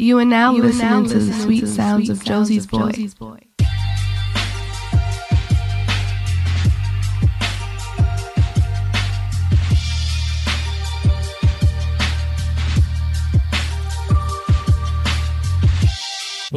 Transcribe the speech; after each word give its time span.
You 0.00 0.18
are 0.18 0.24
now 0.24 0.54
you 0.54 0.62
listening 0.62 1.02
now 1.02 1.02
to 1.08 1.18
the 1.18 1.32
sweet 1.34 1.68
sounds, 1.68 2.08
of 2.08 2.24
Josie's, 2.24 2.64
of 2.64 2.70
Josie's 2.70 3.14
boy. 3.14 3.49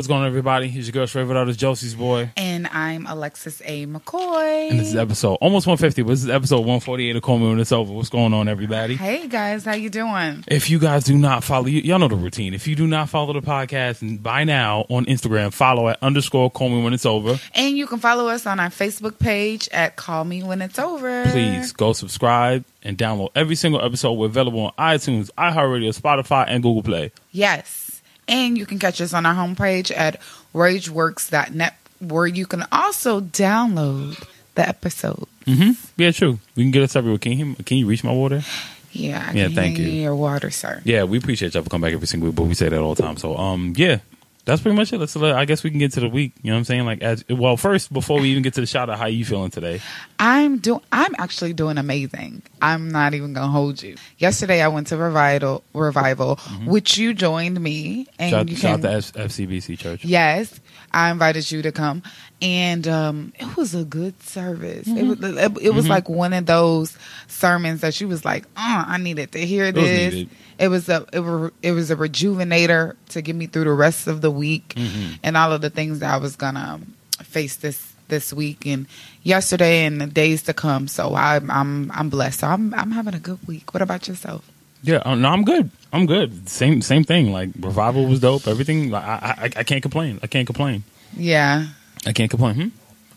What's 0.03 0.09
going 0.09 0.23
on, 0.23 0.27
everybody? 0.27 0.67
Here's 0.67 0.85
your 0.85 0.91
girl, 0.91 1.07
favorite 1.07 1.37
artist, 1.37 1.57
Josie's 1.57 1.95
boy. 1.95 2.29
And 2.35 2.67
I'm 2.67 3.07
Alexis 3.07 3.61
A. 3.63 3.85
McCoy. 3.85 4.69
And 4.69 4.77
this 4.77 4.89
is 4.89 4.97
episode 4.97 5.35
almost 5.35 5.65
150, 5.65 6.01
but 6.01 6.09
this 6.09 6.23
is 6.23 6.29
episode 6.29 6.57
148 6.57 7.15
of 7.15 7.21
Call 7.23 7.39
Me 7.39 7.47
When 7.47 7.57
It's 7.57 7.71
Over. 7.71 7.93
What's 7.93 8.09
going 8.09 8.33
on, 8.33 8.49
everybody? 8.49 8.97
Hey, 8.97 9.29
guys. 9.29 9.63
How 9.63 9.75
you 9.75 9.89
doing? 9.89 10.43
If 10.49 10.69
you 10.69 10.77
guys 10.77 11.05
do 11.05 11.17
not 11.17 11.45
follow, 11.45 11.67
y'all 11.67 11.99
know 11.99 12.09
the 12.09 12.17
routine. 12.17 12.53
If 12.53 12.67
you 12.67 12.75
do 12.75 12.85
not 12.85 13.07
follow 13.07 13.31
the 13.31 13.39
podcast, 13.39 14.01
and 14.01 14.21
by 14.21 14.43
now 14.43 14.81
on 14.89 15.05
Instagram, 15.05 15.53
follow 15.53 15.87
at 15.87 15.99
underscore 16.03 16.51
Call 16.51 16.67
Me 16.67 16.83
When 16.83 16.91
It's 16.91 17.05
Over. 17.05 17.39
And 17.55 17.77
you 17.77 17.87
can 17.87 17.99
follow 17.99 18.27
us 18.27 18.45
on 18.45 18.59
our 18.59 18.67
Facebook 18.67 19.19
page 19.19 19.69
at 19.71 19.95
Call 19.95 20.25
Me 20.25 20.43
When 20.43 20.61
It's 20.61 20.79
Over. 20.79 21.27
Please 21.27 21.71
go 21.71 21.93
subscribe 21.93 22.65
and 22.83 22.97
download 22.97 23.29
every 23.35 23.55
single 23.55 23.81
episode. 23.81 24.11
We're 24.11 24.25
available 24.25 24.59
on 24.59 24.73
iTunes, 24.77 25.31
iHeartRadio, 25.37 25.97
Spotify, 25.97 26.43
and 26.49 26.61
Google 26.61 26.83
Play. 26.83 27.13
Yes. 27.31 27.82
And 28.27 28.57
you 28.57 28.65
can 28.65 28.79
catch 28.79 29.01
us 29.01 29.13
on 29.13 29.25
our 29.25 29.33
homepage 29.33 29.95
at 29.95 30.21
rageworks.net, 30.53 31.75
where 31.99 32.27
you 32.27 32.45
can 32.45 32.65
also 32.71 33.21
download 33.21 34.25
the 34.55 34.67
episode. 34.67 35.27
Mm-hmm. 35.45 35.71
Yeah, 35.97 36.11
true. 36.11 36.39
We 36.55 36.63
can 36.63 36.71
get 36.71 36.83
us 36.83 36.95
everywhere. 36.95 37.19
Can 37.19 37.33
you, 37.33 37.55
can 37.55 37.77
you 37.77 37.85
reach 37.85 38.03
my 38.03 38.13
water? 38.13 38.43
Yeah, 38.91 39.25
I 39.27 39.33
yeah. 39.33 39.47
thank 39.49 39.79
you. 39.79 39.87
Your 39.87 40.15
water, 40.15 40.51
sir. 40.51 40.81
Yeah, 40.85 41.03
we 41.03 41.17
appreciate 41.17 41.53
y'all 41.53 41.63
for 41.63 41.69
coming 41.69 41.89
back 41.89 41.95
every 41.95 42.07
single 42.07 42.29
week, 42.29 42.35
but 42.35 42.43
we 42.43 42.53
say 42.53 42.69
that 42.69 42.79
all 42.79 42.93
the 42.93 43.01
time. 43.01 43.17
So, 43.17 43.35
um, 43.35 43.73
yeah, 43.75 43.99
that's 44.45 44.61
pretty 44.61 44.75
much 44.75 44.91
it. 44.91 44.97
Let's. 44.97 45.15
I 45.15 45.45
guess 45.45 45.63
we 45.63 45.69
can 45.69 45.79
get 45.79 45.93
to 45.93 46.01
the 46.01 46.09
week. 46.09 46.33
You 46.41 46.51
know 46.51 46.55
what 46.55 46.59
I'm 46.59 46.63
saying? 46.65 46.85
Like, 46.85 47.01
as 47.01 47.23
well, 47.29 47.55
first 47.55 47.93
before 47.93 48.19
we 48.19 48.29
even 48.29 48.43
get 48.43 48.53
to 48.55 48.61
the 48.61 48.67
shout 48.67 48.89
out, 48.89 48.97
how 48.97 49.05
you 49.05 49.23
feeling 49.23 49.51
today? 49.51 49.79
I'm 50.19 50.57
doing. 50.57 50.81
I'm 50.91 51.15
actually 51.17 51.53
doing 51.53 51.77
amazing. 51.77 52.41
I'm 52.61 52.91
not 52.91 53.13
even 53.13 53.33
gonna 53.33 53.47
hold 53.47 53.81
you. 53.81 53.95
Yesterday, 54.17 54.61
I 54.61 54.67
went 54.67 54.87
to 54.87 54.97
revival, 54.97 55.63
revival, 55.73 56.35
mm-hmm. 56.35 56.65
which 56.65 56.97
you 56.97 57.13
joined 57.13 57.59
me, 57.61 58.07
and 58.19 58.31
shout, 58.31 58.49
you 58.49 58.55
shout 58.57 58.81
came, 58.81 59.01
to 59.01 59.19
FCBC 59.19 59.79
Church. 59.79 60.03
Yes, 60.03 60.59
I 60.91 61.09
invited 61.09 61.49
you 61.49 61.61
to 61.61 61.71
come, 61.71 62.03
and 62.41 62.85
um, 62.85 63.31
it 63.39 63.55
was 63.55 63.73
a 63.73 63.85
good 63.85 64.21
service. 64.23 64.87
Mm-hmm. 64.87 64.97
It 64.97 65.03
was. 65.03 65.37
It, 65.37 65.57
it 65.61 65.69
was 65.73 65.85
mm-hmm. 65.85 65.91
like 65.91 66.09
one 66.09 66.33
of 66.33 66.45
those 66.45 66.97
sermons 67.27 67.79
that 67.79 67.93
she 67.93 68.03
was 68.03 68.25
like, 68.25 68.43
uh, 68.57 68.83
"I 68.87 68.97
needed 68.97 69.31
to 69.31 69.39
hear 69.39 69.71
this." 69.71 70.27
It 70.63 70.69
was 70.69 70.87
a 70.87 71.05
it, 71.11 71.19
were, 71.19 71.51
it 71.61 71.73
was 71.73 71.91
a 71.91 71.95
rejuvenator 71.95 72.95
to 73.09 73.21
get 73.21 73.35
me 73.35 73.47
through 73.47 73.65
the 73.65 73.73
rest 73.73 74.07
of 74.07 74.21
the 74.21 74.31
week 74.31 74.73
mm-hmm. 74.75 75.15
and 75.21 75.35
all 75.35 75.51
of 75.51 75.61
the 75.61 75.69
things 75.69 75.99
that 75.99 76.13
I 76.13 76.17
was 76.17 76.35
gonna 76.35 76.79
face 77.21 77.57
this 77.57 77.93
this 78.07 78.31
week 78.31 78.65
and 78.65 78.87
yesterday 79.23 79.85
and 79.85 79.99
the 79.99 80.07
days 80.07 80.43
to 80.43 80.53
come. 80.53 80.87
So 80.87 81.13
I, 81.13 81.35
am 81.35 81.51
I'm 81.51 81.91
I'm 81.91 82.09
blessed. 82.09 82.39
So 82.39 82.47
I'm 82.47 82.73
I'm 82.73 82.91
having 82.91 83.13
a 83.13 83.19
good 83.19 83.45
week. 83.45 83.73
What 83.73 83.81
about 83.81 84.07
yourself? 84.07 84.49
Yeah, 84.83 85.01
uh, 85.05 85.15
no, 85.15 85.29
I'm 85.29 85.43
good. 85.43 85.69
I'm 85.91 86.05
good. 86.05 86.47
Same 86.49 86.81
same 86.81 87.03
thing. 87.03 87.33
Like 87.33 87.49
revival 87.59 88.05
was 88.05 88.21
dope. 88.21 88.47
Everything. 88.47 88.93
I 88.93 88.99
I, 88.99 89.49
I 89.57 89.63
can't 89.63 89.81
complain. 89.81 90.19
I 90.23 90.27
can't 90.27 90.45
complain. 90.45 90.83
Yeah. 91.15 91.67
I 92.05 92.13
can't 92.13 92.29
complain. 92.29 92.55
Hmm? 92.55 92.67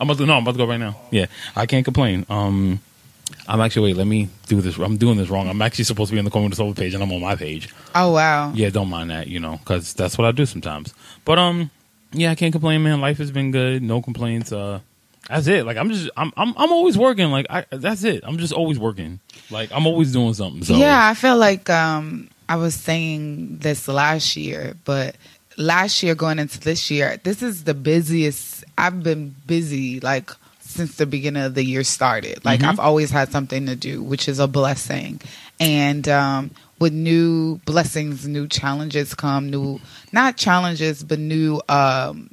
I'm 0.01 0.11
about 0.11 0.19
to 0.19 0.27
no. 0.27 0.35
I'm 0.35 0.43
about 0.43 0.53
to 0.53 0.59
go 0.59 0.67
right 0.67 0.81
now. 0.81 0.97
Yeah, 1.11 1.27
I 1.55 1.67
can't 1.67 1.85
complain. 1.85 2.27
Um, 2.29 2.81
I'm 3.49 3.61
actually 3.61 3.91
wait. 3.91 3.97
Let 3.97 4.07
me 4.07 4.29
do 4.47 4.61
this. 4.61 4.77
I'm 4.79 4.97
doing 4.97 5.17
this 5.17 5.29
wrong. 5.29 5.49
I'm 5.49 5.63
actually 5.63 5.85
supposed 5.85 6.11
to 6.11 6.15
be 6.15 6.19
on 6.19 6.25
the 6.25 6.31
Corner 6.31 6.47
of 6.47 6.51
the 6.53 6.57
Soul 6.57 6.75
page, 6.75 6.95
and 6.95 7.03
I'm 7.03 7.13
on 7.13 7.21
my 7.21 7.37
page. 7.37 7.69
Oh 7.95 8.13
wow. 8.13 8.53
Yeah, 8.55 8.71
don't 8.71 8.89
mind 8.89 9.11
that. 9.11 9.27
You 9.27 9.41
know, 9.41 9.59
because 9.59 9.95
that's 9.95 10.17
what 10.19 10.27
I 10.27 10.33
do 10.33 10.47
sometimes. 10.47 10.95
But 11.25 11.39
um, 11.39 11.71
yeah, 12.13 12.31
I 12.31 12.35
can't 12.35 12.53
complain, 12.53 12.83
man. 12.83 13.01
Life 13.01 13.19
has 13.19 13.31
been 13.31 13.51
good. 13.51 13.83
No 13.83 14.01
complaints. 14.03 14.53
Uh, 14.53 14.81
that's 15.29 15.47
it. 15.47 15.67
Like 15.67 15.77
I'm 15.77 15.91
just 15.91 16.11
I'm 16.17 16.33
I'm 16.37 16.55
I'm 16.57 16.73
always 16.73 16.97
working. 16.97 17.31
Like 17.31 17.47
I 17.51 17.65
that's 17.71 18.05
it. 18.05 18.23
I'm 18.25 18.39
just 18.39 18.53
always 18.53 18.79
working. 18.79 19.21
Like 19.51 19.71
I'm 19.73 19.87
always 19.87 20.13
doing 20.13 20.35
something. 20.35 20.65
So 20.65 20.75
yeah, 20.75 21.09
I 21.09 21.15
feel 21.15 21.37
like 21.37 21.69
um 21.71 22.29
I 22.49 22.57
was 22.57 22.75
saying 22.75 23.59
this 23.59 23.89
last 23.89 24.37
year, 24.37 24.77
but 24.85 25.17
last 25.57 26.03
year 26.03 26.15
going 26.15 26.39
into 26.39 26.61
this 26.61 26.91
year, 26.91 27.19
this 27.25 27.43
is 27.43 27.65
the 27.65 27.75
busiest 27.75 28.65
I've 28.79 29.03
been 29.03 29.35
busy. 29.47 30.01
Like 30.01 30.31
since 30.77 30.97
the 30.97 31.07
beginning 31.07 31.43
of 31.43 31.55
the 31.55 31.65
year 31.65 31.85
started. 31.85 32.45
Like 32.45 32.61
mm-hmm. 32.61 32.71
I've 32.71 32.81
always 32.81 33.11
had 33.11 33.33
something 33.33 33.67
to 33.67 33.77
do, 33.77 34.03
which 34.03 34.29
is 34.29 34.39
a 34.39 34.47
blessing. 34.47 35.21
And 35.59 36.09
um, 36.09 36.51
with 36.79 36.93
new 36.93 37.57
blessings, 37.65 38.27
new 38.27 38.47
challenges 38.47 39.15
come, 39.15 39.51
new 39.51 39.81
not 40.13 40.37
challenges, 40.37 41.03
but 41.03 41.19
new 41.19 41.61
um, 41.69 42.31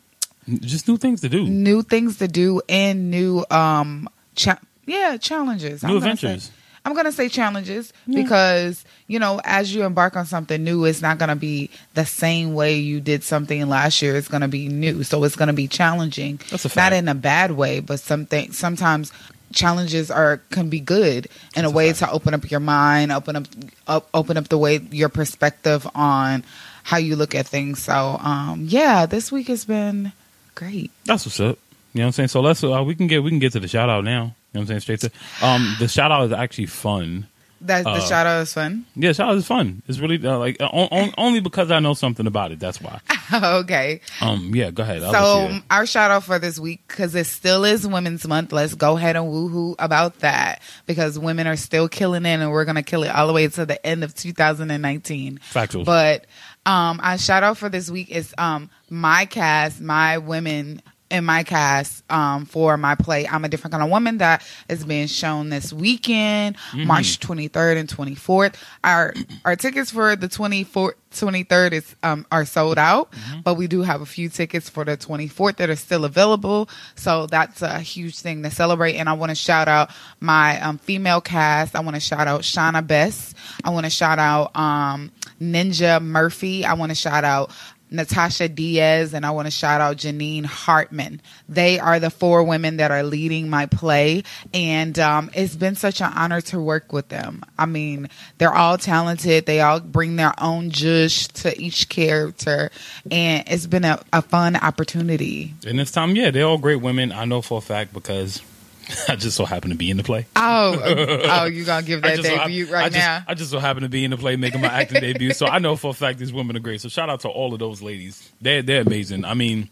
just 0.48 0.88
new 0.88 0.98
things 0.98 1.22
to 1.22 1.30
do, 1.30 1.46
new 1.46 1.82
things 1.82 2.18
to 2.18 2.28
do, 2.28 2.62
and 2.68 3.10
new 3.10 3.46
um, 3.50 4.10
cha- 4.36 4.60
yeah 4.86 5.18
challenges, 5.18 5.84
new 5.84 5.92
I'm 5.92 5.98
adventures. 5.98 6.52
I'm 6.86 6.94
going 6.94 7.06
to 7.06 7.12
say 7.12 7.30
challenges 7.30 7.94
yeah. 8.08 8.22
because, 8.22 8.84
you 9.08 9.18
know, 9.18 9.40
as 9.46 9.74
you 9.74 9.84
embark 9.84 10.18
on 10.18 10.26
something 10.26 10.62
new, 10.62 10.84
it's 10.84 11.02
not 11.02 11.18
going 11.18 11.30
to 11.30 11.36
be 11.36 11.70
the 11.94 12.06
same 12.06 12.54
way 12.56 12.78
you 12.78 13.00
did 13.00 13.24
something 13.24 13.68
last 13.70 14.02
year. 14.02 14.16
It's 14.16 14.28
going 14.28 14.42
to 14.42 14.50
be 14.50 14.68
new. 14.68 15.04
So 15.04 15.24
it's 15.24 15.38
going 15.38 15.48
to 15.48 15.54
be 15.54 15.68
challenging. 15.68 16.42
That's 16.52 16.66
a 16.66 16.70
fact. 16.70 16.92
Not 16.92 16.94
in 16.94 17.08
a 17.08 17.16
bad 17.16 17.52
way, 17.52 17.80
but 17.80 18.00
something 18.00 18.52
sometimes 18.52 19.14
challenges 19.54 20.12
are 20.12 20.38
can 20.50 20.70
be 20.70 20.80
good 20.80 21.28
in 21.56 21.62
That's 21.62 21.68
a 21.68 21.70
way 21.70 21.90
a 21.92 21.94
to 21.94 22.12
open 22.12 22.34
up 22.34 22.52
your 22.52 22.60
mind, 22.60 23.12
open 23.12 23.36
up, 23.38 23.46
up 23.88 24.10
open 24.14 24.36
up 24.36 24.50
the 24.50 24.58
way 24.58 24.80
your 24.92 25.10
perspective 25.10 25.88
on 25.96 26.44
how 26.84 26.98
you 26.98 27.16
look 27.16 27.34
at 27.34 27.48
things. 27.48 27.82
So, 27.82 27.94
um, 27.94 28.66
yeah, 28.68 29.06
this 29.06 29.32
week 29.32 29.48
has 29.48 29.64
been 29.64 30.12
great. 30.56 30.92
That's 31.06 31.26
what's 31.26 31.40
up. 31.40 31.58
You 31.94 32.00
know 32.00 32.06
what 32.06 32.08
I'm 32.08 32.12
saying? 32.14 32.28
So 32.30 32.42
let's 32.42 32.64
uh, 32.64 32.84
we 32.84 32.96
can 32.96 33.08
get 33.08 33.24
we 33.24 33.30
can 33.30 33.40
get 33.40 33.54
to 33.54 33.60
the 33.60 33.68
shout 33.68 33.90
out 33.90 34.04
now. 34.04 34.12
You 34.12 34.20
know 34.20 34.34
what 34.52 34.62
I'm 34.62 34.68
saying? 34.68 34.80
Straight 34.80 35.00
to 35.02 35.12
um, 35.46 35.76
the 35.80 35.88
shout 35.88 36.12
out 36.12 36.26
is 36.26 36.32
actually 36.32 36.66
fun. 36.66 37.28
That 37.62 37.84
the 37.86 37.92
uh, 37.92 38.00
shout 38.02 38.26
out 38.26 38.42
is 38.42 38.54
fun. 38.54 38.86
Yeah, 38.96 39.14
shout 39.14 39.30
out 39.30 39.38
is 39.38 39.48
fun. 39.48 39.84
It's 39.88 40.00
really 40.00 40.26
uh, 40.28 40.38
like 40.38 40.60
uh, 40.60 40.66
on, 40.66 41.14
only 41.18 41.40
because 41.40 41.72
I 41.72 41.80
know 41.80 41.94
something 41.94 42.28
about 42.28 42.52
it. 42.52 42.60
That's 42.60 42.82
why. 42.82 43.00
okay. 43.34 44.02
Um. 44.22 44.54
Yeah. 44.54 44.72
Go 44.72 44.84
ahead. 44.84 45.04
I'll 45.04 45.14
so 45.14 45.60
our 45.70 45.86
shout 45.86 46.12
out 46.12 46.24
for 46.24 46.40
this 46.40 46.60
week 46.60 46.82
because 46.88 47.14
it 47.16 47.26
still 47.26 47.64
is 47.64 47.88
Women's 47.88 48.28
Month. 48.28 48.52
Let's 48.52 48.74
go 48.74 48.98
ahead 48.98 49.16
and 49.16 49.28
woohoo 49.28 49.76
about 49.80 50.20
that 50.20 50.62
because 50.88 51.18
women 51.18 51.48
are 51.48 51.56
still 51.56 51.88
killing 51.88 52.26
it, 52.26 52.40
and 52.40 52.52
we're 52.52 52.66
gonna 52.66 52.84
kill 52.84 53.04
it 53.04 53.10
all 53.10 53.28
the 53.28 53.34
way 53.34 53.48
to 53.48 53.66
the 53.66 53.86
end 53.86 54.04
of 54.04 54.14
2019. 54.14 55.40
Factual. 55.44 55.86
But 55.86 56.26
um, 56.66 57.00
our 57.02 57.18
shout 57.18 57.44
out 57.44 57.58
for 57.58 57.70
this 57.70 57.90
week 57.90 58.10
is 58.10 58.34
um 58.38 58.70
my 58.90 59.26
cast, 59.26 59.80
my 59.80 60.18
women 60.18 60.82
in 61.14 61.24
my 61.24 61.44
cast 61.44 62.04
um, 62.12 62.46
for 62.46 62.76
my 62.76 62.96
play 62.96 63.28
I'm 63.28 63.46
a 63.46 63.50
Different 63.50 63.72
Kind 63.72 63.84
of 63.84 63.90
Woman 63.90 64.18
that 64.18 64.46
is 64.68 64.84
being 64.84 65.08
shown 65.08 65.50
this 65.50 65.72
weekend, 65.72 66.58
mm-hmm. 66.58 66.88
March 66.88 67.20
23rd 67.20 67.78
and 67.78 67.90
24th. 67.90 68.56
Our 68.84 69.14
our 69.46 69.56
tickets 69.56 69.92
for 69.92 70.16
the 70.16 70.28
24th 70.28 70.96
23rd 71.14 71.74
is 71.74 71.96
um, 72.04 72.26
are 72.32 72.46
sold 72.46 72.78
out, 72.78 73.12
mm-hmm. 73.12 73.42
but 73.42 73.56
we 73.56 73.68
do 73.68 73.82
have 73.82 74.02
a 74.02 74.06
few 74.06 74.30
tickets 74.30 74.70
for 74.70 74.84
the 74.84 74.98
24th 74.98 75.58
that 75.58 75.70
are 75.70 75.76
still 75.76 76.06
available. 76.06 76.70
So 76.96 77.28
that's 77.28 77.62
a 77.62 77.80
huge 77.80 78.20
thing 78.20 78.44
to 78.44 78.52
celebrate. 78.52 78.96
And 78.96 79.08
I 79.08 79.14
want 79.14 79.30
to 79.30 79.36
shout 79.36 79.68
out 79.68 79.92
my 80.20 80.60
um, 80.62 80.78
female 80.78 81.22
cast. 81.22 81.76
I 81.76 81.80
want 81.80 81.96
to 81.96 82.00
shout 82.00 82.28
out 82.28 82.42
Shauna 82.42 82.86
Bess. 82.86 83.34
I 83.64 83.70
want 83.70 83.86
to 83.86 83.90
shout 83.90 84.20
out 84.20 84.56
um, 84.56 85.12
Ninja 85.42 86.02
Murphy. 86.02 86.66
I 86.66 86.74
want 86.74 86.90
to 86.92 86.96
shout 86.96 87.24
out 87.24 87.52
Natasha 87.94 88.50
Diaz, 88.50 89.14
and 89.14 89.26
I 89.26 89.32
want 89.32 89.46
to 89.46 89.52
shout 89.52 89.80
out 89.80 89.98
Janine 89.98 90.46
Hartman. 90.46 91.22
They 91.48 91.80
are 91.80 92.00
the 92.00 92.10
four 92.10 92.44
women 92.44 92.78
that 92.78 92.90
are 92.90 93.04
leading 93.04 93.50
my 93.50 93.68
play, 93.68 94.24
and 94.54 94.98
um, 94.98 95.30
it's 95.34 95.56
been 95.56 95.76
such 95.76 96.02
an 96.02 96.12
honor 96.14 96.42
to 96.42 96.60
work 96.60 96.92
with 96.92 97.10
them. 97.10 97.44
I 97.58 97.68
mean, 97.68 98.10
they're 98.40 98.54
all 98.54 98.78
talented. 98.78 99.46
They 99.46 99.62
all 99.62 99.80
bring 99.80 100.16
their 100.16 100.34
own 100.42 100.72
juice 100.72 101.28
to 101.30 101.58
each 101.62 101.88
character, 101.88 102.72
and 103.12 103.44
it's 103.48 103.68
been 103.68 103.86
a, 103.86 104.02
a 104.12 104.24
fun 104.24 104.56
opportunity. 104.56 105.54
And 105.66 105.78
this 105.78 105.92
time, 105.92 106.16
yeah, 106.16 106.32
they're 106.32 106.46
all 106.48 106.58
great 106.58 106.82
women. 106.82 107.12
I 107.12 107.26
know 107.26 107.42
for 107.42 107.60
a 107.60 107.62
fact 107.62 107.94
because 107.94 108.42
I 109.10 109.16
just 109.16 109.38
so 109.38 109.46
happen 109.46 109.70
to 109.72 109.76
be 109.76 109.90
in 109.90 109.98
the 109.98 110.04
play. 110.04 110.26
Oh, 110.36 110.80
oh, 111.26 111.46
you 111.46 111.66
gonna 111.66 111.86
give 111.86 112.02
that 112.02 112.22
debut 112.22 112.66
so, 112.66 112.74
right 112.74 112.86
I 112.86 112.90
just, 112.90 113.00
now? 113.00 113.24
I 113.28 113.34
just 113.34 113.52
so 113.52 113.60
happen 113.60 113.84
to 113.84 113.90
be 113.90 114.04
in 114.04 114.12
the 114.12 114.18
play, 114.18 114.36
making 114.36 114.62
my 114.62 114.68
acting 114.68 115.02
debut. 115.02 115.34
So 115.34 115.46
I 115.46 115.60
know 115.60 115.76
for 115.76 115.92
a 115.92 115.94
fact 115.94 116.20
these 116.20 116.34
women 116.34 116.56
are 116.56 116.60
great. 116.60 116.82
So 116.82 116.90
shout 116.90 117.10
out 117.10 117.22
to 117.22 117.30
all 117.30 117.54
of 117.54 117.60
those 117.60 117.82
ladies. 117.82 118.30
They're 118.42 118.62
they're 118.62 118.82
amazing. 118.82 119.26
I 119.26 119.34
mean. 119.34 119.70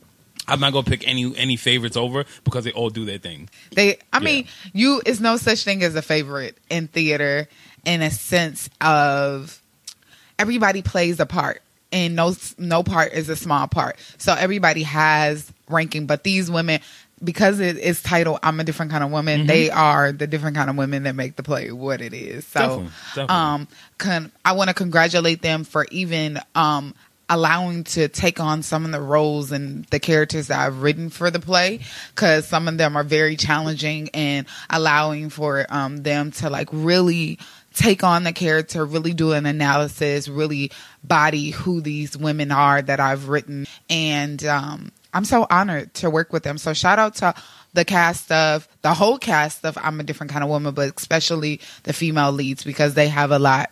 I'm 0.48 0.60
not 0.60 0.74
gonna 0.74 0.90
pick 0.90 1.08
any 1.08 1.38
any 1.38 1.56
favorites 1.56 1.96
over 1.96 2.26
because 2.44 2.64
they 2.64 2.72
all 2.72 2.90
do 2.90 3.06
their 3.06 3.20
thing. 3.20 3.48
They, 3.76 3.98
I 4.12 4.18
yeah. 4.18 4.20
mean, 4.20 4.48
you 4.74 5.00
is 5.06 5.22
no 5.22 5.38
such 5.38 5.64
thing 5.64 5.84
as 5.84 5.96
a 5.96 6.02
favorite 6.02 6.58
in 6.68 6.88
theater 6.88 7.48
in 7.86 8.02
a 8.02 8.10
sense 8.10 8.68
of 8.82 9.62
everybody 10.40 10.82
plays 10.82 11.20
a 11.20 11.28
part 11.28 11.62
and 11.92 12.16
no 12.16 12.34
no 12.58 12.84
part 12.84 13.14
is 13.14 13.30
a 13.30 13.36
small 13.36 13.68
part. 13.68 13.98
So 14.18 14.34
everybody 14.34 14.84
has 14.84 15.52
ranking, 15.70 16.06
but 16.06 16.24
these 16.24 16.50
women 16.50 16.82
because 17.24 17.60
it 17.60 17.78
is 17.78 18.02
titled 18.02 18.40
"I'm 18.44 18.60
a 18.60 18.64
Different 18.64 18.92
Kind 18.92 19.04
of 19.04 19.12
Woman," 19.12 19.40
mm-hmm. 19.40 19.48
they 19.48 19.70
are 19.70 20.12
the 20.12 20.28
different 20.28 20.56
kind 20.56 20.70
of 20.70 20.76
women 20.76 21.04
that 21.04 21.16
make 21.16 21.36
the 21.36 21.44
play 21.44 21.72
what 21.72 22.02
it 22.02 22.14
is. 22.14 22.46
So, 22.48 22.60
definitely, 22.60 22.92
definitely. 23.16 23.36
um, 23.36 23.68
con- 23.98 24.32
I 24.44 24.54
want 24.54 24.70
to 24.70 24.74
congratulate 24.74 25.42
them 25.42 25.64
for 25.64 25.86
even 25.92 26.40
um 26.56 26.94
allowing 27.32 27.86
to 27.86 28.10
take 28.10 28.42
on 28.42 28.62
some 28.62 28.84
of 28.84 28.92
the 28.92 29.00
roles 29.00 29.54
and 29.54 29.86
the 29.86 30.02
characters 30.02 30.48
that 30.48 30.60
I've 30.60 30.82
written 30.82 31.10
for 31.10 31.32
the 31.32 31.40
play 31.40 31.80
because 32.14 32.46
some 32.46 32.68
of 32.68 32.78
them 32.78 32.98
are 32.98 33.06
very 33.06 33.38
challenging 33.38 34.10
and 34.14 34.46
allowing 34.70 35.30
for 35.30 35.66
um, 35.70 36.04
them 36.04 36.32
to 36.32 36.50
like 36.50 36.68
really 36.74 37.40
take 37.74 38.04
on 38.04 38.26
the 38.26 38.34
character, 38.34 38.86
really 38.86 39.14
do 39.14 39.32
an 39.32 39.46
analysis, 39.46 40.28
really 40.28 40.72
body 41.06 41.52
who 41.52 41.80
these 41.80 42.18
women 42.18 42.52
are 42.52 42.82
that 42.82 43.00
I've 43.00 43.30
written. 43.30 43.66
And 43.90 44.44
um, 44.44 44.92
I'm 45.14 45.26
so 45.26 45.46
honored 45.50 45.94
to 45.96 46.10
work 46.10 46.32
with 46.32 46.44
them. 46.44 46.58
So 46.58 46.74
shout 46.74 47.00
out 47.00 47.16
to 47.16 47.34
the 47.74 47.86
cast 47.86 48.32
of 48.32 48.68
the 48.82 48.94
whole 48.94 49.18
cast 49.18 49.66
of 49.66 49.78
I'm 49.82 50.00
a 50.00 50.04
different 50.04 50.32
kind 50.32 50.44
of 50.44 50.50
woman, 50.50 50.74
but 50.74 50.94
especially 50.98 51.60
the 51.84 51.94
female 51.94 52.32
leads 52.32 52.64
because 52.64 52.94
they 52.94 53.08
have 53.08 53.32
a 53.32 53.40
lot 53.40 53.72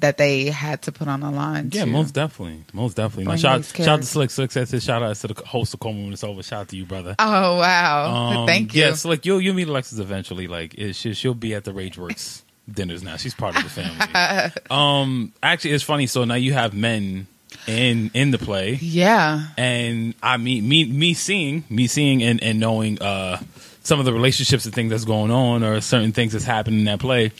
that 0.00 0.16
they 0.16 0.46
had 0.46 0.82
to 0.82 0.92
put 0.92 1.08
on 1.08 1.20
the 1.20 1.30
line. 1.30 1.70
Yeah, 1.72 1.84
to- 1.84 1.90
most 1.90 2.12
definitely, 2.14 2.64
most 2.72 2.96
definitely. 2.96 3.24
Now, 3.26 3.36
shout, 3.36 3.64
shout 3.64 3.88
out 3.88 4.00
to. 4.00 4.06
Slick. 4.06 4.30
Slick 4.30 4.50
says 4.50 4.82
shout 4.82 5.02
out 5.02 5.14
to 5.16 5.28
the 5.28 5.34
host 5.46 5.74
of 5.74 5.80
Call 5.80 5.92
Me 5.92 6.04
when 6.04 6.12
it's 6.12 6.24
over. 6.24 6.42
Shout 6.42 6.62
out 6.62 6.68
to 6.68 6.76
you, 6.76 6.86
brother. 6.86 7.14
Oh 7.18 7.56
wow! 7.56 8.30
Um, 8.40 8.46
Thank 8.46 8.74
you. 8.74 8.82
Yeah, 8.82 8.94
so 8.94 9.08
like 9.08 9.26
you'll 9.26 9.40
you'll 9.40 9.54
meet 9.54 9.68
Alexis 9.68 9.98
eventually. 9.98 10.46
Like 10.48 10.74
it, 10.74 10.94
she, 10.94 11.14
she'll 11.14 11.34
be 11.34 11.54
at 11.54 11.64
the 11.64 11.72
RageWorks 11.72 12.42
dinners 12.70 13.02
now. 13.02 13.16
She's 13.16 13.34
part 13.34 13.56
of 13.56 13.62
the 13.62 13.68
family. 13.68 14.52
um, 14.70 15.32
actually, 15.42 15.72
it's 15.72 15.84
funny. 15.84 16.06
So 16.06 16.24
now 16.24 16.34
you 16.34 16.52
have 16.54 16.74
men 16.74 17.26
in 17.66 18.10
in 18.14 18.30
the 18.30 18.38
play. 18.38 18.74
Yeah. 18.80 19.46
and 19.56 20.14
I 20.22 20.36
mean 20.36 20.68
me 20.68 20.84
me 20.84 21.14
seeing 21.14 21.64
me 21.68 21.86
seeing 21.86 22.22
and, 22.22 22.42
and 22.42 22.58
knowing 22.60 23.00
uh 23.02 23.40
some 23.82 23.98
of 23.98 24.04
the 24.04 24.12
relationships 24.12 24.64
and 24.66 24.74
things 24.74 24.90
that's 24.90 25.04
going 25.04 25.30
on 25.30 25.62
or 25.64 25.80
certain 25.80 26.12
things 26.12 26.32
that's 26.32 26.44
happening 26.44 26.80
in 26.80 26.84
that 26.86 27.00
play 27.00 27.32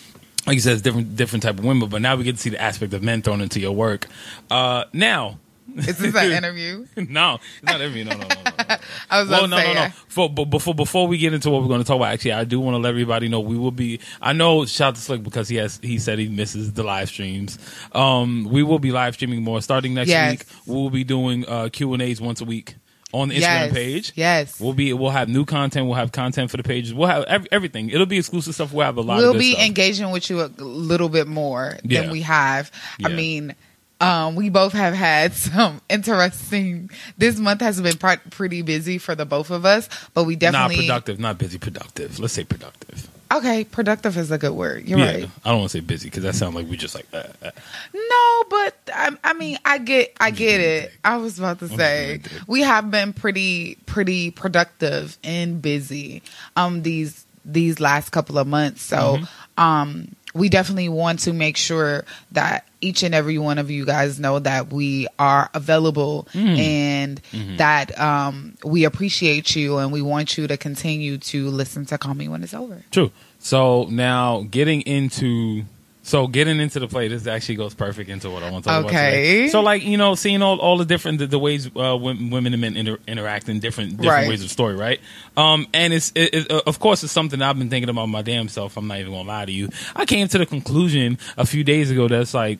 like 0.46 0.54
you 0.54 0.60
said 0.60 0.72
it's 0.72 0.82
different 0.82 1.16
different 1.16 1.42
type 1.42 1.58
of 1.58 1.64
women 1.64 1.88
but 1.88 2.00
now 2.00 2.16
we 2.16 2.24
get 2.24 2.34
to 2.36 2.40
see 2.40 2.50
the 2.50 2.60
aspect 2.60 2.94
of 2.94 3.02
men 3.02 3.20
thrown 3.22 3.40
into 3.40 3.60
your 3.60 3.72
work 3.72 4.06
uh 4.50 4.84
now 4.92 5.38
This 5.76 6.00
is 6.00 6.12
this 6.12 6.14
an 6.14 6.32
interview? 6.44 6.86
no 6.96 7.34
it's 7.62 7.62
not 7.62 7.80
every 7.80 8.04
no 8.04 8.12
no 8.12 8.18
no, 8.18 8.26
no, 8.28 8.34
no. 8.68 8.76
I 9.10 9.20
was 9.20 9.28
well, 9.28 9.46
no, 9.48 9.56
say. 9.56 9.74
no, 9.74 9.84
no. 9.84 9.88
For, 10.08 10.28
but 10.30 10.46
before 10.46 10.74
before 10.74 11.06
we 11.08 11.18
get 11.18 11.32
into 11.34 11.50
what 11.50 11.62
we're 11.62 11.68
going 11.68 11.80
to 11.80 11.86
talk 11.86 11.96
about, 11.96 12.12
actually, 12.12 12.32
I 12.32 12.44
do 12.44 12.60
want 12.60 12.74
to 12.74 12.78
let 12.78 12.90
everybody 12.90 13.28
know 13.28 13.40
we 13.40 13.56
will 13.58 13.70
be. 13.70 14.00
I 14.20 14.32
know 14.32 14.64
shout 14.66 14.88
out 14.88 14.94
to 14.96 15.00
Slick 15.00 15.22
because 15.22 15.48
he 15.48 15.56
has 15.56 15.78
he 15.82 15.98
said 15.98 16.18
he 16.18 16.28
misses 16.28 16.72
the 16.72 16.82
live 16.82 17.08
streams. 17.08 17.58
Um, 17.92 18.44
we 18.50 18.62
will 18.62 18.78
be 18.78 18.92
live 18.92 19.14
streaming 19.14 19.42
more 19.42 19.60
starting 19.62 19.94
next 19.94 20.08
Yes. 20.10 20.30
week. 20.30 20.46
We'll 20.66 20.90
be 20.90 21.04
doing 21.04 21.44
uh, 21.48 21.68
Q 21.72 21.92
and 21.94 22.02
A's 22.02 22.20
once 22.20 22.40
a 22.40 22.44
week 22.44 22.74
on 23.12 23.28
the 23.28 23.36
Instagram 23.36 23.40
yes. 23.40 23.72
page. 23.72 24.12
Yes. 24.14 24.60
We'll 24.60 24.72
be 24.72 24.92
we'll 24.92 25.10
have 25.10 25.28
new 25.28 25.44
content. 25.44 25.86
We'll 25.86 25.96
have 25.96 26.12
content 26.12 26.50
for 26.50 26.56
the 26.56 26.62
pages. 26.62 26.94
We'll 26.94 27.08
have 27.08 27.24
ev- 27.24 27.46
everything. 27.50 27.90
It'll 27.90 28.06
be 28.06 28.18
exclusive 28.18 28.54
stuff. 28.54 28.72
We'll 28.72 28.86
have 28.86 28.96
a 28.98 29.00
lot. 29.00 29.18
Of 29.18 29.30
we'll 29.30 29.38
be 29.40 29.52
stuff. 29.52 29.64
engaging 29.66 30.10
with 30.10 30.30
you 30.30 30.42
a 30.42 30.46
little 30.58 31.08
bit 31.08 31.26
more 31.26 31.76
Yeah. 31.82 32.02
than 32.02 32.10
we 32.10 32.20
have. 32.22 32.70
I 33.04 33.08
mean, 33.08 33.54
um, 34.00 34.34
we 34.34 34.48
both 34.48 34.72
have 34.72 34.94
had 34.94 35.32
some 35.34 35.80
interesting. 35.88 36.90
This 37.18 37.38
month 37.38 37.60
has 37.60 37.80
been 37.80 37.98
pr- 37.98 38.28
pretty 38.30 38.62
busy 38.62 38.98
for 38.98 39.14
the 39.14 39.26
both 39.26 39.50
of 39.50 39.64
us, 39.64 39.88
but 40.14 40.24
we 40.24 40.36
definitely 40.36 40.76
Not 40.76 41.04
productive, 41.04 41.20
not 41.20 41.38
busy. 41.38 41.58
Productive. 41.58 42.18
Let's 42.18 42.32
say 42.32 42.44
productive. 42.44 43.08
okay. 43.32 43.64
Productive 43.64 44.16
is 44.16 44.30
a 44.30 44.38
good 44.38 44.52
word. 44.52 44.88
You're 44.88 44.98
yeah, 44.98 45.04
right. 45.06 45.28
I 45.44 45.50
don't 45.50 45.58
want 45.60 45.70
to 45.70 45.78
say 45.78 45.80
busy 45.80 46.08
because 46.08 46.22
that 46.22 46.34
sounds 46.34 46.54
like 46.54 46.68
we 46.68 46.76
just 46.76 46.94
like 46.94 47.06
uh, 47.12 47.24
uh. 47.42 47.50
No, 47.94 48.44
but 48.48 48.76
I, 48.92 49.16
I 49.22 49.32
mean, 49.34 49.58
I 49.64 49.78
get, 49.78 50.14
I 50.18 50.30
get 50.30 50.60
it. 50.60 50.92
I 51.04 51.18
was 51.18 51.38
about 51.38 51.58
to 51.60 51.68
say 51.68 52.20
we 52.46 52.62
have 52.62 52.90
been 52.90 53.12
pretty, 53.12 53.76
pretty 53.86 54.30
productive 54.30 55.18
and 55.22 55.60
busy 55.60 56.22
um 56.56 56.82
these 56.82 57.24
these 57.44 57.80
last 57.80 58.10
couple 58.10 58.38
of 58.38 58.46
months. 58.46 58.82
So 58.82 59.18
um 59.58 60.14
we 60.34 60.48
definitely 60.48 60.88
want 60.88 61.20
to 61.20 61.32
make 61.32 61.56
sure 61.56 62.04
that 62.32 62.64
each 62.80 63.02
and 63.02 63.14
every 63.14 63.38
one 63.38 63.58
of 63.58 63.70
you 63.70 63.84
guys 63.84 64.18
know 64.18 64.38
that 64.38 64.72
we 64.72 65.06
are 65.18 65.50
available 65.54 66.26
and 66.34 67.20
that 67.58 67.98
um 68.00 68.56
we 68.64 68.84
appreciate 68.84 69.54
you 69.54 69.78
and 69.78 69.92
we 69.92 70.02
want 70.02 70.38
you 70.38 70.46
to 70.46 70.56
continue 70.56 71.18
to 71.18 71.48
listen 71.50 71.84
to 71.86 71.98
Call 71.98 72.14
Me 72.14 72.28
When 72.28 72.42
It's 72.42 72.54
Over. 72.54 72.82
True. 72.90 73.10
So 73.38 73.84
now 73.84 74.46
getting 74.50 74.82
into 74.82 75.64
so 76.10 76.26
getting 76.26 76.58
into 76.58 76.80
the 76.80 76.88
play, 76.88 77.06
this 77.06 77.24
actually 77.28 77.54
goes 77.54 77.72
perfect 77.72 78.10
into 78.10 78.30
what 78.30 78.42
I 78.42 78.50
want 78.50 78.64
to 78.64 78.70
talk 78.70 78.80
about. 78.80 78.90
Okay. 78.90 79.46
So 79.46 79.60
like 79.60 79.84
you 79.84 79.96
know, 79.96 80.16
seeing 80.16 80.42
all, 80.42 80.58
all 80.58 80.76
the 80.76 80.84
different 80.84 81.20
the, 81.20 81.28
the 81.28 81.38
ways 81.38 81.68
uh, 81.76 81.96
women, 81.96 82.30
women 82.30 82.52
and 82.52 82.60
men 82.60 82.76
inter- 82.76 82.98
interact 83.06 83.48
in 83.48 83.60
different 83.60 83.90
different 83.92 84.10
Right. 84.22 84.28
ways 84.28 84.42
of 84.42 84.50
story, 84.50 84.74
right? 84.74 84.98
Um, 85.36 85.68
and 85.72 85.92
it's 85.92 86.10
it, 86.16 86.34
it, 86.34 86.50
of 86.50 86.80
course 86.80 87.04
it's 87.04 87.12
something 87.12 87.40
I've 87.40 87.56
been 87.60 87.70
thinking 87.70 87.90
about 87.90 88.06
my 88.06 88.22
damn 88.22 88.48
self. 88.48 88.76
I'm 88.76 88.88
not 88.88 88.98
even 88.98 89.12
gonna 89.12 89.28
lie 89.28 89.44
to 89.44 89.52
you. 89.52 89.68
I 89.94 90.04
came 90.04 90.26
to 90.26 90.38
the 90.38 90.46
conclusion 90.46 91.16
a 91.36 91.46
few 91.46 91.62
days 91.62 91.92
ago 91.92 92.08
that's 92.08 92.34
like 92.34 92.58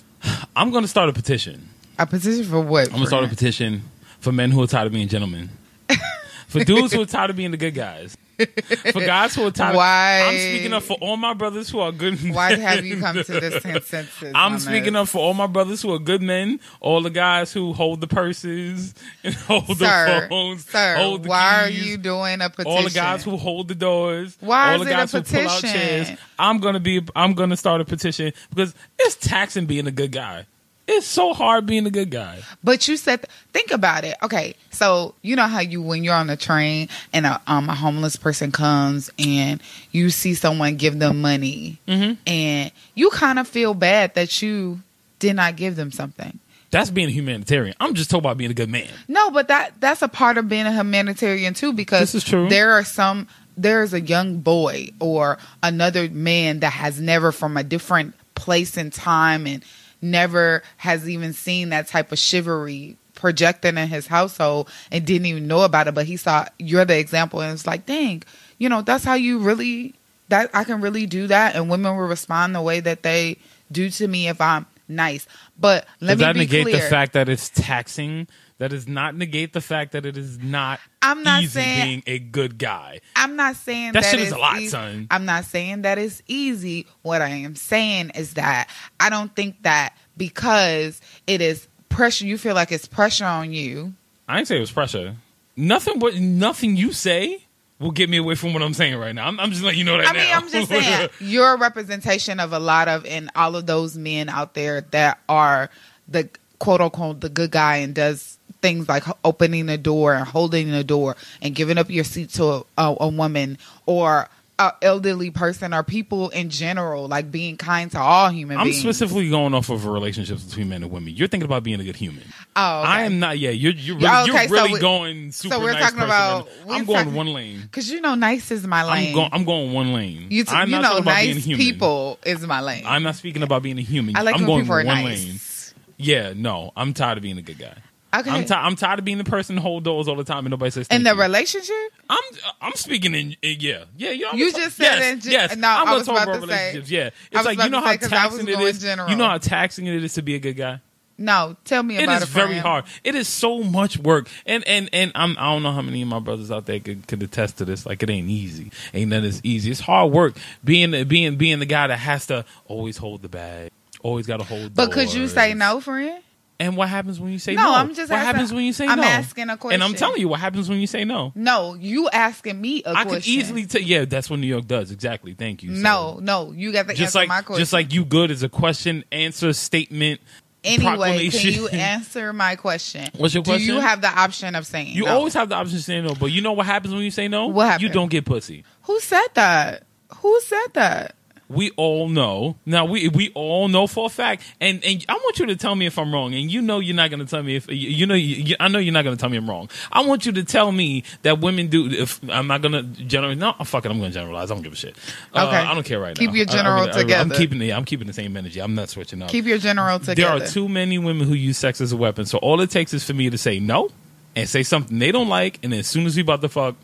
I'm 0.56 0.72
gonna 0.72 0.88
start 0.88 1.08
a 1.08 1.12
petition. 1.12 1.68
A 2.00 2.06
petition 2.06 2.44
for 2.46 2.60
what? 2.60 2.86
I'm 2.88 2.94
gonna 2.94 3.06
start 3.06 3.22
a 3.22 3.28
petition 3.28 3.82
for 4.18 4.32
men 4.32 4.50
who 4.50 4.60
are 4.60 4.66
tired 4.66 4.88
of 4.88 4.92
being 4.92 5.06
gentlemen. 5.06 5.50
for 6.48 6.64
dudes 6.64 6.92
who 6.92 7.02
are 7.02 7.06
tired 7.06 7.30
of 7.30 7.36
being 7.36 7.52
the 7.52 7.56
good 7.56 7.74
guys. 7.74 8.16
For 8.92 9.00
guys 9.00 9.34
who 9.34 9.46
are 9.46 9.50
tired 9.50 9.74
Why- 9.74 10.22
I'm 10.28 10.38
speaking 10.38 10.72
up 10.72 10.84
for 10.84 10.96
all 11.00 11.16
my 11.16 11.34
brothers 11.34 11.68
who 11.68 11.80
are 11.80 11.90
good 11.90 12.22
men. 12.22 12.34
Why 12.34 12.54
have 12.54 12.84
you 12.86 12.98
come 13.00 13.16
to 13.16 13.40
this 13.40 13.62
consensus? 13.62 14.32
I'm 14.34 14.58
speaking 14.60 14.94
up 14.94 15.08
for 15.08 15.18
all 15.18 15.34
my 15.34 15.48
brothers 15.48 15.82
who 15.82 15.92
are 15.92 15.98
good 15.98 16.22
men, 16.22 16.60
all 16.80 17.02
the 17.02 17.10
guys 17.10 17.52
who 17.52 17.72
hold 17.72 18.00
the 18.00 18.06
purses 18.06 18.94
and 19.24 19.34
hold 19.34 19.66
sir, 19.78 20.22
the 20.22 20.28
phones, 20.28 20.64
sir, 20.66 20.96
hold 20.96 21.24
the 21.24 21.28
why 21.28 21.62
are 21.64 21.68
you 21.68 21.96
doing 21.96 22.40
a 22.40 22.48
petition? 22.48 22.70
all 22.70 22.82
the 22.84 22.90
guys 22.90 23.24
who 23.24 23.36
hold 23.36 23.66
the 23.68 23.74
doors, 23.74 24.36
Why 24.40 24.74
all 24.74 24.82
is 24.82 24.86
the 24.86 24.90
it 24.90 24.94
a 24.94 24.96
guys 24.96 25.12
who 25.12 25.22
pull 25.22 25.48
out 25.48 25.60
chairs. 25.62 26.10
I'm 26.38 26.58
gonna 26.58 26.80
be 26.80 27.04
I'm 27.16 27.34
gonna 27.34 27.56
start 27.56 27.80
a 27.80 27.84
petition 27.84 28.32
because 28.50 28.74
it's 29.00 29.16
taxing 29.16 29.66
being 29.66 29.88
a 29.88 29.92
good 29.92 30.12
guy. 30.12 30.46
It's 30.90 31.06
so 31.06 31.34
hard 31.34 31.66
being 31.66 31.86
a 31.86 31.90
good 31.90 32.10
guy. 32.10 32.40
But 32.64 32.88
you 32.88 32.96
said, 32.96 33.26
think 33.52 33.70
about 33.70 34.04
it. 34.04 34.16
Okay, 34.22 34.54
so 34.70 35.14
you 35.20 35.36
know 35.36 35.46
how 35.46 35.60
you 35.60 35.82
when 35.82 36.02
you're 36.02 36.14
on 36.14 36.28
the 36.28 36.36
train 36.36 36.88
and 37.12 37.26
a 37.26 37.40
um 37.46 37.68
a 37.68 37.74
homeless 37.74 38.16
person 38.16 38.50
comes 38.52 39.10
and 39.18 39.60
you 39.92 40.08
see 40.10 40.32
someone 40.34 40.76
give 40.76 40.98
them 40.98 41.20
money, 41.20 41.78
Mm-hmm. 41.86 42.14
and 42.26 42.72
you 42.94 43.10
kind 43.10 43.38
of 43.38 43.46
feel 43.46 43.74
bad 43.74 44.14
that 44.14 44.40
you 44.42 44.80
did 45.18 45.36
not 45.36 45.56
give 45.56 45.76
them 45.76 45.92
something. 45.92 46.38
That's 46.70 46.90
being 46.90 47.08
a 47.08 47.12
humanitarian. 47.12 47.74
I'm 47.80 47.94
just 47.94 48.10
talking 48.10 48.24
about 48.24 48.36
being 48.38 48.50
a 48.50 48.54
good 48.54 48.68
man. 48.70 48.88
No, 49.08 49.30
but 49.30 49.48
that 49.48 49.80
that's 49.80 50.02
a 50.02 50.08
part 50.08 50.38
of 50.38 50.48
being 50.48 50.66
a 50.66 50.72
humanitarian 50.72 51.54
too, 51.54 51.72
because 51.72 52.00
This 52.12 52.14
is 52.16 52.24
true. 52.24 52.48
There 52.48 52.72
are 52.72 52.84
some. 52.84 53.28
There 53.56 53.82
is 53.82 53.92
a 53.92 54.00
young 54.00 54.38
boy 54.38 54.90
or 55.00 55.36
another 55.62 56.08
man 56.08 56.60
that 56.60 56.72
has 56.72 57.00
never, 57.00 57.32
from 57.32 57.56
a 57.56 57.64
different 57.64 58.14
place 58.36 58.76
and 58.76 58.92
time, 58.92 59.46
and 59.48 59.64
never 60.00 60.62
has 60.78 61.08
even 61.08 61.32
seen 61.32 61.70
that 61.70 61.86
type 61.86 62.12
of 62.12 62.18
chivalry 62.18 62.96
projected 63.14 63.76
in 63.76 63.88
his 63.88 64.06
household 64.06 64.70
and 64.92 65.04
didn't 65.04 65.26
even 65.26 65.46
know 65.46 65.62
about 65.62 65.88
it. 65.88 65.94
But 65.94 66.06
he 66.06 66.16
saw 66.16 66.46
you're 66.58 66.84
the 66.84 66.98
example, 66.98 67.40
and 67.40 67.52
it's 67.52 67.66
like, 67.66 67.86
dang, 67.86 68.22
you 68.58 68.68
know, 68.68 68.82
that's 68.82 69.04
how 69.04 69.14
you 69.14 69.38
really 69.40 69.94
that 70.28 70.50
I 70.54 70.64
can 70.64 70.80
really 70.80 71.06
do 71.06 71.26
that, 71.28 71.54
and 71.56 71.70
women 71.70 71.96
will 71.96 72.06
respond 72.06 72.54
the 72.54 72.62
way 72.62 72.80
that 72.80 73.02
they 73.02 73.38
do 73.72 73.90
to 73.90 74.06
me 74.06 74.28
if 74.28 74.40
I'm 74.40 74.66
nice. 74.86 75.26
But 75.58 75.86
let 76.00 76.18
Does 76.18 76.18
me 76.18 76.24
that 76.24 76.36
negate 76.36 76.66
clear. 76.66 76.76
the 76.76 76.82
fact 76.82 77.12
that 77.14 77.28
it's 77.28 77.48
taxing? 77.48 78.28
That 78.58 78.70
does 78.70 78.88
not 78.88 79.14
negate 79.14 79.52
the 79.52 79.60
fact 79.60 79.92
that 79.92 80.04
it 80.04 80.16
is 80.16 80.38
not 80.38 80.80
I'm 81.00 81.22
not 81.22 81.44
easy 81.44 81.60
saying- 81.60 81.86
being 81.86 82.02
a 82.06 82.18
good 82.18 82.58
guy. 82.58 83.00
I'm 83.14 83.36
not 83.36 83.54
saying 83.54 83.92
That 83.92 84.02
that, 84.02 84.10
shit 84.10 84.20
is 84.20 84.32
a 84.32 84.38
lot, 84.38 84.60
son. 84.62 85.06
I'm 85.12 85.24
not 85.24 85.44
saying 85.44 85.82
that 85.82 85.96
it's 85.96 86.22
easy. 86.26 86.86
What 87.02 87.22
I 87.22 87.28
am 87.28 87.54
saying 87.54 88.10
is 88.16 88.34
that 88.34 88.68
I 88.98 89.10
don't 89.10 89.34
think 89.34 89.62
that 89.62 89.96
because 90.16 91.00
it 91.28 91.40
is 91.40 91.68
pressure, 91.88 92.26
you 92.26 92.36
feel 92.36 92.56
like 92.56 92.72
it's 92.72 92.86
pressure 92.86 93.26
on 93.26 93.52
you. 93.52 93.94
I 94.26 94.36
didn't 94.36 94.48
say 94.48 94.56
it 94.56 94.60
was 94.60 94.72
pressure. 94.72 95.14
Nothing 95.56 96.00
but 96.00 96.16
nothing 96.16 96.76
you 96.76 96.92
say 96.92 97.44
will 97.78 97.92
get 97.92 98.10
me 98.10 98.16
away 98.16 98.34
from 98.34 98.52
what 98.54 98.62
I'm 98.62 98.74
saying 98.74 98.96
right 98.96 99.14
now. 99.14 99.28
I'm, 99.28 99.38
I'm 99.38 99.50
just 99.50 99.62
letting 99.62 99.78
you 99.78 99.84
know 99.84 99.98
that 99.98 100.08
I 100.08 100.12
mean, 100.12 100.24
now. 100.28 100.36
I'm 100.36 100.48
just 100.48 100.68
saying 100.68 101.10
you're 101.20 101.54
a 101.54 101.58
representation 101.58 102.40
of 102.40 102.52
a 102.52 102.58
lot 102.58 102.88
of 102.88 103.06
and 103.06 103.30
all 103.36 103.54
of 103.54 103.66
those 103.66 103.96
men 103.96 104.28
out 104.28 104.54
there 104.54 104.80
that 104.90 105.20
are 105.28 105.70
the 106.08 106.28
quote 106.58 106.80
unquote 106.80 107.20
the 107.20 107.28
good 107.28 107.52
guy 107.52 107.76
and 107.76 107.94
does 107.94 108.37
things 108.60 108.88
like 108.88 109.04
opening 109.24 109.66
the 109.66 109.78
door 109.78 110.14
and 110.14 110.26
holding 110.26 110.70
the 110.70 110.84
door 110.84 111.16
and 111.42 111.54
giving 111.54 111.78
up 111.78 111.88
your 111.90 112.04
seat 112.04 112.30
to 112.30 112.44
a, 112.44 112.64
a, 112.78 112.96
a 113.00 113.08
woman 113.08 113.56
or 113.86 114.28
a 114.60 114.72
elderly 114.82 115.30
person 115.30 115.72
or 115.72 115.84
people 115.84 116.30
in 116.30 116.50
general, 116.50 117.06
like 117.06 117.30
being 117.30 117.56
kind 117.56 117.92
to 117.92 117.98
all 118.00 118.28
human 118.28 118.56
I'm 118.58 118.64
beings. 118.64 118.80
specifically 118.80 119.30
going 119.30 119.54
off 119.54 119.70
of 119.70 119.86
relationships 119.86 120.42
between 120.42 120.70
men 120.70 120.82
and 120.82 120.90
women. 120.90 121.14
You're 121.14 121.28
thinking 121.28 121.44
about 121.44 121.62
being 121.62 121.78
a 121.78 121.84
good 121.84 121.94
human. 121.94 122.24
Oh, 122.56 122.80
okay. 122.80 122.88
I 122.90 123.02
am 123.04 123.20
not. 123.20 123.38
Yeah, 123.38 123.50
you're 123.50 123.70
you're 123.70 123.94
really, 123.96 124.08
okay, 124.08 124.24
you're 124.32 124.48
so 124.48 124.54
really 124.54 124.72
we- 124.72 124.80
going 124.80 125.30
super 125.30 125.54
so 125.54 125.60
we're 125.60 125.74
nice 125.74 125.82
talking 125.84 126.00
about- 126.02 126.48
right 126.66 126.80
I'm 126.80 126.84
going 126.86 126.98
talking- 127.04 127.14
one 127.14 127.28
lane. 127.28 127.60
Because 127.60 127.88
you 127.88 128.00
know, 128.00 128.16
nice 128.16 128.50
is 128.50 128.66
my 128.66 128.82
lane. 128.82 129.10
I'm 129.10 129.14
going. 129.14 129.30
I'm 129.32 129.44
going 129.44 129.72
one 129.72 129.92
lane. 129.92 130.26
you, 130.30 130.42
t- 130.42 130.50
I'm 130.52 130.68
you 130.68 130.72
not 130.74 130.82
know, 130.82 130.88
talking 130.88 131.02
about 131.04 131.20
being 131.20 131.34
nice 131.36 131.44
human. 131.44 131.64
people 131.64 132.18
is 132.26 132.44
my 132.44 132.60
lane. 132.60 132.82
I'm 132.84 133.04
not 133.04 133.14
speaking 133.14 133.44
about 133.44 133.62
being 133.62 133.78
a 133.78 133.82
human. 133.82 134.16
I 134.16 134.22
like 134.22 134.34
I'm 134.34 134.40
when 134.40 134.46
going 134.48 134.62
people 134.62 134.74
are 134.74 134.84
one 134.84 135.04
nice. 135.04 135.24
lane. 135.24 135.84
Yeah, 135.98 136.32
no, 136.34 136.72
I'm 136.76 136.94
tired 136.94 137.18
of 137.18 137.22
being 137.22 137.38
a 137.38 137.42
good 137.42 137.58
guy. 137.60 137.76
Okay. 138.14 138.30
I'm, 138.30 138.44
ti- 138.46 138.54
I'm 138.54 138.74
tired 138.74 138.98
of 139.00 139.04
being 139.04 139.18
the 139.18 139.24
person 139.24 139.56
who 139.56 139.62
hold 139.62 139.84
doors 139.84 140.08
all 140.08 140.16
the 140.16 140.24
time 140.24 140.38
and 140.46 140.50
nobody 140.50 140.70
says. 140.70 140.86
in 140.88 141.02
the 141.02 141.14
you. 141.14 141.20
relationship, 141.20 141.74
I'm 142.08 142.22
I'm 142.62 142.72
speaking 142.74 143.14
in 143.14 143.36
yeah 143.42 143.84
yeah 143.98 144.10
yeah. 144.12 144.32
You 144.34 144.50
just 144.52 144.76
said 144.76 144.84
yes, 144.84 145.12
in 145.12 145.20
gen- 145.20 145.32
yes. 145.32 145.56
no, 145.56 145.68
I'm 145.68 145.88
I 145.88 145.94
was 145.94 146.08
about 146.08 146.26
about 146.28 146.40
to 146.42 146.48
say- 146.48 146.82
Yeah, 146.86 147.10
it's 147.30 147.44
like 147.44 147.58
you 147.62 147.68
know 147.68 147.80
how 147.80 147.92
say, 147.92 148.08
taxing 148.08 148.48
it 148.48 148.58
is. 148.60 148.80
general. 148.80 149.10
You 149.10 149.16
know 149.16 149.28
how 149.28 149.36
taxing 149.38 149.86
it 149.86 150.02
is 150.02 150.14
to 150.14 150.22
be 150.22 150.34
a 150.34 150.38
good 150.38 150.54
guy. 150.56 150.80
No, 151.20 151.56
tell 151.64 151.82
me 151.82 151.96
It 151.98 152.04
about 152.04 152.22
is 152.22 152.28
it. 152.28 152.32
very 152.32 152.46
friend. 152.50 152.60
hard. 152.60 152.84
It 153.02 153.14
is 153.16 153.26
so 153.26 153.62
much 153.64 153.98
work, 153.98 154.28
and 154.46 154.62
and 154.68 154.88
and 154.92 155.10
I'm, 155.16 155.36
I 155.36 155.52
don't 155.52 155.64
know 155.64 155.72
how 155.72 155.82
many 155.82 156.00
of 156.00 156.06
my 156.08 156.20
brothers 156.20 156.50
out 156.52 156.64
there 156.66 156.78
could, 156.78 157.08
could 157.08 157.20
attest 157.24 157.58
to 157.58 157.64
this. 157.64 157.84
Like 157.84 158.02
it 158.04 158.08
ain't 158.08 158.28
easy. 158.30 158.70
Ain't 158.94 159.10
none 159.10 159.24
as 159.24 159.40
easy. 159.44 159.70
It's 159.72 159.80
hard 159.80 160.12
work 160.12 160.36
being 160.64 160.92
being 161.08 161.34
being 161.36 161.58
the 161.58 161.66
guy 161.66 161.88
that 161.88 161.98
has 161.98 162.26
to 162.28 162.44
always 162.68 162.96
hold 162.98 163.22
the 163.22 163.28
bag, 163.28 163.70
always 164.02 164.26
got 164.28 164.36
to 164.38 164.44
hold. 164.44 164.74
But 164.76 164.92
could 164.92 165.12
you 165.12 165.26
say 165.28 165.54
no, 165.54 165.80
friend? 165.80 166.22
And 166.60 166.76
what 166.76 166.88
happens 166.88 167.20
when 167.20 167.30
you 167.30 167.38
say 167.38 167.54
No, 167.54 167.62
no? 167.62 167.74
I'm 167.74 167.94
just 167.94 168.10
what 168.10 168.18
asking- 168.18 168.26
happens 168.34 168.52
when 168.52 168.64
you 168.64 168.72
say 168.72 168.86
no? 168.86 168.92
I'm 168.94 168.98
asking 168.98 169.48
a 169.48 169.56
question, 169.56 169.80
And 169.80 169.84
I'm 169.88 169.94
telling 169.96 170.20
you 170.20 170.26
what 170.26 170.40
happens 170.40 170.68
when 170.68 170.80
you 170.80 170.88
say 170.88 171.04
no. 171.04 171.30
No, 171.36 171.74
you 171.74 172.08
asking 172.10 172.60
me 172.60 172.82
a 172.84 172.90
I 172.90 172.92
question. 173.04 173.10
I 173.10 173.14
could 173.14 173.26
easily 173.28 173.66
tell. 173.66 173.80
Yeah, 173.80 174.04
that's 174.06 174.28
what 174.28 174.40
New 174.40 174.48
York 174.48 174.66
does. 174.66 174.90
Exactly. 174.90 175.34
Thank 175.34 175.62
you. 175.62 175.76
So, 175.76 175.82
No, 175.82 176.18
no, 176.20 176.50
you 176.52 176.72
got 176.72 176.88
to 176.88 176.94
just 176.94 177.14
answer 177.14 177.18
like 177.20 177.28
my 177.28 177.42
question. 177.42 177.60
just 177.62 177.72
like 177.72 177.92
you 177.92 178.04
good 178.04 178.32
is 178.32 178.42
a 178.42 178.48
question 178.48 179.04
answer 179.12 179.52
statement. 179.52 180.20
anyway, 180.64 181.28
can 181.30 181.52
you 181.52 181.68
answer 181.72 182.32
my 182.32 182.56
question? 182.56 183.08
What's 183.16 183.34
your 183.34 183.44
question? 183.44 183.68
Do 183.68 183.74
you 183.74 183.80
have 183.80 184.00
the 184.00 184.08
option 184.08 184.56
of 184.56 184.66
saying 184.66 184.88
You 184.96 185.04
no? 185.04 185.12
always 185.12 185.34
have 185.34 185.48
the 185.48 185.54
option 185.54 185.76
of 185.76 185.84
saying 185.84 186.04
no, 186.06 186.14
but 186.16 186.26
you 186.32 186.42
know 186.42 186.52
what 186.54 186.66
happens 186.66 186.92
when 186.92 187.04
you 187.04 187.12
say 187.12 187.28
no? 187.28 187.46
What 187.46 187.66
happens? 187.66 187.82
You 187.84 187.88
don't 187.90 188.10
get 188.10 188.24
pussy. 188.24 188.64
Who 188.82 188.98
said 188.98 189.26
that? 189.34 189.84
Who 190.16 190.40
said 190.40 190.66
that? 190.74 191.14
We 191.48 191.70
all 191.76 192.08
know. 192.08 192.56
Now 192.66 192.84
we 192.84 193.08
we 193.08 193.30
all 193.34 193.68
know 193.68 193.86
for 193.86 194.04
a 194.06 194.08
fact, 194.10 194.42
and 194.60 194.84
and 194.84 195.04
I 195.08 195.14
want 195.14 195.38
you 195.38 195.46
to 195.46 195.56
tell 195.56 195.74
me 195.74 195.86
if 195.86 195.98
I'm 195.98 196.12
wrong, 196.12 196.34
and 196.34 196.50
you 196.50 196.60
know 196.60 196.78
you're 196.78 196.94
not 196.94 197.08
going 197.08 197.20
to 197.20 197.26
tell 197.26 197.42
me 197.42 197.56
if 197.56 197.66
you, 197.70 198.06
know 198.06 198.14
you, 198.14 198.36
you- 198.36 198.56
I 198.60 198.68
know 198.68 198.78
you're 198.78 198.92
not 198.92 199.02
going 199.04 199.16
to 199.16 199.20
tell 199.20 199.30
me 199.30 199.38
I'm 199.38 199.48
wrong. 199.48 199.70
I 199.90 200.02
want 200.04 200.26
you 200.26 200.32
to 200.32 200.44
tell 200.44 200.70
me 200.72 201.04
that 201.22 201.40
women 201.40 201.68
do. 201.68 201.88
If 201.90 202.20
I'm 202.28 202.48
not 202.48 202.60
going 202.60 202.72
to 202.72 202.82
generalize, 203.04 203.38
no, 203.38 203.52
fuck 203.64 203.86
it, 203.86 203.90
I'm 203.90 203.98
going 203.98 204.10
to 204.10 204.14
generalize. 204.18 204.50
I 204.50 204.54
don't 204.54 204.62
give 204.62 204.74
a 204.74 204.76
shit. 204.76 204.94
Uh, 205.32 205.46
Okay. 205.46 205.56
I 205.56 205.72
don't 205.74 205.84
care 205.86 205.98
right 206.00 206.14
Keep 206.16 206.26
now. 206.28 206.32
Keep 206.34 206.36
your 206.36 206.46
I- 206.48 206.52
I 206.52 206.56
general 206.62 206.86
really- 206.86 207.14
I- 207.14 207.20
I'm 207.20 207.30
keeping 207.30 207.58
the 207.58 207.72
I'm 207.72 207.84
keeping 207.86 208.06
the 208.06 208.12
same 208.12 208.36
energy. 208.36 208.60
I'm 208.60 208.74
not 208.74 208.90
switching 208.90 209.22
up. 209.22 209.30
Keep 209.30 209.46
your 209.46 209.58
general 209.58 209.98
together. 209.98 210.38
there 210.38 210.46
are 210.46 210.46
too 210.46 210.68
many 210.68 210.98
women 210.98 211.26
who 211.26 211.34
use 211.34 211.56
sex 211.56 211.80
as 211.80 211.92
a 211.92 211.96
weapon. 211.96 212.26
So 212.26 212.36
all 212.38 212.60
it 212.60 212.70
takes 212.70 212.92
is 212.92 213.04
for 213.04 213.14
me 213.14 213.30
to 213.30 213.38
say 213.38 213.58
no 213.58 213.88
and 214.36 214.46
say 214.48 214.62
something 214.62 214.98
they 214.98 215.12
don't 215.12 215.28
like, 215.30 215.58
and 215.62 215.72
then 215.72 215.80
as 215.80 215.86
soon 215.86 216.04
as 216.04 216.14
we 216.14 216.20
about 216.22 216.42
to 216.42 216.48
fuck, 216.50 216.76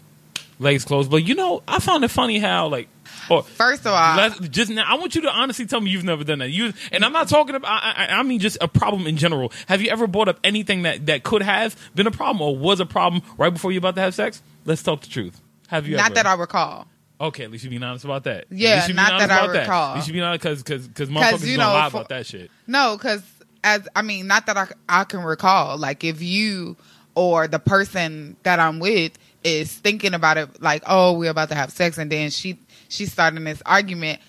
legs 0.64 0.84
closed. 0.84 1.10
But 1.10 1.24
you 1.24 1.34
know, 1.34 1.62
I 1.68 1.78
found 1.78 2.04
it 2.04 2.08
funny 2.08 2.38
how 2.38 2.68
like, 2.68 2.88
or 3.30 3.42
First 3.42 3.86
of 3.86 3.92
all, 3.92 4.30
just 4.48 4.70
now, 4.70 4.84
I 4.86 4.96
want 4.96 5.14
you 5.14 5.22
to 5.22 5.30
honestly 5.30 5.66
tell 5.66 5.80
me 5.80 5.90
you've 5.90 6.04
never 6.04 6.24
done 6.24 6.40
that. 6.40 6.50
You 6.50 6.72
and 6.90 7.04
I'm 7.04 7.12
not 7.12 7.28
talking 7.28 7.54
about. 7.54 7.70
I, 7.70 8.06
I, 8.08 8.18
I 8.18 8.22
mean, 8.22 8.40
just 8.40 8.58
a 8.60 8.68
problem 8.68 9.06
in 9.06 9.16
general. 9.16 9.52
Have 9.68 9.80
you 9.80 9.90
ever 9.90 10.06
brought 10.06 10.28
up 10.28 10.40
anything 10.42 10.82
that 10.82 11.06
that 11.06 11.22
could 11.22 11.42
have 11.42 11.76
been 11.94 12.06
a 12.06 12.10
problem 12.10 12.42
or 12.42 12.56
was 12.56 12.80
a 12.80 12.86
problem 12.86 13.22
right 13.38 13.52
before 13.52 13.70
you're 13.70 13.78
about 13.78 13.94
to 13.94 14.00
have 14.00 14.14
sex? 14.14 14.42
Let's 14.64 14.82
talk 14.82 15.02
the 15.02 15.08
truth. 15.08 15.40
Have 15.68 15.86
you? 15.86 15.96
not 15.96 16.06
ever? 16.06 16.14
that 16.14 16.26
I 16.26 16.34
recall. 16.34 16.86
Okay, 17.20 17.44
at 17.44 17.50
least 17.50 17.64
you 17.64 17.70
being 17.70 17.82
honest 17.82 18.04
about 18.04 18.24
that. 18.24 18.46
Yeah, 18.50 18.86
you 18.86 18.94
not 18.94 19.20
that 19.20 19.30
I 19.30 19.46
recall. 19.46 19.92
At 19.92 19.96
least 19.96 20.08
you 20.08 20.12
being 20.14 20.24
honest 20.24 20.42
because 20.42 20.62
because 20.62 20.88
because 20.88 21.08
motherfuckers 21.08 21.46
you 21.46 21.56
don't 21.56 21.66
know, 21.66 21.72
lie 21.72 21.90
for- 21.90 21.98
about 21.98 22.08
that 22.08 22.26
shit. 22.26 22.50
No, 22.66 22.96
because 22.96 23.22
as 23.62 23.88
I 23.94 24.02
mean, 24.02 24.26
not 24.26 24.46
that 24.46 24.56
I 24.56 24.68
I 24.88 25.04
can 25.04 25.20
recall. 25.20 25.78
Like 25.78 26.04
if 26.04 26.20
you 26.22 26.76
or 27.14 27.46
the 27.46 27.58
person 27.58 28.36
that 28.42 28.58
I'm 28.58 28.80
with 28.80 29.12
is 29.44 29.72
thinking 29.72 30.14
about 30.14 30.36
it, 30.38 30.60
like 30.62 30.82
oh 30.86 31.12
we're 31.12 31.30
about 31.30 31.50
to 31.50 31.54
have 31.54 31.70
sex, 31.70 31.98
and 31.98 32.10
then 32.10 32.30
she 32.30 32.58
she's 32.88 33.12
starting 33.12 33.44
this 33.44 33.62
argument. 33.66 34.20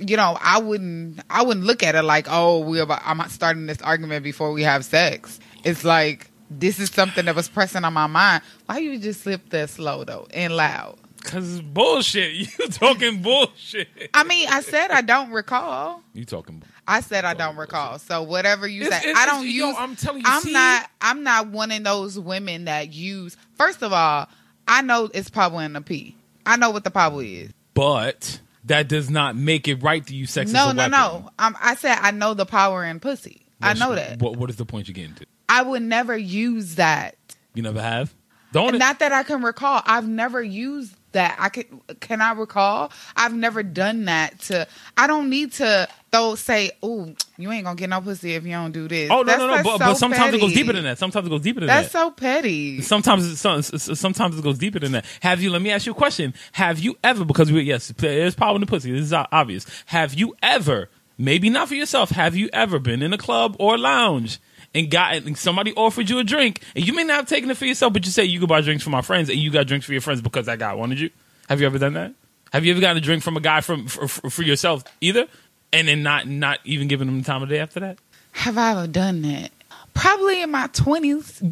You 0.00 0.16
know, 0.16 0.36
I 0.40 0.58
wouldn't 0.58 1.20
I 1.30 1.42
wouldn't 1.44 1.64
look 1.66 1.82
at 1.82 1.94
it 1.94 2.02
like 2.02 2.26
oh 2.28 2.58
we're 2.60 2.82
about 2.82 3.00
I'm 3.04 3.26
starting 3.28 3.66
this 3.66 3.80
argument 3.80 4.24
before 4.24 4.52
we 4.52 4.62
have 4.64 4.84
sex. 4.84 5.38
It's 5.62 5.84
like 5.84 6.30
this 6.50 6.78
is 6.80 6.90
something 6.90 7.24
that 7.26 7.34
was 7.34 7.48
pressing 7.48 7.84
on 7.84 7.92
my 7.92 8.06
mind. 8.08 8.42
Why 8.66 8.78
you 8.78 8.98
just 8.98 9.22
slip 9.22 9.48
that 9.50 9.70
slow 9.70 10.04
though 10.04 10.26
and 10.32 10.54
loud? 10.56 10.98
Cause 11.22 11.54
it's 11.54 11.62
bullshit. 11.62 12.34
You 12.58 12.68
talking 12.68 13.22
bullshit. 13.22 13.88
I 14.12 14.24
mean, 14.24 14.46
I 14.50 14.60
said 14.60 14.90
I 14.90 15.00
don't 15.00 15.30
recall. 15.30 16.02
You 16.12 16.24
talking? 16.26 16.62
I 16.86 17.00
said 17.00 17.24
I 17.24 17.32
don't 17.32 17.56
recall. 17.56 17.98
So 17.98 18.22
whatever 18.22 18.66
you 18.68 18.82
It's- 18.82 19.02
say, 19.02 19.08
it's- 19.10 19.22
I 19.22 19.26
don't 19.26 19.40
it's- 19.42 19.54
yo, 19.54 19.68
use. 19.68 19.76
I'm 19.78 19.96
telling 19.96 20.18
you, 20.20 20.26
I'm 20.28 20.42
see? 20.42 20.52
not. 20.52 20.90
I'm 21.00 21.22
not 21.22 21.46
one 21.48 21.70
of 21.70 21.82
those 21.82 22.18
women 22.18 22.66
that 22.66 22.92
use. 22.92 23.38
First 23.56 23.82
of 23.82 23.92
all, 23.94 24.28
I 24.66 24.82
know 24.82 25.10
it's 25.12 25.30
power 25.30 25.62
in 25.62 25.72
the 25.74 25.80
P. 25.80 26.16
I 26.46 26.56
know 26.56 26.70
what 26.70 26.84
the 26.84 26.90
power 26.90 27.22
is. 27.22 27.50
But 27.74 28.40
that 28.64 28.88
does 28.88 29.10
not 29.10 29.36
make 29.36 29.68
it 29.68 29.82
right 29.82 30.06
to 30.06 30.14
use 30.14 30.30
sex 30.30 30.50
no, 30.52 30.72
no, 30.72 30.76
weapon. 30.76 30.90
no. 30.92 31.30
Um, 31.38 31.56
I 31.60 31.74
said 31.74 31.98
I 32.00 32.10
know 32.10 32.34
the 32.34 32.46
power 32.46 32.84
in 32.84 33.00
pussy. 33.00 33.46
I 33.60 33.68
What's- 33.68 33.80
know 33.80 33.94
that. 33.94 34.20
What, 34.20 34.36
what 34.36 34.50
is 34.50 34.56
the 34.56 34.64
point 34.66 34.88
you're 34.88 34.94
getting 34.94 35.14
to? 35.16 35.26
I 35.48 35.62
would 35.62 35.82
never 35.82 36.16
use 36.16 36.76
that. 36.76 37.16
You 37.54 37.62
never 37.62 37.80
have. 37.80 38.14
Don't. 38.52 38.78
Not 38.78 39.00
that 39.00 39.12
I 39.12 39.22
can 39.24 39.42
recall. 39.42 39.82
I've 39.84 40.08
never 40.08 40.42
used 40.42 40.94
that. 41.14 41.36
I 41.38 41.48
can. 41.48 41.80
Can 42.00 42.20
I 42.20 42.32
recall? 42.32 42.92
I've 43.16 43.34
never 43.34 43.62
done 43.62 44.04
that. 44.04 44.38
To. 44.42 44.68
I 44.96 45.06
don't 45.06 45.30
need 45.30 45.52
to 45.54 45.88
though 46.10 46.34
say, 46.34 46.70
"Oh, 46.82 47.12
you 47.36 47.50
ain't 47.50 47.64
gonna 47.64 47.76
get 47.76 47.90
no 47.90 48.00
pussy 48.00 48.34
if 48.34 48.44
you 48.44 48.52
don't 48.52 48.72
do 48.72 48.86
this." 48.86 49.10
oh 49.10 49.22
no, 49.22 49.24
That's- 49.24 49.40
no, 49.40 49.46
no. 49.48 49.62
But, 49.62 49.78
so 49.78 49.78
but 49.78 49.94
sometimes 49.94 50.34
it 50.34 50.40
goes 50.40 50.52
deeper 50.52 50.72
than 50.72 50.84
that. 50.84 50.98
Sometimes 50.98 51.26
it 51.26 51.30
goes 51.30 51.40
deeper 51.40 51.60
than 51.60 51.66
That's 51.66 51.92
that. 51.92 51.98
That's 51.98 52.04
so 52.04 52.10
petty. 52.10 52.82
Sometimes 52.82 53.44
it's, 53.44 53.98
sometimes 54.00 54.38
it 54.38 54.42
goes 54.44 54.58
deeper 54.58 54.78
than 54.78 54.92
that. 54.92 55.04
Have 55.20 55.40
you? 55.42 55.50
Let 55.50 55.62
me 55.62 55.70
ask 55.70 55.86
you 55.86 55.92
a 55.92 55.96
question. 55.96 56.34
Have 56.52 56.78
you 56.78 56.96
ever? 57.02 57.24
Because 57.24 57.50
we 57.50 57.62
yes, 57.62 57.88
there's 57.96 58.34
power 58.34 58.54
in 58.54 58.60
the 58.60 58.66
pussy. 58.66 58.92
This 58.92 59.06
is 59.06 59.12
obvious. 59.12 59.66
Have 59.86 60.14
you 60.14 60.36
ever? 60.42 60.90
Maybe 61.16 61.48
not 61.48 61.68
for 61.68 61.76
yourself. 61.76 62.10
Have 62.10 62.34
you 62.34 62.50
ever 62.52 62.78
been 62.78 63.00
in 63.00 63.12
a 63.12 63.18
club 63.18 63.56
or 63.60 63.78
lounge 63.78 64.40
and 64.74 64.90
got 64.90 65.14
and 65.14 65.38
somebody 65.38 65.72
offered 65.74 66.10
you 66.10 66.18
a 66.18 66.24
drink 66.24 66.62
and 66.74 66.86
you 66.86 66.94
may 66.94 67.04
not 67.04 67.16
have 67.16 67.28
taken 67.28 67.50
it 67.50 67.56
for 67.56 67.64
yourself, 67.64 67.92
but 67.92 68.04
you 68.04 68.10
say 68.10 68.24
you 68.24 68.40
could 68.40 68.48
buy 68.48 68.60
drinks 68.60 68.82
for 68.82 68.90
my 68.90 69.02
friends 69.02 69.28
and 69.28 69.38
you 69.38 69.50
got 69.50 69.66
drinks 69.66 69.86
for 69.86 69.92
your 69.92 70.00
friends 70.00 70.20
because 70.20 70.46
that 70.46 70.58
guy 70.58 70.74
wanted 70.74 71.00
you? 71.00 71.10
Have 71.48 71.60
you 71.60 71.66
ever 71.66 71.78
done 71.78 71.94
that? 71.94 72.12
Have 72.52 72.64
you 72.64 72.72
ever 72.72 72.80
gotten 72.80 72.96
a 72.96 73.00
drink 73.00 73.22
from 73.22 73.36
a 73.36 73.40
guy 73.40 73.60
from 73.60 73.86
for, 73.88 74.06
for 74.08 74.42
yourself 74.42 74.84
either, 75.00 75.26
and 75.72 75.88
then 75.88 76.02
not 76.02 76.28
not 76.28 76.60
even 76.64 76.88
giving 76.88 77.08
him 77.08 77.18
the 77.18 77.24
time 77.24 77.42
of 77.42 77.48
day 77.48 77.58
after 77.58 77.80
that? 77.80 77.98
Have 78.32 78.58
I 78.58 78.72
ever 78.72 78.86
done 78.86 79.22
that? 79.22 79.50
Probably 79.92 80.42
in 80.42 80.50
my 80.50 80.68
twenties. 80.68 81.42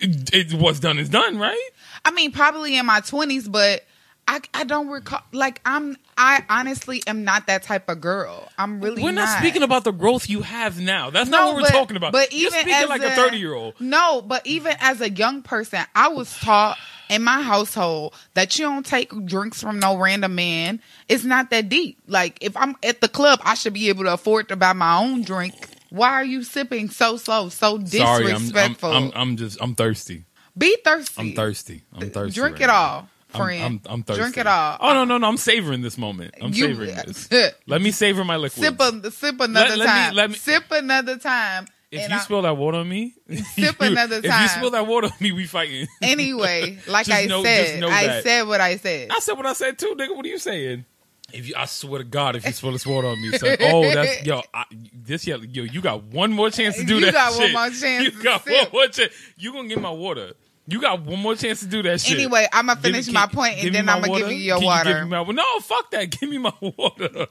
It, 0.00 0.34
it, 0.34 0.54
what's 0.54 0.80
done 0.80 0.98
is 0.98 1.08
done, 1.08 1.38
right? 1.38 1.70
I 2.04 2.10
mean, 2.12 2.32
probably 2.32 2.76
in 2.76 2.86
my 2.86 3.00
twenties, 3.00 3.48
but 3.48 3.84
I 4.30 4.40
I 4.54 4.62
don't 4.62 4.88
recall. 4.88 5.22
Like 5.32 5.60
I'm, 5.64 5.96
I 6.16 6.44
honestly 6.48 7.02
am 7.08 7.24
not 7.24 7.48
that 7.48 7.64
type 7.64 7.88
of 7.88 8.00
girl. 8.00 8.48
I'm 8.56 8.80
really. 8.80 9.02
We're 9.02 9.10
not, 9.10 9.40
speaking 9.40 9.64
about 9.64 9.82
the 9.82 9.90
growth 9.90 10.30
you 10.30 10.42
have 10.42 10.80
now. 10.80 11.10
That's 11.10 11.28
not 11.28 11.52
what 11.52 11.62
we're 11.62 11.68
talking 11.68 11.96
about. 11.96 12.12
But 12.12 12.30
You're 12.30 12.48
even 12.52 12.60
speaking 12.60 12.88
like 12.88 13.02
a 13.02 13.10
thirty 13.10 13.38
year 13.38 13.54
old. 13.54 13.74
No, 13.80 14.22
but 14.22 14.46
even 14.46 14.76
as 14.78 15.00
a 15.00 15.10
young 15.10 15.42
person, 15.42 15.80
I 15.96 16.08
was 16.08 16.32
taught 16.38 16.78
in 17.08 17.24
my 17.24 17.42
household 17.42 18.14
that 18.34 18.56
you 18.56 18.66
don't 18.66 18.86
take 18.86 19.10
drinks 19.26 19.60
from 19.60 19.80
no 19.80 19.98
random 19.98 20.36
man. 20.36 20.80
It's 21.08 21.24
not 21.24 21.50
that 21.50 21.68
deep. 21.68 21.98
Like 22.06 22.38
if 22.40 22.56
I'm 22.56 22.76
at 22.84 23.00
the 23.00 23.08
club, 23.08 23.40
I 23.42 23.54
should 23.54 23.72
be 23.72 23.88
able 23.88 24.04
to 24.04 24.12
afford 24.12 24.48
to 24.50 24.56
buy 24.56 24.74
my 24.74 24.98
own 24.98 25.22
drink. 25.22 25.54
Why 25.90 26.10
are 26.10 26.24
you 26.24 26.44
sipping 26.44 26.88
so 26.90 27.16
slow, 27.16 27.48
so 27.48 27.84
Sorry, 27.84 28.26
I'm, 28.26 28.36
I'm, 28.36 28.42
disrespectful? 28.42 28.92
I'm, 28.92 29.12
I'm 29.12 29.36
just 29.36 29.58
I'm 29.60 29.74
thirsty. 29.74 30.22
Be 30.56 30.76
thirsty. 30.84 31.20
I'm 31.20 31.34
thirsty. 31.34 31.82
I'm 31.92 32.10
thirsty. 32.10 32.40
Drink 32.40 32.56
right 32.56 32.62
it 32.62 32.66
now. 32.68 32.76
all, 32.76 33.08
friend. 33.30 33.80
I'm, 33.86 33.92
I'm, 33.92 34.02
thirsty. 34.02 34.20
Drink 34.22 34.36
it 34.38 34.46
all. 34.46 34.76
Oh 34.80 34.92
no, 34.94 35.04
no, 35.04 35.18
no! 35.18 35.26
I'm 35.28 35.36
savoring 35.36 35.80
this 35.82 35.96
moment. 35.98 36.34
I'm 36.40 36.52
You- 36.52 36.66
savoring 36.66 36.94
this. 37.06 37.28
Let 37.66 37.80
me 37.82 37.90
savor 37.90 38.24
my 38.24 38.36
liquids. 38.36 38.66
Sip 38.66 38.78
a, 38.80 39.10
sip 39.10 39.40
another 39.40 39.76
let 39.76 39.78
me- 39.78 39.84
time. 39.86 40.14
let 40.14 40.30
me- 40.30 40.36
sip 40.36 40.64
another 40.70 41.16
time. 41.18 41.66
if 41.90 42.00
And 42.02 42.10
you 42.12 42.18
I- 42.18 42.20
spill 42.22 42.42
that 42.42 42.56
water 42.56 42.78
on 42.78 42.88
me, 42.88 43.14
Sip 43.54 43.80
another 43.80 44.20
time. 44.22 44.30
If 44.32 44.40
you 44.42 44.48
spill 44.48 44.70
that 44.72 44.86
water 44.86 45.06
on 45.08 45.12
me, 45.20 45.32
we 45.32 45.46
fighting. 45.46 45.86
anyway, 46.02 46.78
like 46.86 47.10
I 47.10 47.26
know- 47.26 47.42
said, 47.42 47.82
I 47.82 48.06
that. 48.06 48.22
said 48.24 48.42
what 48.46 48.60
I 48.60 48.76
said. 48.76 49.10
I 49.10 49.18
said 49.20 49.34
what 49.34 49.46
I 49.46 49.52
said 49.54 49.78
too, 49.78 49.94
nigga. 49.98 50.14
What 50.16 50.24
are 50.24 50.28
you 50.28 50.38
saying? 50.38 50.84
If 51.32 51.46
you, 51.48 51.54
I 51.56 51.66
swear 51.66 51.98
to 51.98 52.04
God, 52.04 52.34
if 52.34 52.44
you 52.44 52.50
spill 52.50 52.72
this 52.72 52.84
water 52.84 53.06
on 53.06 53.20
me, 53.22 53.30
son, 53.38 53.56
oh, 53.60 53.82
that's 53.94 54.26
yo, 54.26 54.42
I, 54.52 54.64
this 54.92 55.28
yo, 55.28 55.36
yo, 55.36 55.62
you 55.62 55.80
got 55.80 56.02
one 56.02 56.32
more 56.32 56.50
chance 56.50 56.74
to 56.76 56.82
do 56.84 56.96
You 56.98 57.04
that. 57.06 57.14
got 57.14 57.38
one 57.38 57.52
more 57.52 57.70
chance 57.70 58.02
You 58.04 58.22
got 58.22 58.42
sip. 58.44 58.52
one 58.52 58.72
more 58.72 58.88
chance. 58.88 59.12
You 59.36 59.52
gonna 59.52 59.68
get 59.68 59.80
my 59.80 59.90
water? 59.92 60.32
You 60.66 60.80
got 60.80 61.02
one 61.02 61.18
more 61.20 61.34
chance 61.34 61.60
to 61.60 61.66
do 61.66 61.82
that 61.82 62.00
shit. 62.00 62.16
Anyway, 62.18 62.46
Give 62.52 62.64
me- 62.64 62.74
finish 62.76 63.04
can- 63.06 63.14
my 63.14 63.26
point 63.26 63.62
and 63.64 63.74
then 63.74 63.88
I'ma 63.88 64.06
give 64.06 64.30
you 64.30 64.36
your 64.36 64.58
Can 64.58 64.66
water. 64.66 64.94
give 65.00 65.08
me 65.08 65.10
my- 65.10 65.24
no, 65.32 65.60
fuck 65.60 65.90
that. 65.90 66.10
Give 66.20 66.28
me 66.30 66.38
my 66.38 66.52
water. 66.60 67.26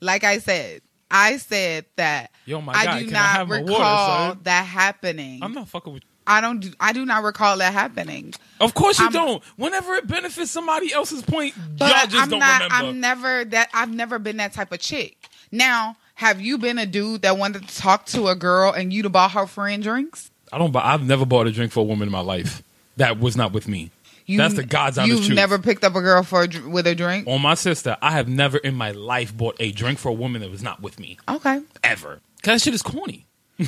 like 0.00 0.22
I 0.24 0.38
said, 0.38 0.82
I 1.10 1.36
said 1.38 1.86
that 1.96 2.30
Yo, 2.46 2.60
my 2.60 2.72
I 2.72 3.00
do 3.00 3.06
can 3.06 3.16
I 3.16 3.18
not 3.18 3.26
have 3.36 3.48
my 3.48 3.60
water, 3.60 3.72
recall 3.72 4.34
that 4.44 4.66
happening. 4.66 5.40
I'm 5.42 5.52
not 5.52 5.68
fucking 5.68 5.92
with. 5.92 6.02
you. 6.04 6.08
I 6.26 6.40
don't. 6.40 6.60
Do, 6.60 6.72
I 6.80 6.92
do 6.94 7.04
not 7.04 7.22
recall 7.22 7.58
that 7.58 7.72
happening. 7.74 8.32
Of 8.60 8.72
course 8.74 8.98
you 8.98 9.04
I'm- 9.06 9.12
don't. 9.12 9.44
Whenever 9.56 9.94
it 9.94 10.06
benefits 10.06 10.50
somebody 10.50 10.92
else's 10.92 11.22
point, 11.22 11.54
But 11.76 11.90
y'all 11.94 12.06
just 12.06 12.16
I'm 12.16 12.30
don't 12.30 12.38
not. 12.38 12.62
remember. 12.62 12.74
I'm 12.74 13.00
never 13.00 13.44
that. 13.46 13.68
I've 13.74 13.92
never 13.92 14.18
been 14.18 14.36
that 14.38 14.52
type 14.52 14.72
of 14.72 14.78
chick. 14.80 15.28
Now, 15.52 15.96
have 16.14 16.40
you 16.40 16.58
been 16.58 16.78
a 16.78 16.86
dude 16.86 17.22
that 17.22 17.36
wanted 17.38 17.66
to 17.68 17.76
talk 17.76 18.06
to 18.06 18.28
a 18.28 18.34
girl 18.36 18.72
and 18.72 18.92
you'd 18.92 19.04
have 19.04 19.12
bought 19.12 19.32
her 19.32 19.46
friend 19.46 19.82
drinks? 19.82 20.30
I 20.52 20.58
don't. 20.58 20.70
buy- 20.72 20.84
I've 20.84 21.02
never 21.04 21.26
bought 21.26 21.46
a 21.46 21.52
drink 21.52 21.72
for 21.72 21.80
a 21.80 21.84
woman 21.84 22.08
in 22.08 22.12
my 22.12 22.20
life 22.20 22.62
that 22.96 23.18
was 23.18 23.36
not 23.36 23.52
with 23.52 23.68
me. 23.68 23.90
You, 24.26 24.38
That's 24.38 24.54
the 24.54 24.64
God's 24.64 24.96
honest 24.96 25.16
You've 25.18 25.26
truth. 25.26 25.36
never 25.36 25.58
picked 25.58 25.84
up 25.84 25.94
a 25.96 26.00
girl 26.00 26.22
for 26.22 26.42
a, 26.44 26.48
dr- 26.48 26.66
with 26.66 26.86
a 26.86 26.94
drink. 26.94 27.28
On 27.28 27.42
my 27.42 27.54
sister, 27.54 27.96
I 28.00 28.12
have 28.12 28.26
never 28.26 28.56
in 28.56 28.74
my 28.74 28.90
life 28.92 29.36
bought 29.36 29.56
a 29.60 29.70
drink 29.70 29.98
for 29.98 30.08
a 30.08 30.14
woman 30.14 30.40
that 30.40 30.50
was 30.50 30.62
not 30.62 30.80
with 30.80 30.98
me 30.98 31.18
Okay. 31.28 31.60
ever. 31.82 32.20
Cause 32.42 32.54
that 32.54 32.60
shit 32.62 32.72
is 32.74 32.80
corny. 32.82 33.26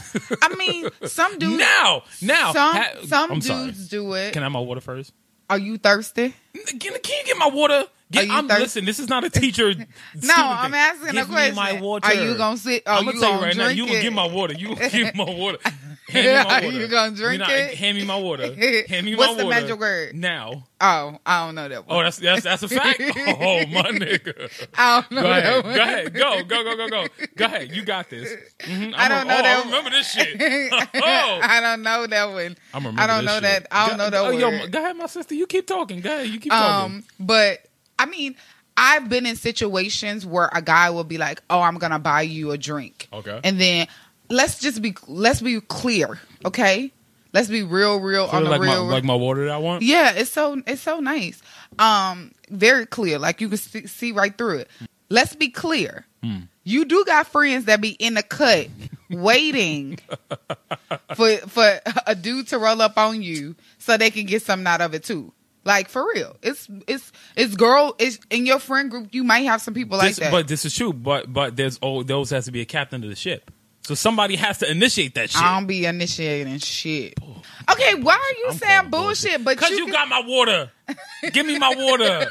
I 0.43 0.55
mean, 0.57 0.89
some 1.05 1.39
dudes. 1.39 1.59
Now, 1.59 2.03
now, 2.23 2.53
some 2.55 2.75
ha- 2.77 2.93
some 3.07 3.33
I'm 3.33 3.39
dudes 3.41 3.47
sorry. 3.47 3.73
do 3.91 4.13
it. 4.15 4.33
Can 4.33 4.43
I 4.43 4.47
have 4.47 4.53
my 4.53 4.61
water 4.61 4.81
first? 4.81 5.13
Are 5.51 5.59
you 5.59 5.77
thirsty? 5.79 6.35
Can, 6.67 6.79
can 6.79 6.91
you 6.93 7.25
get 7.25 7.37
my 7.37 7.49
water? 7.49 7.85
Get, 8.11 8.23
Are 8.25 8.27
you 8.27 8.33
I'm, 8.33 8.49
thirsty? 8.49 8.63
listen, 8.63 8.85
this 8.87 8.99
is 8.99 9.09
not 9.09 9.25
a 9.25 9.31
teacher. 9.31 9.75
No, 10.23 10.35
I'm 10.37 10.73
asking 10.75 11.13
Give 11.13 11.29
a 11.29 11.33
question. 11.33 11.55
Me 11.55 11.57
my 11.57 11.81
water. 11.81 12.07
Are 12.07 12.15
you 12.15 12.35
gonna 12.35 12.57
sit? 12.57 12.83
Are 12.87 12.99
I'm 12.99 13.05
you 13.07 13.13
gonna 13.13 13.21
tell 13.21 13.31
you 13.31 13.37
gonna 13.37 13.47
right 13.47 13.57
now. 13.57 13.65
drink 13.65 13.77
You 13.79 13.87
gonna 13.87 13.99
it? 13.99 14.03
get 14.03 14.13
my 14.13 14.27
water. 14.27 14.55
You 14.55 14.69
gonna 14.75 14.89
get 14.89 15.15
my 15.15 15.25
water. 15.25 15.59
Hand 16.09 16.27
me 16.27 16.33
my 16.33 16.45
water. 16.67 16.71
you 16.79 16.87
gonna 16.89 17.17
drink 17.17 17.41
not- 17.41 17.51
it? 17.51 17.75
Hand 17.75 17.99
me 17.99 18.05
my 18.05 18.17
water. 18.17 18.55
Hand 18.89 19.07
me 19.07 19.17
What's 19.17 19.37
my 19.37 19.43
the 19.43 19.49
magic 19.49 19.79
word? 19.81 20.15
Now. 20.15 20.65
Oh, 20.81 21.19
I 21.27 21.45
don't 21.47 21.55
know 21.57 21.69
that 21.69 21.85
Oh, 21.89 21.97
one. 21.97 22.05
that's 22.05 22.19
that's 22.19 22.45
that's 22.45 22.63
a 22.63 22.69
fact. 22.69 23.01
Oh 23.01 23.67
my 23.67 23.91
nigga. 23.91 24.69
I 24.77 25.01
don't 25.01 25.11
know 25.11 25.23
Go 25.23 25.29
that 25.29 25.39
ahead. 25.45 25.65
one. 25.65 25.75
Go 25.75 25.83
ahead. 25.83 26.15
Go 26.15 26.43
go 26.45 26.65
go 26.65 26.77
go 26.77 26.89
go. 26.89 27.07
Go 27.37 27.45
ahead. 27.47 27.75
You 27.75 27.85
got 27.85 28.09
this. 28.11 28.33
Mhm. 28.61 28.95
I 28.97 29.09
don't 29.09 29.23
a- 29.23 29.25
know 29.29 29.39
oh, 29.39 29.43
that 29.43 29.59
I 29.59 29.65
remember 29.65 29.91
this 29.91 30.11
shit. 30.13 30.37
oh. 30.95 31.41
I 31.43 31.61
don't 31.61 31.83
know 31.83 32.07
that 32.07 32.25
one. 32.31 32.57
I'm 32.73 32.85
remember 32.87 33.01
I 33.03 33.07
don't 33.07 33.25
know 33.25 33.35
shit. 33.35 33.43
that. 33.43 33.67
I 33.73 33.89
don't 33.89 33.97
Go- 33.97 34.05
know 34.05 34.11
that 34.11 34.25
oh, 34.25 34.31
yo, 34.31 34.67
go 34.69 34.79
ahead, 34.79 34.97
my 34.97 35.07
sister. 35.07 35.35
You 35.35 35.47
keep 35.47 35.67
talking. 35.67 36.01
Go 36.01 36.11
ahead. 36.15 36.29
You 36.29 36.39
keep 36.39 36.53
talking. 36.53 36.97
Um, 36.97 37.05
but 37.19 37.67
I 37.99 38.07
mean, 38.07 38.37
I've 38.77 39.09
been 39.09 39.25
in 39.27 39.37
situations 39.37 40.27
where 40.27 40.51
a 40.53 40.61
guy 40.61 40.91
will 40.91 41.05
be 41.05 41.17
like, 41.17 41.41
"Oh, 41.49 41.63
I'm 41.63 41.79
gonna 41.79 41.99
buy 41.99 42.21
you 42.23 42.51
a 42.51 42.59
drink," 42.59 43.09
Okay. 43.13 43.41
and 43.43 43.59
then 43.59 43.87
let's 44.29 44.59
just 44.61 44.81
be 44.83 44.95
let's 45.07 45.41
be 45.41 45.61
clear, 45.61 46.19
okay? 46.45 46.93
Let's 47.33 47.49
be 47.49 47.63
real, 47.63 48.01
real 48.01 48.29
So 48.29 48.37
on 48.37 48.45
the 48.45 48.51
like 48.51 48.61
real. 48.61 48.85
my 48.87 48.93
like 48.93 49.05
my 49.05 49.15
water 49.15 49.45
that 49.47 49.53
I 49.55 49.59
want. 49.59 49.83
yeah, 49.83 50.13
it's 50.13 50.31
so 50.33 50.63
it's 50.67 50.81
so 50.83 51.01
nice. 51.01 51.43
Um, 51.79 52.33
very 52.49 52.87
clear, 52.87 53.19
like 53.19 53.41
you 53.41 53.49
can 53.49 53.59
see, 53.59 53.87
see 53.87 54.13
right 54.13 54.37
through 54.37 54.59
it. 54.59 54.71
Let's 55.11 55.35
be 55.37 55.49
clear. 55.51 56.07
Hmm. 56.23 56.39
You 56.65 56.85
do 56.85 57.05
got 57.05 57.27
friends 57.29 57.67
that 57.67 57.81
be 57.81 57.91
in 57.91 58.15
the 58.15 58.23
cut 58.23 58.69
waiting 59.11 59.99
for 61.15 61.37
for 61.49 61.81
a 62.07 62.15
dude 62.15 62.49
to 62.49 62.59
roll 62.59 62.81
up 62.83 62.97
on 62.99 63.23
you 63.23 63.55
so 63.79 63.97
they 63.97 64.11
can 64.11 64.27
get 64.27 64.43
something 64.43 64.67
out 64.67 64.81
of 64.81 64.95
it 64.95 65.05
too. 65.05 65.33
Like 65.65 65.89
for 65.89 66.07
real, 66.15 66.37
it's 66.43 66.69
it's 66.87 67.13
it's 67.37 67.55
girl. 67.57 67.95
It's 67.99 68.19
in 68.31 68.47
your 68.47 68.61
friend 68.61 68.91
group. 68.91 69.09
You 69.13 69.25
might 69.25 69.41
have 69.41 69.61
some 69.61 69.75
people 69.75 69.99
like 69.99 70.09
This- 70.11 70.19
that. 70.19 70.31
But 70.33 70.49
this 70.49 70.65
is 70.65 70.75
true. 70.75 70.93
But 70.93 71.33
but 71.33 71.57
there's 71.57 71.79
oh 71.83 72.03
those 72.03 72.31
has 72.31 72.45
to 72.47 72.53
be 72.53 72.61
a 72.61 72.65
captain 72.67 73.03
of 73.03 73.11
the 73.11 73.17
ship. 73.17 73.51
So 73.87 73.95
somebody 73.95 74.35
has 74.35 74.59
to 74.59 74.69
initiate 74.69 75.15
that 75.15 75.31
shit. 75.31 75.41
I 75.41 75.55
don't 75.55 75.69
be 75.69 75.87
initiating 75.87 76.59
shit. 76.59 77.15
Okay, 77.71 77.95
why 77.95 78.15
are 78.15 78.39
you 78.41 78.47
I'm 78.51 78.57
saying 78.59 78.77
calling 78.79 78.91
bullshit? 78.91 79.45
But 79.45 79.59
Cause 79.59 79.71
you, 79.71 79.77
you, 79.77 79.85
can- 79.85 79.93
got 79.93 80.09
my 80.09 80.23
water. 80.27 80.73
Give 81.33 81.47
me 81.47 81.57
my 81.57 81.73
water. 81.73 82.29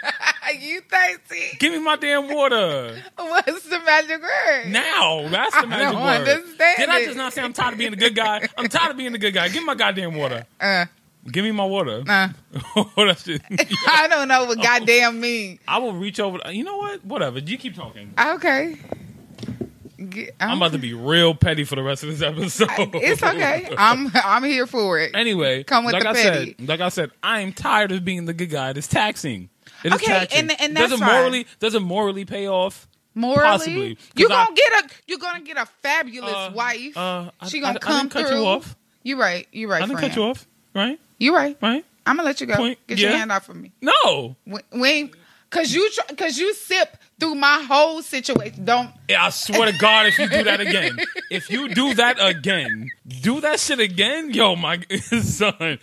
you 0.58 0.80
thirsty. 0.80 1.58
Give 1.58 1.74
me 1.74 1.78
my 1.80 1.96
damn 1.96 2.32
water. 2.34 2.96
What's 3.16 3.68
the 3.68 3.80
magic 3.80 4.22
word? 4.22 4.68
Now. 4.68 5.28
That's 5.28 5.54
the 5.54 5.60
I 5.60 5.66
magic 5.66 5.92
don't 5.92 6.02
word. 6.02 6.28
understand 6.28 6.76
Did 6.78 6.88
I 6.88 7.04
just 7.04 7.16
not 7.18 7.34
say 7.34 7.42
I'm 7.42 7.52
tired 7.52 7.74
of 7.74 7.78
being 7.78 7.92
a 7.92 7.96
good 7.96 8.14
guy? 8.14 8.48
I'm 8.56 8.68
tired 8.70 8.92
of 8.92 8.96
being 8.96 9.14
a 9.14 9.18
good 9.18 9.34
guy. 9.34 9.48
Give 9.48 9.60
me 9.60 9.66
my 9.66 9.74
goddamn 9.74 10.14
water. 10.14 10.46
Uh, 10.58 10.86
Give 11.30 11.44
me 11.44 11.50
my 11.52 11.66
water. 11.66 12.02
uh, 12.08 12.28
that 12.96 13.22
shit. 13.22 13.42
I 13.88 14.06
don't 14.08 14.28
know 14.28 14.46
what 14.46 14.56
goddamn 14.62 15.20
mean. 15.20 15.58
I 15.68 15.76
will 15.78 15.92
reach 15.92 16.18
over. 16.18 16.38
You 16.50 16.64
know 16.64 16.78
what? 16.78 17.04
Whatever. 17.04 17.40
You 17.40 17.58
keep 17.58 17.74
talking. 17.76 18.14
Okay. 18.18 18.76
Get- 20.10 20.34
I'm 20.40 20.56
about 20.58 20.72
to 20.72 20.78
be 20.78 20.94
real 20.94 21.34
petty 21.34 21.64
for 21.64 21.76
the 21.76 21.82
rest 21.82 22.02
of 22.02 22.10
this 22.10 22.22
episode. 22.22 22.68
It's 22.94 23.22
okay. 23.22 23.68
I'm 23.76 24.10
I'm 24.14 24.42
here 24.44 24.66
for 24.66 24.98
it. 25.00 25.12
Anyway, 25.14 25.64
Come 25.64 25.84
with 25.84 25.94
like 25.94 26.02
the 26.04 26.08
I 26.10 26.12
petty. 26.14 26.54
said, 26.58 26.68
like 26.68 26.80
I 26.80 26.88
said, 26.88 27.10
I 27.22 27.40
am 27.40 27.52
tired 27.52 27.92
of 27.92 28.04
being 28.04 28.24
the 28.26 28.34
good 28.34 28.50
guy. 28.50 28.70
It's 28.70 28.86
taxing. 28.88 29.48
It 29.82 29.88
is 29.88 29.94
Okay, 29.94 30.06
taxing. 30.06 30.40
and- 30.50 30.60
and 30.60 30.76
that's 30.76 30.90
does 30.90 31.00
it 31.00 31.04
fine. 31.04 31.12
morally 31.14 31.46
does 31.60 31.74
it 31.74 31.80
morally 31.80 32.24
pay 32.24 32.48
off? 32.48 32.86
Morally, 33.16 33.42
Possibly. 33.42 33.98
you 34.16 34.26
I- 34.26 34.28
gonna 34.28 34.54
get 34.56 34.72
a 34.84 34.88
you 35.06 35.18
gonna 35.18 35.40
get 35.44 35.56
a 35.56 35.66
fabulous 35.82 36.32
Uh, 36.34 36.50
wife. 36.54 36.96
Uh, 36.96 37.30
I- 37.40 37.48
she 37.48 37.60
gonna 37.60 37.76
I 37.76 37.78
come 37.78 37.98
didn't 38.08 38.12
cut 38.12 38.26
through. 38.28 38.38
you 38.40 38.46
off. 38.46 38.76
You 39.02 39.20
right. 39.20 39.46
You're 39.52 39.68
right. 39.70 39.82
I 39.82 39.86
didn't 39.86 39.98
friend. 39.98 40.12
cut 40.12 40.16
you 40.20 40.24
off. 40.28 40.46
Right. 40.74 40.98
You 41.18 41.34
right. 41.34 41.56
Right. 41.62 41.84
I'm 42.06 42.16
gonna 42.16 42.26
let 42.26 42.40
you 42.40 42.46
go. 42.46 42.56
Point. 42.56 42.78
Get 42.86 42.98
your 42.98 43.10
hand 43.12 43.30
off 43.32 43.48
of 43.48 43.56
me. 43.56 43.72
No. 43.80 44.36
We, 44.46 44.60
we 44.72 45.10
cause 45.50 45.72
you 45.72 45.88
cause 46.18 46.36
you 46.38 46.52
sip 46.54 46.96
through 47.18 47.34
my 47.34 47.64
whole 47.66 48.02
situation. 48.02 48.64
Don't 48.64 48.90
I 49.08 49.30
swear 49.30 49.70
to 49.70 49.78
God, 49.78 50.06
if 50.06 50.18
you 50.18 50.28
do 50.28 50.44
that 50.44 50.60
again, 50.60 50.96
if 51.30 51.50
you 51.50 51.68
do 51.68 51.94
that 51.94 52.16
again, 52.20 52.88
do 53.22 53.40
that 53.40 53.60
shit 53.60 53.80
again, 53.80 54.32
yo, 54.32 54.56
my 54.56 54.80
son, 55.22 55.78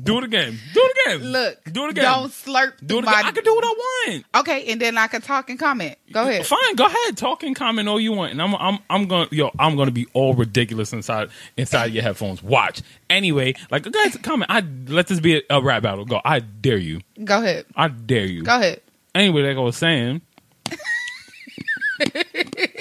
do 0.00 0.18
it 0.18 0.24
again. 0.24 0.58
Do 0.72 0.80
it 0.82 1.16
again. 1.16 1.28
look. 1.30 1.64
do 1.64 1.84
it 1.84 1.90
again. 1.90 2.04
Don't 2.04 2.30
slurp 2.30 2.74
do 2.84 2.98
it 2.98 3.04
again. 3.04 3.04
my. 3.04 3.28
I 3.28 3.32
can 3.32 3.44
do 3.44 3.54
what 3.54 3.64
I 3.64 3.68
want. 3.68 4.24
okay, 4.36 4.66
and 4.72 4.80
then 4.80 4.98
I 4.98 5.06
can 5.06 5.20
talk 5.20 5.50
and 5.50 5.58
comment. 5.58 5.96
Go 6.12 6.22
ahead. 6.22 6.46
Fine, 6.46 6.74
go 6.76 6.86
ahead. 6.86 7.16
Talk 7.16 7.42
and 7.42 7.54
comment 7.54 7.88
all 7.88 8.00
you 8.00 8.12
want, 8.12 8.32
and 8.32 8.42
I'm 8.42 8.54
I'm 8.54 8.78
I'm 8.90 9.06
going 9.06 9.28
yo 9.30 9.50
I'm 9.58 9.76
going 9.76 9.86
to 9.86 9.92
be 9.92 10.06
all 10.12 10.34
ridiculous 10.34 10.92
inside 10.92 11.28
inside 11.56 11.92
your 11.92 12.02
headphones. 12.02 12.42
Watch 12.42 12.82
anyway. 13.10 13.54
Like 13.70 13.90
guys, 13.90 14.16
comment. 14.22 14.50
I 14.50 14.62
let 14.88 15.06
this 15.06 15.20
be 15.20 15.38
a, 15.38 15.42
a 15.50 15.62
rap 15.62 15.82
battle. 15.82 16.04
Go. 16.04 16.20
I 16.24 16.40
dare 16.40 16.78
you. 16.78 17.00
Go 17.22 17.42
ahead. 17.42 17.66
I 17.76 17.88
dare 17.88 18.26
you. 18.26 18.42
Go 18.42 18.56
ahead. 18.56 18.80
Anyway, 19.14 19.42
like 19.42 19.56
I 19.56 19.60
was 19.60 19.76
saying, 19.76 20.22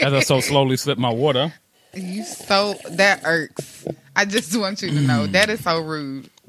as 0.03 0.13
I 0.13 0.19
so 0.21 0.39
slowly 0.39 0.77
sip 0.77 0.97
my 0.97 1.11
water. 1.11 1.53
You 1.93 2.23
so 2.23 2.75
that 2.91 3.21
irks. 3.25 3.85
I 4.15 4.25
just 4.25 4.57
want 4.57 4.81
you 4.81 4.89
to 4.89 5.01
know 5.01 5.27
mm. 5.27 5.31
that 5.33 5.49
is 5.49 5.63
so 5.63 5.79
rude. 5.79 6.29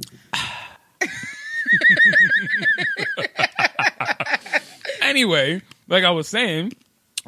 Anyway, 5.04 5.60
like 5.86 6.02
I 6.02 6.10
was 6.10 6.26
saying, 6.26 6.72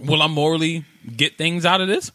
will 0.02 0.22
I 0.22 0.28
morally 0.28 0.84
get 1.14 1.36
things 1.36 1.66
out 1.66 1.82
of 1.82 1.88
this? 1.88 2.10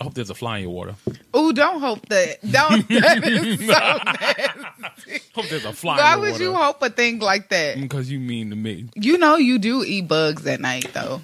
I 0.00 0.04
hope 0.04 0.14
there's 0.14 0.30
a 0.30 0.34
fly 0.34 0.58
in 0.58 0.64
your 0.64 0.72
water. 0.72 0.96
Ooh, 1.34 1.52
don't 1.52 1.80
hope 1.80 2.06
that. 2.08 2.40
Don't. 2.42 2.86
That 2.88 3.24
is 3.24 3.58
so 3.60 3.66
nasty. 3.66 5.20
Hope 5.34 5.48
there's 5.48 5.64
a 5.64 5.72
fly 5.72 5.96
Why 5.96 6.14
in 6.14 6.22
your 6.22 6.32
would 6.32 6.40
you 6.40 6.54
hope 6.54 6.82
a 6.82 6.90
thing 6.90 7.18
like 7.18 7.50
that? 7.50 7.76
Mm, 7.76 7.82
because 7.82 8.10
you 8.10 8.18
mean 8.18 8.50
to 8.50 8.56
me. 8.56 8.88
You 8.94 9.16
know 9.16 9.36
you 9.36 9.58
do 9.58 9.84
eat 9.84 10.08
bugs 10.08 10.46
at 10.46 10.60
night 10.60 10.90
though. 10.92 11.22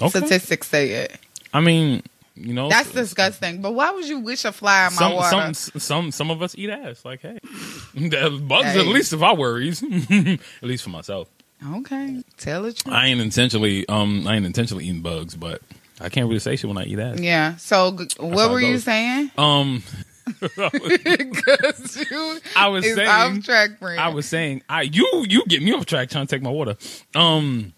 Okay. 0.00 0.08
Statistics 0.08 0.68
say 0.68 0.90
it. 0.90 1.18
I 1.54 1.60
mean, 1.60 2.02
you 2.34 2.52
know, 2.52 2.68
That's 2.68 2.90
disgusting. 2.92 3.62
But 3.62 3.72
why 3.72 3.92
would 3.92 4.06
you 4.08 4.18
wish 4.18 4.44
a 4.44 4.50
fly 4.52 4.88
in 4.88 4.94
my 4.96 5.14
water? 5.14 5.54
some 5.54 5.80
some 5.80 6.10
some 6.10 6.30
of 6.30 6.42
us 6.42 6.54
eat 6.58 6.68
ass. 6.68 7.04
Like, 7.04 7.20
hey, 7.22 7.38
bugs 7.94 8.66
Hey. 8.66 8.80
at 8.80 8.86
least 8.86 9.12
of 9.12 9.22
our 9.22 9.36
worries. 9.36 9.82
at 10.10 10.38
least 10.62 10.82
for 10.84 10.90
myself, 10.90 11.28
okay, 11.76 12.22
tell 12.36 12.62
the 12.64 12.72
truth. 12.72 12.92
I 12.92 13.06
ain't 13.06 13.20
intentionally 13.20 13.88
um 13.88 14.26
I 14.26 14.34
ain't 14.36 14.44
intentionally 14.46 14.84
eating 14.84 15.00
bugs, 15.02 15.36
but 15.36 15.62
I 16.00 16.08
can't 16.08 16.26
really 16.26 16.40
say 16.40 16.56
shit 16.56 16.66
when 16.68 16.76
I 16.76 16.84
eat 16.86 16.98
ass. 16.98 17.20
yeah. 17.20 17.54
So 17.56 17.96
what 18.18 18.50
were 18.50 18.60
you 18.60 18.78
saying? 18.78 19.30
Um, 19.38 19.82
Because 20.56 22.04
you 22.10 22.40
I 22.56 22.68
was 22.68 22.84
saying- 22.84 23.08
off 23.08 23.44
track, 23.44 23.78
friend. 23.78 24.00
I 24.00 24.08
was 24.08 24.26
saying, 24.26 24.62
I 24.68 24.82
you 24.82 25.24
you 25.28 25.44
get 25.46 25.62
me 25.62 25.72
off 25.72 25.86
track 25.86 26.08
trying 26.10 26.26
to 26.26 26.34
take 26.34 26.42
my 26.42 26.50
water. 26.50 26.76
Um, 27.14 27.72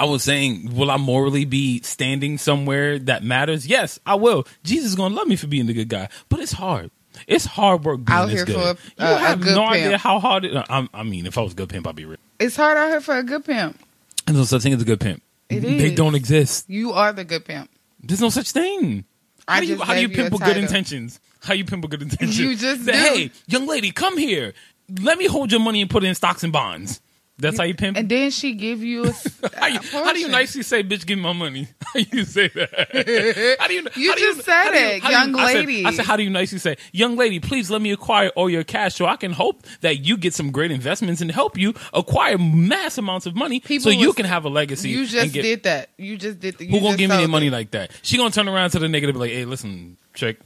I 0.00 0.04
was 0.04 0.22
saying, 0.24 0.74
will 0.74 0.90
I 0.90 0.96
morally 0.96 1.44
be 1.44 1.80
standing 1.82 2.38
somewhere 2.38 2.98
that 3.00 3.22
matters? 3.22 3.66
Yes, 3.66 3.98
I 4.06 4.14
will. 4.16 4.46
Jesus 4.64 4.86
is 4.90 4.94
gonna 4.96 5.14
love 5.14 5.28
me 5.28 5.36
for 5.36 5.46
being 5.46 5.66
the 5.66 5.74
good 5.74 5.88
guy, 5.88 6.08
but 6.28 6.40
it's 6.40 6.52
hard. 6.52 6.90
It's 7.26 7.44
hard 7.44 7.84
work 7.84 7.98
being 8.04 8.16
Out 8.18 8.26
this 8.26 8.36
here 8.36 8.44
good. 8.46 8.78
for 8.78 8.82
you 9.02 9.06
a- 9.08 9.14
a 9.14 9.18
have 9.18 9.40
good 9.40 9.54
no 9.54 9.62
pimp. 9.68 9.72
idea 9.84 9.98
how 9.98 10.18
hard 10.20 10.44
it. 10.46 10.56
I, 10.56 10.88
I 10.94 11.02
mean, 11.02 11.26
if 11.26 11.36
I 11.36 11.42
was 11.42 11.52
a 11.52 11.56
good 11.56 11.68
pimp, 11.68 11.86
I'd 11.86 11.94
be 11.96 12.04
rich. 12.06 12.20
It's 12.38 12.56
hard 12.56 12.78
out 12.78 12.88
here 12.88 13.00
for 13.00 13.16
a 13.18 13.22
good 13.22 13.44
pimp. 13.44 13.78
There's 14.26 14.38
no 14.38 14.44
such 14.44 14.62
thing 14.62 14.72
as 14.72 14.80
a 14.80 14.84
good 14.84 15.00
pimp. 15.00 15.22
It 15.48 15.60
They 15.60 15.86
is. 15.90 15.96
don't 15.96 16.14
exist. 16.14 16.70
You 16.70 16.92
are 16.92 17.12
the 17.12 17.24
good 17.24 17.44
pimp. 17.44 17.68
There's 18.02 18.20
no 18.20 18.30
such 18.30 18.52
thing. 18.52 19.04
How 19.48 19.56
I 19.56 19.60
do 19.60 19.66
you 19.66 19.80
how 19.82 19.94
do 19.94 20.00
you 20.00 20.08
you 20.08 20.14
pimp 20.14 20.32
with 20.32 20.42
good 20.44 20.56
intentions? 20.56 21.20
How 21.42 21.52
you 21.54 21.64
pimp 21.64 21.82
with 21.82 21.90
good 21.90 22.02
intentions? 22.08 22.38
You 22.38 22.56
just 22.56 22.84
Say, 22.84 22.92
do. 22.92 22.98
hey, 22.98 23.30
young 23.48 23.66
lady, 23.66 23.90
come 23.90 24.16
here. 24.16 24.54
Let 25.02 25.18
me 25.18 25.26
hold 25.26 25.50
your 25.50 25.60
money 25.60 25.80
and 25.82 25.90
put 25.90 26.04
it 26.04 26.06
in 26.06 26.14
stocks 26.14 26.42
and 26.44 26.52
bonds. 26.52 27.00
That's 27.40 27.56
how 27.58 27.64
you 27.64 27.74
pimp. 27.74 27.96
And 27.96 28.08
then 28.08 28.30
she 28.30 28.52
give 28.54 28.82
you 28.82 29.04
a, 29.06 29.12
How, 29.58 29.66
you, 29.66 29.80
how 29.92 30.12
do 30.12 30.20
you 30.20 30.28
nicely 30.28 30.62
say, 30.62 30.82
"Bitch, 30.82 31.06
give 31.06 31.18
me 31.18 31.22
my 31.24 31.32
money"? 31.32 31.68
How 31.92 32.00
you 32.12 32.24
say 32.24 32.48
that? 32.48 33.56
How 33.58 33.66
do 33.66 33.74
you? 33.74 33.86
You 33.96 34.16
just 34.16 34.42
said 34.44 34.64
you- 34.72 34.78
it, 34.96 35.02
how 35.02 35.08
do 35.08 35.14
you- 35.14 35.20
young 35.20 35.34
I 35.36 35.52
said- 35.52 35.66
lady. 35.66 35.84
I 35.86 35.90
said, 35.92 36.04
"How 36.04 36.16
do 36.16 36.22
you 36.22 36.30
nicely 36.30 36.58
say, 36.58 36.76
young 36.92 37.16
lady? 37.16 37.40
Please 37.40 37.70
let 37.70 37.80
me 37.82 37.90
acquire 37.92 38.28
all 38.36 38.48
your 38.50 38.62
cash, 38.64 38.94
so 38.94 39.06
I 39.06 39.16
can 39.16 39.32
hope 39.32 39.64
that 39.80 40.04
you 40.06 40.16
get 40.16 40.34
some 40.34 40.50
great 40.52 40.70
investments 40.70 41.20
and 41.20 41.30
help 41.30 41.56
you 41.58 41.74
acquire 41.94 42.38
mass 42.38 42.98
amounts 42.98 43.26
of 43.26 43.34
money, 43.34 43.60
People 43.60 43.84
so 43.84 43.90
you 43.90 44.08
was- 44.08 44.16
can 44.16 44.26
have 44.26 44.44
a 44.44 44.48
legacy." 44.48 44.90
You 44.90 45.06
just 45.06 45.32
get, 45.32 45.42
did 45.42 45.62
that. 45.64 45.90
You 45.96 46.16
just 46.16 46.40
did. 46.40 46.58
The, 46.58 46.66
you 46.66 46.72
Who 46.78 46.80
gonna 46.80 46.96
give 46.96 47.10
me 47.10 47.26
money 47.26 47.50
like 47.50 47.70
that? 47.72 47.90
She 48.02 48.16
gonna 48.16 48.30
turn 48.30 48.48
around 48.48 48.70
to 48.70 48.78
the 48.78 48.86
nigga 48.86 49.04
and 49.04 49.12
be 49.14 49.18
like, 49.18 49.30
"Hey, 49.32 49.44
listen, 49.44 49.96
chick, 50.14 50.38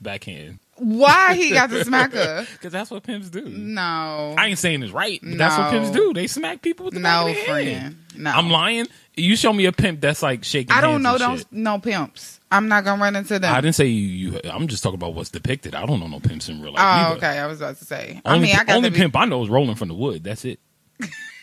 backhand," 0.00 0.58
Why 0.80 1.34
he 1.34 1.50
got 1.50 1.70
to 1.70 1.84
smack 1.84 2.12
her? 2.12 2.46
because 2.52 2.72
that's 2.72 2.90
what 2.90 3.02
pimps 3.02 3.28
do. 3.30 3.42
No, 3.42 4.34
I 4.36 4.46
ain't 4.46 4.58
saying 4.58 4.82
it's 4.82 4.92
right, 4.92 5.20
but 5.22 5.36
that's 5.36 5.58
what 5.58 5.70
pimps 5.70 5.90
do. 5.90 6.14
They 6.14 6.26
smack 6.26 6.62
people 6.62 6.86
with 6.86 6.94
the 6.94 7.00
back 7.00 7.24
no, 7.24 7.30
of 7.30 7.36
their 7.36 7.64
hand. 7.64 7.96
friend. 8.12 8.24
No, 8.24 8.30
I'm 8.30 8.50
lying. 8.50 8.86
You 9.16 9.36
show 9.36 9.52
me 9.52 9.66
a 9.66 9.72
pimp 9.72 10.00
that's 10.00 10.22
like 10.22 10.44
shaking. 10.44 10.72
I 10.72 10.80
don't 10.80 11.02
know 11.02 11.12
and 11.12 11.20
those 11.20 11.38
shit. 11.40 11.52
no 11.52 11.78
pimps. 11.78 12.40
I'm 12.50 12.68
not 12.68 12.84
gonna 12.84 13.00
run 13.00 13.14
into 13.14 13.38
them. 13.38 13.54
I 13.54 13.60
didn't 13.60 13.74
say 13.74 13.86
you, 13.86 14.32
you. 14.32 14.40
I'm 14.44 14.66
just 14.68 14.82
talking 14.82 14.96
about 14.96 15.14
what's 15.14 15.30
depicted. 15.30 15.74
I 15.74 15.84
don't 15.84 16.00
know 16.00 16.08
no 16.08 16.20
pimps 16.20 16.48
in 16.48 16.62
real 16.62 16.72
life. 16.72 16.82
oh, 16.82 17.12
either. 17.12 17.16
okay. 17.16 17.38
I 17.38 17.46
was 17.46 17.60
about 17.60 17.76
to 17.76 17.84
say. 17.84 18.20
Only, 18.24 18.38
I 18.38 18.42
mean, 18.50 18.56
I 18.56 18.64
got 18.64 18.76
only 18.76 18.88
to 18.88 18.94
be, 18.94 19.00
pimp 19.00 19.16
I 19.16 19.26
know 19.26 19.42
is 19.42 19.50
rolling 19.50 19.76
from 19.76 19.88
the 19.88 19.94
wood. 19.94 20.24
That's 20.24 20.44
it. 20.44 20.58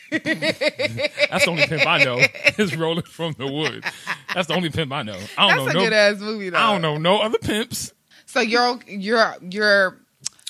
That's 0.10 1.46
the 1.46 1.48
only 1.50 1.68
pimp 1.68 1.86
I 1.86 2.04
know 2.04 2.20
is 2.58 2.76
rolling 2.76 3.04
from 3.04 3.34
the 3.38 3.48
wood. 3.48 3.84
That's 4.34 4.48
the 4.48 4.54
only 4.56 4.70
pimp 4.70 4.92
I 4.92 5.04
know. 5.04 5.18
I 5.38 5.48
don't 5.50 5.66
That's 5.66 5.76
a 5.76 5.78
know 5.78 5.86
good 5.86 5.94
ass 5.94 6.20
movie 6.20 6.50
though. 6.50 6.58
I 6.58 6.72
don't 6.72 6.82
know 6.82 6.98
no 6.98 7.22
other 7.22 7.38
pimps. 7.38 7.94
So 8.28 8.42
you're 8.42 8.80
you're 8.88 9.36
you're 9.50 9.98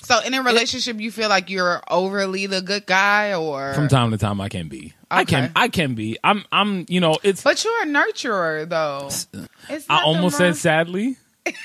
so 0.02 0.20
in 0.20 0.34
a 0.34 0.42
relationship 0.42 1.00
you 1.00 1.10
feel 1.10 1.28
like 1.28 1.48
you're 1.48 1.82
overly 1.88 2.46
the 2.46 2.60
good 2.60 2.86
guy 2.86 3.34
or 3.34 3.72
From 3.74 3.88
time 3.88 4.10
to 4.10 4.18
time, 4.18 4.40
I 4.40 4.48
can 4.48 4.68
be. 4.68 4.92
I 5.10 5.24
can. 5.24 5.52
I 5.56 5.68
can 5.68 5.94
be. 5.94 6.18
I'm. 6.22 6.44
I'm. 6.52 6.84
You 6.88 7.00
know. 7.00 7.18
It's. 7.22 7.42
but 7.42 7.64
you're 7.64 7.82
a 7.82 7.86
nurturer 7.86 8.68
though. 8.68 9.08
It's 9.70 9.86
I 9.88 10.02
almost 10.02 10.36
said 10.36 10.56
sadly. 10.56 11.16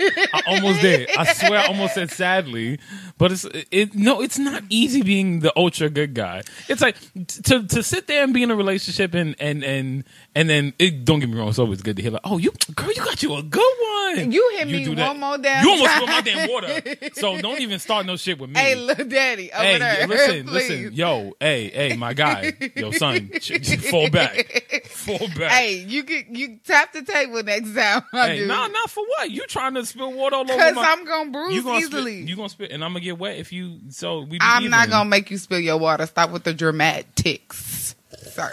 I 0.00 0.42
almost 0.46 0.80
did. 0.80 1.08
I 1.16 1.32
swear, 1.32 1.58
I 1.60 1.66
almost 1.66 1.94
said 1.94 2.10
sadly, 2.10 2.78
but 3.18 3.32
it's 3.32 3.44
it. 3.70 3.94
No, 3.94 4.20
it's 4.20 4.38
not 4.38 4.62
easy 4.68 5.02
being 5.02 5.40
the 5.40 5.52
ultra 5.56 5.88
good 5.90 6.14
guy. 6.14 6.42
It's 6.68 6.80
like 6.80 6.96
to 7.44 7.66
to 7.66 7.82
sit 7.82 8.06
there 8.06 8.24
and 8.24 8.32
be 8.34 8.42
in 8.42 8.50
a 8.50 8.56
relationship 8.56 9.14
and 9.14 9.36
and 9.38 9.62
and 9.64 10.04
and 10.34 10.48
then 10.50 10.72
it, 10.78 11.04
don't 11.04 11.20
get 11.20 11.28
me 11.28 11.38
wrong, 11.38 11.48
it's 11.48 11.58
always 11.58 11.82
good 11.82 11.96
to 11.96 12.02
hear 12.02 12.10
like, 12.12 12.22
oh, 12.24 12.38
you 12.38 12.52
girl, 12.74 12.88
you 12.92 13.04
got 13.04 13.22
you 13.22 13.34
a 13.36 13.42
good 13.42 13.60
one. 13.60 14.32
You 14.32 14.50
hit 14.58 14.66
me 14.68 14.86
one 14.88 14.96
that. 14.96 15.16
more 15.18 15.38
damn 15.38 15.64
You 15.64 15.70
almost 15.70 15.92
spilled 15.94 16.08
my 16.10 16.20
damn 16.20 16.50
water. 16.50 16.82
So 17.14 17.38
don't 17.40 17.60
even 17.60 17.78
start 17.78 18.04
no 18.06 18.16
shit 18.16 18.38
with 18.38 18.50
me. 18.50 18.56
Hey, 18.62 18.74
little 18.76 19.06
daddy, 19.06 19.50
over 19.52 19.62
Hey, 19.62 19.78
there. 19.78 20.06
listen, 20.06 20.46
please. 20.46 20.68
listen, 20.70 20.92
yo, 20.92 21.32
hey, 21.40 21.68
hey, 21.70 21.96
my 21.96 22.12
guy, 22.14 22.52
yo, 22.76 22.90
son, 22.92 23.28
fall 23.90 24.08
back, 24.10 24.86
fall 24.86 25.18
back. 25.36 25.50
Hey, 25.52 25.84
you 25.86 26.04
can 26.04 26.34
you 26.34 26.58
tap 26.64 26.92
the 26.92 27.02
table 27.02 27.42
next 27.42 27.74
time 27.74 28.02
Hey, 28.12 28.46
nah, 28.46 28.66
not 28.68 28.90
for 28.90 29.02
what? 29.16 29.30
You 29.30 29.46
trying 29.46 29.74
to 29.74 29.81
spill 29.86 30.12
water 30.12 30.36
all 30.36 30.42
over 30.42 30.52
Because 30.52 30.74
my? 30.74 30.84
I'm 30.84 31.04
gonna 31.04 31.30
bruise 31.30 31.54
you 31.54 31.62
gonna 31.62 31.78
easily. 31.78 32.16
Spit, 32.18 32.28
you 32.28 32.36
gonna 32.36 32.48
spit, 32.48 32.70
and 32.70 32.84
I'm 32.84 32.92
gonna 32.92 33.04
get 33.04 33.18
wet 33.18 33.38
if 33.38 33.52
you. 33.52 33.78
So 33.90 34.20
we. 34.20 34.38
Be 34.38 34.38
I'm 34.40 34.68
not 34.70 34.90
gonna 34.90 35.08
make 35.08 35.30
you 35.30 35.38
spill 35.38 35.60
your 35.60 35.78
water. 35.78 36.06
Stop 36.06 36.30
with 36.30 36.44
the 36.44 36.54
dramatics, 36.54 37.94
sir. 38.30 38.52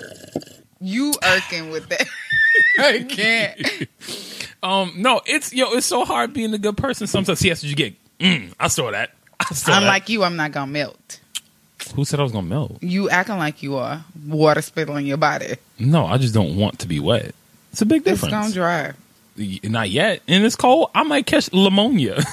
You 0.80 1.14
irking 1.24 1.72
with 1.72 1.90
that? 1.90 2.06
I 2.80 3.04
can't. 3.08 3.88
Um, 4.62 4.94
no, 4.98 5.22
it's 5.26 5.54
yo, 5.54 5.72
it's 5.72 5.86
so 5.86 6.04
hard 6.04 6.34
being 6.34 6.54
a 6.54 6.58
good 6.58 6.76
person. 6.76 7.08
Sometimes, 7.08 7.40
see, 7.40 7.48
that's 7.48 7.64
what 7.64 7.70
you 7.70 7.78
get. 7.78 7.94
Mm, 8.20 8.54
I 8.60 8.68
saw 8.68 8.92
that. 8.92 9.12
I 9.40 9.54
saw 9.54 9.72
I'm 9.72 9.84
that. 9.84 9.88
like 9.88 10.10
you. 10.10 10.24
I'm 10.26 10.36
not 10.36 10.52
gonna 10.52 10.70
melt. 10.70 11.22
who 11.96 12.04
said 12.04 12.20
I 12.20 12.24
was 12.24 12.34
gonna 12.34 12.46
melt? 12.46 12.84
You 12.84 13.10
acting 13.10 13.38
like 13.38 13.64
you 13.64 13.78
are. 13.78 14.04
Water 14.28 14.62
spilling 14.62 15.06
your 15.06 15.16
body. 15.16 15.56
No, 15.80 16.06
I 16.06 16.18
just 16.18 16.34
don't 16.34 16.58
want 16.58 16.80
to 16.80 16.88
be 16.90 17.00
wet. 17.00 17.34
It's 17.72 17.82
a 17.82 17.86
big 17.86 18.04
difference. 18.04 18.34
It's 18.34 18.42
gonna 18.42 18.54
dry. 18.54 18.94
Not 19.64 19.90
yet. 19.90 20.22
And 20.28 20.44
it's 20.46 20.58
cold. 20.58 20.92
I 20.94 21.04
might 21.04 21.26
catch 21.26 21.54
pneumonia. 21.54 22.18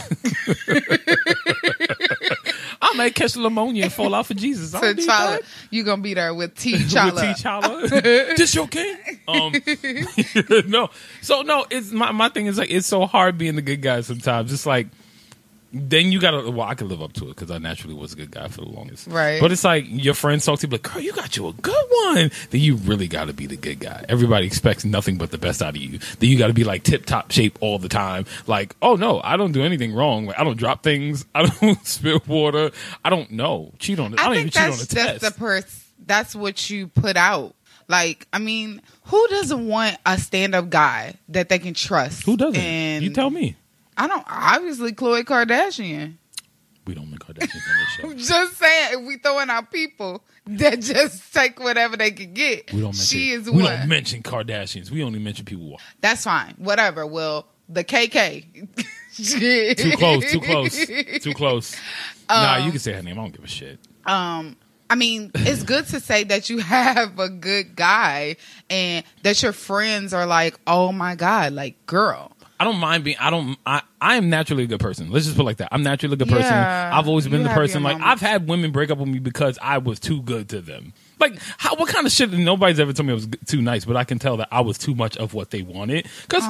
I 2.83 2.95
might 2.97 3.15
catch 3.15 3.37
pneumonia 3.37 3.85
and 3.85 3.93
fall 3.93 4.13
out 4.15 4.27
for 4.27 4.35
Jesus. 4.35 4.75
I 4.75 4.93
that. 4.93 5.43
you 5.71 5.85
gonna 5.85 6.03
be 6.03 6.15
there 6.15 6.35
with 6.35 6.57
T 6.57 6.73
with 6.73 6.89
Chala. 6.89 7.35
T'Challa. 7.89 8.37
this 8.37 8.55
your 8.55 8.67
king? 8.67 8.97
Um, 9.29 9.53
no. 10.69 10.91
So 11.23 11.43
no, 11.43 11.65
it's 11.71 11.93
my 11.93 12.11
my 12.11 12.29
thing 12.29 12.47
is 12.47 12.59
like 12.59 12.71
it's 12.71 12.89
so 12.89 13.07
hard 13.07 13.39
being 13.39 13.55
the 13.55 13.63
good 13.63 13.83
guy 13.83 14.01
sometimes. 14.01 14.53
It's 14.53 14.67
like 14.67 14.89
then 15.77 16.13
you 16.13 16.21
gotta. 16.21 16.51
Well, 16.51 16.67
I 16.67 16.75
could 16.75 16.89
live 16.89 17.03
up 17.03 17.13
to 17.15 17.25
it 17.27 17.29
because 17.37 17.51
I 17.51 17.59
naturally 17.59 17.95
was 17.95 18.13
a 18.13 18.17
good 18.17 18.31
guy 18.31 18.49
for 18.49 18.63
the 18.63 18.69
longest. 18.69 19.07
Right. 19.07 19.41
But 19.41 19.53
it's 19.53 19.65
like 19.65 19.85
your 19.89 20.15
friends 20.15 20.45
talk 20.45 20.59
to 20.61 20.67
you 20.67 20.71
like, 20.73 20.83
"Girl, 20.83 21.01
you 21.03 21.13
got 21.13 21.37
you 21.37 21.49
a 21.49 21.53
good 21.53 21.85
one." 21.91 22.31
Then 22.51 22.61
you 22.61 22.77
really 22.77 23.09
got 23.09 23.27
to 23.27 23.33
be 23.33 23.47
the 23.47 23.57
good 23.57 23.81
guy. 23.81 24.05
Everybody 24.09 24.47
expects 24.47 24.85
nothing 24.85 25.19
but 25.19 25.31
the 25.31 25.39
best 25.39 25.63
out 25.63 25.77
of 25.77 25.83
you. 25.83 25.99
Then 26.19 26.31
you 26.31 26.39
got 26.39 26.49
to 26.49 26.53
be 26.55 26.65
like 26.65 26.83
tip 26.83 27.07
top 27.07 27.31
shape 27.31 27.59
all 27.61 27.79
the 27.79 27.89
time. 27.89 28.27
Like, 28.47 28.75
oh 28.83 28.95
no, 28.97 29.21
I 29.23 29.37
don't 29.37 29.53
do 29.53 29.63
anything 29.63 29.93
wrong. 29.95 30.27
Like, 30.27 30.39
I 30.39 30.45
don't 30.45 30.57
drop 30.57 30.83
things. 30.83 31.25
I 31.35 31.47
don't 31.47 31.85
spill 31.87 32.21
water. 32.27 32.71
I 33.05 33.11
don't 33.11 33.31
know 33.31 33.73
cheat 33.79 33.99
on 33.99 34.13
it. 34.15 34.21
I, 34.21 34.25
I 34.25 34.27
don't 34.27 34.37
even 34.37 34.51
cheat 34.51 34.63
on 34.63 34.71
that's 34.71 34.87
the 34.87 34.95
test. 34.95 35.21
the 35.21 35.31
pers- 35.33 35.85
That's 36.05 36.35
what 36.35 36.71
you 36.71 36.89
put 36.89 37.17
out. 37.17 37.55
Like, 37.89 38.27
I 38.33 38.39
mean, 38.41 38.83
who 39.05 39.29
doesn't 39.29 39.69
want 39.69 39.97
a 40.05 40.19
stand-up 40.19 40.71
guy 40.71 41.15
that 41.29 41.49
they 41.49 41.61
can 41.61 41.73
trust? 41.73 42.25
Who 42.27 42.37
doesn't? 42.37 42.61
And 42.61 43.05
you 43.05 43.13
tell 43.13 43.31
me. 43.31 43.55
I 43.97 44.07
don't. 44.07 44.25
Obviously, 44.29 44.93
Khloe 44.93 45.25
Kardashian. 45.25 46.17
We 46.87 46.95
don't 46.95 47.11
make 47.11 47.19
Kardashians 47.21 47.43
on 48.03 48.13
this 48.13 48.29
show. 48.29 48.37
Just 48.47 48.59
saying, 48.59 49.01
if 49.01 49.07
we 49.07 49.17
throwing 49.19 49.51
out 49.51 49.73
people 49.73 50.23
that 50.47 50.81
just 50.81 51.35
take 51.35 51.59
whatever 51.59 51.97
they 51.97 52.13
can 52.13 52.33
get, 52.33 52.73
We 52.73 52.79
don't 52.81 52.91
mention. 52.91 53.05
she 53.05 53.31
is 53.33 53.51
we 53.51 53.63
one. 53.65 53.77
don't 53.79 53.89
mention 53.89 54.23
Kardashians. 54.23 54.91
We 54.93 55.03
only 55.03 55.19
mention 55.19 55.45
people. 55.45 55.81
That's 56.01 56.23
fine. 56.23 56.55
Whatever. 56.59 57.05
Well, 57.05 57.49
the 57.69 57.83
KK. 57.83 58.69
Too 59.17 59.91
close. 59.97 60.31
Too 60.31 60.41
close. 60.41 60.87
Too 60.87 61.33
close. 61.35 61.75
nah, 62.31 62.59
you 62.59 62.71
can 62.71 62.79
say 62.79 62.93
her 62.93 63.03
name. 63.03 63.19
I 63.19 63.23
don't 63.23 63.35
give 63.35 63.45
a 63.45 63.49
shit. 63.49 63.79
um 64.05 64.57
I 64.89 64.95
mean, 64.95 65.33
it's 65.35 65.65
good 65.65 65.85
to 65.89 65.99
say 65.99 66.23
that 66.23 66.49
you 66.49 66.59
have 66.59 67.19
a 67.19 67.29
good 67.29 67.75
guy 67.75 68.37
and 68.71 69.05
that 69.25 69.43
your 69.43 69.53
friends 69.53 70.15
are 70.15 70.27
like, 70.27 70.57
"Oh 70.65 70.93
my 70.93 71.17
god, 71.17 71.55
like 71.55 71.85
girl." 71.87 72.31
I 72.59 72.65
don't 72.65 72.79
mind 72.79 73.05
being. 73.05 73.17
I 73.19 73.31
don't. 73.31 73.57
I. 73.67 73.83
I 74.01 74.17
am 74.17 74.29
naturally 74.29 74.65
a 74.65 74.67
good 74.67 74.81
person. 74.81 75.11
Let's 75.11 75.25
just 75.25 75.37
put 75.37 75.43
it 75.43 75.47
like 75.47 75.57
that. 75.57 75.71
I'm 75.73 75.83
naturally 75.83 76.15
a 76.15 76.17
good 76.17 76.29
person. 76.29 76.45
Yeah, 76.45 76.91
I've 76.93 77.09
always 77.09 77.27
been 77.27 77.43
the 77.43 77.49
person. 77.51 77.83
Like. 77.83 77.99
I've 78.01 78.21
had 78.21 78.47
women 78.49 78.71
break 78.71 78.91
up 78.91 78.99
with 78.99 79.09
me 79.09 79.19
because 79.19 79.59
I 79.61 79.79
was 79.79 79.99
too 79.99 80.21
good 80.23 80.49
to 80.51 80.61
them. 80.61 80.93
Like 81.19 81.39
how? 81.57 81.75
What 81.77 81.89
kind 81.89 82.07
of 82.07 82.13
shit? 82.13 82.31
Nobody's 82.31 82.79
ever 82.79 82.93
told 82.93 83.07
me 83.07 83.13
I 83.13 83.15
was 83.15 83.27
too 83.47 83.63
nice, 83.63 83.85
but 83.87 83.97
I 83.97 84.05
can 84.05 84.19
tell 84.19 84.37
that 84.37 84.49
I 84.53 84.61
was 84.61 84.77
too 84.77 84.95
much 84.95 85.17
of 85.17 85.33
what 85.33 85.51
they 85.51 85.63
wanted. 85.63 86.07
Because 86.29 86.45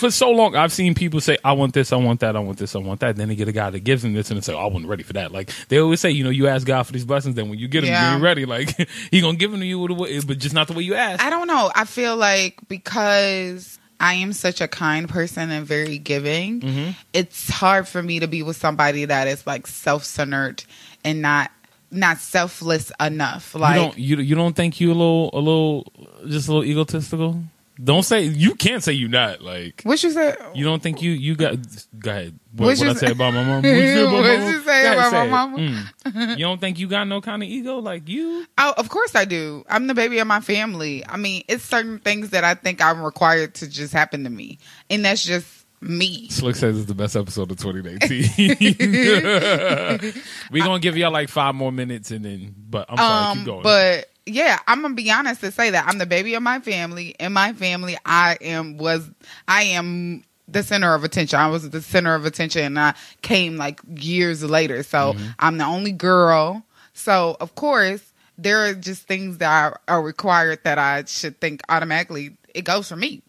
for 0.00 0.10
so 0.10 0.30
long, 0.30 0.56
I've 0.56 0.72
seen 0.72 0.94
people 0.94 1.20
say, 1.20 1.38
"I 1.44 1.52
want 1.52 1.72
this, 1.72 1.92
I 1.92 1.96
want 1.96 2.18
that, 2.20 2.34
I 2.34 2.40
want 2.40 2.58
this, 2.58 2.74
I 2.74 2.80
want 2.80 2.98
that." 3.00 3.14
Then 3.16 3.28
they 3.28 3.36
get 3.36 3.46
a 3.46 3.52
guy 3.52 3.70
that 3.70 3.80
gives 3.84 4.02
them 4.02 4.12
this, 4.12 4.30
and 4.30 4.38
it's 4.38 4.48
like, 4.48 4.56
oh, 4.56 4.60
"I 4.60 4.66
wasn't 4.66 4.88
ready 4.88 5.04
for 5.04 5.12
that." 5.12 5.30
Like 5.30 5.50
they 5.68 5.78
always 5.78 6.00
say, 6.00 6.10
you 6.10 6.24
know, 6.24 6.30
you 6.30 6.48
ask 6.48 6.66
God 6.66 6.82
for 6.82 6.92
these 6.92 7.04
blessings, 7.04 7.36
then 7.36 7.48
when 7.48 7.60
you 7.60 7.68
get 7.68 7.82
them, 7.82 7.90
Yeah. 7.90 8.12
you're 8.12 8.20
ready. 8.22 8.44
Like 8.44 8.88
He 9.12 9.20
gonna 9.20 9.38
give 9.38 9.52
them 9.52 9.60
to 9.60 9.66
you, 9.66 9.86
but 10.26 10.38
just 10.38 10.54
not 10.54 10.66
the 10.66 10.72
way 10.74 10.82
you 10.82 10.94
ask. 10.94 11.22
I 11.24 11.30
don't 11.30 11.46
know. 11.46 11.70
I 11.74 11.84
feel 11.84 12.16
like 12.16 12.58
because 12.68 13.78
I 13.98 14.14
am 14.14 14.32
such 14.32 14.60
a 14.60 14.68
kind 14.68 15.08
person 15.08 15.50
and 15.50 15.66
very 15.66 15.98
giving, 15.98 16.60
Mm-hmm. 16.60 16.90
it's 17.12 17.48
hard 17.50 17.88
for 17.88 18.02
me 18.02 18.20
to 18.20 18.28
be 18.28 18.42
with 18.42 18.56
somebody 18.56 19.04
that 19.06 19.26
is 19.28 19.46
like 19.46 19.66
self-centered 19.66 20.64
and 21.04 21.22
not 21.22 21.50
not 21.90 22.18
selfless 22.18 22.92
enough. 23.00 23.54
you 23.54 23.60
Like 23.60 23.76
don't 23.76 23.98
you 23.98 24.16
you 24.18 24.34
don't 24.34 24.54
think 24.56 24.80
you 24.80 24.88
a 24.90 24.92
little 24.92 25.30
a 25.32 25.38
little 25.38 25.92
just 26.28 26.48
a 26.48 26.52
little 26.52 26.64
egotistical? 26.64 27.42
Don't 27.82 28.02
say 28.04 28.22
you 28.22 28.54
can't 28.54 28.82
say 28.82 28.92
you 28.94 29.08
not 29.08 29.42
like 29.42 29.82
what 29.82 30.02
you 30.02 30.10
said? 30.10 30.38
you 30.54 30.64
don't 30.64 30.82
think 30.82 31.02
you 31.02 31.10
you 31.10 31.36
got 31.36 31.56
go 31.98 32.10
ahead. 32.10 32.38
What, 32.52 32.66
what 32.68 32.78
you 32.78 32.88
I 32.90 32.94
say? 32.94 33.10
about 33.10 33.34
my 33.34 33.44
mom? 33.44 33.56
What 33.62 33.68
you 33.68 33.82
say 33.82 34.00
about 34.02 34.12
my 34.12 34.36
mom? 34.38 34.48
you 34.52 34.58
say 34.60 34.64
Go 34.64 34.70
ahead, 34.70 34.98
about 34.98 35.12
my 35.12 35.24
it. 35.24 35.30
mama? 35.30 35.58
Mm. 35.58 36.38
You 36.38 36.44
don't 36.46 36.58
think 36.60 36.78
you 36.78 36.88
got 36.88 37.06
no 37.06 37.20
kind 37.20 37.42
of 37.42 37.48
ego 37.50 37.76
like 37.78 38.08
you? 38.08 38.46
Oh, 38.58 38.72
of 38.78 38.88
course 38.88 39.14
I 39.14 39.26
do. 39.26 39.62
I'm 39.68 39.86
the 39.88 39.94
baby 39.94 40.18
of 40.20 40.26
my 40.26 40.40
family. 40.40 41.04
I 41.06 41.18
mean, 41.18 41.42
it's 41.48 41.64
certain 41.64 41.98
things 41.98 42.30
that 42.30 42.44
I 42.44 42.54
think 42.54 42.82
I'm 42.82 43.02
required 43.02 43.54
to 43.56 43.68
just 43.68 43.92
happen 43.92 44.24
to 44.24 44.30
me, 44.30 44.58
and 44.88 45.04
that's 45.04 45.22
just 45.22 45.46
me. 45.82 46.30
Slick 46.30 46.56
says 46.56 46.78
it's 46.78 46.86
the 46.86 46.94
best 46.94 47.14
episode 47.16 47.50
of 47.50 47.58
2019. 47.58 50.12
We're 50.50 50.64
gonna 50.64 50.78
give 50.80 50.96
y'all 50.96 51.12
like 51.12 51.28
five 51.28 51.54
more 51.54 51.70
minutes 51.72 52.10
and 52.10 52.24
then 52.24 52.54
but 52.56 52.86
I'm 52.88 52.96
sorry, 52.96 53.32
keep 53.34 53.40
Um, 53.40 53.44
going. 53.44 53.62
but 53.62 54.08
yeah, 54.26 54.58
I'm 54.66 54.82
gonna 54.82 54.94
be 54.94 55.10
honest 55.10 55.40
to 55.42 55.50
say 55.52 55.70
that 55.70 55.86
I'm 55.86 55.98
the 55.98 56.06
baby 56.06 56.34
of 56.34 56.42
my 56.42 56.60
family. 56.60 57.14
In 57.20 57.32
my 57.32 57.52
family, 57.52 57.96
I 58.04 58.36
am 58.40 58.76
was 58.76 59.08
I 59.48 59.62
am 59.62 60.24
the 60.48 60.62
center 60.62 60.94
of 60.94 61.04
attention. 61.04 61.38
I 61.38 61.48
was 61.48 61.68
the 61.70 61.82
center 61.82 62.14
of 62.14 62.24
attention, 62.24 62.62
and 62.62 62.78
I 62.78 62.94
came 63.22 63.56
like 63.56 63.80
years 63.96 64.42
later. 64.44 64.82
So 64.82 65.12
Mm-hmm. 65.14 65.26
I'm 65.38 65.58
the 65.58 65.64
only 65.64 65.92
girl. 65.92 66.64
So 66.92 67.36
of 67.40 67.54
course, 67.54 68.12
there 68.38 68.66
are 68.66 68.74
just 68.74 69.06
things 69.06 69.38
that 69.38 69.50
are, 69.50 69.80
are 69.88 70.02
required 70.02 70.60
that 70.64 70.78
I 70.78 71.04
should 71.04 71.40
think 71.40 71.62
automatically 71.68 72.36
it 72.54 72.64
goes 72.64 72.88
for 72.88 72.96
me. 72.96 73.22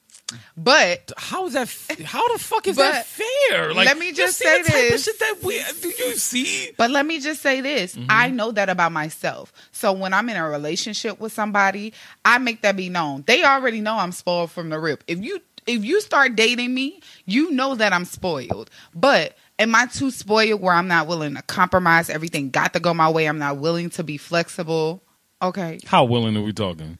But 0.57 1.11
how 1.17 1.45
is 1.47 1.53
that? 1.53 1.61
f- 1.63 1.99
How 2.03 2.27
the 2.33 2.39
fuck 2.39 2.67
is 2.67 2.75
But 2.75 2.91
that 2.91 3.05
fair? 3.05 3.73
Like, 3.73 3.85
let 3.85 3.97
me 3.97 4.11
just 4.11 4.37
say 4.37 4.61
the 4.61 4.67
type 4.69 4.75
of 4.75 4.81
this. 4.91 5.03
shit 5.05 5.19
that 5.19 5.35
we 5.43 5.61
do. 5.81 5.87
You 5.87 6.15
see? 6.17 6.71
But 6.77 6.91
let 6.91 7.05
me 7.05 7.19
just 7.19 7.41
say 7.41 7.61
this. 7.61 7.95
Mm-hmm. 7.95 8.07
I 8.09 8.29
know 8.29 8.51
that 8.51 8.69
about 8.69 8.91
myself. 8.91 9.53
So 9.71 9.93
when 9.93 10.13
I'm 10.13 10.27
in 10.29 10.35
a 10.35 10.49
relationship 10.49 11.19
with 11.19 11.31
somebody, 11.31 11.93
I 12.25 12.37
make 12.39 12.61
that 12.63 12.75
be 12.75 12.89
known. 12.89 13.23
They 13.25 13.43
already 13.43 13.79
know 13.81 13.95
I'm 13.97 14.11
spoiled 14.11 14.51
from 14.51 14.69
the 14.69 14.79
rip. 14.79 15.03
If 15.07 15.19
you 15.23 15.39
if 15.65 15.83
you 15.85 16.01
start 16.01 16.35
dating 16.35 16.73
me, 16.73 17.01
you 17.25 17.51
know 17.51 17.75
that 17.75 17.93
I'm 17.93 18.05
spoiled. 18.05 18.69
But 18.95 19.37
am 19.59 19.75
I 19.75 19.85
too 19.87 20.11
spoiled 20.11 20.61
where 20.61 20.73
I'm 20.73 20.87
not 20.87 21.07
willing 21.07 21.35
to 21.35 21.41
compromise? 21.41 22.09
Everything 22.09 22.49
got 22.49 22.73
to 22.73 22.79
go 22.79 22.93
my 22.93 23.09
way. 23.09 23.27
I'm 23.27 23.39
not 23.39 23.57
willing 23.57 23.89
to 23.91 24.03
be 24.03 24.17
flexible. 24.17 25.03
Okay. 25.41 25.79
How 25.85 26.03
willing 26.05 26.35
are 26.35 26.41
we 26.41 26.51
talking? 26.53 26.97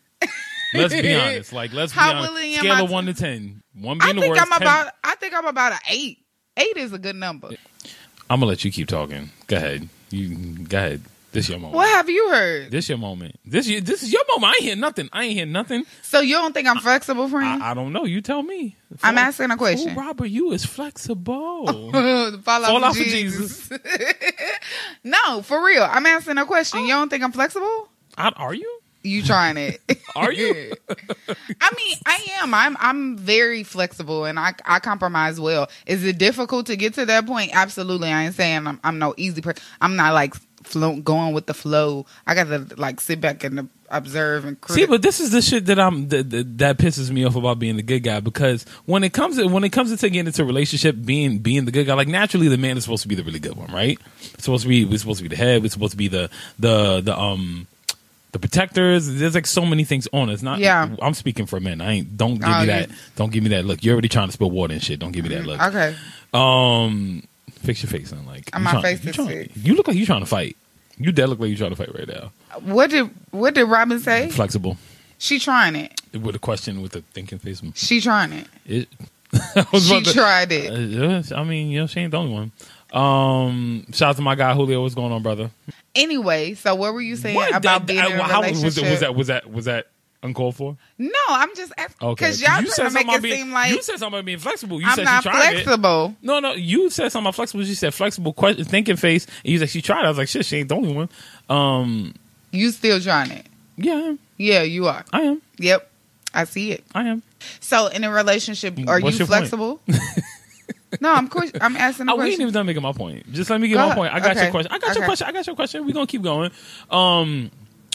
Let's 0.74 0.94
be 0.94 1.14
honest. 1.16 1.54
Like, 1.54 1.74
let's 1.74 1.92
How 1.92 2.12
be 2.12 2.18
honest. 2.18 2.34
willing 2.34 2.54
am 2.54 2.60
Scale 2.60 2.72
I 2.74 2.82
of 2.82 2.88
to- 2.88 2.94
one 2.94 3.06
to 3.08 3.14
ten. 3.14 3.62
One 3.74 4.02
I 4.02 4.06
being 4.06 4.16
the 4.16 4.22
think 4.22 4.32
worst. 4.36 4.42
I'm 4.42 4.60
10 4.60 4.62
about 4.62 4.94
I 5.04 5.16
think 5.16 5.34
I'm 5.34 5.46
about 5.46 5.72
an 5.74 5.80
eight. 5.90 6.20
Eight 6.58 6.78
is 6.78 6.92
a 6.94 6.98
good 7.00 7.16
number. 7.16 7.50
I'm 8.30 8.40
gonna 8.40 8.48
let 8.48 8.66
you 8.66 8.72
keep 8.72 8.88
talking. 8.88 9.30
Go 9.48 9.56
ahead. 9.58 9.88
You 10.10 10.36
go 10.64 10.78
ahead. 10.78 11.02
This 11.34 11.50
your 11.50 11.60
moment. 11.60 11.76
What 11.76 11.88
have 11.90 12.10
you 12.10 12.30
heard? 12.32 12.72
This 12.72 12.90
your 12.90 12.98
moment. 12.98 13.36
This 13.46 13.68
you. 13.68 13.80
This 13.82 14.02
is 14.02 14.12
your 14.12 14.24
moment. 14.30 14.46
I 14.46 14.56
ain't 14.56 14.64
hear 14.64 14.76
nothing. 14.76 15.10
I 15.14 15.26
ain't 15.26 15.34
hear 15.34 15.46
nothing. 15.46 15.84
So 16.02 16.20
you 16.22 16.34
don't 16.36 16.54
think 16.54 16.68
I'm 16.68 16.80
flexible, 16.80 17.28
friend? 17.30 17.62
I, 17.62 17.72
I 17.72 17.74
don't 17.76 17.94
know. 17.94 18.06
You 18.06 18.22
tell 18.22 18.42
me. 18.42 18.76
I'm 19.04 19.18
asking 19.18 19.52
a 19.52 19.58
question. 19.58 19.94
Fool 19.94 20.04
Robert, 20.04 20.26
you 20.28 20.52
is 20.54 20.66
flexible. 20.66 21.68
Fall 22.42 22.42
Fall 22.42 22.80
for 22.92 22.96
for 22.96 23.04
Jesus. 23.04 23.70
no, 25.04 25.42
for 25.44 25.64
real. 25.64 25.84
I'm 25.84 26.06
asking 26.06 26.38
a 26.38 26.46
question. 26.46 26.80
Oh. 26.80 26.84
You 26.84 26.90
don't 26.90 27.10
think 27.10 27.24
I'm 27.24 27.32
flexible? 27.32 27.90
I- 28.18 28.30
are 28.36 28.54
you? 28.54 28.80
You 29.04 29.24
trying 29.24 29.58
it? 29.58 29.82
Are 30.16 30.32
you? 30.32 30.74
I 30.90 31.72
mean, 31.76 31.98
I 32.06 32.28
am. 32.42 32.54
I'm. 32.54 32.78
I'm 32.80 33.18
very 33.18 33.64
flexible, 33.64 34.26
and 34.26 34.40
I 34.40 34.54
I 34.66 34.80
compromise 34.80 35.40
well. 35.40 35.70
Is 35.86 36.04
it 36.04 36.18
difficult 36.18 36.66
to 36.68 36.76
get 36.76 36.96
to 36.96 37.06
that 37.06 37.26
point? 37.26 37.52
Absolutely. 37.54 38.10
I 38.10 38.26
ain't 38.26 38.36
saying 38.36 38.68
I'm, 38.68 38.80
I'm 38.84 39.00
no 39.00 39.14
easy 39.18 39.42
person. 39.42 39.64
I'm 39.80 39.96
not 39.96 40.14
like 40.14 40.36
flow, 40.68 40.98
going 40.98 41.34
with 41.34 41.46
the 41.46 41.54
flow. 41.54 42.06
I 42.26 42.36
got 42.36 42.46
to 42.46 42.76
like 42.80 43.00
sit 43.00 43.22
back 43.22 43.44
and 43.44 43.70
observe 43.90 44.46
and 44.46 44.58
See, 44.68 44.86
but 44.86 45.02
this 45.02 45.20
is 45.20 45.32
the 45.32 45.42
shit 45.42 45.66
that 45.68 45.80
I'm 45.80 46.10
that, 46.10 46.30
that, 46.30 46.58
that 46.58 46.78
pisses 46.78 47.10
me 47.10 47.24
off 47.26 47.36
about 47.36 47.60
being 47.60 47.78
the 47.78 47.84
good 47.84 48.02
guy 48.02 48.20
because 48.20 48.66
when 48.86 49.04
it 49.04 49.14
comes 49.14 49.38
to 49.38 49.48
when 49.48 49.64
it 49.64 49.70
comes 49.70 49.96
to 49.96 50.10
getting 50.10 50.28
into 50.28 50.42
a 50.42 50.46
relationship, 50.46 50.96
being 51.04 51.40
being 51.40 51.66
the 51.66 51.72
good 51.72 51.88
guy, 51.88 51.94
like 51.94 52.08
naturally 52.08 52.48
the 52.48 52.58
man 52.58 52.78
is 52.78 52.84
supposed 52.84 53.04
to 53.04 53.08
be 53.08 53.16
the 53.16 53.24
really 53.24 53.40
good 53.40 53.56
one, 53.56 53.72
right? 53.72 53.98
It's 54.34 54.44
supposed 54.44 54.64
to 54.64 54.70
be 54.70 54.86
we're 54.86 54.98
supposed 54.98 55.20
to 55.20 55.24
be 55.24 55.30
the 55.30 55.38
head, 55.38 55.62
we're 55.62 55.70
supposed 55.70 55.92
to 55.92 55.98
be 55.98 56.08
the 56.10 56.30
the 56.60 57.02
the 57.02 57.18
um 57.18 57.68
the 58.38 58.48
protectors. 58.48 59.08
There's 59.20 59.36
like 59.36 59.46
so 59.48 59.66
many 59.66 59.84
things 59.84 60.08
on 60.14 60.30
us. 60.30 60.42
Not 60.42 60.60
Yeah. 60.60 60.96
I'm 61.02 61.14
speaking 61.14 61.46
for 61.46 61.60
men. 61.60 61.82
I 61.82 61.94
ain't 61.94 62.18
don't 62.18 62.36
give 62.36 62.48
Oh, 62.48 62.54
me 62.56 62.60
you- 62.62 62.66
that. 62.68 62.90
Don't 63.16 63.32
give 63.32 63.44
me 63.44 63.50
that 63.50 63.66
look. 63.66 63.84
You're 63.84 63.94
already 63.94 64.10
trying 64.10 64.28
to 64.28 64.32
spill 64.34 64.52
water 64.52 64.74
and 64.74 64.84
shit. 64.84 65.00
Don't 65.00 65.12
give 65.12 65.24
me 65.24 65.30
that 65.36 65.46
look. 65.46 65.62
okay, 65.62 65.96
Um, 66.34 67.24
fix 67.64 67.82
your 67.84 67.90
face, 67.90 68.10
son. 68.10 68.26
Like 68.26 68.50
you 68.54 68.62
my 68.62 68.72
trying- 68.72 68.84
face 68.84 69.04
you 69.04 69.10
is 69.10 69.16
trying- 69.16 69.28
fixed. 69.28 69.58
You 69.58 69.76
look 69.76 69.88
like 69.88 69.98
you 69.98 70.06
trying 70.06 70.20
to 70.22 70.26
fight. 70.26 70.56
You 70.98 71.12
dead 71.12 71.30
look 71.30 71.40
like 71.40 71.50
you 71.50 71.58
trying 71.58 71.70
to 71.72 71.76
fight 71.76 71.94
right 71.94 72.08
now. 72.08 72.32
what 72.62 72.90
did 72.90 73.10
what 73.32 73.54
did 73.54 73.66
Robin 73.66 74.00
say? 74.00 74.30
Flexible 74.30 74.78
She 75.20 75.38
trying 75.40 75.76
it. 75.76 75.94
with 76.14 76.36
a 76.36 76.40
question 76.40 76.82
with 76.82 76.96
a 76.96 77.02
thinking 77.14 77.38
face. 77.40 77.62
She 77.76 78.02
trying 78.02 78.34
it. 78.34 78.48
It, 78.66 78.88
She 79.34 79.60
about 79.60 80.06
to- 80.06 80.14
tried 80.14 80.52
it. 80.52 80.72
Uh, 81.32 81.36
I 81.36 81.44
mean, 81.44 81.70
you 81.70 81.82
know, 81.82 81.88
she 81.88 82.00
ain't 82.00 82.12
the 82.12 82.18
only 82.18 82.34
one. 82.34 82.52
Um, 82.94 83.86
shout 83.92 84.10
out 84.12 84.16
to 84.18 84.22
my 84.22 84.36
guy 84.36 84.54
Julio. 84.54 84.82
What's 84.82 84.96
going 84.96 85.12
on, 85.12 85.22
brother? 85.24 85.52
Anyway, 85.96 86.54
so 86.54 86.76
what 86.76 86.94
were 86.94 87.02
you 87.02 87.16
saying 87.16 87.36
What? 87.36 87.50
about 87.50 87.62
That- 87.64 87.86
being 87.86 88.00
I- 88.00 88.08
in 88.08 88.20
a 88.20 88.24
how- 88.24 88.42
relationship? 88.42 88.66
was, 88.66 88.78
it, 88.78 88.90
was 88.90 89.00
that 89.02 89.16
was 89.16 89.28
that 89.28 89.52
was 89.52 89.66
that 89.66 89.88
uncalled 90.24 90.56
for? 90.56 90.78
no, 90.98 91.10
I'm 91.30 91.54
just 91.56 91.72
asking 91.78 92.08
Okay, 92.08 92.26
because 92.26 92.42
y'all 92.42 92.62
you 92.62 92.72
trying 92.74 92.88
to 92.90 92.94
make 92.94 93.08
it 93.08 93.22
being, 93.22 93.36
seem 93.36 93.52
like 93.52 93.72
you 93.72 93.82
said 93.82 93.98
something 94.00 94.20
about 94.20 94.26
being 94.26 94.40
flexible. 94.40 94.80
You 94.82 94.88
I'm 94.88 94.96
said 94.96 95.04
not 95.06 95.24
she 95.24 95.30
tried 95.30 95.52
flexible. 95.64 96.16
it. 96.22 96.26
No, 96.26 96.40
no, 96.40 96.54
you 96.54 96.90
said 96.90 97.12
something 97.12 97.26
about 97.28 97.36
flexible. 97.36 97.64
You 97.64 97.76
said 97.76 97.94
flexible 97.94 98.34
question, 98.34 98.64
thinking 98.66 98.96
face. 98.96 99.26
And 99.44 99.54
you 99.54 99.60
said 99.60 99.70
she 99.70 99.82
tried. 99.82 100.06
I 100.06 100.10
was 100.10 100.18
like, 100.18 100.28
shit, 100.28 100.46
she 100.46 100.58
ain't 100.58 100.70
the 100.70 100.76
only 100.76 100.94
one. 100.94 101.10
Um, 101.50 102.14
You 102.52 102.72
still 102.72 103.00
trying 103.02 103.32
it? 103.32 103.46
yeah, 103.78 103.94
I 103.94 103.98
am. 104.00 104.20
Yeah, 104.38 104.62
you 104.64 104.88
are. 104.88 105.04
I 105.14 105.22
am. 105.22 105.42
Yep, 105.58 105.90
I 106.34 106.44
see 106.46 106.72
it. 106.72 106.84
I 106.96 107.08
am. 107.08 107.22
So 107.60 107.88
in 107.88 108.04
a 108.04 108.12
relationship, 108.12 108.78
are 108.88 109.00
What's 109.00 109.20
you 109.20 109.26
flexible? 109.26 109.82
no, 111.02 111.12
I'm 111.14 111.28
course. 111.28 111.52
I'm 111.60 111.76
asking 111.76 112.08
a 112.10 112.14
Oh, 112.14 112.18
we 112.18 112.32
ain't 112.32 112.40
even 112.42 112.54
done 112.54 112.66
making 112.66 112.82
my 112.84 112.92
point. 112.94 113.32
Just 113.32 113.50
let 113.50 113.60
me 113.60 113.68
get 113.68 113.76
Go 113.76 113.80
my 113.80 113.86
ahead. 113.88 113.98
point. 113.98 114.14
I 114.14 114.20
got 114.20 114.32
Okay. 114.32 114.44
your 114.44 114.52
question. 114.52 114.72
I 114.72 114.80
got 114.80 114.96
your 114.96 115.06
question. 115.06 115.28
I 115.28 115.32
got 115.32 115.48
your 115.48 115.56
question. 115.56 115.86
We're 115.86 115.94
gonna 115.94 116.08
keep 116.08 116.22
going. 116.22 116.52
Um 116.90 117.52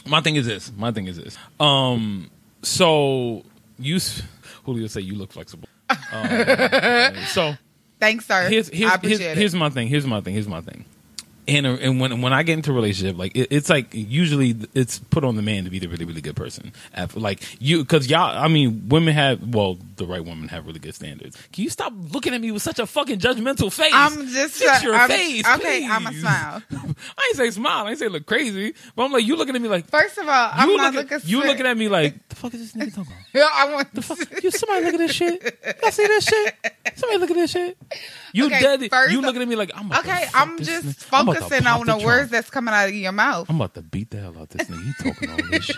my 0.06 0.20
thing 0.20 0.36
is 0.36 0.46
this. 0.46 0.72
My 0.76 0.90
thing 0.92 1.06
is 1.06 1.16
this. 1.16 1.36
Um 1.60 2.30
so 2.62 3.44
you 3.78 3.98
Julio 4.64 4.86
say 4.88 5.00
you 5.00 5.14
look 5.14 5.32
flexible. 5.32 5.68
Um, 6.12 6.26
so 7.26 7.54
Thanks, 7.98 8.26
sir. 8.26 8.48
here's 8.48 8.70
I 8.70 8.74
here's 8.74 8.94
appreciate 8.94 9.18
here's, 9.20 9.32
it. 9.36 9.38
here's 9.38 9.54
my 9.54 9.70
thing. 9.70 9.88
Here's 9.88 10.06
my 10.06 10.20
thing. 10.20 10.34
Here's 10.34 10.48
my 10.48 10.60
thing. 10.60 10.84
And, 11.48 11.66
uh, 11.66 11.70
and 11.80 12.00
when 12.00 12.20
when 12.22 12.32
I 12.32 12.44
get 12.44 12.52
into 12.54 12.70
a 12.70 12.74
relationship, 12.74 13.18
like 13.18 13.34
it, 13.34 13.48
it's 13.50 13.68
like 13.68 13.88
usually 13.92 14.54
it's 14.74 15.00
put 15.00 15.24
on 15.24 15.34
the 15.34 15.42
man 15.42 15.64
to 15.64 15.70
be 15.70 15.80
the 15.80 15.88
really 15.88 16.04
really 16.04 16.20
good 16.20 16.36
person. 16.36 16.72
After, 16.94 17.18
like 17.18 17.42
you, 17.60 17.82
because 17.82 18.08
y'all, 18.08 18.36
I 18.38 18.46
mean, 18.46 18.88
women 18.88 19.12
have 19.14 19.54
well, 19.54 19.76
the 19.96 20.06
right 20.06 20.24
women 20.24 20.46
have 20.48 20.66
really 20.66 20.78
good 20.78 20.94
standards. 20.94 21.36
Can 21.52 21.64
you 21.64 21.70
stop 21.70 21.92
looking 22.12 22.32
at 22.32 22.40
me 22.40 22.52
with 22.52 22.62
such 22.62 22.78
a 22.78 22.86
fucking 22.86 23.18
judgmental 23.18 23.72
face? 23.72 23.90
I'm 23.92 24.28
just 24.28 24.54
fix 24.54 24.82
your 24.84 24.94
I'm- 24.94 25.08
face. 25.10 25.44
Okay, 25.46 25.84
I'm 25.84 26.06
a 26.06 26.10
please. 26.10 26.20
smile. 26.20 26.62
I 26.70 26.76
ain't 27.28 27.36
say 27.36 27.50
smile. 27.50 27.86
I 27.86 27.90
ain't 27.90 27.98
say 27.98 28.08
look 28.08 28.24
crazy. 28.26 28.74
But 28.94 29.04
I'm 29.04 29.12
like 29.12 29.24
you 29.26 29.34
looking 29.34 29.56
at 29.56 29.62
me 29.62 29.68
like 29.68 29.86
First 29.88 30.18
of 30.18 30.28
all, 30.28 30.50
I'm 30.52 30.68
you 30.70 30.76
not 30.76 30.94
looking, 30.94 31.18
you 31.24 31.42
looking 31.42 31.66
at 31.66 31.76
me 31.76 31.88
like 31.88 32.28
the 32.28 32.36
fuck 32.36 32.54
is 32.54 32.72
this 32.72 32.80
nigga 32.80 32.94
talking 32.94 33.12
about? 33.12 33.24
Yeah, 33.34 33.48
I 33.54 33.72
want. 33.72 33.92
The 33.94 34.02
fuck? 34.02 34.42
You 34.44 34.50
somebody 34.52 34.84
look 34.84 34.94
at 34.94 34.98
this 34.98 35.12
shit? 35.12 35.58
Y'all 35.82 35.90
see 35.90 36.06
this 36.06 36.24
shit? 36.24 36.54
Somebody 36.94 37.18
look 37.18 37.30
at 37.30 37.36
this 37.36 37.50
shit? 37.50 37.76
You 38.34 38.46
Okay, 38.46 38.60
dead? 38.60 38.90
first 38.90 39.12
you 39.12 39.20
looking 39.20 39.42
at 39.42 39.48
me 39.48 39.56
like 39.56 39.70
I'm 39.74 39.92
Okay, 39.92 40.24
I'm 40.34 40.58
just 40.58 40.86
nigga. 40.86 41.08
I'm 41.12 41.26
focusing 41.26 41.66
on 41.66 41.80
the 41.80 41.92
trunk. 41.92 42.04
words 42.04 42.30
that's 42.30 42.48
coming 42.50 42.72
out 42.72 42.88
of 42.88 42.94
your 42.94 43.12
mouth. 43.12 43.48
I'm 43.50 43.56
about 43.56 43.74
to 43.74 43.82
beat 43.82 44.10
the 44.10 44.20
hell 44.20 44.34
out 44.38 44.48
this 44.50 44.68
nigga. 44.68 44.82
He 44.84 45.04
talking 45.04 45.30
all 45.30 45.36
this 45.50 45.64
shit. 45.64 45.76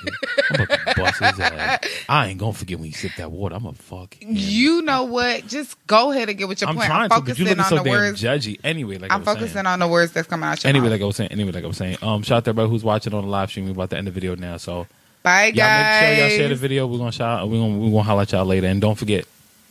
I'm 0.51 0.61
about 0.63 0.69
to 0.87 0.95
bust 0.97 1.19
his 1.21 1.41
ass. 1.41 1.79
I 2.09 2.29
ain't 2.29 2.39
gonna 2.39 2.53
forget 2.53 2.79
when 2.79 2.87
you 2.87 2.93
sip 2.93 3.13
that 3.17 3.31
water. 3.33 3.57
I'm 3.57 3.65
gonna 3.65 3.75
fuck 3.77 4.15
him. 4.15 4.29
You 4.33 4.83
know 4.83 5.05
what? 5.05 5.47
Just 5.49 5.85
go 5.87 6.13
ahead 6.13 6.29
and 6.29 6.39
get 6.39 6.47
with 6.49 6.61
your 6.61 6.71
I'm 6.71 6.77
point. 6.77 6.87
trying 6.87 7.03
I'm 7.03 7.09
trying 7.09 7.21
to, 7.23 7.31
but 7.31 7.39
you 7.39 7.45
focusing 7.45 7.59
looking 7.59 7.61
on 7.61 7.69
so 7.69 7.77
the 7.79 7.83
damn 7.85 7.93
words. 7.93 8.23
judgy. 8.23 8.61
Anyway, 8.63 8.99
like 8.99 9.11
I 9.11 9.15
I'm 9.15 9.21
was 9.21 9.27
saying. 9.27 9.39
focusing 9.39 9.67
on 9.67 9.79
the 9.81 9.89
words 9.89 10.13
that's 10.13 10.29
coming 10.29 10.49
out 10.49 10.63
your 10.63 10.69
Anyway, 10.69 10.85
mouth. 10.85 10.93
like 10.93 11.03
I 11.03 11.05
was 11.07 11.17
saying, 11.17 11.33
anyway, 11.33 11.53
like 11.53 11.65
I 11.65 11.67
was 11.67 11.77
saying, 11.77 11.97
um, 12.03 12.23
shout 12.23 12.39
out 12.39 12.45
to 12.45 12.51
everybody 12.51 12.71
who's 12.71 12.85
watching 12.85 13.15
on 13.15 13.25
the 13.25 13.31
live 13.31 13.51
stream. 13.51 13.67
We're 13.67 13.73
about 13.73 13.91
to 13.91 13.99
end 13.99 14.07
the 14.07 14.11
video 14.13 14.37
now, 14.37 14.59
so 14.59 14.87
Bye, 15.23 15.47
y'all 15.47 15.55
guys. 15.57 16.03
make 16.03 16.17
sure 16.19 16.25
y'all 16.29 16.37
share 16.37 16.49
the 16.51 16.55
video. 16.55 16.87
We're 16.87 16.99
gonna 16.99 17.11
shout. 17.13 17.49
We're 17.49 17.59
gonna 17.59 17.79
we're 17.79 17.91
gonna 17.91 18.03
holler 18.03 18.23
at 18.23 18.33
y'all 18.33 18.45
later, 18.45 18.67
and 18.69 18.81
don't 18.81 18.95
forget, 18.97 19.25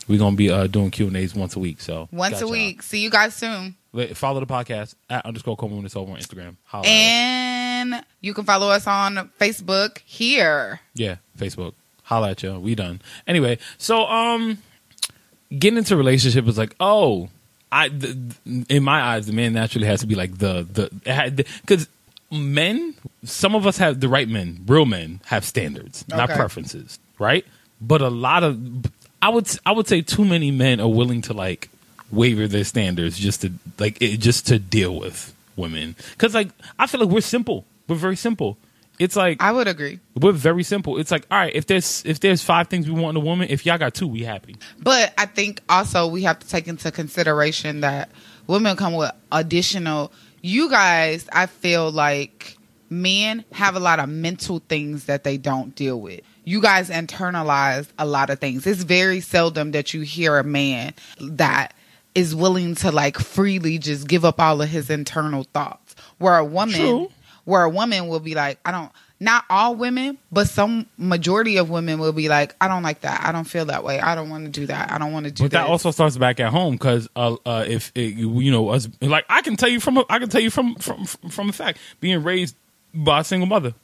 we're 0.08 0.18
gonna 0.18 0.36
be 0.36 0.50
uh, 0.50 0.66
doing 0.66 0.90
Q 0.90 1.08
and 1.08 1.16
A's 1.16 1.34
once 1.34 1.56
a 1.56 1.58
week. 1.58 1.80
So 1.80 2.08
Once 2.12 2.40
a 2.40 2.48
week. 2.48 2.82
See 2.82 3.00
you 3.00 3.10
guys 3.10 3.34
soon. 3.34 3.76
Follow 4.14 4.40
the 4.40 4.46
podcast 4.46 4.94
at 5.08 5.24
underscore 5.24 5.56
when 5.56 5.84
it's 5.84 5.94
over 5.96 6.12
on 6.12 6.18
Instagram. 6.18 6.56
Holla. 6.64 6.86
And 6.86 8.04
you 8.20 8.34
can 8.34 8.44
follow 8.44 8.68
us 8.68 8.86
on 8.86 9.30
Facebook 9.40 9.98
here. 9.98 10.80
Yeah, 10.94 11.16
Facebook. 11.38 11.74
Holla 12.02 12.30
at 12.30 12.42
you. 12.42 12.58
We 12.58 12.74
done. 12.74 13.00
Anyway, 13.26 13.58
so 13.78 14.04
um, 14.04 14.58
getting 15.56 15.78
into 15.78 15.96
relationship 15.96 16.46
is 16.48 16.58
like, 16.58 16.74
oh, 16.80 17.28
I 17.70 17.88
th- 17.88 18.16
in 18.68 18.82
my 18.82 19.00
eyes, 19.00 19.26
the 19.26 19.32
man 19.32 19.52
naturally 19.52 19.86
has 19.86 20.00
to 20.00 20.06
be 20.06 20.14
like 20.14 20.38
the 20.38 20.62
the 20.62 21.46
because 21.62 21.88
men, 22.30 22.94
some 23.24 23.54
of 23.54 23.66
us 23.66 23.78
have 23.78 24.00
the 24.00 24.08
right 24.08 24.28
men, 24.28 24.60
real 24.66 24.86
men 24.86 25.20
have 25.26 25.44
standards, 25.44 26.04
not 26.08 26.30
preferences, 26.30 26.98
right? 27.18 27.44
But 27.80 28.00
a 28.00 28.08
lot 28.08 28.44
of, 28.44 28.93
I 29.24 29.30
would 29.30 29.48
I 29.64 29.72
would 29.72 29.88
say, 29.88 30.02
too 30.02 30.26
many 30.26 30.50
men 30.50 30.80
are 30.80 30.88
willing 30.88 31.22
to 31.22 31.32
like 31.32 31.70
waver 32.12 32.46
their 32.46 32.62
standards 32.62 33.18
just 33.18 33.40
to 33.40 33.52
like 33.78 33.96
it, 34.02 34.18
just 34.18 34.48
to 34.48 34.58
deal 34.58 34.94
with 35.00 35.34
women 35.56 35.96
because 36.10 36.34
like 36.34 36.50
I 36.78 36.86
feel 36.86 37.00
like 37.00 37.08
we're 37.08 37.22
simple, 37.22 37.64
we're 37.88 37.96
very 37.96 38.16
simple. 38.16 38.58
It's 38.98 39.16
like 39.16 39.40
I 39.40 39.50
would 39.50 39.66
agree. 39.66 39.98
we're 40.14 40.32
very 40.32 40.62
simple. 40.62 40.98
It's 40.98 41.10
like, 41.10 41.26
all 41.30 41.38
right, 41.38 41.54
if 41.54 41.64
there's 41.64 42.04
if 42.04 42.20
there's 42.20 42.42
five 42.42 42.68
things 42.68 42.86
we 42.86 43.00
want 43.00 43.16
in 43.16 43.22
a 43.22 43.24
woman, 43.24 43.48
if 43.48 43.64
y'all 43.64 43.78
got 43.78 43.94
two, 43.94 44.06
we 44.06 44.24
happy. 44.24 44.56
But 44.78 45.14
I 45.16 45.24
think 45.24 45.62
also 45.70 46.06
we 46.06 46.24
have 46.24 46.38
to 46.40 46.46
take 46.46 46.68
into 46.68 46.92
consideration 46.92 47.80
that 47.80 48.10
women 48.46 48.76
come 48.76 48.92
with 48.92 49.10
additional. 49.32 50.12
You 50.42 50.68
guys, 50.68 51.26
I 51.32 51.46
feel 51.46 51.90
like 51.90 52.58
men 52.90 53.46
have 53.52 53.74
a 53.74 53.80
lot 53.80 54.00
of 54.00 54.10
mental 54.10 54.58
things 54.68 55.06
that 55.06 55.24
they 55.24 55.38
don't 55.38 55.74
deal 55.74 55.98
with. 55.98 56.20
You 56.44 56.60
guys 56.60 56.90
internalize 56.90 57.88
a 57.98 58.06
lot 58.06 58.30
of 58.30 58.38
things. 58.38 58.66
It's 58.66 58.82
very 58.82 59.20
seldom 59.20 59.72
that 59.72 59.94
you 59.94 60.02
hear 60.02 60.38
a 60.38 60.44
man 60.44 60.94
that 61.20 61.74
is 62.14 62.34
willing 62.34 62.74
to 62.76 62.92
like 62.92 63.18
freely 63.18 63.78
just 63.78 64.06
give 64.06 64.24
up 64.24 64.40
all 64.40 64.62
of 64.62 64.68
his 64.68 64.90
internal 64.90 65.44
thoughts. 65.52 65.96
Where 66.18 66.36
a 66.36 66.44
woman 66.44 66.76
True. 66.76 67.10
where 67.44 67.64
a 67.64 67.70
woman 67.70 68.08
will 68.08 68.20
be 68.20 68.34
like, 68.34 68.58
I 68.64 68.72
don't 68.72 68.92
not 69.20 69.44
all 69.48 69.74
women, 69.74 70.18
but 70.32 70.48
some 70.48 70.86
majority 70.98 71.56
of 71.56 71.70
women 71.70 71.98
will 71.98 72.12
be 72.12 72.28
like, 72.28 72.54
I 72.60 72.68
don't 72.68 72.82
like 72.82 73.00
that. 73.02 73.24
I 73.24 73.32
don't 73.32 73.44
feel 73.44 73.64
that 73.66 73.84
way. 73.84 74.00
I 74.00 74.14
don't 74.14 74.28
want 74.28 74.44
to 74.44 74.50
do 74.50 74.66
that. 74.66 74.90
I 74.92 74.98
don't 74.98 75.12
want 75.12 75.24
to 75.24 75.30
do 75.30 75.44
But 75.44 75.52
that. 75.52 75.58
But 75.58 75.64
that 75.64 75.70
also 75.70 75.90
starts 75.92 76.16
back 76.16 76.40
at 76.40 76.50
home 76.52 76.74
because 76.74 77.08
uh, 77.16 77.36
uh, 77.46 77.64
if 77.66 77.92
it, 77.94 78.14
you 78.14 78.40
you 78.40 78.50
know 78.50 78.68
us, 78.68 78.88
like 79.00 79.24
I 79.28 79.42
can 79.42 79.56
tell 79.56 79.68
you 79.68 79.80
from 79.80 79.98
a, 79.98 80.04
I 80.08 80.18
can 80.18 80.28
tell 80.28 80.40
you 80.40 80.50
from 80.50 80.74
from 80.76 81.06
from 81.06 81.48
a 81.48 81.52
fact 81.52 81.78
being 82.00 82.22
raised 82.22 82.56
by 82.92 83.20
a 83.20 83.24
single 83.24 83.46
mother. 83.46 83.74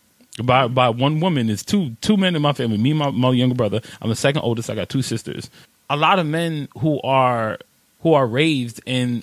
By 0.42 0.68
by 0.68 0.88
one 0.88 1.20
woman, 1.20 1.50
it's 1.50 1.64
two 1.64 1.96
two 2.00 2.16
men 2.16 2.36
in 2.36 2.42
my 2.42 2.52
family. 2.52 2.78
Me 2.78 2.90
and 2.90 2.98
my, 2.98 3.10
my 3.10 3.30
younger 3.32 3.54
brother. 3.54 3.80
I'm 4.00 4.08
the 4.08 4.16
second 4.16 4.42
oldest. 4.42 4.70
I 4.70 4.74
got 4.74 4.88
two 4.88 5.02
sisters. 5.02 5.50
A 5.90 5.96
lot 5.96 6.18
of 6.18 6.26
men 6.26 6.68
who 6.78 7.00
are 7.02 7.58
who 8.02 8.14
are 8.14 8.26
raised 8.26 8.80
in 8.86 9.20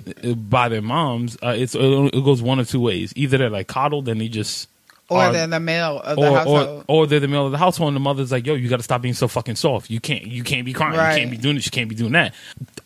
by 0.49 0.69
their 0.69 0.81
moms, 0.81 1.37
uh, 1.41 1.55
it's 1.57 1.73
it 1.75 2.11
goes 2.23 2.41
one 2.41 2.59
of 2.59 2.69
two 2.69 2.81
ways. 2.81 3.13
Either 3.15 3.37
they're 3.37 3.49
like 3.49 3.67
coddled 3.67 4.07
and 4.09 4.19
they 4.21 4.27
just 4.27 4.67
or 5.09 5.19
are- 5.21 5.31
they're 5.31 5.47
the 5.47 5.59
male 5.61 5.99
of 6.01 6.17
the 6.17 6.29
or, 6.29 6.35
household. 6.37 6.83
or 6.87 7.03
or 7.03 7.07
they're 7.07 7.21
the 7.21 7.27
male 7.29 7.45
of 7.45 7.51
the 7.53 7.57
household, 7.57 7.87
and 7.87 7.95
the 7.95 8.01
mother's 8.01 8.31
like, 8.31 8.45
"Yo, 8.45 8.53
you 8.55 8.67
got 8.67 8.77
to 8.77 8.83
stop 8.83 9.01
being 9.01 9.13
so 9.13 9.27
fucking 9.29 9.55
soft. 9.55 9.89
You 9.89 10.01
can't, 10.01 10.27
you 10.27 10.43
can't 10.43 10.65
be 10.65 10.73
crying. 10.73 10.97
Right. 10.97 11.13
You 11.13 11.19
can't 11.19 11.31
be 11.31 11.37
doing 11.37 11.55
this. 11.55 11.65
You 11.65 11.71
can't 11.71 11.89
be 11.89 11.95
doing 11.95 12.11
that." 12.11 12.33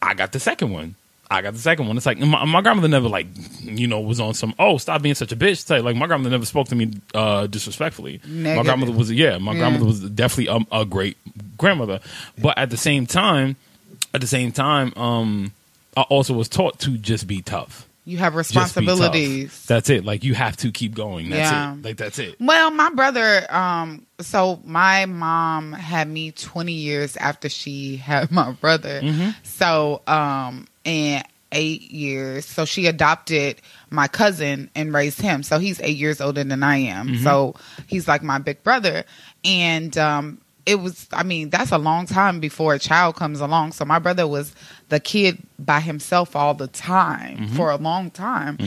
I 0.02 0.14
got 0.14 0.32
the 0.32 0.40
second 0.40 0.72
one. 0.72 0.96
I 1.32 1.42
got 1.42 1.54
the 1.54 1.60
second 1.60 1.88
one. 1.88 1.96
It's 1.98 2.06
like 2.06 2.20
my, 2.20 2.44
my 2.46 2.62
grandmother 2.62 2.88
never 2.90 3.08
like, 3.08 3.28
you 3.62 3.88
know, 3.88 4.00
was 4.02 4.20
on 4.20 4.34
some 4.34 4.54
oh 4.60 4.78
stop 4.78 5.02
being 5.02 5.16
such 5.16 5.32
a 5.32 5.36
bitch. 5.36 5.66
Type. 5.66 5.84
Like 5.84 5.96
my 5.96 6.06
grandmother 6.08 6.32
never 6.32 6.46
spoke 6.46 6.68
to 6.68 6.76
me 6.76 6.92
uh, 7.16 7.48
disrespectfully. 7.48 8.20
My 8.28 8.62
grandmother 8.64 8.92
was 8.92 9.12
yeah, 9.12 9.38
my 9.38 9.54
Yeah. 9.54 9.60
grandmother 9.60 9.86
was 9.86 10.02
definitely 10.10 10.66
a, 10.72 10.82
a 10.82 10.86
great 10.86 11.18
grandmother, 11.58 12.00
but 12.38 12.58
at 12.58 12.70
the 12.70 12.78
same 12.78 13.06
time, 13.08 13.56
at 14.14 14.20
the 14.22 14.28
same 14.28 14.52
time, 14.52 14.94
um, 14.98 15.54
I 15.96 16.02
also 16.04 16.34
was 16.34 16.50
taught 16.50 16.80
to 16.80 16.98
just 16.98 17.28
be 17.28 17.42
tough. 17.42 17.88
you 18.04 18.18
have 18.18 18.34
Just 18.34 18.50
be 18.50 18.54
tough. 18.56 18.76
responsibilities. 18.76 19.66
That's 19.68 19.90
it. 19.90 20.04
Like 20.04 20.24
you 20.24 20.34
have 20.34 20.58
to 20.58 20.72
keep 20.72 20.96
going. 20.96 21.30
That's 21.30 21.52
Yeah. 21.52 21.74
it. 21.76 21.82
Like 21.84 21.98
that's 21.98 22.20
it. 22.20 22.36
Well, 22.42 22.72
my 22.72 22.90
brother, 22.90 23.46
um, 23.54 24.06
so 24.20 24.60
my 24.66 25.06
mom 25.06 25.72
had 25.74 26.10
me 26.10 26.32
20 26.32 26.74
years 26.74 27.16
after 27.16 27.48
she 27.48 27.98
had 27.98 28.32
my 28.42 28.52
brother. 28.52 29.02
Mm-hmm. 29.02 29.30
So, 29.44 30.02
um, 30.08 30.68
and 30.86 31.24
eight 31.52 31.92
years. 31.92 32.46
So 32.46 32.64
she 32.66 32.86
adopted 32.88 33.62
my 33.90 34.08
cousin 34.08 34.70
and 34.74 34.94
raised 34.94 35.22
him. 35.22 35.44
So 35.44 35.60
he's 35.60 35.82
eight 35.82 35.98
years 35.98 36.22
older 36.22 36.44
than 36.44 36.64
I 36.64 36.78
am. 36.78 37.08
Mm-hmm. 37.10 37.24
So 37.24 37.56
he's 37.88 38.08
like 38.08 38.24
my 38.24 38.38
big 38.40 38.64
brother. 38.64 39.04
And, 39.44 39.98
um, 39.98 40.40
it 40.64 40.76
was, 40.76 41.08
I 41.12 41.24
mean, 41.24 41.50
that's 41.50 41.72
a 41.72 41.78
long 41.80 42.06
time 42.06 42.40
before 42.40 42.76
a 42.76 42.80
child 42.80 43.16
comes 43.16 43.42
along. 43.42 43.72
So 43.72 43.84
my 43.84 43.98
brother 43.98 44.28
was 44.28 44.54
the 44.90 45.00
kid 45.00 45.40
by 45.58 45.80
himself 45.80 46.36
all 46.36 46.54
the 46.54 46.68
time 46.68 47.38
Mm-hmm. 47.38 47.56
for 47.56 47.72
a 47.72 47.78
long 47.78 48.12
time. 48.12 48.58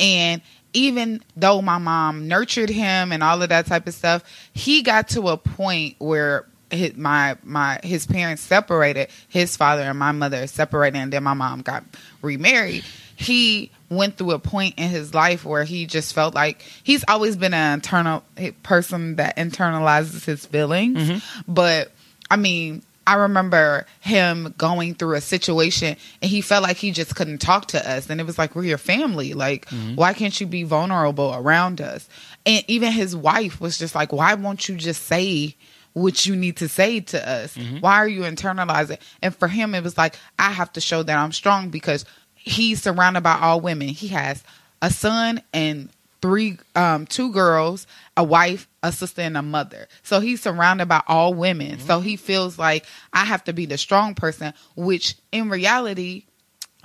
And 0.00 0.40
even 0.72 1.22
though 1.36 1.60
my 1.60 1.76
mom 1.76 2.26
nurtured 2.26 2.70
him 2.70 3.12
and 3.12 3.22
all 3.22 3.42
of 3.42 3.50
that 3.50 3.66
type 3.66 3.86
of 3.86 3.92
stuff, 3.92 4.24
he 4.54 4.80
got 4.82 5.08
to 5.10 5.28
a 5.28 5.36
point 5.36 5.96
where 5.98 6.46
his, 6.72 6.96
my 6.96 7.36
my 7.42 7.78
his 7.82 8.06
parents 8.06 8.42
separated. 8.42 9.08
His 9.28 9.56
father 9.56 9.82
and 9.82 9.98
my 9.98 10.12
mother 10.12 10.46
separated, 10.46 10.98
and 10.98 11.12
then 11.12 11.22
my 11.22 11.34
mom 11.34 11.62
got 11.62 11.84
remarried. 12.20 12.84
He 13.16 13.70
went 13.88 14.16
through 14.16 14.32
a 14.32 14.38
point 14.38 14.74
in 14.78 14.88
his 14.88 15.14
life 15.14 15.44
where 15.44 15.64
he 15.64 15.86
just 15.86 16.14
felt 16.14 16.34
like 16.34 16.62
he's 16.82 17.04
always 17.06 17.36
been 17.36 17.54
an 17.54 17.74
internal 17.74 18.24
person 18.62 19.16
that 19.16 19.36
internalizes 19.36 20.24
his 20.24 20.46
feelings, 20.46 20.98
mm-hmm. 20.98 21.52
but 21.52 21.92
I 22.30 22.36
mean, 22.36 22.82
I 23.06 23.14
remember 23.14 23.86
him 24.00 24.54
going 24.56 24.94
through 24.94 25.16
a 25.16 25.20
situation 25.20 25.96
and 26.20 26.30
he 26.30 26.40
felt 26.40 26.62
like 26.62 26.76
he 26.76 26.92
just 26.92 27.16
couldn't 27.16 27.38
talk 27.38 27.66
to 27.68 27.90
us. 27.90 28.08
And 28.08 28.20
it 28.20 28.24
was 28.24 28.38
like, 28.38 28.54
we're 28.54 28.64
your 28.64 28.78
family. 28.78 29.34
Like, 29.34 29.66
mm-hmm. 29.66 29.96
why 29.96 30.12
can't 30.12 30.40
you 30.40 30.46
be 30.46 30.62
vulnerable 30.62 31.34
around 31.34 31.80
us? 31.80 32.08
And 32.46 32.64
even 32.68 32.92
his 32.92 33.16
wife 33.16 33.60
was 33.60 33.76
just 33.76 33.94
like, 33.94 34.12
why 34.12 34.34
won't 34.34 34.68
you 34.68 34.76
just 34.76 35.02
say 35.02 35.56
what 35.92 36.26
you 36.26 36.36
need 36.36 36.56
to 36.58 36.68
say 36.68 37.00
to 37.00 37.28
us? 37.28 37.56
Why 37.80 37.96
are 37.96 38.08
you 38.08 38.22
internalizing? 38.22 38.98
And 39.20 39.34
for 39.34 39.48
him, 39.48 39.74
it 39.74 39.82
was 39.82 39.98
like, 39.98 40.16
I 40.38 40.50
have 40.50 40.72
to 40.74 40.80
show 40.80 41.02
that 41.02 41.18
I'm 41.18 41.32
strong 41.32 41.68
because 41.70 42.04
he's 42.34 42.82
surrounded 42.82 43.22
by 43.22 43.38
all 43.40 43.60
women. 43.60 43.88
He 43.88 44.08
has 44.08 44.42
a 44.80 44.90
son 44.90 45.42
and 45.52 45.88
three 46.20 46.56
um 46.76 47.04
two 47.04 47.32
girls 47.32 47.86
a 48.16 48.22
wife 48.22 48.68
a 48.84 48.92
sister 48.92 49.22
and 49.22 49.36
a 49.36 49.42
mother 49.42 49.88
so 50.04 50.20
he's 50.20 50.40
surrounded 50.40 50.86
by 50.86 51.02
all 51.08 51.34
women 51.34 51.80
so 51.80 51.98
he 51.98 52.14
feels 52.14 52.56
like 52.60 52.86
i 53.12 53.24
have 53.24 53.42
to 53.42 53.52
be 53.52 53.66
the 53.66 53.76
strong 53.76 54.14
person 54.14 54.54
which 54.76 55.16
in 55.32 55.50
reality 55.50 56.22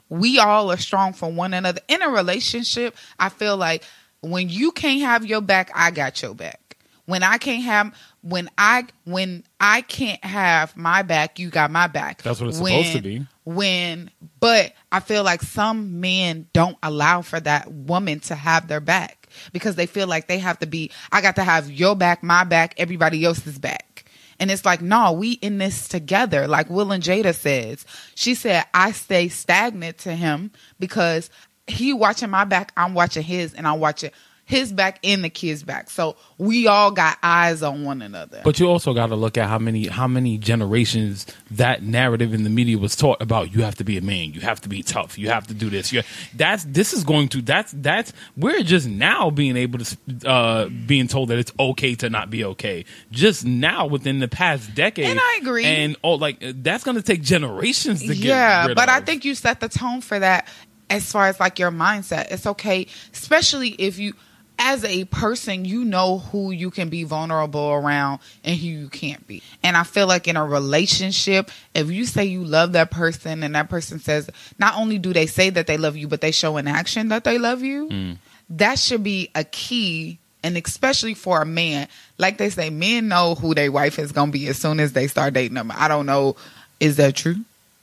we 0.09 0.39
all 0.39 0.71
are 0.71 0.77
strong 0.77 1.13
for 1.13 1.31
one 1.31 1.53
another 1.53 1.79
in 1.87 2.01
a 2.01 2.09
relationship 2.09 2.95
i 3.19 3.29
feel 3.29 3.55
like 3.55 3.83
when 4.21 4.49
you 4.49 4.71
can't 4.71 5.01
have 5.01 5.23
your 5.23 5.41
back 5.41 5.69
i 5.75 5.91
got 5.91 6.19
your 6.19 6.33
back 6.33 6.75
when 7.05 7.21
i 7.21 7.37
can't 7.37 7.63
have 7.63 7.93
when 8.21 8.49
i 8.57 8.85
when 9.05 9.43
i 9.59 9.81
can't 9.81 10.23
have 10.23 10.75
my 10.75 11.01
back 11.01 11.39
you 11.39 11.49
got 11.49 11.71
my 11.71 11.87
back. 11.87 12.21
That's 12.23 12.39
what 12.39 12.49
it's 12.49 12.59
When- 12.59 12.83
supposed 12.83 12.95
to 12.97 13.01
be. 13.01 13.27
when 13.45 14.11
but 14.39 14.73
i 14.91 14.99
feel 14.99 15.23
like 15.23 15.41
some 15.41 15.99
men 16.01 16.47
don't 16.53 16.77
allow 16.83 17.21
for 17.21 17.39
that 17.39 17.71
woman 17.71 18.19
to 18.21 18.35
have 18.35 18.67
their 18.67 18.79
back 18.81 19.27
because 19.53 19.75
they 19.75 19.85
feel 19.85 20.07
like 20.07 20.27
they 20.27 20.39
have 20.39 20.59
to 20.59 20.65
be 20.67 20.91
i 21.11 21.21
got 21.21 21.35
to 21.35 21.43
have 21.43 21.71
your 21.71 21.95
back 21.95 22.23
my 22.23 22.43
back 22.43 22.73
everybody 22.77 23.23
else's 23.23 23.59
back. 23.59 23.83
And 24.39 24.51
it's 24.51 24.65
like 24.65 24.81
no 24.81 25.13
we 25.13 25.31
in 25.33 25.57
this 25.57 25.87
together. 25.87 26.47
Like 26.47 26.69
will 26.69 26.91
and 26.91 27.03
jada 27.03 27.33
says 27.33 27.85
she 28.15 28.35
said 28.35 28.65
i 28.73 28.91
stay 28.91 29.29
stagnant 29.29 29.97
to 29.99 30.11
him 30.15 30.51
because 30.79 31.29
he 31.65 31.91
watching 31.91 32.29
my 32.29 32.43
back 32.45 32.71
i'm 32.77 32.93
watching 32.93 33.23
his 33.23 33.53
and 33.53 33.67
i'm 33.67 33.79
watching 33.79 34.11
his 34.47 34.73
back 34.73 34.97
and 35.03 35.23
the 35.23 35.29
kids 35.29 35.61
back 35.61 35.89
so 35.89 36.15
we 36.39 36.65
all 36.65 36.89
got 36.89 37.17
eyes 37.21 37.61
on 37.61 37.83
one 37.83 38.01
another 38.01 38.41
But 38.43 38.59
you 38.59 38.67
also 38.67 38.93
got 38.93 39.07
to 39.07 39.15
look 39.15 39.37
at 39.37 39.47
how 39.47 39.59
many 39.59 39.87
how 39.87 40.07
many 40.07 40.37
generations 40.39 41.25
that 41.51 41.83
narrative 41.83 42.33
in 42.33 42.43
the 42.43 42.49
media 42.49 42.77
was 42.77 42.95
taught 42.95 43.21
about. 43.21 43.53
You 43.53 43.63
have 43.63 43.75
to 43.75 43.83
be 43.83 43.97
a 43.97 44.01
man. 44.01 44.33
You 44.33 44.41
have 44.41 44.61
to 44.61 44.69
be 44.69 44.81
tough. 44.83 45.17
You 45.17 45.29
have 45.29 45.47
to 45.47 45.53
do 45.53 45.69
this. 45.69 45.91
You, 45.91 46.01
that's 46.35 46.63
this 46.63 46.93
is 46.93 47.03
going 47.03 47.27
to 47.29 47.41
that's 47.41 47.71
that's 47.73 48.13
we're 48.35 48.63
just 48.63 48.87
now 48.87 49.29
being 49.29 49.57
able 49.57 49.79
to 49.79 49.97
uh, 50.25 50.69
being 50.85 51.07
told 51.07 51.29
that 51.29 51.37
it's 51.37 51.51
okay 51.59 51.95
to 51.95 52.09
not 52.09 52.29
be 52.29 52.43
okay. 52.45 52.85
Just 53.11 53.45
now 53.45 53.85
within 53.85 54.19
the 54.19 54.27
past 54.27 54.73
decade. 54.73 55.05
And 55.05 55.19
I 55.21 55.39
agree. 55.41 55.65
And 55.65 55.95
oh, 56.03 56.13
like 56.15 56.37
that's 56.41 56.83
going 56.83 56.95
to 56.97 57.03
take 57.03 57.21
generations 57.21 57.99
to 58.01 58.07
get. 58.07 58.17
yeah 58.17 58.73
but 58.73 58.89
i 58.89 59.01
think 59.01 59.25
you 59.25 59.35
set 59.35 59.59
the 59.59 59.69
tone 59.69 60.01
for 60.01 60.17
that 60.17 60.47
as 60.89 61.11
far 61.11 61.27
as 61.27 61.39
like 61.39 61.59
your 61.59 61.71
mindset 61.71 62.31
it's 62.31 62.45
okay 62.47 62.87
especially 63.13 63.69
if 63.69 63.99
you 63.99 64.13
as 64.59 64.83
a 64.83 65.05
person 65.05 65.65
you 65.65 65.85
know 65.85 66.17
who 66.19 66.51
you 66.51 66.69
can 66.71 66.89
be 66.89 67.03
vulnerable 67.03 67.69
around 67.71 68.19
and 68.43 68.57
who 68.57 68.67
you 68.67 68.89
can't 68.89 69.25
be 69.27 69.41
and 69.63 69.77
i 69.77 69.83
feel 69.83 70.07
like 70.07 70.27
in 70.27 70.35
a 70.37 70.43
relationship 70.45 71.51
if 71.75 71.91
you 71.91 72.05
say 72.05 72.25
you 72.25 72.43
love 72.43 72.71
that 72.73 72.89
person 72.91 73.43
and 73.43 73.55
that 73.55 73.69
person 73.69 73.99
says 73.99 74.29
not 74.59 74.75
only 74.75 74.97
do 74.97 75.13
they 75.13 75.25
say 75.25 75.49
that 75.49 75.67
they 75.67 75.77
love 75.77 75.95
you 75.95 76.07
but 76.07 76.21
they 76.21 76.31
show 76.31 76.57
in 76.57 76.67
action 76.67 77.09
that 77.09 77.23
they 77.23 77.37
love 77.37 77.61
you 77.61 77.87
Mm. 77.89 78.17
that 78.51 78.79
should 78.79 79.03
be 79.03 79.29
a 79.35 79.43
key 79.43 80.17
and 80.43 80.57
especially 80.57 81.13
for 81.13 81.41
a 81.41 81.45
man 81.45 81.87
like 82.17 82.37
they 82.37 82.49
say 82.49 82.69
men 82.69 83.07
know 83.07 83.35
who 83.35 83.53
their 83.53 83.71
wife 83.71 83.99
is 83.99 84.11
going 84.11 84.29
to 84.29 84.37
be 84.37 84.47
as 84.47 84.57
soon 84.57 84.79
as 84.79 84.93
they 84.93 85.07
start 85.07 85.33
dating 85.33 85.55
them 85.55 85.71
i 85.75 85.87
don't 85.87 86.05
know 86.05 86.35
is 86.79 86.95
that 86.97 87.15
true 87.15 87.35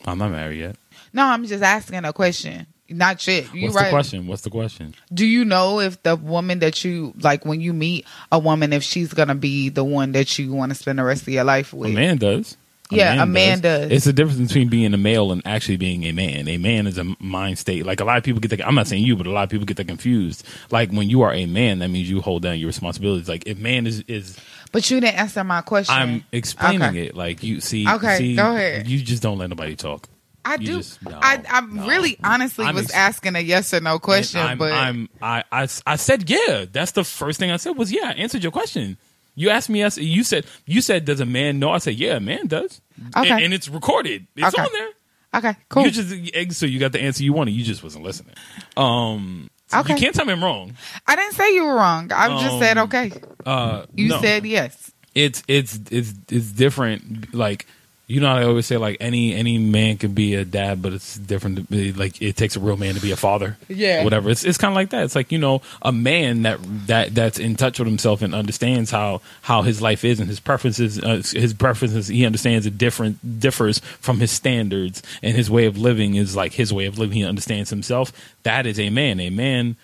I'm 0.06 0.18
not 0.18 0.32
married 0.32 0.58
yet. 0.60 0.76
no, 1.14 1.24
I'm 1.24 1.46
just 1.46 1.62
asking 1.62 2.04
a 2.04 2.12
question. 2.12 2.66
Not 2.88 3.20
shit. 3.20 3.52
You 3.54 3.64
What's 3.64 3.76
right. 3.76 3.84
the 3.84 3.90
question? 3.90 4.26
What's 4.26 4.42
the 4.42 4.50
question? 4.50 4.94
Do 5.12 5.24
you 5.26 5.44
know 5.44 5.80
if 5.80 6.02
the 6.02 6.16
woman 6.16 6.58
that 6.58 6.84
you 6.84 7.14
like 7.20 7.44
when 7.46 7.60
you 7.60 7.72
meet 7.72 8.06
a 8.30 8.38
woman, 8.38 8.72
if 8.72 8.82
she's 8.82 9.12
gonna 9.14 9.34
be 9.34 9.70
the 9.70 9.84
one 9.84 10.12
that 10.12 10.38
you 10.38 10.52
want 10.52 10.70
to 10.70 10.74
spend 10.74 10.98
the 10.98 11.04
rest 11.04 11.22
of 11.22 11.28
your 11.28 11.44
life 11.44 11.72
with? 11.72 11.90
A 11.90 11.94
man 11.94 12.18
does. 12.18 12.56
Yeah, 12.90 13.22
a 13.22 13.26
man 13.26 13.60
does. 13.60 13.90
It's 13.90 14.04
the 14.04 14.12
difference 14.12 14.38
between 14.38 14.68
being 14.68 14.92
a 14.92 14.98
male 14.98 15.32
and 15.32 15.40
actually 15.46 15.78
being 15.78 16.04
a 16.04 16.12
man. 16.12 16.46
A 16.46 16.58
man 16.58 16.86
is 16.86 16.98
a 16.98 17.16
mind 17.18 17.58
state. 17.58 17.86
Like 17.86 18.00
a 18.00 18.04
lot 18.04 18.18
of 18.18 18.22
people 18.24 18.40
get 18.40 18.50
that. 18.50 18.64
I'm 18.64 18.74
not 18.74 18.86
saying 18.86 19.02
you, 19.02 19.16
but 19.16 19.26
a 19.26 19.30
lot 19.30 19.44
of 19.44 19.48
people 19.50 19.64
get 19.64 19.78
that 19.78 19.88
confused. 19.88 20.46
Like 20.70 20.90
when 20.92 21.08
you 21.08 21.22
are 21.22 21.32
a 21.32 21.46
man, 21.46 21.78
that 21.78 21.88
means 21.88 22.08
you 22.10 22.20
hold 22.20 22.42
down 22.42 22.58
your 22.58 22.66
responsibilities. 22.66 23.28
Like 23.28 23.46
if 23.46 23.58
man 23.58 23.86
is 23.86 24.04
is, 24.06 24.38
But 24.70 24.88
you 24.90 25.00
didn't 25.00 25.18
answer 25.18 25.42
my 25.42 25.62
question. 25.62 25.94
I'm 25.94 26.24
explaining 26.30 26.82
Okay. 26.82 27.06
it. 27.06 27.16
Like 27.16 27.42
you 27.42 27.60
see. 27.60 27.88
Okay, 27.88 28.18
see, 28.18 28.36
go 28.36 28.54
ahead. 28.54 28.86
You 28.86 29.00
just 29.02 29.22
don't 29.22 29.38
let 29.38 29.48
nobody 29.48 29.74
talk. 29.74 30.06
I 30.44 30.54
You 30.56 30.66
do. 30.66 30.76
just- 30.78 31.02
no, 31.02 31.18
I 31.22 31.42
I 31.48 31.60
no. 31.62 31.86
really 31.86 32.16
honestly 32.22 32.64
I'm 32.66 32.74
was 32.74 32.84
ex- 32.86 32.94
asking 32.94 33.36
a 33.36 33.40
yes 33.40 33.72
or 33.72 33.80
no 33.80 33.98
question, 33.98 34.40
I'm, 34.40 34.58
but 34.58 34.72
I'm 34.72 35.08
I, 35.22 35.44
I 35.50 35.68
I 35.86 35.96
said 35.96 36.28
yeah. 36.28 36.64
That's 36.70 36.92
the 36.92 37.04
first 37.04 37.38
thing 37.38 37.50
I 37.50 37.56
said 37.56 37.76
was 37.76 37.90
yeah. 37.92 38.08
I 38.08 38.12
answered 38.12 38.42
your 38.42 38.52
question. 38.52 38.96
You 39.36 39.50
asked 39.50 39.68
me. 39.68 39.80
yes, 39.80 39.98
You 39.98 40.22
said 40.22 40.46
you 40.66 40.80
said 40.80 41.04
does 41.06 41.20
a 41.20 41.26
man 41.26 41.58
know? 41.58 41.70
I 41.70 41.78
said 41.78 41.94
yeah, 41.94 42.16
a 42.16 42.20
man 42.20 42.46
does. 42.46 42.80
Okay. 43.16 43.30
And, 43.30 43.44
and 43.44 43.54
it's 43.54 43.68
recorded. 43.68 44.26
It's 44.36 44.54
Okay. 44.54 44.62
on 44.62 44.68
there. 44.72 44.88
okay, 45.50 45.56
cool. 45.68 45.84
You 45.84 45.90
just 45.90 46.58
so 46.58 46.66
you 46.66 46.78
got 46.78 46.92
the 46.92 47.00
answer 47.00 47.24
you 47.24 47.32
wanted. 47.32 47.52
You 47.52 47.64
just 47.64 47.82
wasn't 47.82 48.04
listening. 48.04 48.34
Um, 48.76 49.50
so 49.68 49.80
Okay. 49.80 49.94
you 49.94 49.98
can't 50.00 50.14
tell 50.14 50.24
me 50.26 50.32
I'm 50.32 50.44
wrong. 50.44 50.76
I 51.06 51.16
didn't 51.16 51.34
say 51.34 51.54
you 51.54 51.64
were 51.64 51.74
wrong. 51.74 52.12
I 52.12 52.28
just 52.42 52.58
said 52.58 52.76
Um, 52.78 52.84
okay. 52.88 53.12
Uh, 53.44 53.86
You 53.94 54.08
no. 54.10 54.20
said 54.20 54.44
yes. 54.46 54.92
it's 55.14 55.42
it's 55.48 55.80
it's 55.90 56.12
it's 56.30 56.52
different. 56.52 57.34
Like 57.34 57.66
you 58.06 58.20
know, 58.20 58.26
how 58.28 58.36
I 58.36 58.44
always 58.44 58.66
say 58.66 58.76
like 58.76 58.98
any 59.00 59.34
any 59.34 59.56
man 59.56 59.96
can 59.96 60.12
be 60.12 60.34
a 60.34 60.44
dad, 60.44 60.82
but 60.82 60.92
it's 60.92 61.16
different. 61.16 61.56
To 61.56 61.62
be, 61.62 61.92
like 61.92 62.20
it 62.20 62.36
takes 62.36 62.54
a 62.54 62.60
real 62.60 62.76
man 62.76 62.94
to 62.94 63.00
be 63.00 63.12
a 63.12 63.16
father. 63.16 63.56
Yeah. 63.68 64.04
whatever. 64.04 64.28
It's 64.28 64.44
it's 64.44 64.58
kind 64.58 64.72
of 64.72 64.76
like 64.76 64.90
that. 64.90 65.04
It's 65.04 65.14
like 65.14 65.32
you 65.32 65.38
know 65.38 65.62
a 65.80 65.90
man 65.90 66.42
that 66.42 66.58
that 66.86 67.14
that's 67.14 67.38
in 67.38 67.56
touch 67.56 67.78
with 67.78 67.88
himself 67.88 68.20
and 68.20 68.34
understands 68.34 68.90
how 68.90 69.22
how 69.42 69.62
his 69.62 69.80
life 69.80 70.04
is 70.04 70.20
and 70.20 70.28
his 70.28 70.38
preferences. 70.40 70.98
Uh, 71.02 71.22
his 71.32 71.54
preferences. 71.54 72.08
He 72.08 72.26
understands 72.26 72.66
it 72.66 72.76
different 72.76 73.40
differs 73.40 73.78
from 73.78 74.20
his 74.20 74.30
standards 74.30 75.02
and 75.22 75.34
his 75.34 75.50
way 75.50 75.64
of 75.64 75.78
living 75.78 76.14
is 76.16 76.36
like 76.36 76.52
his 76.52 76.72
way 76.72 76.84
of 76.84 76.98
living. 76.98 77.16
He 77.16 77.24
understands 77.24 77.70
himself. 77.70 78.12
That 78.42 78.66
is 78.66 78.78
a 78.78 78.90
man. 78.90 79.18
A 79.20 79.30
man 79.30 79.76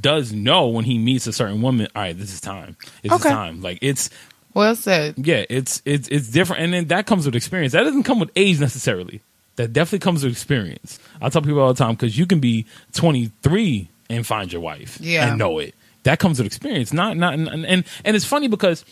does 0.00 0.32
know 0.32 0.68
when 0.68 0.84
he 0.84 0.98
meets 0.98 1.26
a 1.26 1.32
certain 1.32 1.62
woman. 1.62 1.88
All 1.96 2.02
right, 2.02 2.16
this 2.16 2.32
is 2.34 2.40
time. 2.40 2.76
It's 3.02 3.14
Okay. 3.14 3.30
time. 3.30 3.62
Like 3.62 3.78
it's 3.80 4.10
Well 4.54 4.74
said. 4.76 5.14
yeah, 5.18 5.44
it's 5.48 5.80
it's 5.84 6.08
it's 6.08 6.28
different, 6.28 6.62
and 6.62 6.72
then 6.74 6.86
that 6.88 7.06
comes 7.06 7.26
with 7.26 7.34
experience. 7.34 7.72
That 7.72 7.84
doesn't 7.84 8.02
come 8.04 8.18
with 8.20 8.30
age 8.36 8.60
necessarily. 8.60 9.20
That 9.56 9.72
definitely 9.72 10.00
comes 10.00 10.24
with 10.24 10.32
experience. 10.32 10.98
I 11.20 11.28
tell 11.28 11.42
people 11.42 11.60
all 11.60 11.72
the 11.74 11.78
time 11.78 11.94
because 11.94 12.16
you 12.18 12.26
can 12.26 12.40
be 12.40 12.64
23 12.94 13.88
and 14.10 14.26
find 14.26 14.52
your 14.52 14.62
wife, 14.62 14.98
Yeah. 15.00 15.28
and 15.28 15.38
know 15.38 15.58
it. 15.58 15.74
That 16.04 16.18
comes 16.18 16.38
with 16.38 16.46
experience. 16.46 16.92
Not 16.92 17.16
not 17.16 17.34
and 17.34 17.48
and, 17.48 17.84
and 18.04 18.16
it's 18.16 18.24
funny 18.24 18.48
because 18.48 18.84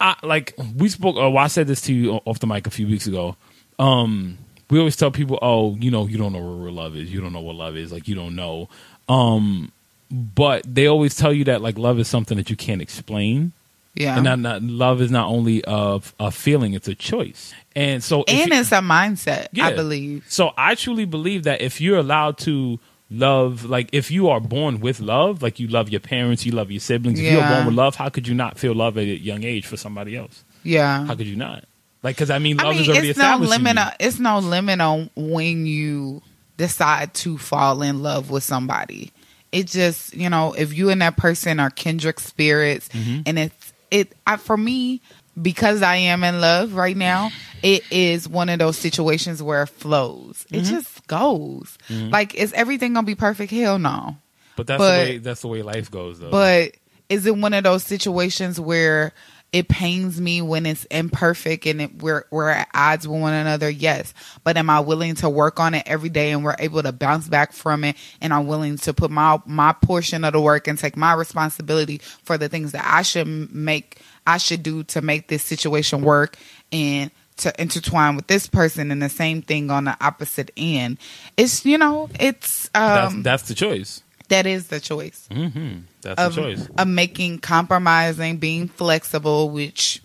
I 0.00 0.16
like 0.22 0.54
we 0.76 0.88
spoke. 0.88 1.16
Well, 1.16 1.36
I 1.38 1.46
said 1.46 1.66
this 1.66 1.80
to 1.82 1.94
you 1.94 2.12
off 2.24 2.40
the 2.40 2.46
mic 2.46 2.66
a 2.66 2.70
few 2.70 2.86
weeks 2.86 3.06
ago. 3.06 3.36
Um, 3.78 4.38
we 4.70 4.78
always 4.78 4.96
tell 4.96 5.10
people, 5.10 5.38
oh, 5.42 5.76
you 5.76 5.90
know, 5.90 6.06
you 6.06 6.16
don't 6.18 6.32
know 6.32 6.40
what 6.40 6.64
real 6.64 6.74
love 6.74 6.96
is. 6.96 7.12
You 7.12 7.20
don't 7.20 7.32
know 7.32 7.40
what 7.40 7.54
love 7.56 7.76
is. 7.76 7.92
Like 7.92 8.08
you 8.08 8.14
don't 8.14 8.34
know. 8.34 8.68
Um, 9.08 9.70
but 10.10 10.62
they 10.72 10.86
always 10.86 11.14
tell 11.14 11.32
you 11.32 11.44
that 11.44 11.60
like 11.62 11.78
love 11.78 11.98
is 11.98 12.08
something 12.08 12.36
that 12.36 12.50
you 12.50 12.56
can't 12.56 12.82
explain. 12.82 13.52
Yeah. 13.94 14.16
And 14.16 14.24
not, 14.24 14.38
not, 14.40 14.62
love 14.62 15.00
is 15.00 15.10
not 15.10 15.28
only 15.28 15.62
a, 15.66 16.00
a 16.18 16.30
feeling; 16.30 16.74
it's 16.74 16.88
a 16.88 16.94
choice. 16.94 17.54
And 17.76 18.02
so, 18.02 18.24
and 18.28 18.50
you- 18.50 18.58
it's 18.60 18.72
a 18.72 18.76
mindset, 18.80 19.48
I 19.60 19.72
believe. 19.74 20.24
So 20.28 20.52
I 20.56 20.74
truly 20.74 21.04
believe 21.04 21.44
that 21.44 21.60
if 21.60 21.80
you're 21.80 21.98
allowed 21.98 22.38
to 22.38 22.78
love, 23.10 23.64
like 23.64 23.88
if 23.92 24.10
you 24.10 24.28
are 24.28 24.40
born 24.40 24.80
with 24.80 25.00
love, 25.00 25.42
like 25.42 25.60
you 25.60 25.68
love 25.68 25.88
your 25.90 26.00
parents, 26.00 26.44
you 26.44 26.52
love 26.52 26.70
your 26.70 26.80
siblings. 26.80 27.20
If 27.20 27.32
you're 27.32 27.46
born 27.48 27.66
with 27.66 27.74
love, 27.74 27.94
how 27.96 28.08
could 28.08 28.26
you 28.26 28.34
not 28.34 28.58
feel 28.58 28.74
love 28.74 28.96
at 28.98 29.04
a 29.04 29.16
young 29.18 29.44
age 29.44 29.66
for 29.66 29.76
somebody 29.76 30.16
else? 30.16 30.42
Yeah. 30.62 31.04
How 31.06 31.14
could 31.14 31.26
you 31.26 31.36
not? 31.36 31.64
Like, 32.02 32.16
because 32.16 32.30
I 32.30 32.38
mean, 32.38 32.58
I 32.60 32.64
love 32.64 32.72
mean, 32.74 32.82
is 32.82 32.88
already 32.88 33.10
it's 33.10 33.18
no 33.18 33.36
limit. 33.38 33.78
On, 33.78 33.92
it's 34.00 34.18
no 34.18 34.38
limit 34.38 34.80
on 34.80 35.10
when 35.16 35.66
you 35.66 36.20
decide 36.56 37.14
to 37.14 37.38
fall 37.38 37.82
in 37.82 38.02
love 38.02 38.30
with 38.30 38.42
somebody. 38.42 39.12
It 39.52 39.66
just, 39.68 40.14
you 40.14 40.28
know, 40.28 40.52
if 40.52 40.74
you 40.74 40.90
and 40.90 41.00
that 41.00 41.16
person 41.16 41.60
are 41.60 41.70
kindred 41.70 42.18
spirits, 42.18 42.88
Mm-hmm. 42.88 43.20
and 43.26 43.38
it's 43.38 43.63
it 43.94 44.12
I, 44.26 44.36
for 44.36 44.56
me 44.56 45.00
because 45.40 45.82
I 45.82 45.96
am 45.96 46.22
in 46.24 46.40
love 46.40 46.74
right 46.74 46.96
now. 46.96 47.30
It 47.62 47.82
is 47.90 48.28
one 48.28 48.48
of 48.50 48.58
those 48.58 48.76
situations 48.76 49.42
where 49.42 49.62
it 49.62 49.68
flows. 49.68 50.44
It 50.50 50.62
Mm-hmm. 50.62 50.74
just 50.74 51.06
goes. 51.06 51.78
Like, 51.88 52.34
is 52.34 52.52
everything 52.52 52.92
gonna 52.94 53.06
be 53.06 53.14
perfect? 53.14 53.50
Hell 53.52 53.78
no. 53.78 54.16
But 54.56 54.66
that's 54.66 54.78
But- 54.78 55.04
the 55.04 55.10
way 55.12 55.18
that's 55.18 55.40
the 55.40 55.48
way 55.48 55.62
life 55.62 55.90
goes 55.90 56.20
though. 56.20 56.30
But 56.30 56.72
is 57.08 57.26
it 57.26 57.36
one 57.36 57.54
of 57.54 57.64
those 57.64 57.82
situations 57.84 58.60
where 58.60 59.12
it 59.54 59.68
pains 59.68 60.20
me 60.20 60.42
when 60.42 60.66
it's 60.66 60.84
imperfect 60.86 61.64
and 61.64 61.80
it, 61.80 62.02
we're 62.02 62.24
we're 62.32 62.48
at 62.48 62.68
odds 62.74 63.06
with 63.06 63.20
one 63.20 63.32
another? 63.32 63.70
Yes, 63.70 64.12
but 64.42 64.56
am 64.56 64.68
I 64.68 64.80
willing 64.80 65.14
to 65.16 65.30
work 65.30 65.60
on 65.60 65.74
it 65.74 65.84
every 65.86 66.08
day 66.08 66.32
and 66.32 66.42
we're 66.42 66.56
able 66.58 66.82
to 66.82 66.90
bounce 66.90 67.28
back 67.28 67.52
from 67.52 67.84
it? 67.84 67.94
And 68.20 68.34
I'm 68.34 68.48
willing 68.48 68.78
to 68.78 68.92
put 68.92 69.12
my 69.12 69.40
my 69.46 69.72
portion 69.72 70.24
of 70.24 70.32
the 70.32 70.40
work 70.40 70.66
and 70.66 70.76
take 70.76 70.96
my 70.96 71.14
responsibility 71.14 71.98
for 72.24 72.36
the 72.36 72.48
things 72.48 72.72
that 72.72 72.84
I 72.84 73.02
should 73.02 73.28
make 73.54 74.00
I 74.26 74.38
should 74.38 74.64
do 74.64 74.82
to 74.84 75.00
make 75.00 75.28
this 75.28 75.44
situation 75.44 76.02
work 76.02 76.36
and 76.72 77.12
to 77.36 77.52
intertwine 77.62 78.16
with 78.16 78.26
this 78.26 78.48
person 78.48 78.90
and 78.90 79.00
the 79.00 79.08
same 79.08 79.40
thing 79.40 79.70
on 79.70 79.84
the 79.84 79.96
opposite 80.00 80.50
end. 80.56 80.98
It's 81.36 81.64
you 81.64 81.78
know 81.78 82.10
it's 82.18 82.70
that's 82.74 83.14
um 83.14 83.22
that's 83.22 83.44
the 83.44 83.54
choice. 83.54 84.02
That 84.28 84.46
is 84.46 84.68
the 84.68 84.80
choice 84.80 85.28
hmm 85.32 85.78
That's 86.02 86.20
of, 86.20 86.34
the 86.34 86.42
choice. 86.42 86.68
of 86.78 86.88
making 86.88 87.38
compromising, 87.38 88.38
being 88.38 88.68
flexible, 88.68 89.50
which 89.50 90.02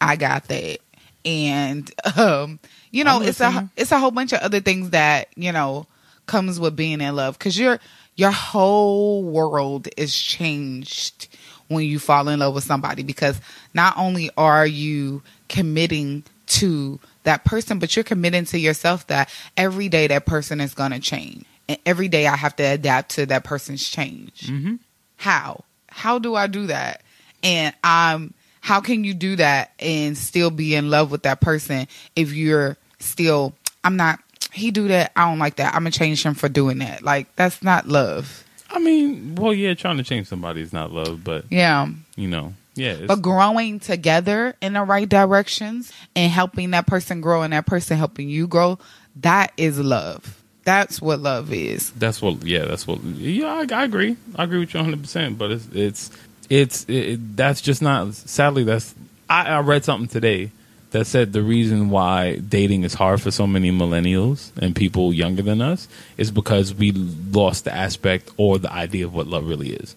I 0.00 0.16
got 0.16 0.44
that. 0.48 0.78
And 1.24 1.90
um, 2.16 2.58
you 2.90 3.04
know, 3.04 3.20
it's 3.20 3.40
a 3.40 3.68
it's 3.76 3.92
a 3.92 3.98
whole 3.98 4.10
bunch 4.12 4.32
of 4.32 4.40
other 4.40 4.60
things 4.60 4.90
that, 4.90 5.28
you 5.36 5.52
know, 5.52 5.86
comes 6.26 6.58
with 6.60 6.76
being 6.76 7.00
in 7.00 7.16
love 7.16 7.38
cuz 7.38 7.58
your 7.58 7.80
your 8.14 8.30
whole 8.30 9.22
world 9.22 9.88
is 9.96 10.14
changed 10.16 11.28
when 11.68 11.84
you 11.84 11.98
fall 11.98 12.28
in 12.28 12.38
love 12.38 12.54
with 12.54 12.64
somebody 12.64 13.02
because 13.02 13.40
not 13.74 13.96
only 13.98 14.30
are 14.36 14.66
you 14.66 15.22
committing 15.48 16.22
to 16.46 17.00
that 17.24 17.44
person, 17.44 17.78
but 17.78 17.94
you're 17.96 18.04
committing 18.04 18.44
to 18.46 18.58
yourself 18.58 19.06
that 19.08 19.28
every 19.56 19.88
day 19.88 20.06
that 20.06 20.26
person 20.26 20.60
is 20.60 20.74
going 20.74 20.92
to 20.92 21.00
change. 21.00 21.44
And 21.68 21.78
every 21.84 22.08
day 22.08 22.26
I 22.26 22.36
have 22.36 22.54
to 22.56 22.62
adapt 22.62 23.12
to 23.12 23.26
that 23.26 23.44
person's 23.44 23.86
change. 23.88 24.48
Hmm 24.48 24.76
how? 25.16 25.64
How 25.88 26.18
do 26.18 26.34
i 26.34 26.46
do 26.46 26.66
that? 26.66 27.02
And 27.42 27.74
um 27.82 28.34
how 28.60 28.80
can 28.80 29.04
you 29.04 29.14
do 29.14 29.36
that 29.36 29.72
and 29.78 30.16
still 30.16 30.50
be 30.50 30.74
in 30.74 30.90
love 30.90 31.10
with 31.10 31.22
that 31.22 31.40
person 31.40 31.86
if 32.16 32.32
you're 32.32 32.76
still 32.98 33.54
i'm 33.84 33.96
not 33.96 34.18
he 34.52 34.72
do 34.72 34.88
that 34.88 35.12
i 35.14 35.24
don't 35.24 35.38
like 35.38 35.54
that 35.56 35.72
i'm 35.72 35.82
gonna 35.82 35.92
change 35.92 36.24
him 36.24 36.34
for 36.34 36.48
doing 36.48 36.78
that. 36.78 37.02
Like 37.02 37.34
that's 37.36 37.62
not 37.62 37.88
love. 37.88 38.44
I 38.68 38.80
mean, 38.80 39.36
well, 39.36 39.54
yeah, 39.54 39.74
trying 39.74 39.96
to 39.98 40.02
change 40.02 40.26
somebody 40.26 40.60
is 40.60 40.72
not 40.72 40.90
love, 40.90 41.22
but 41.22 41.44
yeah. 41.50 41.88
you 42.16 42.26
know, 42.26 42.52
yeah, 42.74 42.92
it's, 42.92 43.06
but 43.06 43.22
growing 43.22 43.78
together 43.78 44.56
in 44.60 44.72
the 44.72 44.82
right 44.82 45.08
directions 45.08 45.92
and 46.16 46.32
helping 46.32 46.72
that 46.72 46.86
person 46.86 47.20
grow 47.20 47.42
and 47.42 47.52
that 47.52 47.66
person 47.66 47.96
helping 47.96 48.28
you 48.28 48.48
grow 48.48 48.78
that 49.16 49.52
is 49.56 49.78
love 49.78 50.42
that's 50.66 51.00
what 51.00 51.20
love 51.20 51.52
is 51.52 51.92
That's 51.92 52.20
what. 52.20 52.42
Yeah, 52.44 52.64
that's 52.66 52.86
what. 52.86 53.02
Yeah, 53.04 53.46
I, 53.46 53.74
I 53.74 53.84
agree. 53.84 54.16
I 54.34 54.44
agree 54.44 54.58
with 54.58 54.74
you 54.74 54.78
100. 54.78 55.00
percent 55.00 55.38
But 55.38 55.52
it's 55.52 55.68
it's 55.72 56.10
it's 56.50 56.84
it, 56.88 57.36
that's 57.36 57.62
just 57.62 57.80
not. 57.80 58.12
Sadly, 58.14 58.64
that's. 58.64 58.94
I, 59.30 59.44
I 59.44 59.60
read 59.60 59.84
something 59.84 60.08
today 60.08 60.50
that 60.90 61.06
said 61.06 61.32
the 61.32 61.42
reason 61.42 61.90
why 61.90 62.36
dating 62.36 62.82
is 62.82 62.94
hard 62.94 63.22
for 63.22 63.30
so 63.30 63.46
many 63.46 63.70
millennials 63.70 64.50
and 64.56 64.74
people 64.74 65.12
younger 65.12 65.42
than 65.42 65.60
us 65.60 65.88
is 66.16 66.30
because 66.30 66.74
we 66.74 66.92
lost 66.92 67.64
the 67.64 67.74
aspect 67.74 68.30
or 68.36 68.58
the 68.58 68.72
idea 68.72 69.06
of 69.06 69.14
what 69.14 69.26
love 69.26 69.48
really 69.48 69.70
is. 69.70 69.94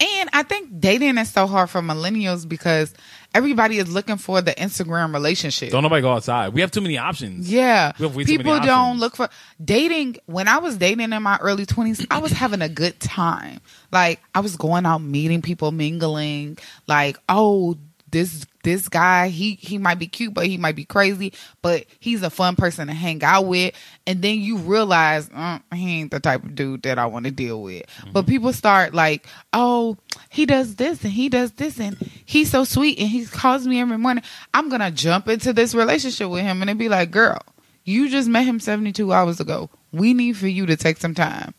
And 0.00 0.28
I 0.32 0.42
think 0.42 0.80
dating 0.80 1.18
is 1.18 1.30
so 1.30 1.46
hard 1.46 1.70
for 1.70 1.80
millennials 1.80 2.48
because 2.48 2.94
everybody 3.34 3.78
is 3.78 3.92
looking 3.92 4.16
for 4.16 4.40
the 4.40 4.52
Instagram 4.52 5.12
relationship. 5.12 5.70
Don't 5.70 5.82
nobody 5.82 6.00
go 6.02 6.12
outside. 6.12 6.54
We 6.54 6.60
have 6.60 6.70
too 6.70 6.80
many 6.80 6.96
options. 6.96 7.50
yeah. 7.52 7.92
We 7.98 8.06
have 8.06 8.16
way 8.16 8.24
too 8.24 8.36
People 8.38 8.54
don't 8.60 8.68
options. 8.68 9.00
look 9.00 9.16
for 9.16 9.28
dating. 9.62 10.16
When 10.26 10.48
I 10.48 10.58
was 10.58 10.76
dating 10.76 11.12
in 11.12 11.22
my 11.22 11.36
early 11.40 11.66
20s, 11.66 12.06
I 12.10 12.18
was 12.18 12.32
having 12.32 12.62
a 12.62 12.68
good 12.68 12.98
time. 13.00 13.60
Like, 13.92 14.20
I 14.34 14.40
was 14.40 14.56
going 14.56 14.86
out 14.86 14.98
meeting 15.02 15.42
people, 15.42 15.72
mingling. 15.72 16.58
Like, 16.86 17.18
oh, 17.28 17.76
this 18.10 18.46
this 18.64 18.88
guy 18.88 19.28
he 19.28 19.54
he 19.54 19.78
might 19.78 19.98
be 19.98 20.06
cute 20.06 20.34
but 20.34 20.46
he 20.46 20.56
might 20.56 20.74
be 20.74 20.84
crazy 20.84 21.32
but 21.62 21.84
he's 22.00 22.22
a 22.22 22.30
fun 22.30 22.56
person 22.56 22.88
to 22.88 22.94
hang 22.94 23.22
out 23.22 23.46
with. 23.46 23.74
And 24.06 24.20
then 24.20 24.40
you 24.40 24.58
realize 24.58 25.30
uh, 25.34 25.60
he 25.72 26.00
ain't 26.00 26.10
the 26.10 26.20
type 26.20 26.42
of 26.42 26.54
dude 26.54 26.82
that 26.82 26.98
i 26.98 27.06
want 27.06 27.24
to 27.26 27.30
deal 27.30 27.62
with. 27.62 27.84
But 28.12 28.26
people 28.26 28.52
start 28.52 28.94
like 28.94 29.26
oh 29.52 29.96
he 30.30 30.46
does 30.46 30.76
this 30.76 31.02
and 31.04 31.12
he 31.12 31.28
does 31.28 31.52
this 31.52 31.78
and 31.78 31.96
he's 32.24 32.50
so 32.50 32.64
sweet 32.64 32.98
and 32.98 33.08
he 33.08 33.26
calls 33.26 33.66
me 33.66 33.80
every 33.80 33.98
morning. 33.98 34.24
I'm 34.52 34.68
gonna 34.68 34.90
jump 34.90 35.28
into 35.28 35.52
this 35.52 35.74
relationship 35.74 36.28
with 36.28 36.42
him 36.42 36.60
and 36.60 36.70
it 36.70 36.78
be 36.78 36.88
like 36.88 37.10
girl 37.10 37.40
you 37.84 38.08
just 38.08 38.28
met 38.28 38.46
him 38.46 38.58
72 38.60 39.12
hours 39.12 39.40
ago. 39.40 39.68
We 39.92 40.14
need 40.14 40.38
for 40.38 40.48
you 40.48 40.64
to 40.66 40.76
take 40.76 40.96
some 40.96 41.14
time 41.14 41.54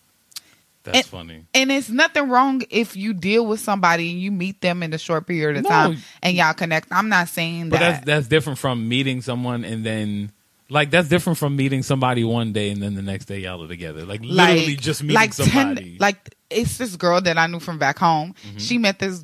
That's 0.86 0.98
And- 1.00 1.06
funny. 1.06 1.42
and 1.54 1.72
it's 1.72 1.90
nothing 1.90 2.30
wrong 2.30 2.62
if 2.70 2.96
you 2.96 3.14
deal 3.14 3.46
with 3.46 3.60
somebody 3.60 4.12
and 4.12 4.20
you 4.22 4.32
meet 4.32 4.62
them 4.62 4.82
in 4.84 4.94
a 4.94 4.98
short 4.98 5.28
period 5.28 5.58
of 5.58 5.64
No. 5.64 5.70
time 5.70 5.98
and 6.24 6.38
y'all 6.38 6.54
connect. 6.54 6.88
I'm 6.92 7.10
not 7.10 7.28
saying 7.28 7.70
But 7.70 7.80
that. 7.80 7.90
that's 7.92 8.06
that's 8.06 8.28
different 8.28 8.60
from 8.60 8.88
meeting 8.88 9.22
someone 9.22 9.66
and 9.66 9.86
then 9.86 10.32
like 10.70 10.90
that's 10.92 11.10
different 11.10 11.38
from 11.38 11.56
meeting 11.56 11.84
somebody 11.84 12.24
one 12.24 12.52
day 12.54 12.70
and 12.72 12.82
then 12.82 12.96
the 12.96 13.02
next 13.02 13.26
day 13.26 13.40
y'all 13.40 13.64
are 13.64 13.68
together. 13.68 14.06
Like 14.06 14.22
literally 14.24 14.76
just 14.76 15.02
meeting 15.04 15.16
like 15.16 15.34
somebody. 15.34 15.82
Tinder- 15.84 15.98
like 16.00 16.36
it's 16.50 16.78
this 16.78 16.96
girl 16.96 17.20
that 17.22 17.38
I 17.38 17.48
knew 17.48 17.60
from 17.60 17.78
back 17.78 18.00
home. 18.00 18.34
Mm-hmm. 18.48 18.58
She 18.60 18.78
met 18.78 19.00
this 19.00 19.24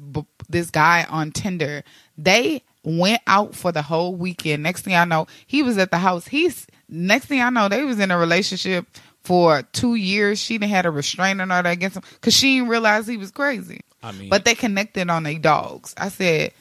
this 0.50 0.70
guy 0.70 1.06
on 1.10 1.32
Tinder. 1.32 1.84
They 2.18 2.64
went 2.84 3.22
out 3.28 3.56
for 3.56 3.72
the 3.72 3.82
whole 3.84 4.16
weekend. 4.16 4.64
Next 4.64 4.82
thing 4.82 4.96
I 4.96 5.06
know, 5.06 5.28
he 5.48 5.62
was 5.64 5.78
at 5.78 5.92
the 5.92 5.98
house. 6.00 6.28
He's 6.28 6.66
next 6.90 7.26
thing 7.28 7.40
I 7.42 7.50
know, 7.50 7.70
they 7.70 7.84
was 7.86 8.00
in 8.00 8.12
a 8.12 8.18
relationship 8.18 8.86
for 9.24 9.64
two 9.74 9.96
years. 9.96 10.40
She 10.40 10.58
didn't 10.58 10.72
had 10.72 10.86
a 10.86 10.92
restraining 10.92 11.52
order 11.52 11.70
against 11.70 11.98
him 11.98 12.04
because 12.14 12.34
she 12.36 12.56
didn't 12.58 12.70
realize 12.70 13.08
he 13.08 13.18
was 13.18 13.32
crazy. 13.32 13.82
I 14.04 14.12
mean, 14.12 14.30
But 14.30 14.46
they 14.46 14.56
connected 14.56 15.10
on 15.10 15.24
their 15.24 15.38
dogs. 15.38 15.94
I 15.98 16.10
said, 16.10 16.54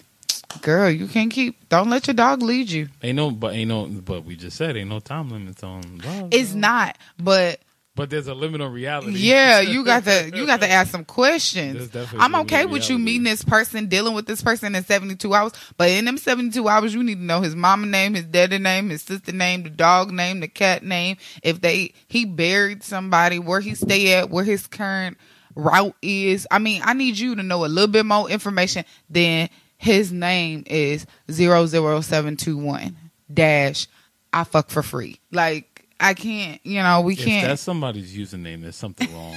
"Girl, 0.60 0.90
you 0.90 1.06
can't 1.08 1.32
keep. 1.32 1.68
Don't 1.68 1.88
let 1.88 2.06
your 2.06 2.14
dog 2.14 2.42
lead 2.42 2.70
you." 2.70 2.88
ain't 3.02 3.16
no, 3.16 3.30
but 3.30 3.54
ain't 3.54 3.68
no, 3.68 3.86
but 3.86 4.24
we 4.24 4.36
just 4.36 4.56
said 4.56 4.76
ain't 4.76 4.90
no 4.90 5.00
time 5.00 5.30
limits 5.30 5.62
on 5.62 5.82
love. 6.04 6.28
It's 6.32 6.50
bro. 6.52 6.60
not, 6.60 6.98
but 7.18 7.60
but 7.96 8.08
there's 8.08 8.28
a 8.28 8.34
limit 8.34 8.60
on 8.60 8.72
reality. 8.72 9.18
yeah, 9.18 9.60
you 9.60 9.84
got 9.84 10.04
to 10.04 10.30
you 10.34 10.46
got 10.46 10.60
to 10.60 10.70
ask 10.70 10.90
some 10.90 11.04
questions. 11.04 11.94
I'm 12.18 12.34
okay 12.36 12.64
with 12.66 12.88
you 12.88 12.98
meeting 12.98 13.24
this 13.24 13.44
person, 13.44 13.86
dealing 13.86 14.14
with 14.14 14.26
this 14.26 14.42
person 14.42 14.74
in 14.74 14.84
72 14.84 15.34
hours, 15.34 15.52
but 15.76 15.90
in 15.90 16.04
them 16.04 16.16
72 16.16 16.68
hours, 16.68 16.94
you 16.94 17.02
need 17.02 17.16
to 17.16 17.24
know 17.24 17.40
his 17.40 17.56
mama 17.56 17.86
name, 17.86 18.14
his 18.14 18.24
daddy 18.24 18.58
name, 18.58 18.90
his 18.90 19.02
sister 19.02 19.32
name, 19.32 19.64
the 19.64 19.70
dog 19.70 20.10
name, 20.12 20.40
the 20.40 20.48
cat 20.48 20.82
name. 20.84 21.16
If 21.42 21.60
they 21.60 21.92
he 22.08 22.24
buried 22.24 22.82
somebody, 22.82 23.38
where 23.38 23.60
he 23.60 23.74
stay 23.74 24.14
at, 24.14 24.30
where 24.30 24.44
his 24.44 24.66
current 24.66 25.18
route 25.54 25.96
is. 26.00 26.46
I 26.50 26.58
mean, 26.58 26.82
I 26.84 26.92
need 26.92 27.18
you 27.18 27.34
to 27.34 27.42
know 27.42 27.64
a 27.64 27.66
little 27.66 27.90
bit 27.90 28.06
more 28.06 28.30
information 28.30 28.84
than 29.08 29.48
his 29.76 30.12
name 30.12 30.62
is 30.66 31.06
00721 31.30 32.96
dash 33.32 33.86
I 34.32 34.44
fuck 34.44 34.70
for 34.70 34.82
free. 34.82 35.20
Like 35.32 35.69
I 36.00 36.14
can't, 36.14 36.60
you 36.64 36.82
know, 36.82 37.02
we 37.02 37.12
If 37.12 37.20
can't. 37.20 37.46
that's 37.46 37.62
somebody's 37.62 38.16
username, 38.16 38.62
there's 38.62 38.76
something 38.76 39.12
wrong. 39.14 39.36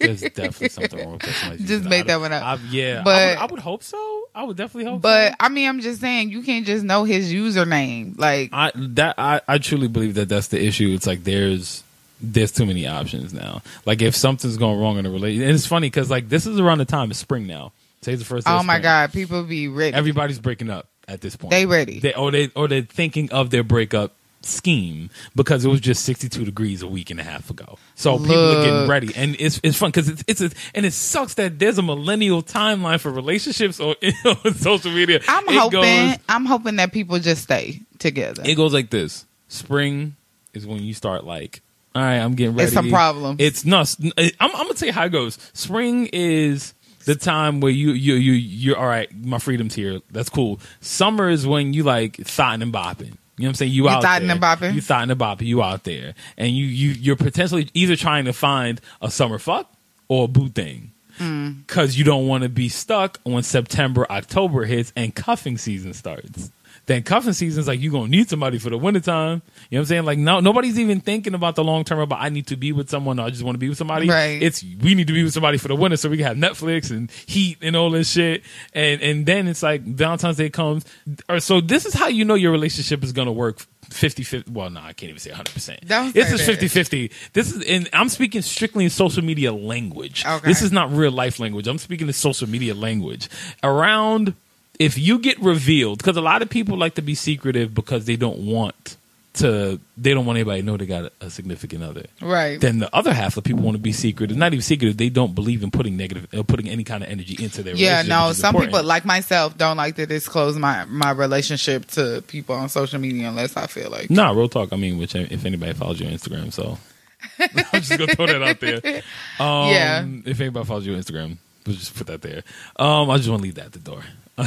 there's 0.00 0.20
definitely 0.22 0.68
something 0.68 0.98
wrong 1.00 1.12
with 1.12 1.22
that. 1.22 1.58
Just 1.60 1.84
make 1.84 2.06
that 2.06 2.20
one 2.20 2.32
up. 2.32 2.42
I, 2.42 2.58
yeah, 2.70 3.02
But- 3.02 3.10
I 3.10 3.26
would, 3.30 3.38
I 3.38 3.46
would 3.52 3.60
hope 3.60 3.82
so. 3.82 4.24
I 4.34 4.44
would 4.44 4.56
definitely 4.56 4.90
hope. 4.90 5.02
But 5.02 5.30
so. 5.32 5.36
I 5.40 5.48
mean, 5.48 5.68
I'm 5.68 5.80
just 5.80 6.00
saying 6.00 6.30
you 6.30 6.42
can't 6.42 6.64
just 6.66 6.84
know 6.84 7.04
his 7.04 7.32
username. 7.32 8.18
Like, 8.18 8.50
I 8.52 8.70
that 8.74 9.16
I, 9.18 9.40
I 9.48 9.58
truly 9.58 9.88
believe 9.88 10.14
that 10.14 10.28
that's 10.28 10.48
the 10.48 10.62
issue. 10.64 10.92
It's 10.94 11.06
like 11.06 11.24
there's 11.24 11.82
there's 12.20 12.52
too 12.52 12.66
many 12.66 12.86
options 12.86 13.32
now. 13.32 13.62
Like 13.84 14.00
if 14.02 14.14
something's 14.14 14.56
going 14.56 14.78
wrong 14.78 14.98
in 14.98 15.06
a 15.06 15.10
relationship, 15.10 15.46
and 15.48 15.54
it's 15.56 15.66
funny 15.66 15.86
because 15.88 16.10
like 16.10 16.28
this 16.28 16.46
is 16.46 16.60
around 16.60 16.78
the 16.78 16.84
time 16.84 17.10
it's 17.10 17.18
spring 17.18 17.46
now. 17.46 17.72
Today's 18.00 18.20
the 18.20 18.24
first. 18.26 18.46
Oh 18.48 18.62
my 18.62 18.78
god, 18.78 19.12
people 19.12 19.42
be 19.42 19.66
ready. 19.66 19.94
Everybody's 19.96 20.38
breaking 20.38 20.70
up 20.70 20.86
at 21.08 21.20
this 21.20 21.34
point. 21.34 21.50
They 21.50 21.66
ready. 21.66 21.98
They, 21.98 22.14
or 22.14 22.30
they 22.30 22.50
or 22.54 22.68
they're 22.68 22.82
thinking 22.82 23.32
of 23.32 23.50
their 23.50 23.64
breakup 23.64 24.12
scheme 24.42 25.10
because 25.34 25.64
it 25.64 25.68
was 25.68 25.80
just 25.80 26.04
62 26.04 26.44
degrees 26.44 26.82
a 26.82 26.86
week 26.86 27.10
and 27.10 27.18
a 27.20 27.22
half 27.24 27.50
ago. 27.50 27.78
So 27.94 28.18
people 28.18 28.58
are 28.58 28.64
getting 28.64 28.88
ready, 28.88 29.12
and 29.16 29.36
it's 29.38 29.60
it's 29.62 29.76
fun 29.76 29.90
because 29.90 30.08
it's 30.08 30.24
it's 30.26 30.40
a, 30.40 30.50
and 30.74 30.86
it 30.86 30.92
sucks 30.92 31.34
that 31.34 31.58
there's 31.58 31.78
a 31.78 31.82
millennial 31.82 32.42
timeline 32.42 33.00
for 33.00 33.10
relationships 33.10 33.80
on, 33.80 33.94
on 34.44 34.54
social 34.54 34.92
media. 34.92 35.20
I'm 35.28 35.48
It 35.48 35.54
hoping. 35.58 35.80
goes- 35.80 36.16
I'm 36.28 36.44
hoping 36.44 36.76
that 36.76 36.92
people 36.92 37.18
just 37.18 37.42
stay 37.42 37.80
together. 37.98 38.42
it 38.46 38.54
goes 38.54 38.72
like 38.72 38.90
this: 38.90 39.26
spring 39.48 40.16
is 40.54 40.66
when 40.66 40.82
you 40.82 40.94
start 40.94 41.24
like, 41.24 41.60
all 41.94 42.02
right, 42.02 42.16
I'm 42.18 42.34
getting 42.34 42.54
ready. 42.54 42.64
It's 42.66 42.74
some 42.74 42.90
problem. 42.90 43.36
It's 43.38 43.64
no. 43.64 43.80
s- 43.80 43.96
I'm, 44.00 44.30
I'm 44.40 44.50
gonna 44.52 44.74
tell 44.74 44.86
you 44.86 44.92
how 44.92 45.04
it 45.06 45.10
goes. 45.10 45.38
Spring 45.52 46.08
is 46.12 46.74
the 47.04 47.14
time 47.14 47.60
where 47.60 47.72
you 47.72 47.90
you 47.90 48.14
you 48.14 48.32
you're 48.32 48.76
all 48.76 48.86
right. 48.86 49.08
My 49.24 49.38
freedom's 49.38 49.74
here. 49.74 50.00
That's 50.10 50.28
cool. 50.28 50.60
Summer 50.80 51.28
is 51.28 51.46
when 51.46 51.72
you 51.72 51.82
like 51.82 52.16
thotting 52.18 52.62
and 52.62 52.72
bopping. 52.72 53.16
You 53.38 53.44
know 53.44 53.48
what 53.48 53.50
I'm 53.50 53.54
saying? 53.54 53.72
You, 53.72 53.84
You 53.84 53.88
out 53.88 54.02
thotting 54.02 54.26
there. 54.28 54.36
and 54.36 54.44
bopping? 54.44 54.74
You 54.74 54.80
thotting 54.80 55.10
and 55.10 55.20
bopping. 55.20 55.46
You 55.46 55.62
out 55.62 55.84
there, 55.84 56.14
and 56.36 56.50
you 56.56 56.66
you 56.66 56.90
you're 56.90 57.16
potentially 57.16 57.70
either 57.72 57.96
trying 57.96 58.24
to 58.26 58.32
find 58.32 58.80
a 59.00 59.10
summer 59.10 59.38
fuck 59.38 59.72
or 60.08 60.24
a 60.24 60.28
boo 60.28 60.48
thing. 60.48 60.92
Mm. 61.18 61.66
Because 61.66 61.98
you 61.98 62.04
don't 62.04 62.28
want 62.28 62.44
to 62.44 62.48
be 62.48 62.68
stuck 62.68 63.18
when 63.24 63.42
September, 63.42 64.06
October 64.10 64.64
hits 64.64 64.92
and 64.94 65.12
cuffing 65.14 65.58
season 65.58 65.92
starts. 65.92 66.50
Then 66.88 67.02
cuffing 67.02 67.34
season 67.34 67.60
is 67.60 67.68
like 67.68 67.80
you're 67.80 67.92
gonna 67.92 68.08
need 68.08 68.30
somebody 68.30 68.58
for 68.58 68.70
the 68.70 68.78
wintertime. 68.78 69.42
You 69.68 69.76
know 69.76 69.78
what 69.78 69.78
I'm 69.80 69.84
saying? 69.84 70.04
Like 70.06 70.18
no, 70.18 70.40
nobody's 70.40 70.78
even 70.78 71.00
thinking 71.00 71.34
about 71.34 71.54
the 71.54 71.62
long 71.62 71.84
term 71.84 71.98
about 71.98 72.20
I 72.22 72.30
need 72.30 72.46
to 72.46 72.56
be 72.56 72.72
with 72.72 72.88
someone 72.88 73.20
or 73.20 73.26
I 73.26 73.30
just 73.30 73.42
want 73.42 73.56
to 73.56 73.58
be 73.58 73.68
with 73.68 73.76
somebody. 73.76 74.08
Right. 74.08 74.42
It's 74.42 74.62
we 74.62 74.94
need 74.94 75.06
to 75.08 75.12
be 75.12 75.22
with 75.22 75.34
somebody 75.34 75.58
for 75.58 75.68
the 75.68 75.76
winter 75.76 75.98
so 75.98 76.08
we 76.08 76.16
can 76.16 76.24
have 76.26 76.36
Netflix 76.38 76.90
and 76.90 77.10
Heat 77.10 77.58
and 77.60 77.76
all 77.76 77.90
this 77.90 78.10
shit. 78.10 78.42
And 78.72 79.02
and 79.02 79.26
then 79.26 79.48
it's 79.48 79.62
like 79.62 79.82
Valentine's 79.82 80.38
Day 80.38 80.48
comes. 80.48 80.86
Or 81.28 81.40
so 81.40 81.60
this 81.60 81.84
is 81.84 81.92
how 81.92 82.08
you 82.08 82.24
know 82.24 82.34
your 82.34 82.52
relationship 82.52 83.04
is 83.04 83.12
gonna 83.12 83.32
work 83.32 83.66
50 83.90 84.22
50 84.22 84.50
well 84.50 84.68
no 84.68 84.80
i 84.80 84.92
can't 84.92 85.08
even 85.08 85.18
say 85.18 85.30
100% 85.30 85.86
Don't 85.86 86.12
this 86.12 86.30
is 86.30 86.44
50 86.44 86.68
50 86.68 87.10
this 87.32 87.50
is 87.50 87.64
and 87.64 87.88
i'm 87.94 88.10
speaking 88.10 88.42
strictly 88.42 88.84
in 88.84 88.90
social 88.90 89.24
media 89.24 89.50
language 89.50 90.26
Okay. 90.26 90.46
this 90.46 90.60
is 90.60 90.70
not 90.72 90.92
real 90.92 91.10
life 91.10 91.40
language 91.40 91.66
i'm 91.66 91.78
speaking 91.78 92.06
in 92.06 92.12
social 92.12 92.46
media 92.46 92.74
language 92.74 93.30
around 93.62 94.34
if 94.78 94.96
you 94.98 95.18
get 95.18 95.38
revealed 95.40 95.98
because 95.98 96.16
a 96.16 96.20
lot 96.20 96.42
of 96.42 96.48
people 96.50 96.76
like 96.76 96.94
to 96.94 97.02
be 97.02 97.14
secretive 97.14 97.74
because 97.74 98.04
they 98.06 98.16
don't 98.16 98.38
want 98.46 98.96
to 99.34 99.78
they 99.96 100.14
don't 100.14 100.26
want 100.26 100.36
anybody 100.36 100.60
to 100.62 100.66
know 100.66 100.76
they 100.76 100.86
got 100.86 101.04
a, 101.20 101.26
a 101.26 101.30
significant 101.30 101.84
other 101.84 102.06
Right. 102.20 102.60
then 102.60 102.78
the 102.80 102.92
other 102.94 103.12
half 103.14 103.36
of 103.36 103.44
people 103.44 103.62
want 103.62 103.76
to 103.76 103.82
be 103.82 103.92
secretive 103.92 104.36
not 104.36 104.52
even 104.52 104.62
secretive 104.62 104.96
they 104.96 105.10
don't 105.10 105.34
believe 105.34 105.62
in 105.62 105.70
putting 105.70 105.96
negative 105.96 106.26
uh, 106.34 106.42
putting 106.42 106.68
any 106.68 106.82
kind 106.82 107.04
of 107.04 107.10
energy 107.10 107.36
into 107.42 107.62
their 107.62 107.76
yeah, 107.76 108.02
no. 108.02 108.32
Some 108.32 108.48
important. 108.54 108.72
people, 108.72 108.86
like 108.86 109.04
myself, 109.04 109.56
don't 109.56 109.76
like 109.76 109.94
to 109.96 110.06
disclose 110.06 110.56
my 110.58 110.84
my 110.86 111.10
relationship 111.12 111.86
to 111.88 112.22
people 112.26 112.54
on 112.56 112.68
social 112.68 112.98
media 112.98 113.28
unless 113.28 113.56
I 113.56 113.66
feel 113.68 113.90
like. 113.90 114.10
Nah, 114.10 114.30
real 114.32 114.48
talk. 114.48 114.72
I 114.72 114.76
mean, 114.76 114.98
which 114.98 115.14
if 115.14 115.44
anybody 115.44 115.72
follows 115.74 116.00
you 116.00 116.06
on 116.08 116.12
Instagram, 116.14 116.52
so 116.52 116.78
I'm 117.38 117.80
just 117.82 117.90
gonna 117.90 118.14
throw 118.14 118.26
that 118.26 118.42
out 118.42 118.58
there. 118.60 118.80
Um, 119.38 119.68
Yeah. 119.70 120.04
If 120.24 120.40
anybody 120.40 120.66
follows 120.66 120.84
you 120.86 120.94
on 120.94 121.00
Instagram, 121.00 121.36
we'll 121.68 121.76
just 121.76 121.94
put 121.96 122.06
that 122.08 122.22
there. 122.22 122.42
Um, 122.76 123.08
I 123.10 123.16
just 123.18 123.28
want 123.28 123.40
to 123.42 123.44
leave 123.44 123.54
that 123.56 123.66
at 123.66 123.72
the 123.72 123.78
door. 123.78 124.02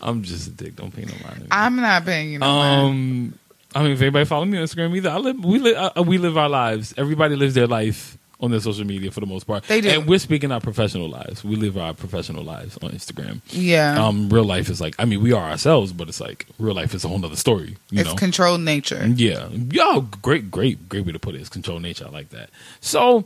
I'm 0.00 0.22
just 0.22 0.48
a 0.48 0.50
dick. 0.50 0.76
Don't 0.76 0.94
pay 0.94 1.04
no 1.04 1.14
mind. 1.24 1.46
I'm 1.50 1.76
not 1.76 2.04
paying 2.04 2.32
you 2.32 2.38
no 2.40 2.46
mind. 2.46 2.80
Um, 2.90 3.38
I 3.74 3.82
mean, 3.84 3.92
if 3.92 4.00
anybody 4.02 4.24
follow 4.24 4.44
me 4.44 4.58
on 4.58 4.64
Instagram 4.64 4.94
either, 4.96 5.10
I 5.10 5.16
live. 5.18 5.42
We 5.44 5.58
live. 5.58 5.92
Uh, 5.96 6.02
we 6.02 6.18
live 6.18 6.36
our 6.36 6.48
lives. 6.48 6.92
Everybody 6.98 7.36
lives 7.36 7.54
their 7.54 7.66
life 7.68 8.18
on 8.40 8.50
their 8.50 8.58
social 8.60 8.84
media 8.84 9.10
for 9.12 9.20
the 9.20 9.26
most 9.26 9.44
part. 9.46 9.62
They 9.64 9.80
do. 9.80 9.88
and 9.88 10.06
we're 10.08 10.18
speaking 10.18 10.50
our 10.50 10.60
professional 10.60 11.08
lives. 11.08 11.44
We 11.44 11.54
live 11.54 11.78
our 11.78 11.94
professional 11.94 12.42
lives 12.42 12.76
on 12.82 12.90
Instagram. 12.90 13.40
Yeah, 13.50 14.04
Um, 14.04 14.28
real 14.30 14.42
life 14.44 14.68
is 14.68 14.80
like. 14.80 14.96
I 14.98 15.04
mean, 15.04 15.22
we 15.22 15.32
are 15.32 15.48
ourselves, 15.50 15.92
but 15.92 16.08
it's 16.08 16.20
like 16.20 16.46
real 16.58 16.74
life 16.74 16.92
is 16.92 17.04
a 17.04 17.08
whole 17.08 17.24
other 17.24 17.36
story. 17.36 17.76
You 17.90 18.00
it's 18.00 18.10
know, 18.10 18.16
controlled 18.16 18.62
nature. 18.62 19.06
yeah. 19.06 19.48
Yo, 19.48 20.00
great, 20.00 20.50
great, 20.50 20.88
great 20.88 21.06
way 21.06 21.12
to 21.12 21.20
put 21.20 21.36
it. 21.36 21.40
It's 21.40 21.48
control 21.48 21.78
nature. 21.78 22.06
I 22.06 22.10
like 22.10 22.30
that. 22.30 22.50
So, 22.80 23.24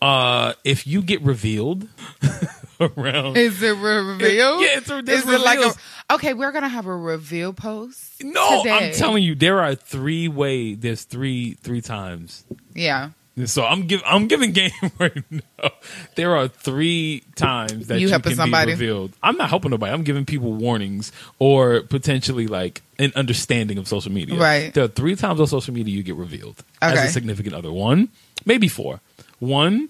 uh, 0.00 0.52
if 0.64 0.86
you 0.86 1.02
get 1.02 1.22
revealed 1.22 1.88
around, 2.80 3.36
Is 3.36 3.62
it 3.62 3.76
reveal? 3.76 4.60
Yeah, 4.60 4.78
it's 4.78 4.90
a- 4.90 5.02
there's 5.02 5.24
Is 5.24 5.28
it 5.28 5.40
like 5.40 5.58
a? 5.60 5.72
Okay, 6.14 6.34
we're 6.34 6.52
gonna 6.52 6.68
have 6.68 6.86
a 6.86 6.96
reveal 6.96 7.52
post. 7.52 8.22
no, 8.22 8.62
today. 8.62 8.88
I'm 8.88 8.92
telling 8.92 9.22
you, 9.22 9.34
there 9.34 9.60
are 9.60 9.74
three 9.74 10.28
way. 10.28 10.74
There's 10.74 11.04
three, 11.04 11.54
three 11.62 11.80
times. 11.80 12.44
Yeah, 12.74 13.10
So 13.46 13.64
I'm 13.64 13.86
giving, 13.86 14.04
I'm 14.06 14.26
giving 14.28 14.52
game 14.52 14.70
right 14.98 15.22
now. 15.30 15.70
There 16.16 16.36
are 16.36 16.48
three 16.48 17.22
times 17.34 17.86
that 17.86 17.98
You 18.00 18.08
you, 18.08 18.18
can 18.20 18.34
somebody? 18.34 18.66
be 18.66 18.72
revealed. 18.72 19.12
I'm 19.22 19.36
not 19.36 19.48
helping 19.48 19.70
nobody. 19.70 19.92
I'm 19.92 20.02
giving 20.04 20.26
people 20.26 20.52
warnings 20.52 21.12
or 21.38 21.82
potentially 21.82 22.46
like 22.46 22.82
an 22.98 23.12
understanding 23.16 23.78
of 23.78 23.88
social 23.88 24.12
media. 24.12 24.38
Right. 24.38 24.72
There 24.74 24.84
are 24.84 24.88
three 24.88 25.16
times 25.16 25.40
on 25.40 25.46
social 25.46 25.72
media 25.72 25.94
you 25.96 26.02
get 26.02 26.16
revealed 26.16 26.62
as 26.82 26.98
a 26.98 27.08
significant 27.08 27.54
other. 27.54 27.72
One, 27.72 28.08
maybe 28.44 28.68
four. 28.68 29.00
One, 29.42 29.88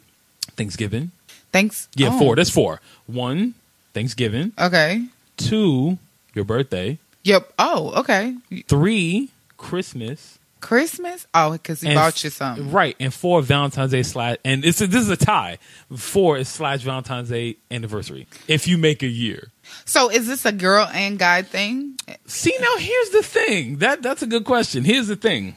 Thanksgiving. 0.57 1.11
thanks. 1.53 1.87
Yeah, 1.95 2.09
oh. 2.13 2.19
four. 2.19 2.37
That's 2.37 2.49
four. 2.49 2.81
One, 3.07 3.53
Thanksgiving. 3.93 4.53
Okay. 4.59 5.05
Two, 5.37 5.99
your 6.33 6.47
birthday. 6.47 6.97
Yep. 7.25 7.53
Oh, 7.59 7.93
okay. 8.01 8.35
Three, 8.67 9.29
Christmas. 9.59 10.39
Christmas. 10.63 11.27
Oh, 11.35 11.53
because 11.53 11.83
he 11.83 11.89
And 11.89 11.97
bought 11.97 12.25
you 12.25 12.31
something. 12.31 12.73
Right, 12.73 12.97
and 12.99 13.13
four 13.13 13.43
Valentine's 13.43 13.91
Day 13.91 14.03
slash, 14.03 14.39
and 14.43 14.65
it's 14.65 14.81
a, 14.81 14.87
this 14.87 15.03
is 15.03 15.11
a 15.11 15.19
tie. 15.19 15.59
Four 15.95 16.39
is 16.39 16.49
slash 16.49 16.81
Valentine's 16.81 17.29
Day 17.29 17.57
anniversary. 17.71 18.27
If 18.49 18.67
you 18.67 18.79
make 18.79 19.03
a 19.03 19.07
year. 19.07 19.49
So, 19.85 20.11
is 20.11 20.27
this 20.27 20.47
a 20.47 20.53
girl 20.53 20.89
and 20.95 21.19
guy 21.19 21.43
thing? 21.43 21.97
See, 22.27 22.57
now 22.59 22.77
here's 22.79 23.11
the 23.11 23.23
thing. 23.23 23.79
That 23.79 24.03
that's 24.03 24.23
a 24.23 24.27
good 24.27 24.45
question. 24.45 24.85
Here's 24.85 25.09
the 25.09 25.17
thing. 25.17 25.57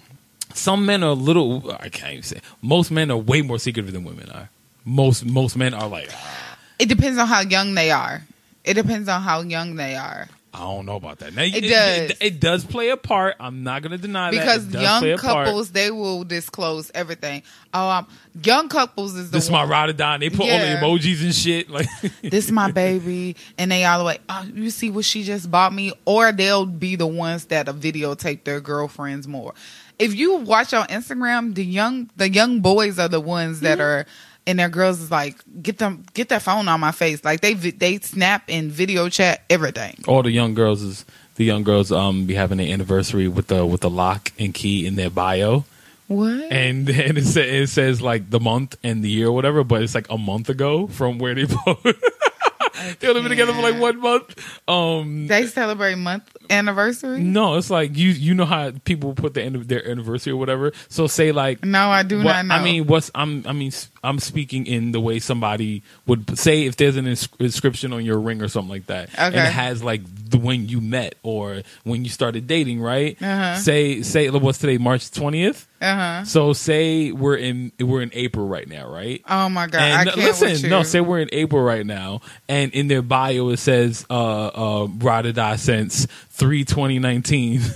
Some 0.56 0.86
men 0.86 1.04
are 1.04 1.10
a 1.10 1.14
little. 1.14 1.72
I 1.80 1.90
can't 1.90 2.12
even 2.14 2.24
say. 2.24 2.40
Most 2.62 2.90
men 2.92 3.12
are 3.12 3.18
way 3.18 3.42
more 3.42 3.60
secretive 3.60 3.92
than 3.94 4.04
women 4.04 4.30
are. 4.32 4.50
Most 4.86 5.26
most 5.26 5.56
men 5.58 5.74
are 5.74 5.88
like, 5.88 6.10
"Ah, 6.14 6.58
It 6.80 6.88
depends 6.90 7.18
on 7.20 7.28
how 7.28 7.42
young 7.42 7.74
they 7.76 7.92
are. 7.92 8.24
It 8.64 8.74
depends 8.76 9.08
on 9.10 9.22
how 9.22 9.42
young 9.42 9.76
they 9.76 9.96
are. 9.96 10.28
I 10.54 10.60
don't 10.60 10.86
know 10.86 10.96
about 10.96 11.20
that. 11.20 11.34
Now, 11.36 11.42
It 11.44 11.66
It, 11.66 11.68
does. 11.70 12.18
it 12.22 12.40
does 12.40 12.64
play 12.64 12.88
a 12.90 12.96
part. 12.96 13.36
I'm 13.42 13.64
not 13.64 13.82
gonna 13.82 13.98
deny 13.98 14.32
Because 14.32 14.66
that. 14.70 14.80
It 14.80 14.82
does 14.82 15.04
young 15.04 15.18
couples, 15.18 15.72
they 15.72 15.92
will 15.92 16.24
disclose 16.24 16.92
everything. 16.96 17.44
Oh, 17.74 17.90
um, 17.90 18.08
young 18.42 18.70
couples 18.70 19.16
is 19.16 19.32
the 19.32 19.38
This 19.38 19.46
is 19.46 19.52
my 19.52 19.66
ride 19.66 19.90
or 19.90 19.94
die. 19.94 20.18
They 20.20 20.30
put 20.30 20.46
Yeah. 20.46 20.54
all 20.54 20.60
the 20.96 21.00
emojis 21.00 21.22
and 21.24 21.36
shit. 21.36 21.70
Like, 21.70 21.88
this 22.24 22.50
my 22.52 22.72
baby, 22.72 23.36
and 23.58 23.70
they 23.70 23.84
all 23.84 24.00
the 24.00 24.06
way. 24.06 24.18
Oh, 24.30 24.46
you 24.54 24.70
see 24.70 24.90
what 24.90 25.04
she 25.04 25.24
just 25.26 25.52
bought 25.52 25.74
me, 25.74 25.92
or 26.06 26.32
they'll 26.32 26.66
be 26.66 26.96
the 26.96 27.08
ones 27.08 27.46
that 27.46 27.66
videotape 27.66 28.46
their 28.46 28.62
girlfriends 28.62 29.28
more. 29.28 29.54
If 30.00 30.16
you 30.16 30.36
watch 30.38 30.74
on 30.74 30.88
Instagram, 30.88 31.56
the 31.56 31.64
young 31.66 32.10
the 32.16 32.30
young 32.30 32.60
boys 32.62 33.00
are 33.00 33.08
the 33.08 33.22
ones 33.22 33.62
that 33.62 33.80
are, 33.80 34.06
and 34.48 34.60
their 34.60 34.70
girls 34.70 35.00
is 35.02 35.10
like 35.12 35.38
get 35.62 35.78
them 35.78 36.06
get 36.14 36.30
that 36.30 36.42
phone 36.42 36.68
on 36.68 36.80
my 36.80 36.92
face. 36.92 37.24
Like 37.24 37.42
they 37.42 37.54
they 37.54 38.00
snap 38.00 38.44
and 38.50 38.72
video 38.72 39.10
chat 39.10 39.44
everything. 39.50 40.04
all 40.08 40.22
the 40.24 40.32
young 40.32 40.54
girls 40.54 40.82
is 40.82 41.06
the 41.36 41.46
young 41.46 41.64
girls 41.64 41.92
um 41.92 42.26
be 42.26 42.34
having 42.34 42.60
an 42.60 42.68
anniversary 42.70 43.28
with 43.28 43.48
the 43.48 43.66
with 43.66 43.82
the 43.82 43.90
lock 43.90 44.32
and 44.40 44.54
key 44.54 44.86
in 44.86 44.96
their 44.96 45.10
bio 45.10 45.64
What? 46.08 46.30
and 46.52 46.88
and 46.90 47.18
it, 47.18 47.36
it 47.38 47.70
says 47.70 48.02
like 48.02 48.30
the 48.30 48.40
month 48.40 48.78
and 48.84 49.04
the 49.04 49.10
year 49.10 49.28
or 49.28 49.32
whatever 49.34 49.64
but 49.66 49.82
it's 49.82 49.94
like 49.96 50.10
a 50.10 50.18
month 50.18 50.50
ago 50.50 50.88
from 50.88 51.20
where 51.20 51.36
they 51.36 51.46
they 53.00 53.08
only 53.08 53.22
been 53.22 53.30
together 53.30 53.54
for 53.54 53.62
like 53.62 53.80
one 53.80 54.00
month 54.00 54.60
um 54.70 55.28
They 55.28 55.48
celebrate 55.48 55.96
month 55.96 56.24
anniversary. 56.50 57.20
no 57.22 57.56
it's 57.56 57.70
like 57.70 57.96
you 57.98 58.10
you 58.10 58.34
know 58.34 58.46
how 58.46 58.72
people 58.84 59.14
put 59.14 59.34
the 59.34 59.42
end 59.44 59.56
of 59.56 59.68
their 59.68 59.88
anniversary 59.88 60.34
or 60.34 60.38
whatever 60.38 60.72
so 60.90 61.08
say 61.08 61.32
like 61.32 61.64
No, 61.64 61.90
I 61.90 62.04
do 62.04 62.18
what- 62.18 62.24
not 62.26 62.46
know. 62.46 62.56
I 62.56 62.64
mean, 62.64 62.88
what's 62.88 63.12
I'm 63.16 63.46
I 63.48 63.52
mean 63.54 63.72
I'm 64.04 64.20
speaking 64.20 64.68
in 64.68 64.92
the 64.92 65.00
way 65.00 65.18
somebody 65.20 65.82
would 66.06 66.38
say 66.38 66.66
if 66.66 66.76
there's 66.78 66.96
an 66.96 67.08
ins- 67.08 67.28
inscription 67.40 67.92
on 67.94 68.06
your 68.06 68.20
ring 68.20 68.42
or 68.42 68.48
something 68.48 68.70
like 68.70 68.86
that, 68.88 69.10
and 69.18 69.34
it 69.34 69.40
has 69.40 69.82
like 69.84 70.02
the 70.30 70.38
when 70.38 70.70
you 70.70 70.80
met 70.80 71.16
or 71.24 71.64
when 71.84 72.04
you 72.04 72.12
started 72.12 72.46
dating, 72.46 72.82
right? 72.82 73.18
Uh-huh. 73.22 73.58
Say 73.58 74.04
say 74.04 74.30
what's 74.30 74.60
today, 74.60 74.78
March 74.78 75.10
twentieth. 75.10 75.68
uh 75.82 75.96
huh. 75.96 76.26
So 76.26 76.54
say 76.54 77.12
we're 77.12 77.36
in 77.38 77.72
we're 77.80 78.02
in 78.04 78.12
April 78.14 78.48
right 78.48 78.68
now, 78.68 78.88
right? 78.92 79.24
Oh 79.28 79.50
my 79.50 79.66
god! 79.66 79.82
I 79.82 80.02
And 80.02 80.10
can't 80.12 80.18
listen, 80.18 80.50
with 80.52 80.64
you. 80.64 80.70
no, 80.70 80.84
say 80.84 81.02
we're 81.02 81.20
in 81.22 81.30
April 81.34 81.64
right 81.64 81.86
now, 81.86 82.22
and 82.48 82.65
in 82.72 82.88
their 82.88 83.02
bio 83.02 83.50
it 83.50 83.58
says 83.58 84.06
uh 84.10 84.48
uh 84.48 84.88
ride 84.98 85.26
or 85.26 85.32
die 85.32 85.56
since 85.58 86.06
three 86.30 86.64
twenty 86.66 87.00
nineteen. 87.00 87.62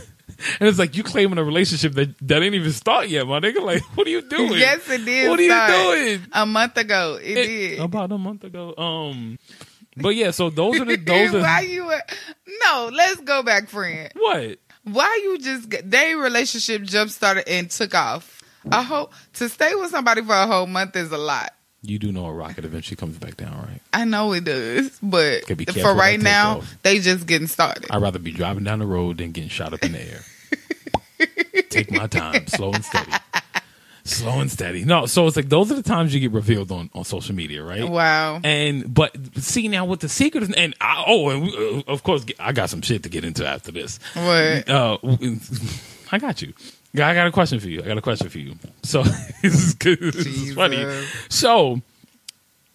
And 0.61 0.69
it's 0.69 0.79
like 0.79 0.95
you 0.95 1.03
claiming 1.03 1.37
a 1.37 1.43
relationship 1.43 1.91
that 1.95 2.17
that 2.25 2.41
ain't 2.41 2.55
even 2.55 2.71
start 2.71 3.09
yet, 3.09 3.27
my 3.27 3.41
nigga. 3.41 3.61
Like, 3.61 3.81
what 3.97 4.07
are 4.07 4.09
you 4.09 4.21
doing? 4.21 4.53
Yes, 4.53 4.89
it 4.89 5.03
did. 5.03 5.29
What 5.29 5.37
are 5.37 5.41
you 5.43 6.07
doing? 6.15 6.27
A 6.31 6.45
month 6.45 6.77
ago, 6.77 7.19
it, 7.21 7.37
It- 7.37 7.45
did. 7.47 7.79
about 7.81 8.09
a 8.13 8.17
month 8.17 8.45
ago. 8.45 8.73
Um, 8.77 9.37
but 9.97 10.15
yeah, 10.15 10.31
so 10.31 10.49
those 10.49 10.79
are 10.79 10.85
the 10.85 10.95
those 11.05 11.33
Why 11.33 11.41
are 11.55 11.63
you? 11.63 11.91
No, 12.63 12.89
let's 12.93 13.19
go 13.19 13.43
back, 13.43 13.67
friend. 13.67 14.13
what 14.15 14.59
Why 14.85 15.19
you 15.23 15.39
just 15.39 15.69
they 15.89 16.15
relationship 16.15 16.83
jump 16.83 17.11
started 17.11 17.45
and 17.49 17.69
took 17.69 17.93
off? 17.93 18.41
I 18.71 18.81
hope 18.81 19.11
to 19.33 19.49
stay 19.49 19.75
with 19.75 19.91
somebody 19.91 20.21
for 20.21 20.35
a 20.35 20.47
whole 20.47 20.67
month 20.67 20.95
is 20.95 21.11
a 21.11 21.17
lot. 21.17 21.53
you 21.81 21.99
do 21.99 22.13
know 22.13 22.25
a 22.27 22.31
rocket 22.33 22.63
eventually 22.63 22.95
comes 22.95 23.17
back 23.17 23.35
down, 23.35 23.57
right? 23.57 23.78
I 23.91 24.05
know 24.05 24.33
it 24.33 24.43
does, 24.43 24.97
but 25.01 25.45
for 25.45 25.95
right 25.95 26.19
now, 26.19 26.55
takeoff. 26.55 26.77
they 26.83 26.99
just 26.99 27.25
getting 27.25 27.47
started. 27.47 27.87
I'd 27.89 28.01
rather 28.01 28.19
be 28.19 28.31
driving 28.31 28.63
down 28.63 28.79
the 28.79 28.85
road 28.85 29.17
than 29.17 29.31
getting 29.31 29.49
shot 29.49 29.73
up 29.73 29.83
in 29.83 29.93
the 29.93 30.01
air. 30.01 30.21
Take 31.69 31.91
my 31.91 32.07
time, 32.07 32.47
slow 32.47 32.71
and 32.71 32.85
steady. 32.85 33.11
Slow 34.03 34.39
and 34.39 34.51
steady. 34.51 34.85
No, 34.85 35.05
so 35.05 35.27
it's 35.27 35.35
like 35.35 35.49
those 35.49 35.71
are 35.71 35.75
the 35.75 35.83
times 35.83 36.13
you 36.13 36.19
get 36.19 36.31
revealed 36.31 36.71
on, 36.71 36.89
on 36.93 37.03
social 37.03 37.35
media, 37.35 37.63
right? 37.63 37.87
Wow. 37.87 38.41
And 38.43 38.91
but 38.91 39.15
see 39.35 39.67
now 39.67 39.85
what 39.85 39.99
the 39.99 40.09
secret 40.09 40.43
is, 40.43 40.51
and 40.51 40.75
I, 40.81 41.03
oh, 41.05 41.29
and 41.29 41.43
we, 41.43 41.83
uh, 41.87 41.91
of 41.91 42.03
course 42.03 42.25
I 42.39 42.51
got 42.51 42.69
some 42.69 42.81
shit 42.81 43.03
to 43.03 43.09
get 43.09 43.23
into 43.23 43.45
after 43.45 43.71
this. 43.71 43.99
What? 44.13 44.69
Uh, 44.69 44.97
I 46.11 46.17
got 46.17 46.41
you. 46.41 46.53
I 46.95 47.13
got 47.13 47.27
a 47.27 47.31
question 47.31 47.59
for 47.59 47.69
you. 47.69 47.83
I 47.83 47.85
got 47.85 47.97
a 47.97 48.01
question 48.01 48.29
for 48.29 48.39
you. 48.39 48.55
So 48.83 49.03
this 49.43 49.53
is 49.53 49.73
good. 49.75 49.99
This 49.99 50.25
is 50.25 50.53
funny. 50.55 50.85
So 51.29 51.81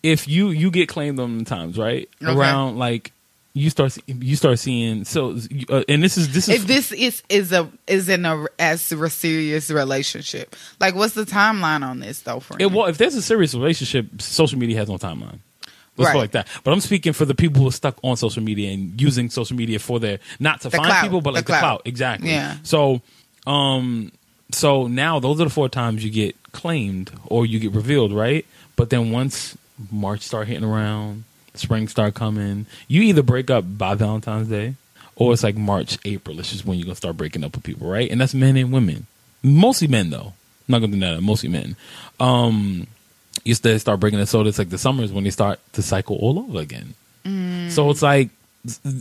if 0.04 0.28
you 0.28 0.50
you 0.50 0.70
get 0.70 0.88
claimed 0.88 1.18
on 1.18 1.38
the 1.38 1.44
times, 1.44 1.76
right? 1.78 2.08
Okay. 2.22 2.32
Around 2.32 2.78
like 2.78 3.10
you 3.54 3.70
start 3.70 3.96
you 4.06 4.36
start 4.36 4.58
seeing 4.58 5.04
so 5.04 5.36
uh, 5.70 5.82
and 5.88 6.02
this 6.02 6.16
is 6.18 6.32
this 6.34 6.48
is 6.48 6.60
If 6.60 6.66
this 6.66 6.92
is 6.92 7.22
is 7.28 7.52
a 7.52 7.70
is 7.86 8.08
in 8.08 8.24
a 8.26 8.44
as 8.58 8.92
a 8.92 9.10
serious 9.10 9.70
relationship, 9.70 10.54
like 10.80 10.94
what's 10.94 11.14
the 11.14 11.24
timeline 11.24 11.82
on 11.82 12.00
this 12.00 12.20
though? 12.20 12.42
It, 12.58 12.70
well 12.70 12.86
if 12.86 12.98
there's 12.98 13.14
a 13.14 13.22
serious 13.22 13.54
relationship, 13.54 14.20
social 14.20 14.58
media 14.58 14.76
has 14.78 14.88
no 14.88 14.98
timeline. 14.98 15.38
Let's 15.96 16.08
Right. 16.08 16.12
go 16.14 16.18
like 16.18 16.32
that. 16.32 16.48
But 16.64 16.72
I'm 16.72 16.80
speaking 16.80 17.12
for 17.12 17.24
the 17.24 17.36
people 17.36 17.62
who 17.62 17.68
are 17.68 17.72
stuck 17.72 17.96
on 18.02 18.16
social 18.16 18.42
media 18.42 18.72
and 18.72 19.00
using 19.00 19.30
social 19.30 19.56
media 19.56 19.78
for 19.78 20.00
their 20.00 20.18
not 20.40 20.60
to 20.62 20.68
The 20.68 20.76
find 20.76 20.92
people, 21.02 21.20
but 21.20 21.34
like 21.34 21.44
the 21.46 21.52
clout. 21.52 21.60
clout. 21.60 21.82
Exactly. 21.84 22.30
Yeah. 22.30 22.56
So, 22.64 23.00
um, 23.46 24.10
so 24.50 24.88
now 24.88 25.20
those 25.20 25.40
are 25.40 25.44
the 25.44 25.50
four 25.50 25.68
times 25.68 26.04
you 26.04 26.10
get 26.10 26.34
claimed 26.50 27.12
or 27.26 27.46
you 27.46 27.60
get 27.60 27.70
revealed, 27.72 28.12
right? 28.12 28.44
But 28.74 28.90
then 28.90 29.12
once 29.12 29.56
March 29.90 30.22
start 30.22 30.48
hitting 30.48 30.64
around, 30.64 31.24
spring 31.54 31.88
start 31.88 32.14
coming, 32.14 32.66
you 32.88 33.02
either 33.02 33.22
break 33.22 33.50
up 33.50 33.64
by 33.78 33.94
Valentine's 33.94 34.48
Day, 34.48 34.74
or 35.16 35.32
it's 35.32 35.42
like 35.42 35.56
March, 35.56 35.98
April. 36.04 36.38
It's 36.38 36.50
just 36.50 36.64
when 36.64 36.78
you're 36.78 36.86
gonna 36.86 36.96
start 36.96 37.16
breaking 37.16 37.44
up 37.44 37.54
with 37.54 37.64
people, 37.64 37.88
right? 37.88 38.10
And 38.10 38.20
that's 38.20 38.34
men 38.34 38.56
and 38.56 38.72
women, 38.72 39.06
mostly 39.42 39.88
men 39.88 40.10
though. 40.10 40.32
I'm 40.68 40.72
not 40.72 40.78
gonna 40.80 40.92
do 40.92 41.00
that. 41.00 41.20
Mostly 41.20 41.48
men. 41.48 41.76
Um, 42.18 42.86
you 43.44 43.54
still 43.54 43.78
start 43.78 44.00
breaking 44.00 44.18
it. 44.20 44.26
So 44.26 44.40
it's 44.42 44.58
like 44.58 44.70
the 44.70 44.78
summers 44.78 45.12
when 45.12 45.24
they 45.24 45.30
start 45.30 45.60
to 45.72 45.82
cycle 45.82 46.16
all 46.16 46.38
over 46.38 46.58
again. 46.60 46.94
So 47.70 47.90
it's 47.90 48.02
like 48.02 48.30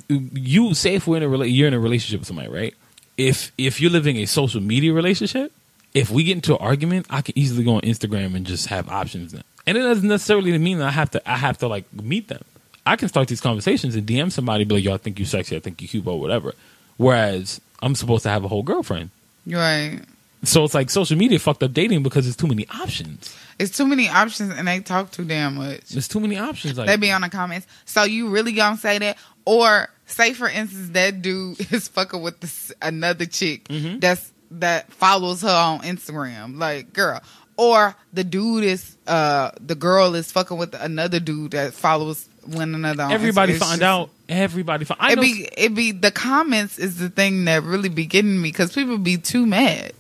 you 0.10 0.74
say 0.74 0.96
if 0.96 1.08
we're 1.08 1.18
in 1.18 1.24
a 1.24 1.28
rela- 1.28 1.54
you're 1.54 1.68
in 1.68 1.74
a 1.74 1.80
relationship 1.80 2.22
with 2.22 2.28
somebody, 2.28 2.50
right? 2.50 2.74
If 3.18 3.52
if 3.58 3.80
you're 3.80 3.92
living 3.92 4.18
a 4.18 4.26
social 4.26 4.62
media 4.62 4.94
relationship, 4.94 5.52
if 5.94 6.10
we 6.10 6.24
get 6.24 6.36
into 6.36 6.54
an 6.56 6.62
argument, 6.62 7.06
I 7.10 7.22
can 7.22 7.38
easily 7.38 7.64
go 7.64 7.76
on 7.76 7.82
Instagram 7.82 8.36
and 8.36 8.46
just 8.46 8.68
have 8.68 8.90
options. 8.90 9.32
Then. 9.32 9.44
And 9.66 9.78
it 9.78 9.82
doesn't 9.82 10.08
necessarily 10.08 10.58
mean 10.58 10.80
that 10.80 10.88
I 10.88 10.92
have 10.92 11.12
to 11.12 11.30
I 11.30 11.38
have 11.38 11.58
to 11.60 11.68
like 11.68 11.92
meet 11.94 12.28
them. 12.28 12.44
I 12.86 12.96
can 12.98 13.08
start 13.08 13.30
these 13.30 13.40
conversations 13.42 13.96
and 13.96 14.06
DM 14.06 14.32
somebody, 14.32 14.66
be 14.66 14.76
like, 14.76 14.84
"Yo, 14.84 14.94
I 14.94 14.98
think 14.98 15.18
you 15.20 15.26
sexy, 15.26 15.56
I 15.56 15.60
think 15.60 15.82
you 15.82 15.88
cute, 15.88 16.06
or 16.06 16.20
whatever." 16.20 16.54
Whereas 16.98 17.62
I'm 17.82 17.96
supposed 17.96 18.24
to 18.24 18.30
have 18.30 18.44
a 18.44 18.48
whole 18.48 18.64
girlfriend. 18.64 19.10
Right. 19.48 20.00
So 20.44 20.66
it's 20.66 20.74
like 20.74 20.90
social 20.90 21.18
media 21.18 21.40
fucked 21.40 21.64
up 21.64 21.72
dating 21.74 22.04
because 22.04 22.28
it's 22.28 22.36
too 22.36 22.48
many 22.48 22.68
options. 22.68 23.36
It's 23.58 23.76
too 23.78 23.88
many 23.88 24.10
options 24.10 24.52
and 24.54 24.68
they 24.68 24.82
talk 24.82 25.12
too 25.12 25.24
damn 25.24 25.56
much. 25.56 25.88
There's 25.90 26.08
too 26.10 26.20
many 26.20 26.38
options. 26.38 26.78
Like 26.78 26.88
They 26.88 26.98
be 26.98 27.12
on 27.12 27.22
the 27.22 27.30
comments. 27.30 27.66
So 27.86 28.04
you 28.04 28.28
really 28.30 28.52
gonna 28.52 28.76
say 28.78 28.98
that? 29.00 29.18
Or 29.46 29.90
say 30.06 30.34
for 30.34 30.50
instance 30.50 30.90
that 30.90 31.22
dude 31.22 31.60
is 31.72 31.88
fucking 31.88 32.22
with 32.22 32.42
this 32.42 32.74
another 32.82 33.26
chick 33.26 33.64
Mm-hmm. 33.70 34.00
that's 34.00 34.32
that 34.52 34.92
follows 34.94 35.42
her 35.44 35.50
on 35.50 35.80
Instagram. 35.82 36.58
Like 36.58 36.92
girl. 36.92 37.22
Or 37.58 37.96
the 38.14 38.24
dude 38.24 38.64
is 38.64 38.96
uh 39.08 39.52
the 39.60 39.76
girl 39.76 40.16
is 40.16 40.32
fucking 40.32 40.58
with 40.58 40.74
another 40.74 41.20
dude 41.20 41.52
that 41.52 41.74
follows 41.74 42.28
one 42.46 42.74
another 42.76 43.04
on 43.04 43.12
everybody 43.12 43.54
Instagram. 43.54 43.56
It's 43.56 43.64
find 43.66 43.80
just- 43.80 43.84
out. 43.84 44.10
Everybody 44.30 44.86
find. 44.86 45.00
I 45.02 45.12
It 45.12 45.16
know. 45.18 45.22
be 45.22 45.50
it 45.58 45.76
be 45.76 45.92
the 45.92 46.10
comments 46.12 46.80
is 46.80 46.98
the 46.98 47.10
thing 47.10 47.46
that 47.46 47.64
really 47.64 47.90
be 47.90 48.06
getting 48.06 48.42
me 48.42 48.50
because 48.50 48.74
people 48.74 48.98
be 48.98 49.18
too 49.18 49.46
mad. 49.46 49.92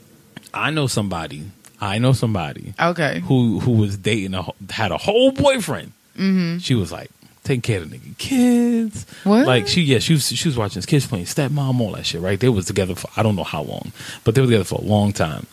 I 0.54 0.72
know 0.72 0.88
somebody. 0.88 1.43
I 1.82 1.97
know 1.99 2.14
somebody 2.14 2.74
Okay. 2.80 3.20
who 3.26 3.60
who 3.60 3.72
was 3.72 3.97
dating 3.97 4.34
a 4.34 4.43
wh- 4.43 4.72
had 4.72 4.91
a 4.91 4.97
whole 4.97 5.32
boyfriend. 5.32 5.91
Mm-hmm. 6.18 6.60
She 6.60 6.74
was 6.76 6.91
like 6.91 7.12
taking 7.43 7.62
care 7.62 7.82
of 7.82 7.89
the 7.91 7.97
nigga 7.97 8.18
kids. 8.18 9.06
What? 9.26 9.45
Like 9.45 9.68
she 9.68 9.82
yeah 9.82 9.99
she 9.99 10.14
was 10.14 10.26
she 10.28 10.47
was 10.47 10.58
watching 10.58 10.76
his 10.76 10.86
kids 10.86 11.06
playing 11.06 11.26
stepmom 11.26 11.80
all 11.82 11.91
that 11.91 12.06
shit 12.06 12.22
right. 12.22 12.39
They 12.39 12.49
was 12.49 12.66
together 12.66 12.95
for 12.95 13.10
I 13.18 13.22
don't 13.24 13.36
know 13.36 13.43
how 13.43 13.64
long, 13.64 13.91
but 14.24 14.34
they 14.36 14.41
were 14.41 14.47
together 14.47 14.64
for 14.64 14.80
a 14.80 14.86
long 14.86 15.12
time. 15.14 15.45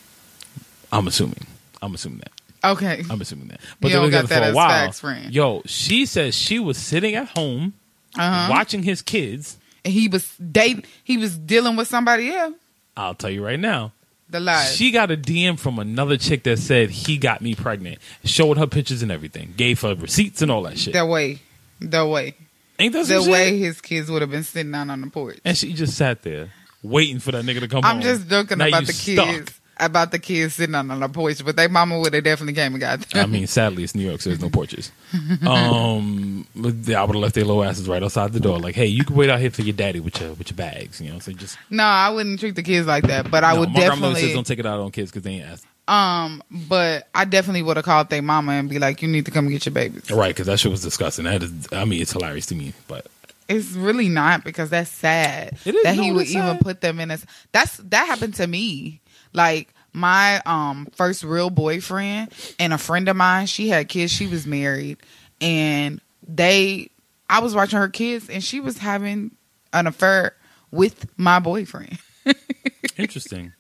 I'm 0.92 1.06
assuming. 1.08 1.46
I'm 1.82 1.94
assuming 1.94 2.18
that. 2.18 2.32
Okay. 2.62 3.02
I'm 3.08 3.20
assuming 3.20 3.48
that. 3.48 3.60
But 3.80 3.88
You 3.90 3.96
they 3.98 4.04
were 4.04 4.10
got 4.10 4.22
together 4.22 4.34
that 4.34 4.40
for 4.40 4.44
a 4.44 4.48
as 4.50 4.54
while. 4.54 4.68
facts, 4.68 5.00
friend. 5.00 5.32
Yo, 5.34 5.62
she 5.66 6.04
says 6.06 6.34
she 6.34 6.58
was 6.58 6.76
sitting 6.76 7.14
at 7.14 7.28
home 7.28 7.72
Uh-huh. 8.18 8.48
watching 8.50 8.82
his 8.82 9.02
kids. 9.02 9.56
And 9.84 9.94
he 9.94 10.08
was 10.08 10.34
dating 10.36 10.84
he 11.02 11.16
was 11.16 11.38
dealing 11.38 11.74
with 11.76 11.88
somebody 11.88 12.30
else. 12.30 12.54
I'll 12.96 13.14
tell 13.14 13.30
you 13.30 13.42
right 13.44 13.58
now. 13.58 13.92
The 14.28 14.38
lies. 14.40 14.76
She 14.76 14.90
got 14.90 15.10
a 15.10 15.16
DM 15.16 15.58
from 15.58 15.78
another 15.78 16.16
chick 16.18 16.42
that 16.44 16.58
said 16.58 16.90
he 16.90 17.16
got 17.16 17.40
me 17.40 17.54
pregnant, 17.54 17.98
showed 18.24 18.58
her 18.58 18.66
pictures 18.66 19.02
and 19.02 19.10
everything, 19.10 19.54
gave 19.56 19.80
her 19.80 19.94
receipts 19.94 20.42
and 20.42 20.50
all 20.50 20.62
that 20.64 20.78
shit. 20.78 20.92
That 20.92 21.08
way. 21.08 21.38
The 21.80 22.06
way. 22.06 22.34
Ain't 22.78 22.92
that 22.92 23.06
The 23.06 23.22
shit? 23.22 23.30
way 23.32 23.58
his 23.58 23.80
kids 23.80 24.10
would 24.10 24.20
have 24.22 24.30
been 24.30 24.44
sitting 24.44 24.74
out 24.74 24.88
on 24.90 25.00
the 25.00 25.06
porch. 25.08 25.38
And 25.44 25.56
she 25.56 25.72
just 25.72 25.96
sat 25.96 26.22
there 26.22 26.50
waiting 26.82 27.18
for 27.18 27.32
that 27.32 27.44
nigga 27.44 27.60
to 27.60 27.68
come 27.68 27.84
I'm 27.84 27.96
home. 27.96 28.02
just 28.02 28.28
joking 28.28 28.58
Now 28.58 28.68
about 28.68 28.86
the 28.86 28.92
stuck. 28.92 29.26
kids. 29.26 29.59
About 29.80 30.12
the 30.12 30.18
kids 30.18 30.54
sitting 30.54 30.74
on 30.74 30.88
the 30.88 31.08
porch, 31.08 31.42
but 31.44 31.56
their 31.56 31.68
mama 31.68 31.98
would 31.98 32.12
have 32.12 32.22
definitely 32.22 32.52
came 32.52 32.72
and 32.74 32.80
got 32.80 33.00
them. 33.00 33.20
I 33.22 33.26
mean, 33.26 33.46
sadly, 33.46 33.82
it's 33.82 33.94
New 33.94 34.06
York, 34.06 34.20
so 34.20 34.28
there's 34.30 34.40
no 34.42 34.50
porches. 34.50 34.92
Um, 35.46 36.46
but 36.54 36.74
I 36.94 37.02
would 37.04 37.14
have 37.14 37.22
left 37.22 37.34
their 37.34 37.44
little 37.44 37.64
asses 37.64 37.88
right 37.88 38.02
outside 38.02 38.32
the 38.32 38.40
door. 38.40 38.58
Like, 38.58 38.74
hey, 38.74 38.86
you 38.86 39.04
can 39.04 39.16
wait 39.16 39.30
out 39.30 39.40
here 39.40 39.50
for 39.50 39.62
your 39.62 39.72
daddy 39.74 40.00
with 40.00 40.20
your 40.20 40.32
with 40.34 40.50
your 40.50 40.56
bags. 40.56 41.00
You 41.00 41.12
know, 41.12 41.18
so 41.18 41.32
just 41.32 41.56
no, 41.70 41.82
I 41.84 42.10
wouldn't 42.10 42.40
treat 42.40 42.54
the 42.56 42.62
kids 42.62 42.86
like 42.86 43.04
that. 43.04 43.30
But 43.30 43.44
I 43.44 43.54
no, 43.54 43.60
would 43.60 43.68
my 43.70 43.74
grandmother 43.80 44.00
definitely. 44.14 44.20
says 44.22 44.34
don't 44.34 44.46
take 44.46 44.58
it 44.58 44.66
out 44.66 44.80
on 44.80 44.90
kids 44.90 45.10
because 45.10 45.22
they 45.22 45.32
ain't 45.32 45.46
asked. 45.46 45.66
Um, 45.88 46.42
but 46.50 47.08
I 47.14 47.24
definitely 47.24 47.62
would 47.62 47.76
have 47.76 47.84
called 47.84 48.10
their 48.10 48.22
mama 48.22 48.52
and 48.52 48.68
be 48.68 48.78
like, 48.78 49.02
"You 49.02 49.08
need 49.08 49.24
to 49.24 49.30
come 49.30 49.48
get 49.48 49.66
your 49.66 49.72
babies." 49.72 50.10
Right, 50.10 50.28
because 50.28 50.46
that 50.46 50.60
shit 50.60 50.70
was 50.70 50.82
disgusting. 50.82 51.24
That 51.24 51.42
is, 51.42 51.52
I 51.72 51.84
mean, 51.84 52.00
it's 52.02 52.12
hilarious 52.12 52.46
to 52.46 52.54
me, 52.54 52.74
but 52.86 53.06
It's 53.48 53.72
really 53.72 54.08
not 54.08 54.44
because 54.44 54.70
that's 54.70 54.90
sad 54.90 55.58
It 55.64 55.74
is. 55.74 55.82
that 55.82 55.96
he 55.96 56.12
would 56.12 56.26
even 56.26 56.42
sad. 56.42 56.60
put 56.60 56.80
them 56.80 57.00
in 57.00 57.10
a. 57.10 57.18
That's 57.52 57.78
that 57.78 58.06
happened 58.06 58.34
to 58.34 58.46
me. 58.46 59.00
Like 59.32 59.72
my 59.92 60.40
um 60.46 60.86
first 60.94 61.24
real 61.24 61.50
boyfriend 61.50 62.32
and 62.58 62.72
a 62.72 62.78
friend 62.78 63.08
of 63.08 63.16
mine. 63.16 63.46
She 63.46 63.68
had 63.68 63.88
kids. 63.88 64.12
She 64.12 64.26
was 64.26 64.46
married, 64.46 64.98
and 65.40 66.00
they. 66.26 66.90
I 67.28 67.40
was 67.40 67.54
watching 67.54 67.78
her 67.78 67.88
kids, 67.88 68.28
and 68.28 68.42
she 68.42 68.60
was 68.60 68.78
having 68.78 69.36
an 69.72 69.86
affair 69.86 70.34
with 70.70 71.06
my 71.16 71.38
boyfriend. 71.38 71.98
interesting. 72.96 73.52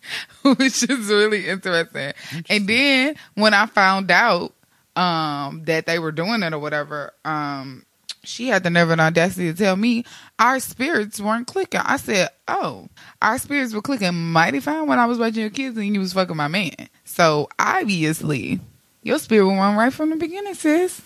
which 0.42 0.82
is 0.82 1.08
really 1.08 1.48
interesting. 1.48 2.12
And 2.48 2.66
then 2.68 3.16
when 3.34 3.54
I 3.54 3.66
found 3.66 4.10
out 4.10 4.54
um, 4.96 5.64
that 5.64 5.86
they 5.86 5.98
were 5.98 6.12
doing 6.12 6.42
it 6.42 6.52
or 6.52 6.58
whatever, 6.58 7.12
um, 7.24 7.84
she 8.22 8.48
had 8.48 8.62
the 8.62 8.70
nerve 8.70 8.90
and 8.90 9.00
audacity 9.00 9.52
to 9.52 9.56
tell 9.56 9.76
me 9.76 10.04
our 10.38 10.60
spirits 10.60 11.20
weren't 11.20 11.46
clicking. 11.46 11.80
I 11.82 11.96
said, 11.96 12.28
"Oh, 12.48 12.88
our 13.22 13.38
spirits 13.38 13.72
were 13.72 13.82
clicking 13.82 14.32
mighty 14.32 14.60
fine 14.60 14.86
when 14.86 14.98
I 14.98 15.06
was 15.06 15.18
watching 15.18 15.40
your 15.40 15.50
kids 15.50 15.76
and 15.76 15.94
you 15.94 16.00
was 16.00 16.12
fucking 16.12 16.36
my 16.36 16.48
man." 16.48 16.88
So 17.04 17.48
obviously, 17.58 18.60
your 19.02 19.18
spirit 19.18 19.46
went 19.46 19.78
right 19.78 19.92
from 19.92 20.10
the 20.10 20.16
beginning, 20.16 20.54
sis. 20.54 21.00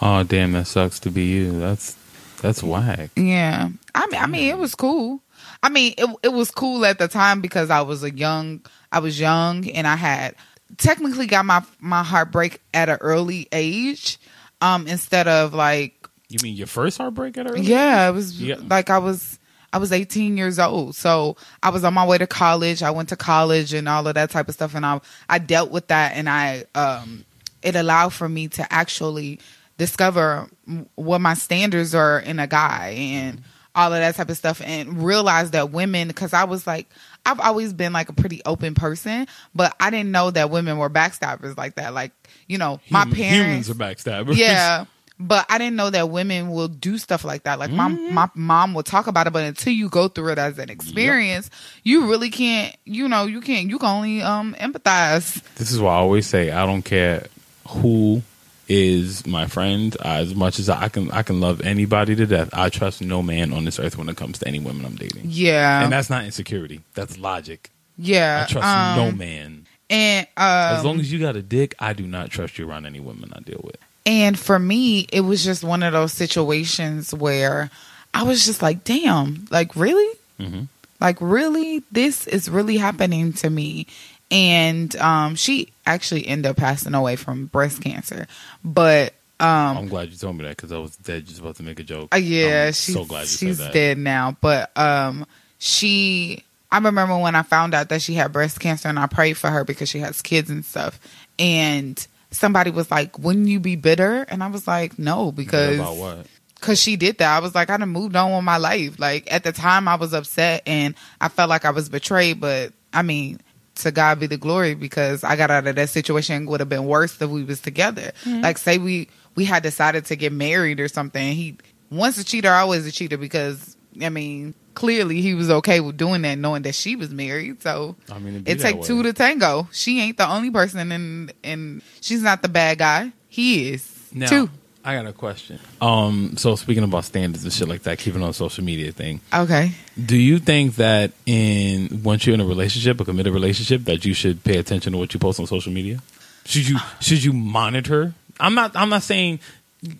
Oh 0.00 0.22
damn, 0.22 0.52
that 0.52 0.66
sucks 0.66 1.00
to 1.00 1.10
be 1.10 1.24
you. 1.24 1.58
That's 1.58 1.96
that's 2.40 2.62
whack. 2.62 3.10
Yeah, 3.16 3.68
I 3.94 4.06
mean, 4.06 4.20
I 4.20 4.26
mean, 4.26 4.48
it 4.48 4.58
was 4.58 4.74
cool. 4.74 5.20
I 5.62 5.68
mean, 5.68 5.94
it 5.98 6.08
it 6.22 6.32
was 6.32 6.50
cool 6.50 6.84
at 6.84 6.98
the 6.98 7.08
time 7.08 7.40
because 7.40 7.70
I 7.70 7.82
was 7.82 8.02
a 8.02 8.10
young, 8.10 8.62
I 8.90 9.00
was 9.00 9.20
young, 9.20 9.68
and 9.70 9.86
I 9.86 9.96
had 9.96 10.34
technically 10.78 11.26
got 11.26 11.44
my 11.44 11.62
my 11.80 12.02
heartbreak 12.02 12.60
at 12.72 12.88
an 12.88 12.98
early 13.00 13.48
age, 13.52 14.18
um, 14.60 14.86
instead 14.86 15.28
of 15.28 15.54
like, 15.54 15.99
You 16.30 16.38
mean 16.42 16.54
your 16.56 16.66
first 16.68 16.96
heartbreak 16.98 17.36
at 17.36 17.46
her? 17.50 17.56
yeah, 17.58 18.08
it 18.08 18.12
was 18.12 18.40
Yeah. 18.40 18.56
like 18.68 18.88
I 18.90 18.98
was. 18.98 19.36
I 19.72 19.78
was 19.78 19.92
18 19.92 20.36
years 20.36 20.58
old, 20.58 20.96
so 20.96 21.36
I 21.62 21.68
was 21.70 21.84
on 21.84 21.94
my 21.94 22.04
way 22.04 22.18
to 22.18 22.26
college. 22.26 22.82
I 22.82 22.90
went 22.90 23.08
to 23.10 23.16
college 23.16 23.72
and 23.72 23.88
all 23.88 24.04
of 24.04 24.14
that 24.14 24.28
type 24.30 24.48
of 24.48 24.54
stuff, 24.54 24.74
and 24.74 24.84
I 24.84 25.00
I 25.28 25.38
dealt 25.38 25.70
with 25.70 25.86
that, 25.88 26.14
and 26.16 26.28
I 26.28 26.64
um, 26.74 27.24
it 27.62 27.76
allowed 27.76 28.12
for 28.12 28.28
me 28.28 28.48
to 28.48 28.72
actually 28.72 29.38
discover 29.78 30.48
what 30.96 31.20
my 31.20 31.34
standards 31.34 31.94
are 31.94 32.18
in 32.18 32.38
a 32.40 32.46
guy 32.48 32.88
and 32.98 33.42
all 33.76 33.92
of 33.92 34.00
that 34.00 34.16
type 34.16 34.28
of 34.28 34.36
stuff 34.36 34.60
and 34.64 35.04
realize 35.04 35.52
that 35.52 35.70
women 35.70 36.08
because 36.08 36.32
I 36.34 36.44
was 36.44 36.66
like 36.66 36.88
I've 37.24 37.38
always 37.40 37.72
been 37.72 37.92
like 37.92 38.08
a 38.08 38.12
pretty 38.12 38.42
open 38.44 38.74
person 38.74 39.26
but 39.54 39.74
I 39.80 39.90
didn't 39.90 40.10
know 40.10 40.30
that 40.32 40.50
women 40.50 40.76
were 40.76 40.90
backstabbers 40.90 41.56
like 41.56 41.76
that 41.76 41.94
like 41.94 42.10
you 42.48 42.58
know 42.58 42.80
my 42.90 43.00
Hum- 43.00 43.12
parents 43.12 43.68
humans 43.68 43.70
are 43.70 43.74
backstabbers. 43.74 44.36
yeah 44.36 44.84
but 45.22 45.44
I 45.48 45.58
didn't 45.58 45.76
know 45.76 45.90
that 45.90 46.08
women 46.10 46.50
will 46.50 46.68
do 46.68 46.96
stuff 46.98 47.24
like 47.24 47.42
that 47.44 47.58
like 47.58 47.70
my 47.70 47.88
my 47.88 48.28
mom 48.34 48.74
will 48.74 48.82
talk 48.82 49.06
about 49.06 49.26
it 49.26 49.32
but 49.32 49.44
until 49.44 49.72
you 49.72 49.88
go 49.90 50.08
through 50.08 50.32
it 50.32 50.38
as 50.38 50.58
an 50.58 50.70
experience 50.70 51.50
you 51.84 52.08
really 52.08 52.30
can't 52.30 52.74
you 52.84 53.06
know 53.08 53.26
you 53.26 53.40
can't 53.40 53.68
you 53.68 53.78
can 53.78 53.88
only 53.88 54.22
um 54.22 54.54
empathize 54.58 55.42
This 55.56 55.70
is 55.70 55.80
why 55.80 55.92
I 55.92 55.98
always 55.98 56.26
say 56.26 56.50
I 56.50 56.64
don't 56.66 56.82
care 56.82 57.26
who 57.68 58.22
is 58.68 59.26
my 59.26 59.46
friend. 59.46 59.96
As 60.04 60.32
much 60.34 60.60
as 60.60 60.68
I 60.68 60.88
can, 60.88 61.10
I 61.10 61.22
can 61.24 61.40
love 61.40 61.60
anybody 61.60 62.14
to 62.14 62.24
death. 62.24 62.50
I 62.52 62.68
trust 62.68 63.02
no 63.02 63.20
man 63.20 63.52
on 63.52 63.64
this 63.64 63.80
earth 63.80 63.98
when 63.98 64.08
it 64.08 64.16
comes 64.16 64.38
to 64.38 64.46
any 64.48 64.60
women 64.60 64.86
I'm 64.86 64.94
dating. 64.94 65.24
yeah 65.26 65.82
And 65.82 65.92
that's 65.92 66.08
not 66.08 66.24
insecurity. 66.24 66.80
That's 66.94 67.18
logic. 67.18 67.70
yeah 67.98 68.44
I 68.46 68.50
trust 68.52 68.66
um, 68.68 68.96
no 68.96 69.10
man. 69.12 69.66
and 69.90 70.26
um, 70.36 70.76
As 70.76 70.84
long 70.84 71.00
as 71.00 71.10
you 71.12 71.18
got 71.18 71.34
a 71.34 71.42
dick, 71.42 71.74
I 71.80 71.92
do 71.94 72.06
not 72.06 72.30
trust 72.30 72.58
you 72.58 72.68
around 72.70 72.86
any 72.86 73.00
women 73.00 73.32
I 73.34 73.40
deal 73.40 73.60
with. 73.64 73.76
And 74.06 74.38
for 74.38 74.58
me, 74.58 75.06
it 75.12 75.20
was 75.20 75.44
just 75.44 75.62
one 75.62 75.82
of 75.82 75.92
those 75.92 76.12
situations 76.12 77.12
where 77.14 77.70
I 78.14 78.22
was 78.22 78.44
just 78.44 78.62
like, 78.62 78.84
damn, 78.84 79.46
like, 79.50 79.76
really? 79.76 80.18
Mhm. 80.38 80.68
Like, 81.00 81.18
really? 81.20 81.82
This 81.92 82.26
is 82.26 82.48
really 82.50 82.76
happening 82.76 83.32
to 83.34 83.50
me. 83.50 83.86
And 84.30 84.94
um, 84.96 85.34
she 85.34 85.68
actually 85.86 86.26
ended 86.26 86.50
up 86.50 86.56
passing 86.56 86.94
away 86.94 87.16
from 87.16 87.46
breast 87.46 87.82
cancer. 87.82 88.26
But 88.64 89.14
um, 89.40 89.76
I'm 89.78 89.88
glad 89.88 90.10
you 90.10 90.16
told 90.16 90.36
me 90.36 90.44
that 90.44 90.56
because 90.56 90.72
I 90.72 90.78
was 90.78 90.96
dead 90.96 91.26
just 91.26 91.40
about 91.40 91.56
to 91.56 91.62
make 91.62 91.80
a 91.80 91.82
joke. 91.82 92.14
uh, 92.14 92.18
yeah, 92.18 92.66
I'm 92.66 92.72
she's, 92.72 92.94
so 92.94 93.04
glad 93.04 93.22
you 93.22 93.26
she's 93.26 93.56
said 93.58 93.66
that. 93.68 93.72
dead 93.72 93.98
now. 93.98 94.36
But 94.40 94.76
um, 94.78 95.26
she, 95.58 96.44
I 96.70 96.78
remember 96.78 97.18
when 97.18 97.34
I 97.34 97.42
found 97.42 97.74
out 97.74 97.88
that 97.88 98.02
she 98.02 98.14
had 98.14 98.32
breast 98.32 98.60
cancer, 98.60 98.88
and 98.88 98.98
I 98.98 99.06
prayed 99.06 99.34
for 99.34 99.50
her 99.50 99.64
because 99.64 99.88
she 99.88 99.98
has 100.00 100.22
kids 100.22 100.48
and 100.50 100.64
stuff. 100.64 101.00
And 101.38 102.06
somebody 102.30 102.70
was 102.70 102.90
like, 102.90 103.18
"Wouldn't 103.18 103.48
you 103.48 103.60
be 103.60 103.76
bitter?" 103.76 104.22
And 104.28 104.42
I 104.42 104.48
was 104.48 104.66
like, 104.66 104.98
"No," 104.98 105.32
because 105.32 105.76
about 105.78 105.96
what? 105.96 106.26
Cause 106.60 106.78
she 106.78 106.96
did 106.96 107.18
that. 107.18 107.36
I 107.36 107.40
was 107.40 107.54
like, 107.54 107.70
I 107.70 107.78
done 107.78 107.88
moved 107.88 108.14
on 108.16 108.34
with 108.34 108.44
my 108.44 108.58
life. 108.58 108.98
Like 108.98 109.32
at 109.32 109.44
the 109.44 109.52
time 109.52 109.88
I 109.88 109.94
was 109.94 110.12
upset 110.12 110.62
and 110.66 110.94
I 111.18 111.28
felt 111.28 111.48
like 111.48 111.64
I 111.64 111.70
was 111.70 111.88
betrayed, 111.88 112.38
but 112.38 112.74
I 112.92 113.00
mean, 113.00 113.40
to 113.76 113.90
God 113.90 114.20
be 114.20 114.26
the 114.26 114.36
glory 114.36 114.74
because 114.74 115.24
I 115.24 115.36
got 115.36 115.50
out 115.50 115.66
of 115.66 115.76
that 115.76 115.88
situation 115.88 116.44
would 116.46 116.60
have 116.60 116.68
been 116.68 116.84
worse 116.84 117.20
if 117.20 117.30
we 117.30 117.44
was 117.44 117.60
together. 117.60 118.12
Mm-hmm. 118.24 118.42
Like 118.42 118.58
say 118.58 118.76
we 118.76 119.08
we 119.34 119.44
had 119.44 119.62
decided 119.62 120.04
to 120.06 120.16
get 120.16 120.32
married 120.32 120.80
or 120.80 120.88
something. 120.88 121.32
He 121.32 121.56
once 121.90 122.18
a 122.18 122.24
cheater, 122.24 122.50
always 122.50 122.86
a 122.86 122.92
cheater 122.92 123.16
because 123.16 123.76
I 124.02 124.08
mean, 124.08 124.54
clearly 124.80 125.20
he 125.20 125.34
was 125.34 125.50
okay 125.50 125.78
with 125.80 125.98
doing 125.98 126.22
that 126.22 126.38
knowing 126.38 126.62
that 126.62 126.74
she 126.74 126.96
was 126.96 127.10
married. 127.10 127.60
So 127.62 127.96
I 128.10 128.18
mean, 128.18 128.34
it'd 128.34 128.44
be 128.44 128.52
it 128.52 128.58
that 128.58 128.62
take 128.62 128.76
way. 128.76 128.86
two 128.86 129.02
to 129.02 129.12
tango. 129.12 129.68
She 129.72 130.00
ain't 130.00 130.16
the 130.16 130.26
only 130.26 130.50
person 130.50 130.90
and 130.90 131.32
and 131.44 131.82
she's 132.00 132.22
not 132.22 132.40
the 132.40 132.48
bad 132.48 132.78
guy. 132.78 133.12
He 133.28 133.72
is. 133.72 134.08
Now, 134.12 134.28
too. 134.28 134.50
I 134.82 134.94
got 134.94 135.04
a 135.04 135.12
question. 135.12 135.60
Um, 135.82 136.38
so 136.38 136.56
speaking 136.56 136.82
about 136.82 137.04
standards 137.04 137.44
and 137.44 137.52
shit 137.52 137.68
like 137.68 137.82
that, 137.82 137.98
keeping 137.98 138.22
on 138.22 138.32
social 138.32 138.64
media 138.64 138.90
thing. 138.92 139.20
Okay. 139.32 139.72
Do 140.02 140.16
you 140.16 140.38
think 140.38 140.76
that 140.76 141.12
in 141.26 142.00
once 142.02 142.26
you're 142.26 142.32
in 142.32 142.40
a 142.40 142.46
relationship, 142.46 142.98
a 142.98 143.04
committed 143.04 143.34
relationship, 143.34 143.84
that 143.84 144.06
you 144.06 144.14
should 144.14 144.42
pay 144.42 144.56
attention 144.56 144.92
to 144.92 144.98
what 144.98 145.12
you 145.12 145.20
post 145.20 145.38
on 145.38 145.46
social 145.46 145.72
media? 145.72 146.00
Should 146.46 146.66
you 146.66 146.78
should 147.00 147.22
you 147.22 147.34
monitor? 147.34 148.14
I'm 148.40 148.54
not 148.54 148.74
I'm 148.74 148.88
not 148.88 149.02
saying 149.02 149.40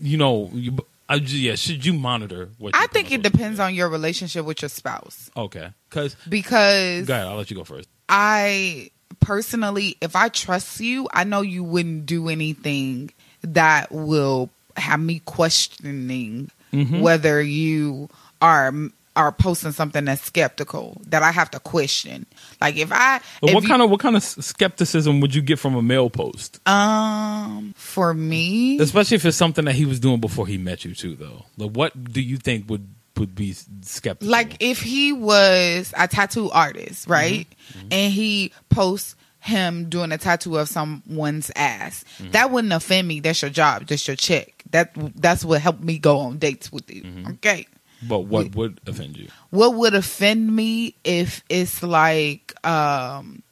you 0.01 0.16
know 0.16 0.51
you. 0.55 0.78
I, 1.11 1.16
yeah, 1.16 1.56
should 1.56 1.84
you 1.84 1.92
monitor 1.92 2.50
what? 2.58 2.74
I 2.76 2.86
think 2.86 3.11
it 3.11 3.22
depends 3.22 3.58
on 3.58 3.74
your 3.74 3.88
relationship 3.88 4.46
with 4.46 4.62
your 4.62 4.68
spouse 4.68 5.28
Okay, 5.36 5.68
because 5.88 6.14
because 6.28 7.06
go 7.06 7.14
ahead, 7.14 7.26
I'll 7.26 7.36
let 7.36 7.50
you 7.50 7.56
go 7.56 7.64
first. 7.64 7.88
I 8.08 8.90
personally, 9.18 9.96
if 10.00 10.14
I 10.14 10.28
trust 10.28 10.80
you, 10.80 11.08
I 11.12 11.24
know 11.24 11.40
you 11.42 11.64
wouldn't 11.64 12.06
do 12.06 12.28
anything 12.28 13.11
that 13.42 13.90
will 13.90 14.50
have 14.76 15.00
me 15.00 15.20
questioning 15.24 16.50
Mm-hmm. 16.72 17.00
whether 17.00 17.42
you 17.42 18.08
are 18.40 18.72
are 19.16 19.32
posting 19.32 19.72
something 19.72 20.04
that's 20.04 20.22
skeptical 20.22 21.00
that 21.08 21.22
I 21.22 21.32
have 21.32 21.50
to 21.50 21.61
question. 21.61 22.26
Like 22.61 22.76
if 22.76 22.92
I, 22.92 23.16
if 23.42 23.54
what 23.54 23.62
you- 23.62 23.68
kind 23.68 23.82
of 23.82 23.90
what 23.90 24.00
kind 24.00 24.16
of 24.16 24.22
skepticism 24.22 25.20
would 25.20 25.34
you 25.34 25.42
get 25.42 25.58
from 25.58 25.74
a 25.74 25.82
male 25.82 26.11
post? 26.11 26.61
um 26.68 27.74
for 27.76 28.14
me, 28.14 28.78
Especially 28.78 29.16
if 29.16 29.24
it's 29.24 29.36
something 29.36 29.64
that 29.64 29.74
he 29.74 29.84
was 29.84 30.00
doing 30.00 30.20
before 30.20 30.46
he 30.46 30.58
met 30.58 30.84
you 30.84 30.94
too, 30.94 31.16
though. 31.16 31.44
Like, 31.56 31.72
what 31.72 32.12
do 32.12 32.20
you 32.20 32.36
think 32.36 32.70
would 32.70 32.86
would 33.16 33.34
be 33.34 33.54
skeptical? 33.82 34.30
like 34.30 34.56
if 34.61 34.80
he 34.80 35.12
was 35.12 35.92
a 35.96 36.06
tattoo 36.08 36.50
artist, 36.50 37.02
mm-hmm. 37.02 37.12
right? 37.12 37.48
Mm-hmm. 37.72 37.88
And 37.90 38.12
he 38.12 38.52
posts 38.70 39.16
him 39.40 39.88
doing 39.88 40.12
a 40.12 40.18
tattoo 40.18 40.56
of 40.58 40.68
someone's 40.68 41.50
ass. 41.56 42.04
Mm-hmm. 42.18 42.30
That 42.32 42.50
wouldn't 42.50 42.72
offend 42.72 43.08
me. 43.08 43.20
That's 43.20 43.42
your 43.42 43.50
job. 43.50 43.86
That's 43.86 44.06
your 44.06 44.16
check. 44.16 44.62
That 44.70 44.92
that's 45.16 45.44
what 45.44 45.61
helped 45.61 45.82
me 45.82 45.98
go 45.98 46.18
on 46.18 46.38
dates 46.38 46.70
with 46.70 46.94
you. 46.94 47.04
Okay. 47.32 47.66
But 48.03 48.20
what 48.20 48.55
would 48.55 48.80
offend 48.86 49.16
you? 49.16 49.28
What 49.51 49.74
would 49.74 49.94
offend 49.94 50.55
me 50.55 50.94
if 51.05 51.42
it's 51.48 51.82
like 51.82 52.55
um 52.66 53.42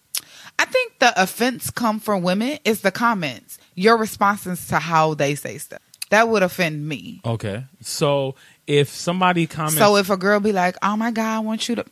I 0.59 0.65
think 0.65 0.99
the 0.99 1.13
offense 1.23 1.71
come 1.71 2.01
from 2.01 2.23
women 2.23 2.59
is 2.65 2.81
the 2.81 2.91
comments. 2.91 3.59
Your 3.77 3.97
responses 3.97 4.67
to 4.69 4.79
how 4.81 5.15
they 5.15 5.37
say 5.37 5.59
stuff. 5.59 5.81
That 6.11 6.29
would 6.29 6.43
offend 6.43 6.89
me. 6.89 7.21
Okay, 7.25 7.65
so 7.81 8.35
if 8.67 8.89
somebody 8.89 9.47
comments, 9.47 9.79
So 9.79 9.97
if 9.97 10.11
a 10.11 10.17
girl 10.17 10.41
be 10.41 10.53
like, 10.53 10.77
"Oh 10.83 10.97
my 10.97 11.11
god, 11.11 11.37
I 11.37 11.39
want 11.41 11.69
you 11.69 11.77
to, 11.77 11.85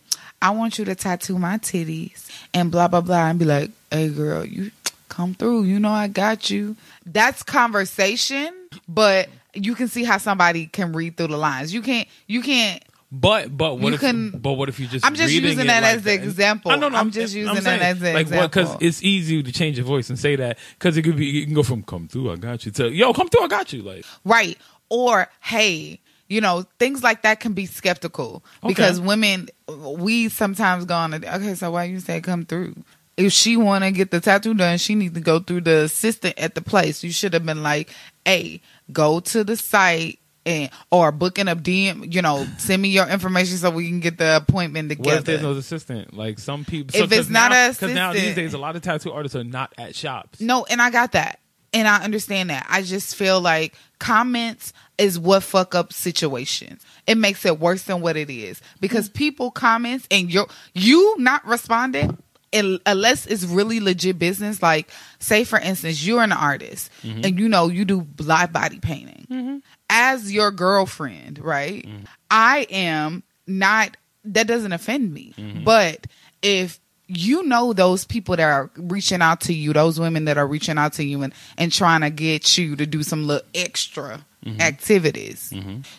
I 0.43 0.51
want 0.51 0.79
you 0.79 0.85
to 0.87 0.95
tattoo 0.95 1.39
my 1.39 1.59
titties," 1.59 2.29
and 2.55 2.71
blah 2.73 2.89
blah 2.89 3.03
blah, 3.03 3.27
and 3.29 3.39
be 3.39 3.45
like, 3.45 3.71
"Hey 3.91 4.09
girl, 4.09 4.45
you 4.45 4.71
come 5.09 5.35
through. 5.35 5.65
You 5.65 5.79
know 5.79 5.91
I 5.93 6.09
got 6.09 6.51
you." 6.51 6.77
That's 7.05 7.43
conversation, 7.43 8.53
but 8.89 9.29
you 9.57 9.75
can 9.75 9.89
see 9.89 10.05
how 10.05 10.19
somebody 10.19 10.67
can 10.67 10.93
read 10.93 11.17
through 11.17 11.29
the 11.29 11.37
lines. 11.37 11.73
You 11.75 11.83
can't. 11.83 12.07
You 12.27 12.43
can't. 12.43 12.83
but 13.13 13.57
but 13.57 13.79
what 13.79 13.89
you 13.89 13.95
if 13.95 14.01
can- 14.01 14.31
but 14.31 14.53
what 14.53 14.69
if 14.69 14.79
you 14.81 14.87
just 14.87 15.05
I'm 15.07 15.15
just 15.15 15.33
using 15.33 15.67
that 15.69 15.83
like 15.83 15.97
as 15.97 16.03
the 16.03 16.13
example. 16.15 16.71
I 16.73 16.77
know, 16.77 16.89
no, 16.89 16.99
I'm 16.99 17.11
just 17.11 17.35
using 17.35 17.55
that 17.55 17.63
saying, 17.63 17.81
as 17.81 18.03
an 18.03 18.17
example. 18.17 18.39
like 18.39 18.51
because 18.51 18.77
it's 18.81 19.03
easy 19.03 19.43
to 19.43 19.53
change 19.53 19.77
your 19.79 19.87
voice 19.87 20.11
and 20.11 20.19
say 20.19 20.37
that 20.37 20.59
because 20.79 20.97
it 20.97 21.03
could 21.03 21.17
be 21.17 21.27
you 21.27 21.45
can 21.45 21.55
go 21.55 21.63
from 21.63 21.83
"come 21.83 22.09
through, 22.09 22.33
I 22.33 22.37
got 22.37 22.67
you" 22.67 22.73
to 22.73 22.91
"yo, 22.91 23.13
come 23.13 23.29
through, 23.29 23.43
I 23.45 23.49
got 23.49 23.73
you." 23.73 23.83
Like 23.83 24.05
Right. 24.25 24.59
Or, 24.89 25.29
hey, 25.41 26.01
you 26.29 26.41
know, 26.41 26.65
things 26.79 27.03
like 27.03 27.23
that 27.23 27.41
can 27.41 27.53
be 27.55 27.67
skeptical 27.67 28.45
because 28.67 29.01
women, 29.01 29.49
we 29.69 30.29
sometimes 30.29 30.85
go 30.85 30.95
on, 30.95 31.15
a, 31.15 31.17
okay, 31.17 31.55
so 31.55 31.71
why 31.73 31.85
you 31.85 31.99
say 32.01 32.21
come 32.21 32.45
through? 32.45 32.75
If 33.17 33.33
she 33.33 33.57
want 33.57 33.83
to 33.83 33.91
get 33.93 34.11
the 34.11 34.21
tattoo 34.21 34.55
done, 34.55 34.79
she 34.79 34.95
needs 34.95 35.15
to 35.15 35.21
go 35.21 35.39
through 35.41 35.63
the 35.63 35.85
assistant 35.85 36.39
at 36.39 36.55
the 36.55 36.61
place. 36.61 37.03
You 37.03 37.11
should 37.11 37.33
have 37.33 37.47
been 37.47 37.63
like, 37.63 37.91
hey, 38.25 38.61
go 38.93 39.21
to 39.21 39.45
the 39.45 39.57
site 39.57 40.21
and 40.47 40.71
or 40.91 41.13
booking 41.13 41.49
a 41.49 41.57
DM, 41.57 42.13
you 42.15 42.23
know, 42.23 42.47
send 42.59 42.81
me 42.81 42.89
your 42.89 43.07
information 43.09 43.57
so 43.57 43.71
we 43.71 43.89
can 43.89 44.01
get 44.01 44.17
the 44.17 44.37
appointment 44.37 44.89
together. 44.89 45.09
what 45.09 45.19
if 45.19 45.25
there's 45.25 45.43
no 45.43 45.53
assistant? 45.53 46.15
Like 46.15 46.39
some 46.39 46.65
people, 46.65 46.99
If 46.99 47.13
it's 47.13 47.29
not 47.29 47.53
a 47.53 47.73
because 47.73 47.95
now 47.95 48.13
these 48.13 48.35
days 48.35 48.55
a 48.55 48.59
lot 48.59 48.77
of 48.77 48.83
tattoo 48.83 49.13
artists 49.13 49.37
are 49.37 49.45
not 49.45 49.75
at 49.77 49.95
shops. 49.95 50.41
No, 50.41 50.65
and 50.65 50.81
I 50.81 50.91
got 50.91 51.13
that. 51.13 51.41
And 51.73 51.87
I 51.87 52.03
understand 52.03 52.49
that. 52.49 52.65
I 52.71 52.81
just 52.83 53.17
feel 53.17 53.41
like 53.41 53.75
comments 53.99 54.73
is 54.97 55.19
what 55.19 55.43
fuck 55.43 55.75
up 55.75 55.93
situations. 55.93 56.83
It 57.07 57.19
makes 57.19 57.45
it 57.45 57.59
worse 57.59 57.83
than 57.83 58.01
what 58.01 58.17
it 58.17 58.31
is. 58.31 58.63
Because 58.81 59.11
mm. 59.11 59.15
people 59.15 59.51
comments 59.51 60.07
and 60.11 60.33
you 60.33 60.47
you 60.75 61.17
not 61.19 61.45
responding 61.45 62.17
un- 62.55 62.81
unless 62.87 63.27
it's 63.27 63.45
really 63.45 63.81
legit 63.81 64.19
business. 64.19 64.63
Like 64.63 64.91
say 65.19 65.45
for 65.45 65.59
instance, 65.59 66.07
you're 66.07 66.23
an 66.23 66.33
artist 66.33 66.91
mm-hmm. 67.03 67.21
and 67.25 67.39
you 67.39 67.49
know 67.49 67.69
you 67.69 67.85
do 67.85 68.07
live 68.19 68.53
body 68.53 68.81
painting. 68.81 69.27
Mm-hmm. 69.31 69.57
As 69.89 70.33
your 70.33 70.51
girlfriend, 70.51 71.39
right? 71.39 71.87
Mm-hmm. 71.87 72.05
I 72.31 72.67
am 72.71 73.23
not 73.47 73.97
that 74.25 74.47
doesn't 74.47 74.73
offend 74.73 75.13
me. 75.13 75.35
But 75.65 76.07
if 76.43 76.81
you 77.09 77.45
know 77.45 77.73
those 77.73 78.05
people 78.05 78.37
that 78.37 78.43
are 78.43 78.71
reaching 78.77 79.23
out 79.23 79.43
to 79.43 79.55
you, 79.55 79.73
those 79.73 80.01
women 80.01 80.25
that 80.25 80.39
are 80.39 80.47
reaching 80.47 80.77
out 80.79 80.95
to 80.95 81.05
you 81.05 81.23
and, 81.23 81.33
and 81.57 81.73
trying 81.73 82.01
to 82.01 82.11
get 82.11 82.59
you 82.59 82.75
to 82.77 82.87
do 82.87 83.03
some 83.03 83.27
little 83.27 83.47
extra 83.55 84.25
activities. 84.61 85.53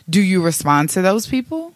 Do 0.09 0.21
you 0.21 0.41
respond 0.41 0.89
to 0.91 1.01
those 1.01 1.27
people? 1.27 1.73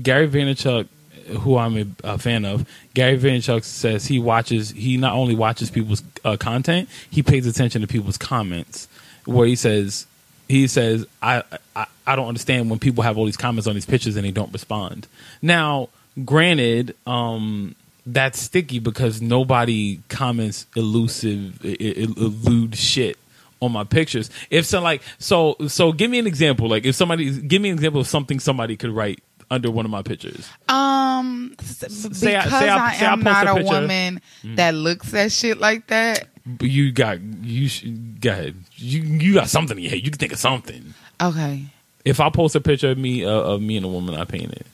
Gary 0.00 0.28
Vaynerchuk, 0.28 0.88
who 1.28 1.56
I'm 1.56 1.76
a, 1.76 2.12
a 2.14 2.18
fan 2.18 2.44
of, 2.44 2.68
Gary 2.94 3.18
Vaynerchuk 3.18 3.64
says 3.64 4.06
he 4.06 4.18
watches. 4.18 4.70
He 4.70 4.96
not 4.96 5.14
only 5.14 5.34
watches 5.34 5.70
people's 5.70 6.02
uh, 6.24 6.36
content, 6.36 6.88
he 7.10 7.22
pays 7.22 7.46
attention 7.46 7.80
to 7.82 7.86
people's 7.86 8.18
comments. 8.18 8.88
Where 9.24 9.46
he 9.46 9.56
says, 9.56 10.06
he 10.48 10.66
says, 10.66 11.06
I, 11.20 11.42
I 11.76 11.86
I 12.08 12.16
don't 12.16 12.26
understand 12.26 12.70
when 12.70 12.78
people 12.78 13.04
have 13.04 13.18
all 13.18 13.26
these 13.26 13.36
comments 13.36 13.66
on 13.66 13.74
these 13.74 13.84
pictures 13.84 14.16
and 14.16 14.24
they 14.24 14.30
don't 14.30 14.50
respond. 14.50 15.06
Now, 15.42 15.90
granted, 16.24 16.96
um, 17.06 17.74
that's 18.06 18.40
sticky 18.40 18.78
because 18.78 19.20
nobody 19.20 20.00
comments 20.08 20.64
elusive, 20.74 21.62
elude 21.62 22.76
shit 22.76 23.18
on 23.60 23.72
my 23.72 23.84
pictures. 23.84 24.30
If 24.48 24.64
so, 24.64 24.80
like, 24.80 25.02
so, 25.18 25.56
so, 25.66 25.92
give 25.92 26.10
me 26.10 26.18
an 26.18 26.26
example. 26.26 26.66
Like, 26.66 26.86
if 26.86 26.94
somebody, 26.94 27.30
give 27.42 27.60
me 27.60 27.68
an 27.68 27.74
example 27.74 28.00
of 28.00 28.06
something 28.06 28.40
somebody 28.40 28.76
could 28.76 28.90
write 28.90 29.22
under 29.50 29.70
one 29.70 29.84
of 29.84 29.90
my 29.90 30.02
pictures. 30.02 30.48
Um, 30.68 31.50
because 31.50 32.16
say 32.18 32.36
I- 32.36 32.48
say 32.48 32.68
I- 32.68 32.86
I, 32.88 32.94
say 32.94 33.06
I 33.06 33.12
am 33.12 33.18
post 33.22 33.24
not 33.24 33.46
a 33.46 33.60
a, 33.60 33.64
woman 33.64 34.20
that 34.44 34.74
looks 34.74 35.12
at 35.14 35.32
shit 35.32 35.58
like 35.58 35.86
that. 35.88 36.28
But 36.46 36.68
you 36.70 36.92
got 36.92 37.20
you. 37.20 37.68
sh- 37.68 37.84
Go 38.20 38.30
ahead. 38.30 38.54
You 38.76 39.02
you 39.02 39.34
got 39.34 39.48
something 39.48 39.76
in 39.76 39.82
your 39.84 39.90
head. 39.90 40.04
You 40.04 40.10
can 40.10 40.18
think 40.18 40.32
of 40.32 40.38
something. 40.38 40.94
Okay. 41.20 41.66
If 42.04 42.20
I 42.20 42.30
post 42.30 42.54
a 42.54 42.60
picture 42.60 42.90
of 42.90 42.98
me 42.98 43.24
uh, 43.24 43.30
of 43.30 43.60
me 43.62 43.76
and 43.76 43.84
a 43.84 43.88
woman 43.88 44.14
I 44.14 44.24
painted, 44.24 44.64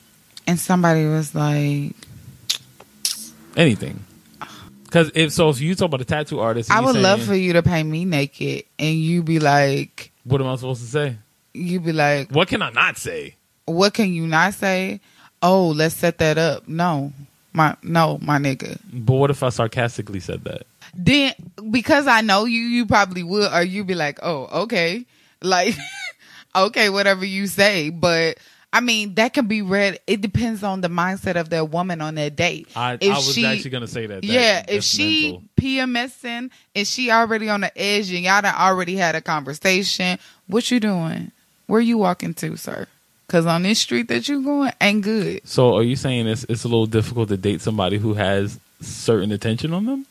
And 0.47 0.59
somebody 0.61 1.05
was 1.07 1.35
like, 1.35 1.95
anything. 3.57 4.05
Because 4.85 5.11
if 5.14 5.33
so, 5.33 5.49
if 5.49 5.61
you 5.61 5.75
talk 5.75 5.87
about 5.87 6.01
a 6.01 6.05
tattoo 6.05 6.39
artist, 6.41 6.70
I 6.70 6.81
would 6.81 6.97
love 6.97 7.22
for 7.22 7.35
you 7.35 7.55
to 7.55 7.62
paint 7.62 7.89
me 7.89 8.05
naked. 8.05 8.64
And 8.79 8.95
you 8.95 9.22
be 9.25 9.41
like, 9.41 10.12
What 10.25 10.41
am 10.41 10.47
I 10.47 10.55
supposed 10.57 10.83
to 10.83 10.87
say? 10.89 11.16
you 11.53 11.81
be 11.81 11.93
like, 11.93 12.31
What 12.31 12.49
can 12.49 12.62
I 12.62 12.70
not 12.70 12.97
say? 12.99 13.35
What 13.66 13.94
can 13.94 14.12
you 14.12 14.26
not 14.26 14.54
say? 14.54 15.00
Oh, 15.42 15.68
let's 15.68 15.94
set 15.94 16.18
that 16.18 16.38
up. 16.38 16.66
No, 16.68 17.12
my 17.52 17.76
no, 17.82 18.18
my 18.22 18.38
nigga. 18.38 18.78
But 18.92 19.14
what 19.14 19.30
if 19.30 19.42
I 19.42 19.48
sarcastically 19.50 20.20
said 20.20 20.44
that? 20.44 20.66
Then 20.94 21.34
because 21.70 22.06
I 22.06 22.20
know 22.20 22.44
you, 22.44 22.60
you 22.60 22.86
probably 22.86 23.22
would, 23.22 23.52
or 23.52 23.62
you'd 23.62 23.86
be 23.86 23.94
like, 23.94 24.18
oh, 24.22 24.62
okay, 24.64 25.04
like, 25.42 25.74
okay, 26.56 26.88
whatever 26.88 27.24
you 27.24 27.46
say. 27.46 27.90
But 27.90 28.38
I 28.72 28.80
mean, 28.80 29.14
that 29.14 29.34
can 29.34 29.46
be 29.46 29.60
read. 29.62 30.00
It 30.06 30.20
depends 30.20 30.62
on 30.62 30.80
the 30.80 30.88
mindset 30.88 31.36
of 31.36 31.50
that 31.50 31.70
woman 31.70 32.00
on 32.00 32.14
that 32.16 32.36
date. 32.36 32.68
I, 32.74 32.94
If 33.00 33.12
I 33.12 33.16
was 33.16 33.34
she- 33.34 33.44
actually 33.46 33.70
gonna 33.70 33.86
say 33.88 34.06
that. 34.06 34.22
that 34.22 34.24
yeah, 34.24 34.64
if 34.68 34.82
she 34.84 35.32
mental. 35.32 35.42
PMSing 35.60 36.50
and 36.74 36.86
she 36.86 37.10
already 37.10 37.48
on 37.48 37.60
the 37.62 37.76
edge 37.78 38.10
and 38.12 38.20
y'all 38.24 38.42
done 38.42 38.54
already 38.54 38.96
had 38.96 39.14
a 39.14 39.20
conversation, 39.20 40.18
what 40.46 40.70
you 40.70 40.80
doing? 40.80 41.32
Where 41.66 41.80
you 41.80 41.98
walking 41.98 42.34
to, 42.34 42.56
sir? 42.56 42.86
Cause 43.27 43.47
on 43.47 43.62
this 43.62 43.81
street 43.81 44.09
that 44.09 44.29
you're 44.29 44.43
going 44.43 44.72
ain't 44.81 45.03
good. 45.03 45.47
So 45.49 45.77
are 45.77 45.83
you 45.83 45.97
saying 45.97 46.27
it's 46.27 46.45
it's 46.45 46.64
a 46.64 46.68
little 46.68 46.87
difficult 46.87 47.29
to 47.31 47.37
date 47.37 47.62
somebody 47.62 47.97
who 47.99 48.14
has 48.14 48.61
certain 48.81 49.33
attention 49.33 49.72
on 49.72 49.87
them? 49.87 50.07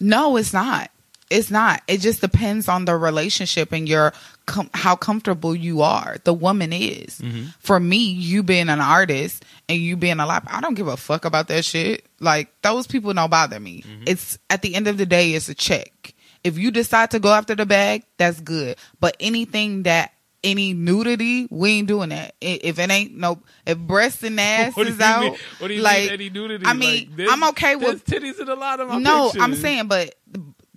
No, 0.00 0.36
it's 0.36 0.52
not. 0.52 0.90
It's 1.30 1.50
not. 1.50 1.82
It 1.88 2.00
just 2.00 2.20
depends 2.20 2.68
on 2.68 2.84
the 2.84 2.96
relationship 2.96 3.72
and 3.72 3.88
your 3.88 4.12
com- 4.44 4.68
how 4.74 4.96
comfortable 4.96 5.54
you 5.54 5.80
are. 5.80 6.18
The 6.24 6.34
woman 6.34 6.72
is. 6.72 7.20
Mm-hmm. 7.20 7.46
For 7.60 7.80
me, 7.80 7.96
you 7.96 8.42
being 8.42 8.68
an 8.68 8.80
artist 8.80 9.44
and 9.68 9.78
you 9.78 9.96
being 9.96 10.20
a 10.20 10.26
lot, 10.26 10.44
I 10.46 10.60
don't 10.60 10.74
give 10.74 10.88
a 10.88 10.96
fuck 10.96 11.24
about 11.24 11.48
that 11.48 11.64
shit. 11.64 12.04
Like 12.20 12.52
those 12.62 12.86
people 12.86 13.14
don't 13.14 13.30
bother 13.30 13.58
me. 13.58 13.82
Mm-hmm. 13.82 14.04
It's 14.08 14.38
at 14.50 14.62
the 14.62 14.74
end 14.74 14.88
of 14.88 14.98
the 14.98 15.06
day, 15.06 15.32
it's 15.32 15.48
a 15.48 15.54
check. 15.54 16.14
If 16.44 16.58
you 16.58 16.70
decide 16.70 17.12
to 17.12 17.20
go 17.20 17.32
after 17.32 17.54
the 17.54 17.66
bag, 17.66 18.02
that's 18.18 18.40
good. 18.40 18.76
But 19.00 19.16
anything 19.20 19.84
that 19.84 20.12
any 20.44 20.74
nudity, 20.74 21.46
we 21.50 21.70
ain't 21.72 21.88
doing 21.88 22.10
that. 22.10 22.34
If 22.40 22.78
it 22.78 22.90
ain't 22.90 23.16
no, 23.16 23.40
if 23.66 23.78
breasts 23.78 24.22
and 24.22 24.38
ass 24.40 24.76
is 24.76 25.00
out, 25.00 25.22
mean? 25.22 25.36
What 25.58 25.68
do 25.68 25.74
you 25.74 25.82
like, 25.82 26.04
mean? 26.04 26.10
Any 26.10 26.30
nudity? 26.30 26.66
I 26.66 26.72
mean, 26.72 27.14
Like, 27.16 27.28
I'm 27.30 27.44
okay 27.50 27.76
with 27.76 28.04
titties 28.04 28.40
in 28.40 28.48
a 28.48 28.54
lot 28.54 28.80
of 28.80 28.88
my 28.88 28.98
no, 28.98 29.32
I'm 29.38 29.54
saying, 29.54 29.88
but 29.88 30.14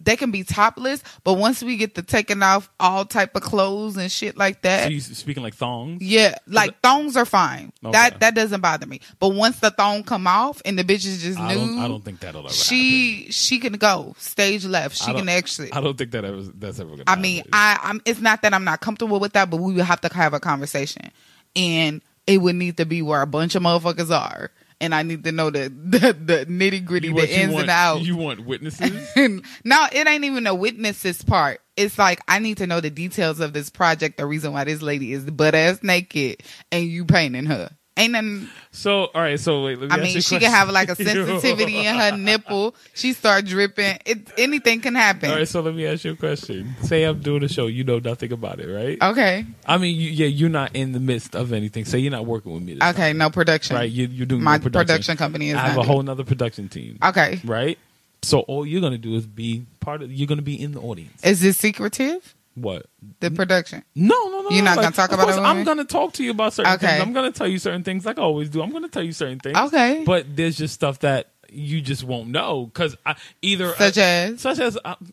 they 0.06 0.16
can 0.16 0.32
be 0.32 0.44
topless. 0.44 1.04
But 1.24 1.34
once 1.34 1.62
we 1.62 1.76
get 1.78 1.96
to 1.96 2.02
taking 2.04 2.42
off 2.42 2.70
all 2.80 3.04
type 3.06 3.36
of 3.36 3.42
clothes 3.42 3.98
and 3.98 4.10
shit 4.12 4.38
like 4.38 4.62
that, 4.62 4.84
So 4.86 4.90
you 4.90 5.00
speaking 5.02 5.44
like 5.44 5.56
thongs? 5.56 6.02
yeah, 6.02 6.38
like 6.48 6.80
thongs 6.82 7.18
are 7.18 7.26
fine. 7.26 7.74
Okay. 7.84 7.92
That 7.92 8.20
that 8.22 8.36
doesn't 8.36 8.62
bother 8.62 8.86
me. 8.86 9.02
But 9.20 9.30
once 9.30 9.60
the 9.60 9.72
thong 9.72 10.04
come 10.04 10.28
off 10.28 10.62
and 10.64 10.80
the 10.80 10.84
bitch 10.84 11.06
is 11.06 11.22
just 11.22 11.40
I 11.40 11.50
nude, 11.56 11.58
don't. 11.68 11.80
I 11.80 11.88
don't 11.88 12.06
think 12.06 12.20
that'll 12.22 12.40
ever 12.40 12.48
happen. 12.48 12.56
she 12.56 13.28
she 13.32 13.60
can 13.60 13.74
go 13.74 14.16
stage 14.18 14.66
left. 14.66 14.96
She 14.96 15.12
can 15.14 15.28
exit. 15.28 15.76
I 15.76 15.82
don't 15.82 15.98
think 15.98 16.12
that 16.12 16.24
ever. 16.24 16.42
That's 16.42 16.80
ever 16.80 16.92
gonna. 16.92 17.04
Happen. 17.08 17.20
I 17.20 17.22
mean, 17.22 17.38
happen. 17.38 17.52
I, 17.54 17.80
I'm. 17.84 18.02
It's 18.06 18.22
not 18.22 18.42
that 18.44 18.54
I'm 18.54 18.64
not 18.64 18.80
comfortable 18.82 19.20
with 19.20 19.34
that, 19.34 19.50
but 19.50 19.58
we 19.58 19.74
would 19.74 19.86
have 19.86 20.02
to 20.02 20.14
have 20.14 20.34
a 20.34 20.40
conversation, 20.40 21.12
and 21.56 22.02
it 22.28 22.38
would 22.40 22.56
need 22.56 22.78
to 22.78 22.86
be 22.86 23.02
where 23.02 23.22
a 23.22 23.28
bunch 23.28 23.56
of 23.56 23.64
motherfuckers 23.64 24.10
are, 24.10 24.52
and 24.82 24.94
I 24.94 25.04
need 25.04 25.24
to 25.24 25.32
know 25.32 25.50
the 25.50 25.70
the, 25.86 26.14
the 26.14 26.46
nitty 26.46 26.86
gritty, 26.86 27.12
the 27.12 27.40
ins 27.40 27.54
want, 27.54 27.64
and 27.64 27.72
outs. 27.72 28.06
You 28.06 28.18
want 28.18 28.46
witnesses? 28.46 28.92
no, 29.64 29.88
it 29.92 30.08
ain't 30.08 30.24
even 30.24 30.48
a 30.48 30.56
witnesses 30.56 31.24
part. 31.24 31.62
It's 31.76 31.98
like 31.98 32.22
I 32.28 32.40
need 32.40 32.58
to 32.58 32.68
know 32.68 32.80
the 32.80 32.90
details 32.90 33.40
of 33.40 33.54
this 33.54 33.70
project. 33.70 34.18
The 34.18 34.26
reason 34.26 34.54
why 34.54 34.64
this 34.64 34.82
lady 34.82 35.14
is 35.14 35.26
butt 35.26 35.56
ass 35.56 35.84
naked 35.84 36.44
and 36.72 36.86
you 36.86 37.06
painting 37.06 37.46
her. 37.46 37.72
Ain't 37.98 38.12
nothing. 38.12 38.50
so, 38.72 39.06
all 39.06 39.22
right. 39.22 39.40
So, 39.40 39.64
wait. 39.64 39.80
Let 39.80 39.90
me 39.90 39.92
I 39.92 39.94
ask 39.96 40.04
mean, 40.04 40.16
you 40.16 40.22
she 40.22 40.38
can 40.38 40.52
have 40.52 40.70
like 40.70 40.90
a 40.90 40.96
sensitivity 40.98 41.86
in 41.86 41.96
her 41.96 42.18
nipple. 42.18 42.76
She 42.94 43.14
start 43.14 43.46
dripping. 43.46 44.00
It 44.06 44.34
anything 44.38 44.82
can 44.82 44.96
happen. 44.96 45.30
All 45.32 45.38
right. 45.38 45.48
So, 45.48 45.62
let 45.62 45.74
me 45.76 45.86
ask 45.86 46.04
you 46.04 46.12
a 46.12 46.16
question. 46.18 46.76
Say 46.82 47.04
I'm 47.04 47.22
doing 47.22 47.44
a 47.44 47.48
show. 47.48 47.68
You 47.68 47.86
know 47.86 48.00
nothing 48.00 48.34
about 48.34 48.60
it, 48.60 48.68
right? 48.70 49.02
Okay. 49.02 49.46
I 49.66 49.78
mean, 49.78 49.96
you, 49.96 50.10
yeah, 50.10 50.28
you're 50.28 50.50
not 50.50 50.76
in 50.76 50.92
the 50.92 51.00
midst 51.00 51.36
of 51.38 51.54
anything. 51.54 51.86
Say 51.86 52.00
you're 52.00 52.12
not 52.12 52.26
working 52.26 52.54
with 52.54 52.64
me. 52.64 52.74
Okay. 52.76 52.92
time, 52.92 53.18
No 53.18 53.30
production. 53.30 53.78
right? 53.78 53.90
You, 53.90 54.08
you're 54.08 54.26
doing 54.26 54.44
My 54.44 54.58
no 54.58 54.64
production. 54.64 54.88
production 54.88 55.18
company 55.18 55.52
is 55.52 55.56
I 55.56 55.60
have 55.68 55.78
a 55.78 55.84
whole 55.84 56.04
nother 56.04 56.26
production 56.26 56.68
team. 56.68 57.00
Okay. 57.02 57.40
Right. 57.46 57.78
So 58.24 58.40
all 58.40 58.66
you're 58.66 58.82
gonna 58.82 58.98
do 58.98 59.16
is 59.16 59.26
be 59.26 59.66
part 59.80 60.02
of. 60.02 60.12
You're 60.12 60.28
gonna 60.28 60.42
be 60.42 60.60
in 60.62 60.72
the 60.74 60.82
audience. 60.82 61.24
Is 61.24 61.40
this 61.42 61.58
secretive? 61.58 62.34
What? 62.56 62.86
The 63.20 63.32
production. 63.32 63.84
No, 63.96 64.16
no, 64.30 64.42
no. 64.42 64.50
You're 64.50 64.64
no. 64.64 64.76
not 64.76 64.82
gonna 64.82 64.92
talk 64.96 65.12
about 65.12 65.30
it 65.30 65.38
I'm 65.38 65.64
gonna 65.66 65.84
talk 65.84 66.14
to 66.14 66.24
you 66.24 66.32
about 66.32 66.54
certain 66.54 66.74
Okay. 66.74 66.88
things. 66.88 67.02
I'm 67.02 67.14
gonna 67.14 67.32
tell 67.32 67.48
you 67.48 67.60
certain 67.60 67.84
things, 67.84 68.06
like 68.06 68.18
I 68.18 68.22
always 68.22 68.50
do. 68.50 68.64
I'm 68.64 68.72
gonna 68.72 68.88
tell 68.88 69.04
you 69.04 69.12
certain 69.12 69.40
things. 69.40 69.58
Okay. 69.58 70.04
But 70.06 70.36
there's 70.36 70.58
just 70.58 70.74
stuff 70.74 71.00
that 71.00 71.32
you 71.56 71.82
just 71.82 72.04
won't 72.04 72.30
know 72.30 72.66
because 72.66 72.96
I 73.06 73.16
either 73.42 73.74
Such 73.76 73.98
as. 73.98 74.42
such 74.42 74.60
as 74.60 74.78
uh, 74.86 74.96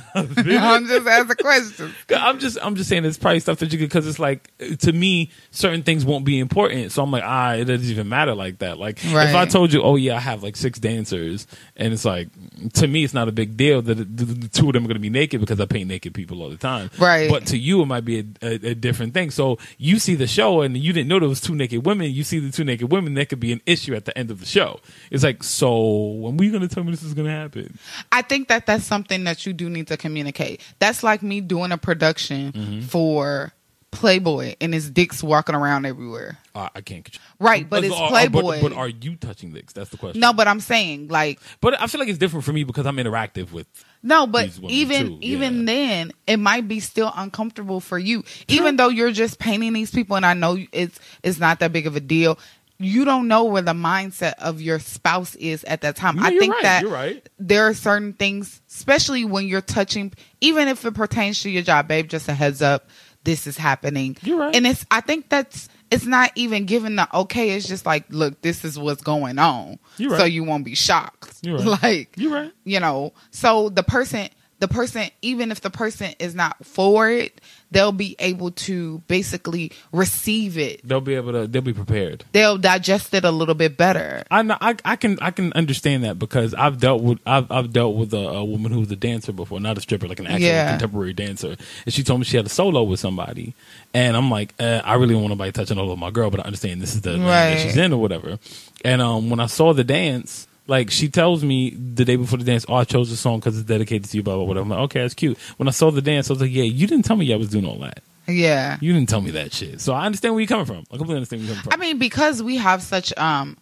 I'm 0.14 0.86
just 0.86 1.06
asking 1.06 1.36
questions. 1.36 1.94
I'm 2.10 2.38
just 2.38 2.58
I'm 2.62 2.74
just 2.74 2.88
saying 2.88 3.04
it's 3.04 3.18
probably 3.18 3.40
stuff 3.40 3.58
that 3.60 3.72
you 3.72 3.78
could 3.78 3.88
because 3.88 4.06
it's 4.06 4.18
like 4.18 4.50
to 4.80 4.92
me 4.92 5.30
certain 5.50 5.82
things 5.82 6.04
won't 6.04 6.24
be 6.24 6.38
important 6.38 6.92
so 6.92 7.02
I'm 7.02 7.10
like 7.10 7.22
ah 7.24 7.52
it 7.54 7.64
doesn't 7.66 7.86
even 7.88 8.08
matter 8.08 8.34
like 8.34 8.58
that 8.58 8.78
like 8.78 8.98
if 9.04 9.34
I 9.34 9.46
told 9.46 9.72
you 9.72 9.82
oh 9.82 9.96
yeah 9.96 10.16
I 10.16 10.20
have 10.20 10.42
like 10.42 10.56
six 10.56 10.78
dancers 10.78 11.46
and 11.76 11.92
it's 11.92 12.04
like 12.04 12.28
to 12.74 12.86
me 12.86 13.04
it's 13.04 13.14
not 13.14 13.28
a 13.28 13.32
big 13.32 13.56
deal 13.56 13.82
that 13.82 13.94
the, 13.94 14.04
the 14.24 14.48
two 14.48 14.66
of 14.68 14.72
them 14.74 14.84
are 14.84 14.88
going 14.88 14.94
to 14.94 15.00
be 15.00 15.10
naked 15.10 15.40
because 15.40 15.60
I 15.60 15.66
paint 15.66 15.88
naked 15.88 16.14
people 16.14 16.42
all 16.42 16.50
the 16.50 16.56
time 16.56 16.90
Right. 16.98 17.30
but 17.30 17.46
to 17.46 17.58
you 17.58 17.82
it 17.82 17.86
might 17.86 18.04
be 18.04 18.20
a, 18.20 18.24
a, 18.42 18.54
a 18.70 18.74
different 18.74 19.14
thing 19.14 19.30
so 19.30 19.58
you 19.78 19.98
see 19.98 20.14
the 20.14 20.26
show 20.26 20.62
and 20.62 20.76
you 20.76 20.92
didn't 20.92 21.08
know 21.08 21.18
there 21.20 21.28
was 21.28 21.40
two 21.40 21.54
naked 21.54 21.86
women 21.86 22.10
you 22.10 22.24
see 22.24 22.38
the 22.38 22.50
two 22.50 22.64
naked 22.64 22.90
women 22.90 23.14
that 23.14 23.28
could 23.28 23.40
be 23.40 23.52
an 23.52 23.60
issue 23.66 23.94
at 23.94 24.04
the 24.04 24.16
end 24.18 24.30
of 24.30 24.40
the 24.40 24.46
show 24.46 24.80
it's 25.10 25.24
like 25.24 25.42
so 25.42 25.89
when 25.90 26.36
were 26.36 26.44
you 26.44 26.50
going 26.50 26.66
to 26.66 26.72
tell 26.74 26.84
me 26.84 26.90
this 26.90 27.02
is 27.02 27.14
going 27.14 27.26
to 27.26 27.32
happen 27.32 27.78
I 28.12 28.22
think 28.22 28.48
that 28.48 28.66
that's 28.66 28.84
something 28.84 29.24
that 29.24 29.44
you 29.46 29.52
do 29.52 29.68
need 29.70 29.86
to 29.88 29.96
communicate. 29.96 30.60
That's 30.78 31.02
like 31.02 31.22
me 31.22 31.40
doing 31.40 31.72
a 31.72 31.78
production 31.78 32.52
Mm-hmm. 32.52 32.80
for 32.82 33.52
Playboy 33.92 34.54
and 34.60 34.72
his 34.72 34.88
dicks 34.88 35.20
walking 35.20 35.54
around 35.56 35.84
everywhere. 35.84 36.38
uh, 36.54 36.68
I 36.74 36.80
can't 36.80 37.04
control. 37.04 37.24
Right, 37.40 37.68
but 37.68 37.82
it's 37.82 37.92
uh, 37.92 38.08
Playboy. 38.08 38.60
But, 38.60 38.70
but 38.70 38.72
are 38.74 38.88
you 38.88 39.16
touching 39.16 39.52
dicks? 39.52 39.72
That's 39.72 39.90
the 39.90 39.96
question. 39.96 40.20
No, 40.20 40.32
but 40.32 40.46
I'm 40.46 40.60
saying 40.60 41.08
like 41.08 41.40
But 41.60 41.80
I 41.80 41.88
feel 41.88 41.98
like 41.98 42.08
it's 42.08 42.18
different 42.18 42.44
for 42.44 42.52
me 42.52 42.62
because 42.62 42.86
I'm 42.86 42.96
interactive 42.98 43.50
with. 43.50 43.66
no, 44.04 44.28
but 44.28 44.48
even 44.62 45.20
even 45.24 45.64
then, 45.64 46.12
it 46.28 46.36
might 46.36 46.68
be 46.68 46.78
still 46.78 47.12
uncomfortable 47.16 47.80
for 47.80 47.98
you, 47.98 48.22
even 48.46 48.76
though 48.76 48.88
you're 48.88 49.10
just 49.10 49.40
painting 49.40 49.72
these 49.72 49.90
people, 49.90 50.14
and 50.14 50.24
I 50.24 50.34
know 50.34 50.56
it's 50.70 51.00
it's 51.24 51.40
not 51.40 51.58
that 51.58 51.72
big 51.72 51.88
of 51.88 51.96
a 51.96 52.00
deal. 52.00 52.38
You 52.82 53.04
don't 53.04 53.28
know 53.28 53.44
where 53.44 53.60
the 53.60 53.74
mindset 53.74 54.34
of 54.38 54.62
your 54.62 54.78
spouse 54.78 55.34
is 55.36 55.64
at 55.64 55.82
that 55.82 55.96
time. 55.96 56.16
Yeah, 56.16 56.24
I 56.24 56.38
think 56.38 56.54
right, 56.54 56.62
that 56.62 56.82
you're 56.82 56.90
right. 56.90 57.28
there 57.38 57.68
are 57.68 57.74
certain 57.74 58.14
things, 58.14 58.62
especially 58.70 59.24
when 59.26 59.46
you're 59.46 59.60
touching, 59.60 60.12
even 60.40 60.66
if 60.66 60.84
it 60.86 60.94
pertains 60.94 61.42
to 61.42 61.50
your 61.50 61.62
job, 61.62 61.88
babe. 61.88 62.08
Just 62.08 62.26
a 62.28 62.32
heads 62.32 62.62
up, 62.62 62.88
this 63.24 63.46
is 63.46 63.58
happening. 63.58 64.16
You're 64.22 64.38
right. 64.38 64.56
And 64.56 64.66
it's, 64.66 64.86
I 64.90 65.02
think 65.02 65.28
that's, 65.28 65.68
it's 65.90 66.06
not 66.06 66.30
even 66.36 66.64
given 66.64 66.96
the 66.96 67.06
okay. 67.18 67.50
It's 67.50 67.68
just 67.68 67.84
like, 67.84 68.04
look, 68.08 68.40
this 68.40 68.64
is 68.64 68.78
what's 68.78 69.02
going 69.02 69.38
on, 69.38 69.78
You're 69.98 70.16
so 70.16 70.24
you 70.24 70.44
won't 70.44 70.64
be 70.64 70.74
shocked. 70.74 71.36
You're 71.42 71.58
right. 71.58 71.82
Like, 71.82 72.14
You're 72.16 72.32
right. 72.32 72.52
you 72.64 72.80
know. 72.80 73.12
So 73.30 73.68
the 73.68 73.82
person, 73.82 74.28
the 74.60 74.68
person, 74.68 75.10
even 75.20 75.50
if 75.50 75.60
the 75.60 75.70
person 75.70 76.14
is 76.18 76.34
not 76.34 76.64
for 76.64 77.10
it, 77.10 77.40
they'll 77.70 77.92
be 77.92 78.16
able 78.18 78.50
to 78.50 78.98
basically 79.08 79.72
receive 79.92 80.58
it. 80.58 80.80
They'll 80.86 81.00
be 81.00 81.14
able 81.14 81.32
to. 81.32 81.46
They'll 81.46 81.62
be 81.62 81.72
prepared. 81.72 82.24
They'll 82.32 82.58
digest 82.58 83.14
it 83.14 83.24
a 83.24 83.30
little 83.30 83.54
bit 83.54 83.76
better. 83.76 84.24
I, 84.30 84.42
know, 84.42 84.56
I 84.60 84.76
I 84.84 84.96
can 84.96 85.18
I 85.20 85.30
can 85.30 85.52
understand 85.54 86.04
that 86.04 86.18
because 86.18 86.54
I've 86.54 86.78
dealt 86.80 87.02
with 87.02 87.18
I've 87.26 87.50
I've 87.50 87.72
dealt 87.72 87.96
with 87.96 88.12
a, 88.14 88.18
a 88.28 88.44
woman 88.44 88.72
who 88.72 88.80
was 88.80 88.90
a 88.90 88.96
dancer 88.96 89.32
before, 89.32 89.60
not 89.60 89.78
a 89.78 89.80
stripper, 89.80 90.08
like 90.08 90.20
an 90.20 90.26
actual 90.26 90.40
Yeah. 90.48 90.70
contemporary 90.70 91.12
dancer, 91.12 91.56
and 91.84 91.94
she 91.94 92.02
told 92.02 92.20
me 92.20 92.24
she 92.24 92.36
had 92.36 92.46
a 92.46 92.50
solo 92.50 92.82
with 92.82 93.00
somebody, 93.00 93.54
and 93.94 94.16
I'm 94.16 94.30
like, 94.30 94.54
uh, 94.58 94.82
I 94.84 94.94
really 94.94 95.14
don't 95.14 95.22
want 95.22 95.32
nobody 95.32 95.52
touching 95.52 95.78
all 95.78 95.86
over 95.90 95.96
my 96.00 96.10
girl, 96.10 96.30
but 96.30 96.40
I 96.40 96.44
understand 96.44 96.80
this 96.82 96.94
is 96.94 97.00
the 97.02 97.12
lane 97.12 97.20
that 97.26 97.60
she's 97.60 97.76
in 97.76 97.92
or 97.92 98.00
whatever. 98.00 98.38
And 98.84 99.00
um, 99.02 99.30
when 99.30 99.40
I 99.40 99.46
saw 99.46 99.72
the 99.72 99.84
dance. 99.84 100.46
Like 100.70 100.92
she 100.92 101.08
tells 101.08 101.42
me 101.42 101.70
the 101.70 102.04
day 102.04 102.14
before 102.14 102.38
the 102.38 102.44
dance, 102.44 102.64
oh, 102.68 102.76
I 102.76 102.84
chose 102.84 103.10
the 103.10 103.16
song 103.16 103.40
because 103.40 103.58
it's 103.58 103.66
dedicated 103.66 104.08
to 104.08 104.16
you, 104.16 104.22
blah 104.22 104.36
blah 104.36 104.44
blah. 104.46 104.62
I'm 104.62 104.68
like, 104.68 104.78
okay, 104.82 105.00
that's 105.00 105.14
cute. 105.14 105.36
When 105.56 105.66
I 105.66 105.72
saw 105.72 105.90
the 105.90 106.00
dance, 106.00 106.30
I 106.30 106.34
was 106.34 106.40
like, 106.40 106.52
yeah, 106.52 106.62
you 106.62 106.86
didn't 106.86 107.06
tell 107.06 107.16
me 107.16 107.34
I 107.34 107.36
was 107.36 107.48
doing 107.48 107.66
all 107.66 107.80
that. 107.80 108.04
Yeah. 108.28 108.78
You 108.80 108.92
didn't 108.92 109.08
tell 109.08 109.20
me 109.20 109.32
that 109.32 109.52
shit. 109.52 109.80
So 109.80 109.94
I 109.94 110.06
understand 110.06 110.32
where 110.32 110.42
you're 110.42 110.46
coming 110.46 110.66
from. 110.66 110.84
I 110.92 110.96
completely 110.96 111.16
understand 111.16 111.42
where 111.42 111.48
you're 111.48 111.56
coming 111.56 111.72
from. 111.72 111.80
I 111.80 111.84
mean, 111.84 111.98
because 111.98 112.40
we 112.40 112.56
have 112.58 112.82
such 112.84 113.12
um 113.18 113.56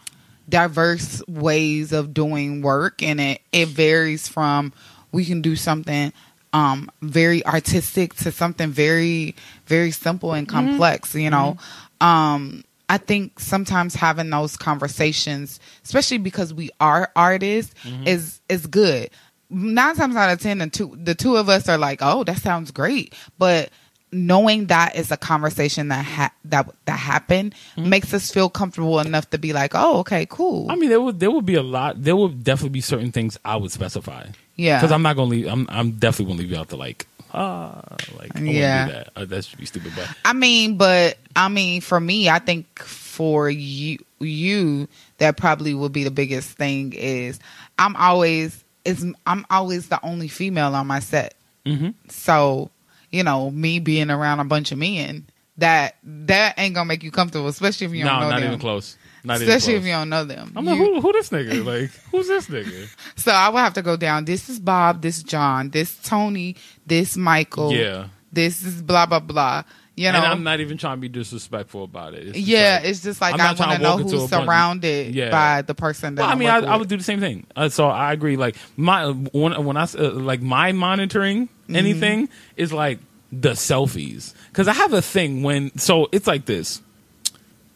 diverse 0.51 1.23
ways 1.27 1.93
of 1.93 2.13
doing 2.13 2.61
work 2.61 3.03
and 3.03 3.19
it, 3.23 3.41
it 3.53 3.69
varies 3.69 4.29
from 4.29 4.75
we 5.11 5.25
can 5.25 5.41
do 5.41 5.57
something 5.57 6.13
um 6.53 6.91
very 7.01 7.45
artistic 7.47 8.13
to 8.17 8.33
something 8.33 8.69
very 8.69 9.35
very 9.65 9.93
simple 9.93 10.35
and 10.35 10.47
complex, 10.47 11.15
you 11.15 11.31
know. 11.31 11.57
Um 12.03 12.65
I 12.89 12.99
think 12.99 13.39
sometimes 13.39 13.95
having 13.95 14.31
those 14.31 14.57
conversations, 14.57 15.61
especially 15.85 16.19
because 16.19 16.55
we 16.55 16.71
are 16.81 17.11
artists, 17.15 17.75
mm-hmm. 17.85 18.07
is 18.07 18.41
is 18.49 18.67
good. 18.67 19.11
Nine 19.51 19.95
times 19.95 20.17
out 20.17 20.31
of 20.31 20.41
ten, 20.41 20.59
the 20.59 20.69
two 20.69 20.97
the 21.01 21.15
two 21.15 21.37
of 21.37 21.49
us 21.49 21.69
are 21.69 21.79
like, 21.79 22.01
"Oh, 22.03 22.25
that 22.25 22.39
sounds 22.39 22.71
great," 22.71 23.15
but 23.39 23.71
knowing 24.11 24.67
that 24.67 24.97
is 24.97 25.11
a 25.11 25.17
conversation 25.19 25.89
that 25.89 26.05
ha- 26.05 26.33
that 26.47 26.71
that 26.87 26.99
happened 26.99 27.55
mm-hmm. 27.77 27.91
makes 27.91 28.15
us 28.15 28.31
feel 28.31 28.49
comfortable 28.49 29.01
enough 29.01 29.29
to 29.31 29.39
be 29.39 29.53
like, 29.53 29.73
"Oh, 29.75 29.99
okay, 29.99 30.27
cool." 30.27 30.71
I 30.71 30.77
mean, 30.77 30.89
there 30.89 31.01
would 31.01 31.21
there 31.21 31.31
would 31.31 31.47
be 31.47 31.57
a 31.57 31.63
lot. 31.63 32.03
There 32.03 32.17
would 32.17 32.43
definitely 32.43 32.71
be 32.71 32.81
certain 32.81 33.13
things 33.13 33.39
I 33.45 33.57
would 33.57 33.73
specify. 33.73 34.27
Yeah. 34.57 34.79
because 34.81 34.91
I'm 34.91 35.03
not 35.03 35.15
gonna 35.15 35.31
leave. 35.31 35.47
I'm 35.47 35.67
I'm 35.71 35.93
definitely 35.93 36.33
gonna 36.33 36.41
leave 36.41 36.51
you 36.51 36.59
out 36.59 36.71
to 36.71 36.77
like 36.77 37.07
ah 37.33 37.83
like 38.19 38.37
I 38.37 38.41
Yeah. 38.41 38.87
that. 38.89 39.09
Uh, 39.17 39.25
that 39.27 39.45
should 39.45 39.59
be 39.59 39.67
stupid. 39.67 39.93
But 39.97 40.09
I 40.25 40.33
mean, 40.33 40.77
but 40.77 41.19
I 41.37 41.49
mean, 41.49 41.81
for 41.81 41.99
me, 42.01 42.29
I 42.29 42.39
think 42.39 42.79
for 42.81 43.49
you, 43.51 43.99
you 44.21 44.89
that 45.19 45.37
probably 45.37 45.75
would 45.75 45.93
be 45.93 46.05
the 46.05 46.11
biggest 46.11 46.51
thing 46.51 46.93
is 46.93 47.39
I'm 47.79 47.97
always 47.97 48.65
is 48.85 49.05
I'm 49.27 49.45
always 49.51 49.89
the 49.89 50.05
only 50.05 50.29
female 50.29 50.75
on 50.75 50.87
my 50.87 51.01
set. 51.01 51.35
Mhm. 51.67 51.95
So 52.09 52.71
you 53.11 53.23
know, 53.23 53.51
me 53.51 53.79
being 53.79 54.11
around 54.11 54.41
a 54.41 54.45
bunch 54.45 54.71
of 54.73 54.79
men 54.79 55.27
that 55.59 55.97
that 56.05 56.55
ain't 56.59 56.75
gonna 56.75 56.85
make 56.87 57.03
you 57.03 57.11
comfortable, 57.11 57.49
especially 57.49 57.87
if 57.87 57.93
you 57.93 58.05
no, 58.05 58.11
don't 58.11 58.21
know 58.21 58.31
not 58.31 58.41
them. 58.41 58.49
even 58.49 58.59
close. 58.61 58.97
Not 59.29 59.41
especially 59.41 59.75
if 59.75 59.85
you 59.85 59.93
don't 59.93 60.09
know 60.09 60.25
them. 60.25 60.53
I'm 60.57 60.65
like, 60.65 60.77
You- 60.77 60.95
who, 60.95 61.01
who 61.01 61.13
this 61.13 61.31
nigga? 61.31 61.65
Like, 61.65 61.91
who's 62.11 62.27
this 62.27 62.47
nigga? 62.49 62.89
so 63.17 63.31
I 63.33 63.49
would 63.49 63.59
have 63.61 63.75
to 63.75 63.83
go 63.83 63.97
down. 63.97 64.25
This 64.25 64.49
is 64.49 64.59
Bob. 64.59 65.01
This 65.03 65.23
John. 65.23 65.71
This 65.71 65.95
Tony. 66.03 66.57
This 66.87 67.17
Michael. 67.17 67.73
Yeah. 67.73 68.09
This 68.33 68.63
is 68.65 68.83
blah 68.83 69.07
blah 69.07 69.21
blah. 69.21 69.63
You 69.97 70.13
know, 70.13 70.19
and 70.19 70.27
I'm 70.27 70.43
not 70.45 70.61
even 70.61 70.79
trying 70.79 70.99
to 70.99 71.01
be 71.01 71.09
disrespectful 71.09 71.83
about 71.83 72.15
it. 72.15 72.29
It's 72.29 72.39
yeah, 72.39 72.77
like- 72.81 72.89
it's 72.91 73.03
just 73.03 73.21
like 73.21 73.35
I'm 73.35 73.41
I 73.41 73.53
want 73.55 73.73
to 73.73 73.79
know 73.79 73.97
who's 73.99 74.29
surrounded 74.31 75.13
Yeah. 75.15 75.31
by 75.31 75.63
the 75.63 75.75
person 75.75 76.15
that 76.15 76.23
Well, 76.23 76.31
I 76.31 76.35
mean, 76.37 76.49
I, 76.49 76.59
I 76.59 76.77
would 76.77 76.89
do 76.89 76.97
the 76.97 77.03
same 77.03 77.19
thing. 77.19 77.47
Uh, 77.57 77.69
so 77.69 77.89
I 77.89 78.13
agree. 78.13 78.37
Like 78.37 78.55
my 78.77 79.09
when 79.11 79.77
I 79.77 79.83
uh, 79.83 80.11
like 80.13 80.41
my 80.41 80.73
monitoring 80.73 81.49
Mm-hmm. 81.69 81.77
anything 81.77 82.29
is 82.57 82.73
like 82.73 82.99
the 83.31 83.51
selfies 83.51 84.33
because 84.51 84.69
I 84.69 84.73
have 84.73 84.95
a 84.95 85.03
thing 85.03 85.43
when 85.43 85.77
so 85.77 86.09
it's 86.13 86.27
like 86.27 86.47
this, 86.47 86.81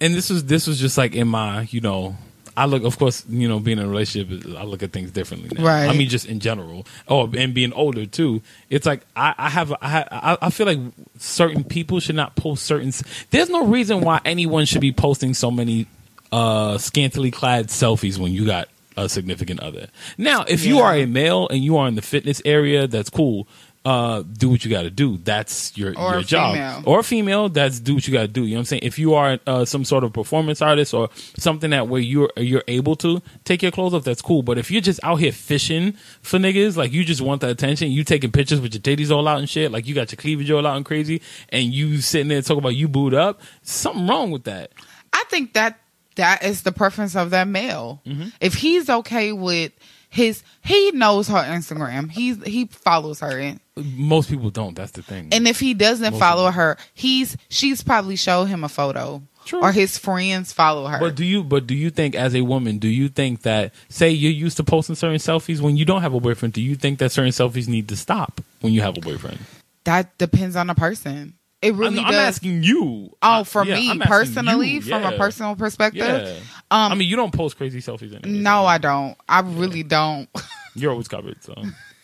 and 0.03 0.15
this 0.15 0.29
was 0.29 0.45
this 0.45 0.67
was 0.67 0.79
just 0.79 0.99
like 0.99 1.15
in 1.15 1.29
my 1.29 1.63
you 1.71 1.81
know. 1.81 2.17
I 2.55 2.67
look, 2.67 2.85
of 2.85 2.99
course, 2.99 3.25
you 3.31 3.49
know, 3.49 3.61
being 3.61 3.79
in 3.79 3.87
a 3.87 3.89
relationship, 3.89 4.45
I 4.59 4.65
look 4.65 4.83
at 4.83 4.93
things 4.93 5.11
differently 5.11 5.49
now. 5.57 5.65
Right. 5.65 5.87
I 5.89 5.95
mean, 5.95 6.11
just 6.11 6.27
in 6.27 6.39
general. 6.39 6.87
Oh, 7.09 7.33
and 7.33 7.55
being 7.55 7.73
older 7.73 8.05
too. 8.05 8.43
It's 8.69 8.85
like 8.85 9.07
I, 9.17 9.35
I 9.39 9.49
have, 9.49 9.73
I, 9.81 10.05
I, 10.13 10.39
I 10.43 10.51
feel 10.51 10.67
like 10.67 10.79
certain 11.17 11.65
people 11.65 11.99
should 11.99 12.15
not 12.15 12.37
post 12.37 12.67
certain. 12.67 12.93
There's 13.31 13.49
no 13.49 13.65
reason 13.65 14.03
why 14.03 14.21
anyone 14.27 14.67
should 14.67 14.83
be 14.83 14.93
posting 14.93 15.33
so 15.33 15.51
many 15.51 15.87
uh, 16.31 16.77
scantily 16.77 17.31
clad 17.31 17.69
selfies 17.69 18.19
when 18.19 18.33
you 18.33 18.45
got 18.45 18.69
a 18.99 19.09
significant 19.09 19.61
other. 19.61 19.87
Now, 20.19 20.45
if 20.47 20.67
you 20.67 20.81
are 20.81 20.95
a 20.95 21.07
male 21.07 21.49
and 21.49 21.65
you 21.65 21.79
are 21.79 21.89
in 21.89 21.95
the 21.95 22.03
fitness 22.03 22.43
area, 22.45 22.87
that's 22.87 23.09
cool. 23.09 23.49
Uh, 23.85 24.23
do 24.23 24.49
what 24.49 24.65
you 24.65 24.71
got 24.71 24.83
to 24.83 24.91
do. 24.91 25.17
That's 25.17 25.77
your 25.77 25.91
Or 25.99 26.13
your 26.13 26.21
a 26.21 26.23
job. 26.23 26.55
female. 26.55 26.83
Or 26.87 27.03
female, 27.03 27.49
that's 27.49 27.81
do 27.81 27.97
what 27.97 28.07
you 28.07 28.13
got 28.13 28.23
to 28.23 28.29
do. 28.29 28.43
You 28.45 28.51
know 28.51 28.55
what 28.57 28.61
I'm 28.61 28.65
saying? 28.67 28.83
If 28.85 28.97
you 28.97 29.15
are 29.15 29.41
uh, 29.45 29.65
some 29.65 29.85
sort 29.85 30.05
of 30.05 30.13
performance 30.13 30.63
artist 30.63 30.95
or 30.95 31.09
something 31.37 31.71
that 31.71 31.89
where 31.89 32.01
you're 32.01 32.31
you're 32.37 32.63
able 32.69 32.95
to 32.97 33.21
take 33.45 33.61
your 33.61 33.73
clothes 33.73 33.93
off, 33.93 34.05
that's 34.05 34.23
cool. 34.23 34.45
But 34.45 34.57
if 34.57 34.71
you're 34.71 34.83
just 34.83 35.01
out 35.03 35.17
here 35.17 35.33
fishing 35.33 35.95
for 36.23 36.39
niggas, 36.39 36.77
like 36.77 36.93
you 36.93 37.05
just 37.05 37.23
want 37.23 37.41
the 37.41 37.49
attention, 37.51 37.91
you 37.91 38.05
taking 38.05 38.31
pictures 38.31 38.61
with 38.61 38.73
your 38.73 38.83
titties 38.83 39.11
all 39.11 39.27
out 39.27 39.39
and 39.41 39.51
shit, 39.51 39.73
like 39.73 39.89
you 39.89 39.97
got 39.97 40.13
your 40.13 40.17
cleavage 40.17 40.49
all 40.53 40.65
out 40.65 40.77
and 40.77 40.87
crazy, 40.87 41.21
and 41.49 41.75
you 41.75 42.01
sitting 42.01 42.29
there 42.29 42.41
talking 42.41 42.59
about 42.61 42.77
you 42.77 42.87
booed 42.87 43.15
up, 43.15 43.41
something 43.63 44.07
wrong 44.07 44.31
with 44.31 44.45
that. 44.45 44.71
I 45.13 45.25
think 45.29 45.55
that 45.55 45.81
that 46.15 46.45
is 46.45 46.63
the 46.63 46.71
preference 46.71 47.17
of 47.17 47.31
that 47.31 47.49
male. 47.49 48.01
Mm-hmm. 48.07 48.29
If 48.41 48.55
he's 48.55 48.89
okay 48.89 49.33
with 49.33 49.73
his, 50.13 50.43
he 50.63 50.91
knows 50.91 51.29
her 51.29 51.43
Instagram. 51.43 52.11
He's 52.11 52.37
he 52.45 52.67
follows 52.67 53.21
her, 53.21 53.39
and, 53.39 53.61
Most 53.77 54.29
people 54.29 54.51
don't. 54.51 54.77
That's 54.77 54.93
the 54.93 55.03
thing. 55.03 55.31
and 55.33 55.49
if 55.49 55.59
he 55.59 55.73
doesn't 55.73 56.13
Most 56.13 56.21
follow 56.21 56.51
her, 56.51 56.77
he's 56.93 57.35
she's 57.49 57.83
probably 57.83 58.17
show 58.17 58.45
him 58.45 58.63
a 58.63 58.69
photo, 58.69 59.23
True. 59.47 59.63
or 59.63 59.73
his 59.73 59.97
friends 59.97 60.53
follow 60.53 60.87
her. 60.87 60.99
But 60.99 61.15
do 61.15 61.25
you? 61.25 61.43
But 61.43 61.67
do 61.67 61.75
you 61.75 61.89
think, 61.89 62.15
as 62.15 62.35
a 62.35 62.43
woman, 62.43 62.77
do 62.77 62.89
you 62.89 63.09
think 63.09 63.41
that, 63.43 63.73
say, 63.89 64.11
you're 64.11 64.31
used 64.31 64.59
to 64.59 64.65
posting 64.65 64.97
certain 64.97 65.17
selfies 65.17 65.63
when 65.63 65.79
you 65.79 65.87
don't 65.87 66.03
have 66.03 66.13
a 66.13 66.21
boyfriend? 66.21 66.53
Do 66.53 66.61
you 66.61 66.75
think 66.75 66.99
that 66.99 67.11
certain 67.11 67.33
selfies 67.33 67.67
need 67.67 67.89
to 67.89 67.97
stop 67.97 68.43
when 68.61 68.75
you 68.75 68.83
have 68.83 68.99
a 68.99 69.01
boyfriend? 69.01 69.39
that 69.85 70.17
depends 70.19 70.57
on 70.57 70.67
the 70.69 70.75
person. 70.75 71.35
It 71.63 71.75
really 71.75 72.01
I'm, 72.01 72.07
does. 72.07 72.15
I'm 72.15 72.21
asking 72.21 72.63
you. 72.65 73.15
Oh, 73.23 73.45
for 73.45 73.65
yeah, 73.65 73.77
me 73.77 73.91
I'm 73.91 74.01
personally, 74.01 74.69
you, 74.73 74.81
from 74.83 75.05
a 75.05 75.17
personal 75.17 75.55
perspective, 75.55 76.01
Yeah. 76.03 76.35
um, 76.73 76.93
I 76.93 76.95
mean, 76.97 77.09
you 77.09 77.15
don't 77.17 77.33
post 77.33 77.57
crazy 77.57 77.81
selfies. 77.81 78.13
Anyway, 78.15 78.41
no, 78.41 78.63
so 78.63 78.67
I 78.67 78.79
don't. 78.79 79.17
I 79.29 79.41
really 79.41 79.85
don't. 79.85 80.29
You're 80.75 80.91
always 80.91 81.07
covered, 81.09 81.43
so 81.45 81.55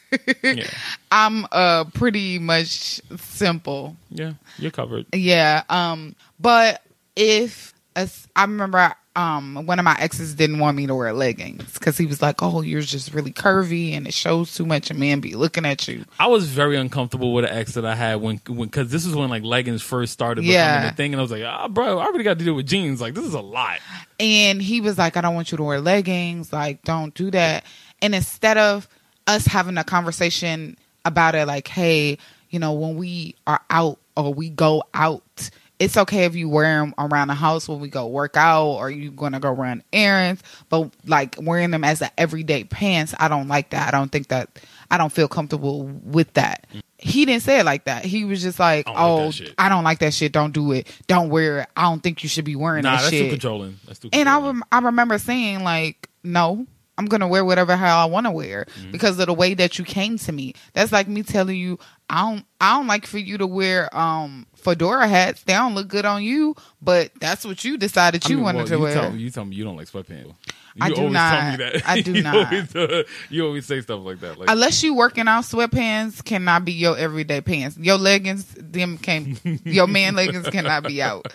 yeah, 0.45 0.65
I'm 1.11 1.47
uh 1.51 1.85
pretty 1.93 2.39
much 2.39 3.01
simple. 3.19 3.97
yeah, 4.11 4.35
you're 4.59 4.71
covered. 4.71 5.07
Yeah. 5.13 5.65
Um. 5.69 6.15
But 6.39 6.83
if 7.17 7.75
I 7.97 8.43
remember, 8.43 8.95
um, 9.19 9.67
one 9.67 9.79
of 9.81 9.85
my 9.85 9.97
exes 9.99 10.35
didn't 10.35 10.61
want 10.61 10.77
me 10.77 10.87
to 10.87 10.95
wear 10.95 11.13
leggings 11.13 11.73
because 11.75 11.99
he 11.99 12.07
was 12.07 12.23
like, 12.23 12.41
"Oh, 12.41 12.61
you're 12.63 12.81
just 12.83 13.13
really 13.13 13.33
curvy 13.33 13.93
and 13.95 14.07
it 14.07 14.15
shows 14.15 14.55
too 14.55 14.65
much, 14.65 14.91
and 14.91 15.01
men 15.01 15.19
be 15.21 15.35
looking 15.35 15.67
at 15.67 15.89
you." 15.89 16.05
I 16.21 16.29
was 16.29 16.49
very 16.49 16.77
uncomfortable 16.77 17.35
with 17.35 17.45
an 17.45 17.51
ex 17.51 17.75
that 17.75 17.85
I 17.85 17.97
had 17.97 18.17
when, 18.21 18.41
when, 18.47 18.69
because 18.69 18.91
this 18.93 19.05
is 19.05 19.15
when 19.17 19.29
like 19.29 19.43
leggings 19.43 19.83
first 19.83 20.13
started 20.13 20.43
becoming 20.43 20.55
Yeah. 20.55 20.89
a 20.89 20.93
thing, 20.95 21.13
and 21.13 21.21
I 21.21 21.23
was 21.23 21.33
like, 21.33 21.43
ah, 21.45 21.67
bro, 21.69 21.99
I 21.99 22.05
already 22.07 22.23
got 22.23 22.39
to 22.39 22.45
deal 22.45 22.55
with 22.55 22.67
jeans. 22.67 23.01
Like, 23.01 23.15
this 23.15 23.25
is 23.25 23.35
a 23.35 23.41
lot. 23.41 23.81
And 24.21 24.63
he 24.63 24.81
was 24.81 24.97
like, 24.99 25.17
"I 25.17 25.21
don't 25.21 25.35
want 25.35 25.51
you 25.51 25.57
to 25.59 25.65
wear 25.65 25.81
leggings. 25.81 26.53
Like, 26.53 26.83
don't 26.83 27.13
do 27.15 27.31
that." 27.33 27.65
And 28.01 28.15
instead 28.15 28.57
of 28.57 28.89
us 29.27 29.47
having 29.47 29.79
a 29.79 29.85
conversation 29.85 30.77
about 31.05 31.35
it, 31.35 31.47
like, 31.47 31.67
"Hey, 31.67 32.19
you 32.51 32.59
know, 32.61 32.73
when 32.73 32.97
we 32.97 33.35
are 33.49 33.61
out 33.69 33.99
or 34.17 34.33
we 34.33 34.49
go 34.49 34.85
out." 34.95 35.51
It's 35.79 35.97
okay 35.97 36.25
if 36.25 36.35
you 36.35 36.49
wear 36.49 36.81
them 36.81 36.93
around 36.99 37.29
the 37.29 37.35
house 37.35 37.69
when 37.69 37.79
we 37.81 37.89
go 37.89 38.07
work 38.09 38.37
out 38.37 38.67
or 38.67 38.91
you 38.91 39.11
gonna 39.13 39.39
go 39.41 39.51
run 39.51 39.83
errands, 39.93 40.43
but 40.69 40.91
like 41.07 41.37
wearing 41.41 41.71
them 41.71 41.85
as 41.85 42.03
an 42.03 42.11
everyday 42.19 42.65
pants, 42.65 43.15
I 43.19 43.29
don't 43.29 43.47
like 43.49 43.71
that. 43.71 43.95
I 43.95 43.97
don't 43.97 44.11
think 44.11 44.29
that 44.29 44.59
I 44.91 44.99
don't 44.99 45.13
feel 45.13 45.29
comfortable 45.29 45.85
with 45.85 46.33
that. 46.35 46.67
He 47.01 47.25
didn't 47.25 47.45
say 47.45 47.61
it 47.61 47.65
like 47.65 47.85
that. 47.85 48.05
He 48.05 48.25
was 48.25 48.43
just 48.43 48.59
like, 48.59 48.89
I 48.89 48.93
don't 49.07 49.27
like 49.27 49.51
"Oh. 49.51 49.53
I 49.57 49.69
don't 49.69 49.85
like 49.85 50.01
that 50.01 50.13
shit. 50.15 50.33
Don't 50.33 50.51
do 50.53 50.73
it. 50.73 50.89
Don't 51.07 51.29
wear 51.29 51.61
it. 51.61 51.69
I 51.77 51.83
don't 51.83 52.03
think 52.03 52.25
you 52.25 52.29
should 52.29 52.45
be 52.45 52.57
wearing 52.57 52.83
Nah, 52.83 52.97
that 52.97 53.03
that's 53.03 53.11
shit." 53.11 53.25
too 53.27 53.31
controlling. 53.31 53.79
That's 53.87 54.01
too. 54.01 54.09
And 54.13 54.29
I, 54.29 54.41
rem- 54.41 54.65
I 54.73 54.81
remember 54.81 55.17
saying 55.19 55.63
like, 55.63 56.09
no, 56.25 56.67
I'm 56.97 57.07
gonna 57.07 57.29
wear 57.29 57.45
whatever 57.45 57.77
hell 57.77 57.99
I 57.99 58.07
want 58.07 58.27
to 58.27 58.33
wear 58.33 58.65
Mm-hmm. 58.65 58.91
because 58.91 59.17
of 59.21 59.27
the 59.29 59.33
way 59.35 59.55
that 59.55 59.79
you 59.79 59.85
came 59.85 60.19
to 60.19 60.33
me. 60.33 60.55
That's 60.73 60.91
like 60.91 61.07
me 61.07 61.23
telling 61.23 61.57
you, 61.57 61.79
I 62.11 62.23
don't, 62.23 62.45
I 62.61 62.77
don't 62.77 62.89
like 62.89 63.07
for 63.07 63.19
you 63.19 63.39
to 63.39 63.47
wear 63.47 63.97
um 63.97 64.47
fedora 64.59 65.07
hats. 65.09 65.43
They 65.43 65.53
don't 65.53 65.75
look 65.75 65.89
good 65.89 66.05
on 66.05 66.23
you, 66.23 66.55
but 66.83 67.13
that's 67.21 67.45
what 67.45 67.65
you 67.65 67.77
decided 67.79 68.25
I 68.27 68.29
you 68.29 68.37
mean, 68.37 68.45
wanted 68.45 68.59
well, 68.59 68.67
to 68.67 68.75
you 68.75 68.81
wear. 68.81 68.95
Tell 68.95 69.11
me, 69.13 69.19
you 69.21 69.31
tell 69.31 69.45
me 69.45 69.57
you 69.57 69.65
don't 69.65 69.77
like 69.77 69.89
sweatpants. 69.89 70.27
You 70.27 70.35
I 70.81 70.89
do 70.91 70.97
always 70.97 71.13
not. 71.13 71.41
Tell 71.41 71.51
me 71.51 71.57
that. 71.57 71.89
I 71.89 72.01
do 72.01 72.13
you 72.15 72.23
not. 72.23 72.35
Always, 72.37 72.77
uh, 72.77 73.03
you 73.31 73.47
always 73.47 73.67
say 73.67 73.81
stuff 73.81 74.01
like 74.03 74.21
that. 74.21 74.39
Like, 74.39 74.51
Unless 74.51 74.83
you 74.83 74.95
working 74.95 75.29
out, 75.29 75.45
sweatpants 75.45 76.25
cannot 76.25 76.65
be 76.65 76.73
your 76.73 76.97
everyday 76.97 77.41
pants. 77.41 77.77
Your 77.79 77.99
leggings, 77.99 78.45
them 78.55 78.99
can 78.99 79.39
your 79.65 79.87
man 79.87 80.15
leggings 80.17 80.49
cannot 80.49 80.85
be 80.85 81.03
out. 81.03 81.27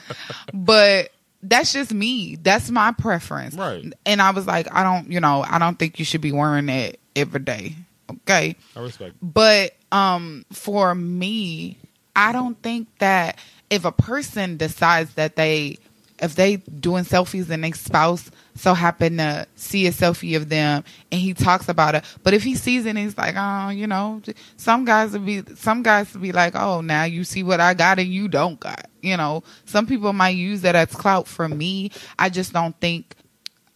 But 0.53 1.11
that's 1.41 1.73
just 1.73 1.93
me. 1.93 2.35
That's 2.35 2.69
my 2.71 2.93
preference. 2.93 3.55
Right. 3.55 3.91
And 4.05 4.21
I 4.21 4.31
was 4.31 4.47
like, 4.47 4.67
I 4.73 4.83
don't, 4.83 5.11
you 5.11 5.19
know, 5.19 5.43
I 5.47 5.59
don't 5.59 5.77
think 5.77 5.99
you 5.99 6.05
should 6.05 6.21
be 6.21 6.31
wearing 6.31 6.69
it 6.69 6.99
every 7.15 7.41
day. 7.41 7.75
Okay. 8.09 8.55
I 8.75 8.79
respect. 8.79 9.15
But 9.21 9.75
um 9.91 10.45
for 10.51 10.95
me, 10.95 11.77
I 12.15 12.31
don't 12.31 12.61
think 12.61 12.87
that 12.99 13.39
if 13.69 13.85
a 13.85 13.91
person 13.91 14.57
decides 14.57 15.13
that 15.15 15.35
they 15.35 15.77
if 16.21 16.35
they 16.35 16.57
doing 16.57 17.03
selfies 17.03 17.49
and 17.49 17.63
their 17.63 17.73
spouse 17.73 18.31
so 18.55 18.73
happen 18.73 19.17
to 19.17 19.47
see 19.55 19.87
a 19.87 19.91
selfie 19.91 20.37
of 20.37 20.47
them 20.47 20.83
and 21.11 21.19
he 21.19 21.33
talks 21.33 21.67
about 21.67 21.95
it, 21.95 22.05
but 22.21 22.33
if 22.33 22.43
he 22.43 22.55
sees 22.55 22.85
it 22.85 22.89
and 22.89 22.99
he's 22.99 23.17
like, 23.17 23.33
oh, 23.35 23.69
you 23.69 23.87
know, 23.87 24.21
some 24.57 24.85
guys 24.85 25.11
would 25.11 25.25
be 25.25 25.43
some 25.55 25.81
guys 25.81 26.13
would 26.13 26.21
be 26.21 26.31
like, 26.31 26.55
oh, 26.55 26.81
now 26.81 27.03
you 27.03 27.23
see 27.23 27.43
what 27.43 27.59
I 27.59 27.73
got 27.73 27.99
and 27.99 28.07
you 28.07 28.27
don't 28.27 28.59
got. 28.59 28.89
You 29.01 29.17
know, 29.17 29.43
some 29.65 29.85
people 29.85 30.13
might 30.13 30.35
use 30.35 30.61
that 30.61 30.75
as 30.75 30.89
clout. 30.89 31.27
For 31.27 31.49
me, 31.49 31.91
I 32.17 32.29
just 32.29 32.53
don't 32.53 32.79
think 32.79 33.15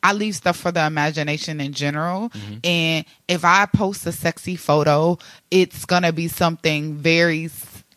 I 0.03 0.13
leave 0.13 0.35
stuff 0.35 0.57
for 0.57 0.71
the 0.71 0.85
imagination 0.85 1.59
in 1.59 1.73
general. 1.73 2.29
Mm-hmm. 2.29 2.57
And 2.63 3.05
if 3.27 3.43
I 3.43 3.65
post 3.65 4.05
a 4.05 4.11
sexy 4.11 4.55
photo, 4.55 5.17
it's 5.49 5.85
gonna 5.85 6.13
be 6.13 6.27
something 6.27 6.95
very 6.95 7.49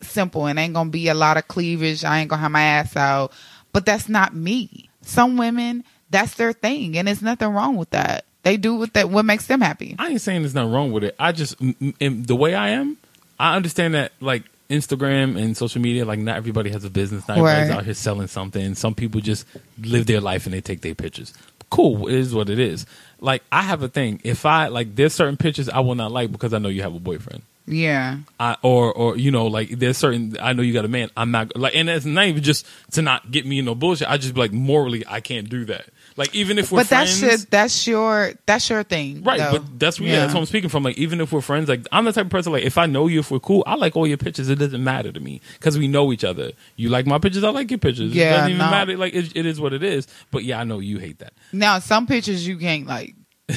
simple 0.03 0.45
and 0.47 0.57
ain't 0.59 0.73
gonna 0.73 0.89
be 0.89 1.07
a 1.07 1.13
lot 1.13 1.37
of 1.37 1.47
cleavage. 1.47 2.03
I 2.03 2.19
ain't 2.19 2.29
gonna 2.29 2.41
have 2.41 2.51
my 2.51 2.61
ass 2.61 2.95
out. 2.95 3.31
But 3.73 3.85
that's 3.85 4.09
not 4.09 4.35
me. 4.35 4.89
Some 5.01 5.37
women, 5.37 5.83
that's 6.09 6.35
their 6.35 6.53
thing, 6.53 6.97
and 6.97 7.07
there's 7.07 7.21
nothing 7.21 7.49
wrong 7.49 7.77
with 7.77 7.89
that. 7.91 8.25
They 8.43 8.57
do 8.57 8.75
what 8.75 8.93
that 8.95 9.09
what 9.09 9.23
makes 9.25 9.45
them 9.47 9.61
happy. 9.61 9.95
I 9.99 10.09
ain't 10.09 10.21
saying 10.21 10.41
there's 10.41 10.55
nothing 10.55 10.71
wrong 10.73 10.91
with 10.91 11.03
it. 11.03 11.15
I 11.19 11.31
just 11.31 11.61
m- 11.61 11.75
m- 11.81 11.93
in 11.99 12.23
the 12.23 12.35
way 12.35 12.53
I 12.55 12.69
am. 12.69 12.97
I 13.39 13.55
understand 13.55 13.93
that 13.93 14.11
like 14.19 14.43
Instagram 14.69 15.41
and 15.41 15.55
social 15.55 15.81
media, 15.81 16.05
like 16.05 16.19
not 16.19 16.37
everybody 16.37 16.69
has 16.71 16.83
a 16.83 16.89
business. 16.89 17.27
Not 17.27 17.37
everybody's 17.37 17.69
Right. 17.69 17.77
out 17.77 17.85
here 17.85 17.93
selling 17.93 18.27
something. 18.27 18.75
Some 18.75 18.95
people 18.95 19.21
just 19.21 19.45
live 19.81 20.05
their 20.07 20.21
life 20.21 20.45
and 20.45 20.53
they 20.53 20.61
take 20.61 20.81
their 20.81 20.95
pictures. 20.95 21.33
Cool, 21.69 22.07
it 22.07 22.15
is 22.15 22.33
what 22.33 22.49
it 22.49 22.59
is. 22.59 22.85
Like 23.19 23.43
I 23.51 23.61
have 23.61 23.81
a 23.83 23.87
thing. 23.87 24.19
If 24.23 24.45
I 24.45 24.67
like, 24.67 24.95
there's 24.95 25.13
certain 25.13 25.37
pictures 25.37 25.69
I 25.69 25.79
will 25.79 25.95
not 25.95 26.11
like 26.11 26.31
because 26.31 26.53
I 26.53 26.57
know 26.57 26.69
you 26.69 26.81
have 26.81 26.95
a 26.95 26.99
boyfriend. 26.99 27.43
Yeah. 27.67 28.17
I, 28.39 28.57
or 28.63 28.91
or 28.91 29.17
you 29.17 29.31
know 29.31 29.47
like 29.47 29.69
there's 29.69 29.97
certain 29.97 30.35
I 30.41 30.53
know 30.53 30.61
you 30.63 30.73
got 30.73 30.83
a 30.85 30.89
man 30.89 31.09
I'm 31.15 31.31
not 31.31 31.55
like 31.55 31.75
and 31.75 31.89
it's 31.89 32.05
not 32.05 32.25
even 32.25 32.43
just 32.43 32.65
to 32.93 33.01
not 33.01 33.29
get 33.31 33.45
me 33.45 33.59
in 33.59 33.65
no 33.65 33.75
bullshit 33.75 34.09
I 34.09 34.17
just 34.17 34.33
be 34.33 34.39
like 34.41 34.51
morally 34.51 35.03
I 35.07 35.21
can't 35.21 35.47
do 35.49 35.65
that 35.65 35.85
like 36.17 36.33
even 36.35 36.57
if 36.57 36.71
we're 36.71 36.79
But 36.79 36.89
that's 36.89 37.21
your 37.21 37.37
that's 37.37 37.87
your 37.87 38.33
that's 38.45 38.69
your 38.69 38.83
thing. 38.83 39.23
right 39.23 39.37
though. 39.37 39.51
but 39.59 39.79
that's 39.79 39.99
yeah. 39.99 40.19
that's 40.21 40.33
what 40.33 40.41
I'm 40.41 40.45
speaking 40.47 40.69
from 40.69 40.83
like 40.83 40.97
even 40.97 41.21
if 41.21 41.31
we're 41.31 41.39
friends 41.41 41.69
like 41.69 41.85
I'm 41.91 42.03
the 42.05 42.11
type 42.11 42.25
of 42.25 42.31
person 42.31 42.51
like 42.51 42.63
if 42.63 42.77
I 42.77 42.87
know 42.87 43.07
you 43.07 43.19
if 43.19 43.29
we're 43.31 43.39
cool 43.39 43.63
I 43.67 43.75
like 43.75 43.95
all 43.95 44.07
your 44.07 44.17
pictures 44.17 44.49
it 44.49 44.55
doesn't 44.59 44.83
matter 44.83 45.11
to 45.11 45.19
me 45.19 45.39
because 45.53 45.77
we 45.77 45.87
know 45.87 46.11
each 46.11 46.23
other 46.23 46.51
you 46.75 46.89
like 46.89 47.05
my 47.05 47.19
pictures 47.19 47.43
I 47.43 47.51
like 47.51 47.69
your 47.71 47.77
pictures 47.77 48.11
it 48.11 48.15
Yeah, 48.15 48.31
doesn't 48.31 48.49
even 48.49 48.57
no. 48.57 48.71
matter 48.71 48.97
like 48.97 49.13
it, 49.13 49.35
it 49.37 49.45
is 49.45 49.61
what 49.61 49.71
it 49.71 49.83
is 49.83 50.07
but 50.31 50.43
yeah 50.43 50.59
I 50.59 50.63
know 50.63 50.79
you 50.79 50.97
hate 50.97 51.19
that 51.19 51.33
Now, 51.53 51.79
some 51.79 52.07
pictures 52.07 52.45
you 52.45 52.57
can't 52.57 52.87
like. 52.87 53.15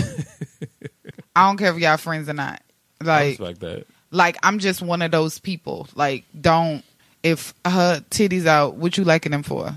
I 1.37 1.47
don't 1.49 1.57
care 1.57 1.73
if 1.75 1.79
y'all 1.81 1.97
friends 1.97 2.29
or 2.29 2.35
not. 2.35 2.63
I 3.01 3.05
Like, 3.05 3.39
respect 3.39 3.41
like 3.41 3.59
that 3.61 3.87
like 4.15 4.37
I'm 4.43 4.59
just 4.59 4.81
one 4.81 5.03
of 5.03 5.11
those 5.11 5.39
people. 5.39 5.89
Like, 5.95 6.25
don't 6.41 6.83
if 7.23 7.53
her 7.65 8.01
titties 8.11 8.47
out, 8.47 8.77
what 8.77 8.97
you 8.97 9.05
liking 9.05 9.33
them 9.33 9.43
for? 9.43 9.75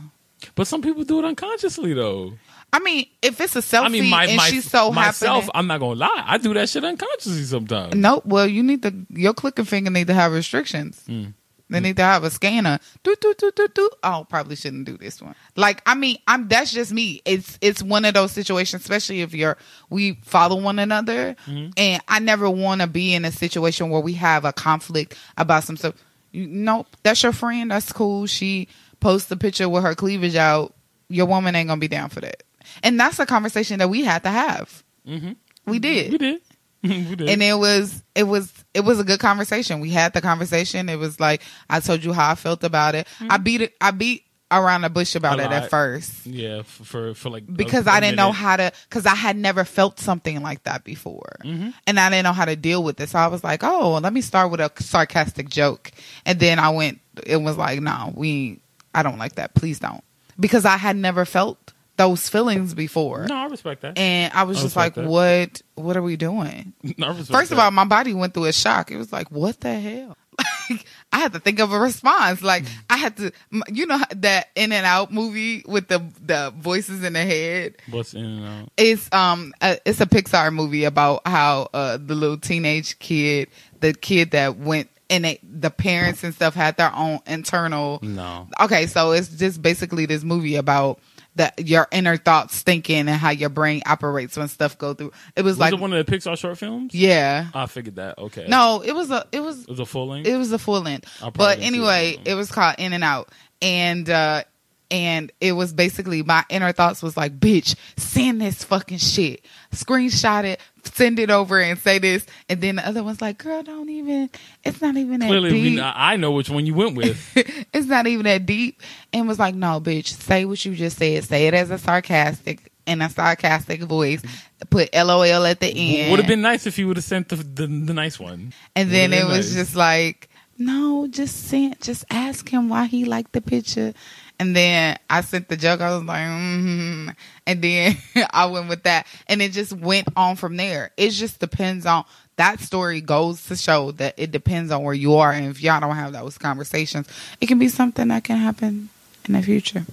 but 0.56 0.68
some 0.68 0.82
people 0.82 1.04
do 1.04 1.20
it 1.20 1.26
unconsciously 1.26 1.94
though 1.94 2.34
I 2.72 2.80
mean, 2.80 3.06
if 3.22 3.40
it's 3.40 3.56
a 3.56 3.60
selfie 3.60 3.86
I 3.86 3.88
mean 3.90 4.10
my 4.10 4.26
and 4.26 4.38
my 4.38 4.50
she's 4.50 4.70
so 4.70 4.92
myself 4.92 5.46
happy. 5.46 5.52
I'm 5.56 5.68
not 5.68 5.80
gonna 5.80 6.00
lie 6.00 6.24
I 6.28 6.38
do 6.38 6.54
that 6.54 6.68
shit 6.70 6.84
unconsciously 6.84 7.44
sometimes 7.44 7.96
Nope. 7.96 8.26
Well, 8.26 8.46
you 8.46 8.62
need 8.62 8.84
to 8.84 8.94
your 9.10 9.34
clicking 9.34 9.66
finger 9.66 9.90
need 9.90 10.08
to 10.08 10.14
have 10.14 10.34
restrictions. 10.34 11.02
Hmm. 11.08 11.28
They 11.70 11.82
need 11.82 11.98
to 11.98 12.04
have 12.04 12.24
a 12.24 12.30
scanner. 12.30 12.80
Do 13.04 13.16
do 13.20 13.34
do 13.38 13.52
do 13.54 13.68
do. 13.68 13.90
Oh, 14.02 14.26
probably 14.30 14.56
shouldn't 14.56 14.86
do 14.86 14.98
this 14.98 15.22
one. 15.22 15.36
Like, 15.58 15.82
I 15.86 15.96
mean, 15.96 16.18
I'm 16.26 16.48
that's 16.48 16.72
just 16.72 16.94
me. 16.94 17.22
It's 17.26 17.58
it's 17.60 17.84
one 17.84 18.06
of 18.06 18.14
those 18.14 18.32
situations, 18.32 18.84
especially 18.84 19.22
if 19.22 19.34
you're 19.34 19.58
we 19.90 20.14
follow 20.24 20.62
one 20.62 20.80
another, 20.80 21.36
and 21.76 22.02
I 22.08 22.20
never 22.20 22.50
want 22.50 22.82
to 22.82 22.88
be 22.88 23.14
in 23.14 23.26
a 23.26 23.32
situation 23.32 23.90
where 23.90 24.02
we 24.02 24.14
have 24.14 24.46
a 24.46 24.54
conflict 24.54 25.18
about 25.38 25.66
some 25.66 25.76
stuff. 25.76 25.96
You, 26.32 26.48
nope, 26.48 26.88
that's 27.04 27.22
your 27.24 27.34
friend. 27.34 27.72
That's 27.72 27.92
cool. 27.92 28.28
She 28.28 28.70
posts 29.00 29.30
a 29.32 29.38
picture 29.38 29.68
with 29.68 29.84
her 29.84 29.96
cleavage 29.96 30.36
out. 30.36 30.74
Your 31.10 31.26
woman 31.26 31.56
ain't 31.56 31.68
gonna 31.68 31.80
be 31.80 31.88
down 31.90 32.10
for 32.10 32.22
that, 32.22 32.44
and 32.82 32.98
that's 32.98 33.20
a 33.20 33.26
conversation 33.26 33.80
that 33.80 33.90
we 33.90 34.04
had 34.06 34.24
to 34.24 34.30
have. 34.30 34.84
Mm-hmm. 35.06 35.34
We 35.66 35.80
did 35.80 36.12
We 36.14 36.18
did. 36.18 36.42
and 36.84 37.42
it 37.44 37.58
was 37.58 38.04
it 38.16 38.24
was 38.24 38.52
it 38.74 38.82
was 38.82 39.00
a 39.00 39.04
good 39.04 39.20
conversation. 39.20 39.80
We 39.80 39.90
had 39.90 40.14
the 40.14 40.22
conversation. 40.22 40.90
It 40.90 40.98
was 40.98 41.20
like 41.20 41.42
I 41.70 41.80
told 41.80 42.04
you 42.04 42.14
how 42.14 42.32
I 42.32 42.36
felt 42.36 42.64
about 42.64 42.96
it. 42.96 43.08
I 43.30 43.38
beat 43.38 43.62
it. 43.62 43.74
I 43.82 43.92
beat 43.92 44.24
around 44.50 44.82
the 44.84 44.90
bush 44.90 45.14
about 45.16 45.40
A 45.40 45.44
it 45.44 45.46
lot. 45.52 45.64
at 45.64 45.70
first 45.70 46.26
yeah, 46.26 46.62
for 46.62 47.14
for, 47.14 47.30
like 47.30 47.44
because 47.54 47.86
I 47.86 47.98
I 47.98 48.00
didn't 48.00 48.16
know 48.16 48.32
how 48.32 48.56
to 48.56 48.72
because 48.88 49.06
I 49.06 49.14
had 49.16 49.36
never 49.36 49.66
felt 49.66 50.00
something 50.00 50.42
like 50.42 50.64
that 50.64 50.86
before, 50.86 51.36
Mm-hmm. 51.44 51.72
and 51.86 52.00
I 52.00 52.10
didn't 52.10 52.24
know 52.24 52.32
how 52.32 52.46
to 52.46 52.56
deal 52.56 52.82
with 52.82 53.02
it. 53.02 53.10
So 53.10 53.20
I 53.20 53.28
was 53.28 53.44
like, 53.44 53.62
oh, 53.64 54.00
let 54.02 54.14
me 54.14 54.22
start 54.22 54.50
with 54.52 54.62
a 54.62 54.72
sarcastic 54.80 55.50
joke, 55.50 55.92
and 56.26 56.40
then 56.40 56.60
I 56.60 56.70
went. 56.70 57.00
It 57.26 57.38
was 57.38 57.58
like, 57.58 57.82
no, 57.82 58.14
we. 58.16 58.62
I 58.96 59.04
don't 59.04 59.18
like 59.18 59.36
that. 59.36 59.54
Please 59.54 59.80
don't, 59.80 60.04
because 60.40 60.64
I 60.64 60.78
had 60.78 60.96
never 60.96 61.26
felt 61.26 61.67
those 61.98 62.30
feelings 62.30 62.74
before. 62.74 63.26
No, 63.28 63.36
I 63.36 63.46
respect 63.48 63.82
that. 63.82 63.98
And 63.98 64.32
I 64.34 64.44
was 64.44 64.60
I 64.60 64.62
just 64.62 64.76
like, 64.76 64.94
that. 64.96 65.06
"What? 65.06 65.62
What 65.76 65.98
are 65.98 66.02
we 66.02 66.16
doing?" 66.16 66.74
No, 66.98 67.14
First 67.14 67.52
of 67.52 67.60
all, 67.60 67.70
my 67.72 67.86
body 67.86 68.14
went 68.14 68.34
through 68.34 68.46
a 68.46 68.54
shock. 68.54 68.92
It 68.92 68.98
was 68.98 69.12
like, 69.12 69.30
what 69.32 69.60
the 69.60 69.74
hell? 69.80 70.18
Like, 70.70 70.86
I 71.14 71.20
had 71.20 71.32
to 71.32 71.40
think 71.40 71.60
of 71.60 71.72
a 71.72 71.80
response. 71.80 72.42
Like, 72.44 72.66
I 72.90 72.98
had 72.98 73.16
to, 73.18 73.32
you 73.72 73.86
know, 73.86 74.00
that 74.18 74.50
In 74.54 74.74
and 74.74 74.86
Out 74.86 75.14
movie 75.14 75.64
with 75.66 75.88
the 75.88 76.00
the 76.22 76.54
voices 76.58 77.04
in 77.06 77.14
the 77.14 77.24
head. 77.24 77.76
what's 77.90 78.14
in 78.14 78.26
and 78.26 78.46
out. 78.46 78.70
It's 78.76 79.12
um, 79.14 79.54
a, 79.62 79.78
it's 79.86 80.02
a 80.02 80.06
Pixar 80.06 80.54
movie 80.54 80.84
about 80.84 81.26
how 81.26 81.70
uh 81.74 81.98
the 81.98 82.16
little 82.16 82.38
teenage 82.38 83.00
kid, 83.00 83.48
the 83.80 83.94
kid 83.94 84.32
that 84.32 84.58
went 84.58 84.90
and 85.10 85.24
they, 85.24 85.40
the 85.42 85.70
parents 85.72 86.26
and 86.26 86.36
stuff 86.36 86.54
had 86.54 86.76
their 86.76 86.94
own 86.94 87.20
internal 87.26 88.00
No, 88.02 88.50
okay, 88.60 88.88
so 88.88 89.12
it's 89.14 89.30
just 89.30 89.62
basically 89.62 90.06
this 90.06 90.24
movie 90.24 90.58
about 90.58 91.00
the 91.38 91.54
your 91.58 91.88
inner 91.92 92.18
thoughts 92.18 92.62
thinking 92.62 93.08
and 93.08 93.10
how 93.10 93.30
your 93.30 93.50
brain 93.50 93.82
operates 93.86 94.36
when 94.36 94.48
stuff 94.48 94.78
go 94.78 94.94
through. 94.94 95.12
It 95.36 95.44
was, 95.44 95.54
was 95.54 95.60
like 95.60 95.74
it 95.74 95.80
one 95.80 95.94
of 95.94 96.06
the 96.06 96.12
Pixar 96.12 96.38
short 96.38 96.58
films? 96.58 96.94
yeah. 96.94 97.48
I 97.54 97.66
figured 97.68 97.96
that. 97.96 98.18
Okay. 98.18 98.46
No, 98.48 98.82
it 98.84 98.94
was 98.94 99.10
a 99.12 99.26
it 99.32 99.40
was 99.40 99.64
it 99.64 99.70
was 99.70 99.80
a 99.80 99.86
full 99.86 100.08
length. 100.08 100.28
it 100.28 100.36
was 100.36 100.52
a 100.52 100.60
full 100.60 100.82
length. 100.82 101.08
But 101.34 101.60
anyway, 101.60 102.18
it 102.26 102.34
was 102.34 102.52
called 102.52 102.76
In 102.78 102.94
and 102.94 103.04
Out. 103.04 103.30
And 103.62 104.10
uh 104.10 104.44
and 104.90 105.32
it 105.42 105.54
was 105.54 105.74
basically 105.74 106.24
my 106.24 106.46
inner 106.50 106.72
thoughts 106.72 107.04
was 107.04 107.18
like, 107.18 107.40
bitch, 107.40 107.76
send 107.98 108.42
this 108.42 108.64
fucking 108.64 109.00
shit. 109.00 109.44
Screenshot 109.74 110.46
it, 110.46 110.62
send 110.84 111.20
it 111.20 111.30
over 111.30 111.60
and 111.60 111.78
say 111.78 112.00
this. 112.00 112.26
And 112.48 112.62
then 112.62 112.78
the 112.78 112.88
other 112.88 113.04
one's 113.04 113.22
like, 113.22 113.38
girl, 113.38 113.64
don't 113.64 113.90
even 113.90 114.30
it's 114.64 114.82
not 114.82 114.96
even 114.96 115.20
that 115.20 115.28
Clearly, 115.28 115.50
deep. 115.52 115.76
we, 115.76 115.82
I 115.82 116.16
know 116.16 116.32
which 116.32 116.50
one 116.50 116.66
you 116.66 116.74
went 116.74 116.96
with. 116.96 117.34
it's 117.74 117.88
not 117.88 118.08
even 118.08 118.24
that 118.26 118.46
deep. 118.46 118.82
And 119.12 119.28
was 119.28 119.40
like, 119.40 119.56
no, 119.56 119.82
bitch, 119.82 120.08
say 120.08 120.46
what 120.46 120.64
you 120.64 120.76
just 120.76 120.98
said. 120.98 121.24
Say 121.26 121.48
it 121.48 121.54
as 121.54 121.70
a 121.70 121.78
sarcastic 121.78 122.72
in 122.86 123.02
a 123.02 123.10
sarcastic 123.10 123.82
voice. 123.84 124.22
Put 124.70 124.94
LOL 124.94 125.46
at 125.46 125.60
the 125.60 125.68
end. 125.68 126.12
Would 126.12 126.20
have 126.20 126.28
been 126.28 126.42
nice 126.42 126.66
if 126.66 126.80
you 126.80 126.88
would 126.88 126.98
have 126.98 127.04
sent 127.04 127.30
the, 127.30 127.36
the 127.36 127.68
the 127.68 127.94
nice 127.94 128.20
one. 128.20 128.54
And 128.76 128.90
then 128.90 129.14
it 129.14 129.26
was 129.26 129.54
nice. 129.54 129.66
just 129.66 129.76
like, 129.76 130.30
no, 130.58 131.08
just 131.08 131.48
send, 131.48 131.80
just 131.82 132.06
ask 132.10 132.50
him 132.50 132.70
why 132.70 132.86
he 132.86 133.06
liked 133.06 133.34
the 133.34 133.42
picture. 133.42 133.94
And 134.40 134.56
then 134.56 134.98
I 135.10 135.22
sent 135.22 135.48
the 135.48 135.58
joke. 135.58 135.82
I 135.82 135.96
was 135.96 136.04
like, 136.04 136.22
mm 136.22 137.16
and 137.48 137.62
then 137.62 137.98
I 138.32 138.46
went 138.48 138.70
with 138.70 138.84
that, 138.84 139.08
and 139.28 139.42
it 139.42 139.54
just 139.54 139.74
went 139.74 140.10
on 140.16 140.36
from 140.36 140.58
there. 140.58 140.92
It 140.98 141.12
just 141.12 141.40
depends 141.40 141.86
on 141.86 142.04
that 142.36 142.60
story 142.60 143.02
goes 143.02 143.44
to 143.48 143.56
show 143.56 143.92
that 143.94 144.14
it 144.18 144.32
depends 144.32 144.72
on 144.72 144.84
where 144.84 144.94
you 144.94 145.16
are, 145.16 145.32
and 145.32 145.48
if 145.48 145.62
y'all 145.62 145.80
don't 145.80 145.96
have 145.96 146.14
those 146.14 146.38
conversations, 146.38 147.08
it 147.42 147.48
can 147.48 147.58
be 147.58 147.70
something 147.70 148.10
that 148.10 148.24
can 148.24 148.38
happen 148.38 148.90
in 149.26 149.34
the 149.34 149.42
future. 149.42 149.86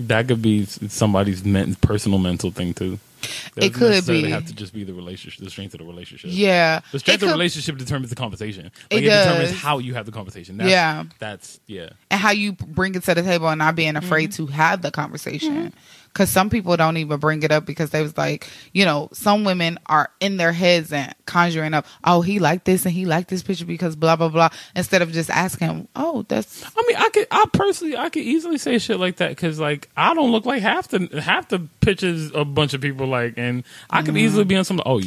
That 0.00 0.26
could 0.26 0.42
be 0.42 0.64
somebody's 0.64 1.42
personal 1.76 2.18
mental 2.18 2.50
thing 2.50 2.74
too. 2.74 2.98
It 3.22 3.54
doesn't 3.56 3.72
could 3.74 3.90
necessarily 3.90 4.24
be. 4.24 4.30
have 4.30 4.46
to 4.46 4.54
just 4.54 4.72
be 4.72 4.84
the 4.84 4.94
relationship, 4.94 5.44
the 5.44 5.50
strength 5.50 5.74
of 5.74 5.78
the 5.80 5.86
relationship. 5.86 6.30
Yeah, 6.32 6.80
The 6.92 6.98
strength 6.98 7.22
It 7.22 7.24
of 7.24 7.28
the 7.28 7.34
relationship 7.34 7.76
determines 7.78 8.10
the 8.10 8.16
conversation. 8.16 8.66
It 8.90 8.94
Like 8.96 9.04
it, 9.04 9.10
determines 9.10 9.50
does. 9.50 9.58
how 9.60 9.78
you 9.78 9.94
have 9.94 10.06
the 10.06 10.12
conversation. 10.12 10.56
That's, 10.56 10.70
Yeah. 10.70 11.04
That's 11.18 11.60
yeah. 11.66 11.90
and 12.10 12.20
how 12.20 12.30
you 12.32 12.52
bring 12.52 12.94
it 12.94 13.02
to 13.04 13.14
the 13.14 13.22
table 13.22 13.48
and 13.48 13.58
not 13.58 13.74
being 13.76 13.96
afraid 13.96 14.30
Mm-hmm. 14.30 14.46
to 14.46 14.52
have 14.52 14.82
the 14.82 14.90
conversation. 14.90 15.72
Because 16.12 16.28
some 16.28 16.50
people 16.50 16.76
don't 16.76 16.98
even 16.98 17.18
bring 17.20 17.42
it 17.42 17.50
up 17.50 17.64
because 17.64 17.88
they 17.88 18.02
was 18.02 18.18
like, 18.18 18.46
you 18.72 18.84
know, 18.84 19.08
some 19.12 19.44
women 19.44 19.78
are 19.86 20.10
in 20.20 20.36
their 20.36 20.52
heads 20.52 20.92
and 20.92 21.14
conjuring 21.24 21.72
up, 21.72 21.86
oh, 22.04 22.20
he 22.20 22.38
liked 22.38 22.66
this 22.66 22.84
and 22.84 22.92
he 22.92 23.06
liked 23.06 23.30
this 23.30 23.42
picture 23.42 23.64
because 23.64 23.96
blah 23.96 24.16
blah 24.16 24.28
blah, 24.28 24.50
instead 24.76 25.00
of 25.00 25.10
just 25.10 25.30
asking, 25.30 25.88
oh, 25.96 26.24
that's 26.28 26.64
I 26.76 26.82
mean, 26.86 26.96
I 26.96 27.08
could, 27.08 27.26
I 27.30 27.46
personally, 27.54 27.96
I 27.96 28.10
could 28.10 28.22
easily 28.24 28.58
say 28.58 28.78
shit 28.78 29.00
like 29.00 29.16
that 29.16 29.30
because, 29.30 29.58
like, 29.58 29.88
I 29.96 30.12
don't 30.12 30.32
look 30.32 30.44
like 30.44 30.60
half 30.60 30.88
the 30.88 31.08
half 31.22 31.48
the 31.48 31.60
pictures 31.80 32.30
a 32.34 32.44
bunch 32.44 32.74
of 32.74 32.82
people 32.82 33.06
like, 33.06 33.34
and 33.38 33.64
I 33.88 34.02
could 34.02 34.08
Mm-hmm. 34.12 34.18
easily 34.18 34.44
be 34.44 34.56
on 34.56 34.64
some. 34.64 34.80
Oh, 34.84 35.00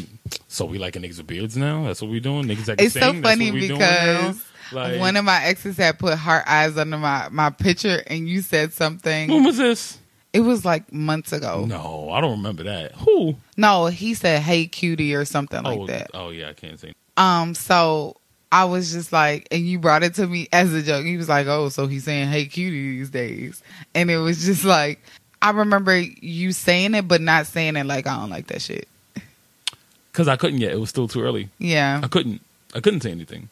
so 0.48 0.66
we 0.66 0.80
like 0.80 0.96
niggas 0.96 1.18
with 1.18 1.28
beards 1.28 1.56
now? 1.56 1.84
That's 1.86 2.02
what 2.02 2.10
we 2.10 2.20
doing. 2.20 2.46
Niggas 2.46 2.66
that 2.66 2.82
it's 2.82 2.96
so 2.96 3.12
sing, 3.12 3.22
funny 3.22 3.52
what 3.52 3.54
we 3.54 3.68
doing 3.68 3.80
now? 3.80 4.30
because 4.32 4.46
Like, 4.72 5.00
one 5.00 5.16
of 5.18 5.24
my 5.24 5.44
exes 5.44 5.78
had 5.78 6.00
put 6.00 6.16
heart 6.18 6.46
eyes 6.48 6.78
under 6.80 6.98
my 6.98 7.28
my 7.30 7.52
picture 7.52 8.02
and 8.08 8.28
you 8.28 8.42
said 8.42 8.74
something. 8.74 9.30
when 9.30 9.44
was 9.44 9.58
this? 9.58 10.00
It 10.36 10.42
was 10.42 10.66
like 10.66 10.92
months 10.92 11.32
ago. 11.32 11.66
No, 11.66 12.10
I 12.12 12.20
don't 12.20 12.32
remember 12.32 12.64
that. 12.64 12.92
Who? 12.92 13.38
No, 13.56 13.86
he 13.86 14.14
said, 14.14 14.42
"Hey, 14.42 14.68
cutie" 14.68 15.16
or 15.16 15.24
something 15.24 15.64
like 15.64 15.80
oh, 15.80 15.88
that. 15.88 16.12
oh 16.14 16.30
yeah, 16.30 16.50
I 16.50 16.54
can't 16.54 16.78
say. 16.78 16.92
Um, 17.16 17.56
so 17.56 18.18
I 18.52 18.66
was 18.66 18.92
just 18.92 19.14
like, 19.14 19.48
and 19.50 19.66
you 19.66 19.80
brought 19.80 20.04
it 20.04 20.16
to 20.16 20.28
me 20.28 20.50
as 20.52 20.74
a 20.74 20.82
joke. 20.82 21.06
He 21.06 21.16
was 21.16 21.30
like, 21.30 21.48
"Oh, 21.48 21.70
so 21.70 21.88
he's 21.88 22.04
saying 22.04 22.28
hey 22.28 22.48
cutie 22.48 22.98
these 22.98 23.10
days," 23.12 23.64
and 23.94 24.12
it 24.12 24.18
was 24.18 24.44
just 24.44 24.66
like, 24.66 25.00
I 25.42 25.52
remember 25.52 25.98
you 25.98 26.52
saying 26.52 26.96
it, 26.96 27.08
but 27.08 27.22
not 27.22 27.48
saying 27.48 27.78
it 27.78 27.86
like 27.86 28.06
I 28.06 28.18
don't 28.18 28.30
like 28.30 28.48
that 28.48 28.62
shit. 28.62 28.90
Because 30.12 30.28
I 30.28 30.36
couldn't 30.36 30.60
yet. 30.60 30.74
It 30.74 30.82
was 30.82 30.90
still 30.90 31.08
too 31.08 31.22
early. 31.22 31.48
Yeah, 31.60 32.02
I 32.04 32.10
couldn't. 32.10 32.42
I 32.74 32.82
couldn't 32.82 33.00
say 33.00 33.12
anything. 33.12 33.48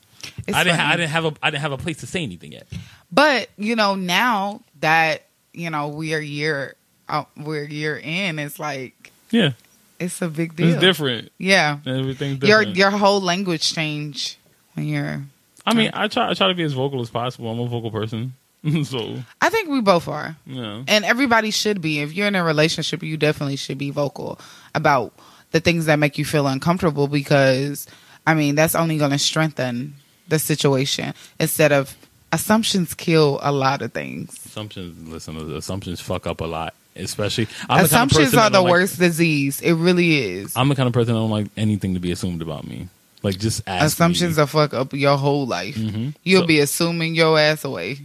It's 0.48 0.58
I 0.58 0.66
didn't. 0.66 0.80
funny. 0.80 0.94
I 0.94 0.98
didn't 0.98 1.12
have 1.12 1.24
a. 1.24 1.34
I 1.42 1.50
didn't 1.50 1.62
have 1.62 1.72
a 1.72 1.78
place 1.78 2.00
to 2.02 2.08
say 2.08 2.24
anything 2.24 2.52
yet. 2.52 2.68
But 3.10 3.48
you 3.58 3.78
know, 3.78 3.96
now 3.96 4.60
that 4.82 5.24
you 5.54 5.70
know 5.70 5.88
we 5.90 6.14
are 6.14 6.20
year, 6.20 6.76
uh, 7.10 7.24
we're 7.38 7.64
year 7.66 7.98
in, 7.98 8.40
it's 8.40 8.60
like 8.60 9.12
Yeah, 9.32 9.52
it's 10.00 10.22
a 10.22 10.28
big 10.30 10.56
deal. 10.56 10.70
it's 10.70 10.82
different. 10.82 11.32
Yeah, 11.38 11.80
Everything's 11.86 12.44
your 12.44 12.62
your 12.62 12.92
whole 12.92 13.22
language 13.22 13.74
change 13.74 14.38
when 14.74 14.88
you're. 14.88 15.24
I 15.66 15.74
mean, 15.74 15.92
I 15.94 16.08
try. 16.10 16.30
I 16.30 16.34
try 16.34 16.48
to 16.50 16.54
be 16.56 16.64
as 16.64 16.74
vocal 16.74 17.00
as 17.02 17.10
possible. 17.10 17.50
I'm 17.50 17.60
a 17.60 17.68
vocal 17.68 17.90
person, 17.92 18.34
so 18.84 19.20
I 19.42 19.50
think 19.50 19.70
we 19.70 19.80
both 19.82 20.08
are. 20.08 20.36
yeah. 20.46 20.84
and 20.88 21.06
everybody 21.06 21.52
should 21.52 21.82
be 21.82 22.00
if 22.00 22.14
you're 22.14 22.28
in 22.28 22.36
a 22.36 22.44
relationship 22.44 23.02
you 23.04 23.16
definitely 23.18 23.56
should 23.56 23.78
be 23.78 23.90
vocal 23.92 24.40
about 24.76 25.14
the 25.52 25.60
things 25.60 25.86
that 25.86 26.00
make 26.00 26.18
you 26.18 26.26
feel 26.26 26.48
uncomfortable 26.48 27.08
because 27.08 27.86
i 28.26 28.34
mean 28.34 28.56
that's 28.56 28.74
only 28.74 28.98
going 28.98 29.12
to 29.12 29.20
strengthen 29.20 29.94
the 30.28 30.40
situation 30.40 31.14
instead 31.40 31.72
of 31.72 31.96
assumptions 32.32 32.94
kill 32.96 33.40
a 33.44 33.52
lot 33.52 33.82
of 33.84 33.94
things 33.94 34.43
Assumptions. 34.54 35.10
Listen, 35.12 35.56
assumptions 35.56 36.00
fuck 36.00 36.28
up 36.28 36.40
a 36.42 36.46
lot. 36.46 36.76
Especially, 36.96 37.48
I'm 37.48 37.50
the 37.50 37.68
kind 37.68 37.80
of 37.80 37.86
assumptions 37.86 38.34
are 38.36 38.50
the 38.52 38.58
don't 38.58 38.64
like- 38.66 38.72
worst 38.72 39.00
disease 39.00 39.60
it 39.62 39.74
really 39.74 40.16
is 40.20 40.54
I'm 40.56 40.70
the 40.70 40.76
kind 40.76 40.86
of 40.86 40.94
person 40.94 41.16
that 41.16 41.20
don't 41.20 41.32
like 41.32 41.48
anything 41.58 41.96
to 41.96 42.00
be 42.00 42.12
assumed 42.12 42.44
about 42.44 42.68
me. 42.68 42.88
Like 43.24 43.40
just 43.40 43.64
ask 43.66 43.88
assumptions 43.88 44.38
me. 44.38 44.42
will 44.42 44.48
fuck 44.48 44.76
up 44.76 44.94
your 44.94 45.18
whole 45.18 45.48
life 45.48 45.76
Mhm. 45.76 46.14
you'll 46.24 46.42
So- 46.44 46.48
be 46.48 46.60
assuming 46.60 47.16
your 47.16 47.40
ass 47.40 47.64
away 47.66 47.98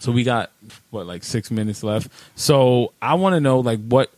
So 0.00 0.12
we 0.12 0.24
got 0.24 0.50
what 0.90 1.06
like 1.06 1.24
six 1.24 1.50
minutes 1.50 1.82
left. 1.82 2.08
So 2.36 2.92
I 3.00 3.14
want 3.14 3.32
to 3.34 3.40
know 3.40 3.60
like 3.60 3.80
what 3.88 4.10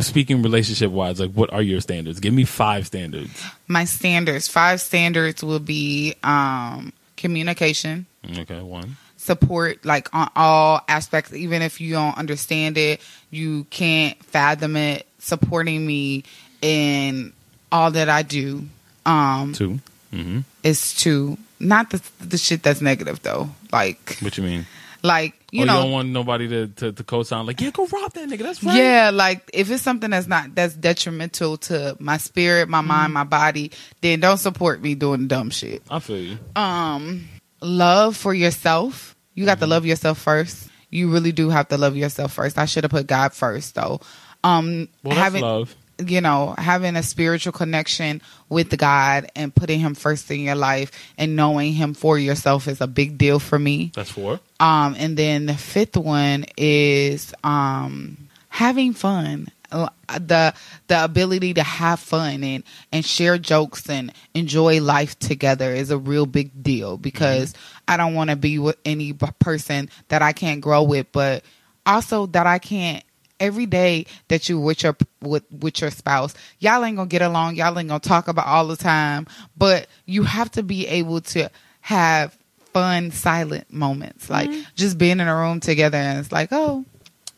speaking 0.00 0.42
relationship 0.42 0.90
wise, 0.90 1.18
like 1.18 1.30
what 1.32 1.50
are 1.50 1.62
your 1.62 1.80
standards? 1.80 2.20
Give 2.20 2.34
me 2.34 2.44
five 2.44 2.86
standards. 2.86 3.42
my 3.68 3.86
standards 3.86 4.48
five 4.48 4.82
standards 4.82 5.42
will 5.42 5.60
be 5.60 6.14
um 6.22 6.92
communication 7.16 8.04
Okay, 8.38 8.60
one. 8.60 8.96
Support 9.22 9.84
like 9.84 10.12
on 10.14 10.28
all 10.34 10.80
aspects 10.88 11.32
even 11.32 11.62
if 11.62 11.80
you 11.80 11.92
don't 11.94 12.18
understand 12.18 12.76
it 12.76 13.00
you 13.30 13.64
can't 13.70 14.22
fathom 14.24 14.76
it 14.76 15.06
supporting 15.18 15.86
me 15.86 16.24
in 16.60 17.32
all 17.70 17.90
that 17.92 18.08
i 18.08 18.22
do 18.22 18.64
um 19.06 19.52
Two. 19.52 19.78
Mm-hmm. 20.12 20.40
is 20.64 20.94
to 20.96 21.38
not 21.60 21.90
the 21.90 22.02
the 22.20 22.36
shit 22.36 22.62
that's 22.62 22.80
negative 22.80 23.22
though 23.22 23.48
like 23.72 24.18
What 24.20 24.36
you 24.36 24.42
mean? 24.44 24.66
like 25.04 25.34
you 25.52 25.62
oh, 25.62 25.64
know 25.66 25.76
you 25.76 25.82
don't 25.84 25.92
want 25.92 26.08
nobody 26.08 26.48
to, 26.48 26.66
to, 26.68 26.92
to 26.92 27.04
co-sign 27.04 27.44
like, 27.46 27.60
yeah, 27.60 27.70
go 27.70 27.86
rob 27.86 28.12
that 28.14 28.28
nigga. 28.28 28.38
That's 28.42 28.62
right. 28.64 28.76
yeah 28.76 29.10
like 29.12 29.48
if 29.52 29.70
it's 29.70 29.82
something 29.82 30.10
that's 30.10 30.26
not 30.26 30.54
that's 30.54 30.74
detrimental 30.74 31.56
to 31.68 31.96
my 32.00 32.16
spirit 32.18 32.68
my 32.68 32.78
Mm-hmm. 32.80 32.88
mind 32.88 33.12
my 33.14 33.24
body 33.24 33.70
then 34.00 34.18
don't 34.20 34.38
support 34.38 34.82
me 34.82 34.94
doing 34.96 35.28
dumb 35.28 35.50
shit 35.50 35.82
I 35.90 35.98
feel 36.00 36.18
you. 36.18 36.38
um 36.56 37.28
love 37.60 38.16
for 38.16 38.34
yourself 38.34 39.11
You 39.34 39.44
got 39.46 39.58
to 39.60 39.66
love 39.66 39.86
yourself 39.86 40.18
first. 40.18 40.68
You 40.90 41.10
really 41.10 41.32
do 41.32 41.48
have 41.50 41.68
to 41.68 41.78
love 41.78 41.96
yourself 41.96 42.34
first. 42.34 42.58
I 42.58 42.66
should 42.66 42.84
have 42.84 42.90
put 42.90 43.06
God 43.06 43.32
first 43.32 43.74
though. 43.74 44.00
Um 44.44 44.88
Well, 45.02 45.16
having 45.16 45.42
love. 45.42 45.74
you 46.04 46.20
know, 46.20 46.54
having 46.58 46.96
a 46.96 47.02
spiritual 47.02 47.52
connection 47.52 48.20
with 48.48 48.76
God 48.76 49.30
and 49.36 49.54
putting 49.54 49.80
him 49.80 49.94
first 49.94 50.30
in 50.30 50.40
your 50.40 50.54
life 50.56 50.90
and 51.16 51.36
knowing 51.36 51.72
him 51.74 51.94
for 51.94 52.18
yourself 52.18 52.66
is 52.68 52.80
a 52.80 52.86
big 52.86 53.16
deal 53.18 53.38
for 53.38 53.58
me. 53.58 53.92
That's 53.94 54.10
four. 54.10 54.40
Um, 54.60 54.96
and 54.98 55.16
then 55.16 55.46
the 55.46 55.54
fifth 55.54 55.96
one 55.96 56.44
is 56.58 57.32
um, 57.44 58.16
having 58.48 58.92
fun. 58.94 59.48
Uh, 59.72 59.88
The 60.18 60.54
the 60.88 61.02
ability 61.02 61.54
to 61.54 61.62
have 61.62 61.98
fun 61.98 62.44
and 62.44 62.62
and 62.92 63.04
share 63.04 63.38
jokes 63.38 63.88
and 63.88 64.12
enjoy 64.34 64.80
life 64.80 65.18
together 65.18 65.72
is 65.72 65.90
a 65.90 65.98
real 65.98 66.26
big 66.26 66.62
deal 66.62 66.98
because 66.98 67.54
I 67.88 67.96
don't 67.96 68.14
want 68.14 68.30
to 68.30 68.36
be 68.36 68.58
with 68.58 68.76
any 68.84 69.14
person 69.14 69.88
that 70.08 70.20
I 70.22 70.32
can't 70.32 70.60
grow 70.60 70.82
with, 70.82 71.10
but 71.12 71.44
also 71.86 72.26
that 72.26 72.46
I 72.46 72.58
can't 72.58 73.02
every 73.40 73.66
day 73.66 74.06
that 74.28 74.48
you 74.48 74.60
with 74.60 74.82
your 74.84 74.96
with 75.20 75.42
with 75.50 75.80
your 75.80 75.90
spouse 75.90 76.32
y'all 76.60 76.84
ain't 76.84 76.96
gonna 76.96 77.08
get 77.08 77.22
along 77.22 77.56
y'all 77.56 77.76
ain't 77.76 77.88
gonna 77.88 77.98
talk 77.98 78.28
about 78.28 78.46
all 78.46 78.68
the 78.68 78.76
time 78.76 79.26
but 79.56 79.88
you 80.06 80.22
have 80.22 80.48
to 80.48 80.62
be 80.62 80.86
able 80.86 81.20
to 81.20 81.50
have 81.80 82.38
fun 82.72 83.10
silent 83.10 83.70
moments. 83.72 84.30
Like 84.30 84.50
just 84.76 84.96
being 84.96 85.20
in 85.20 85.28
a 85.28 85.36
room 85.36 85.60
together 85.60 85.98
and 85.98 86.20
it's 86.20 86.30
like 86.32 86.50
oh 86.52 86.84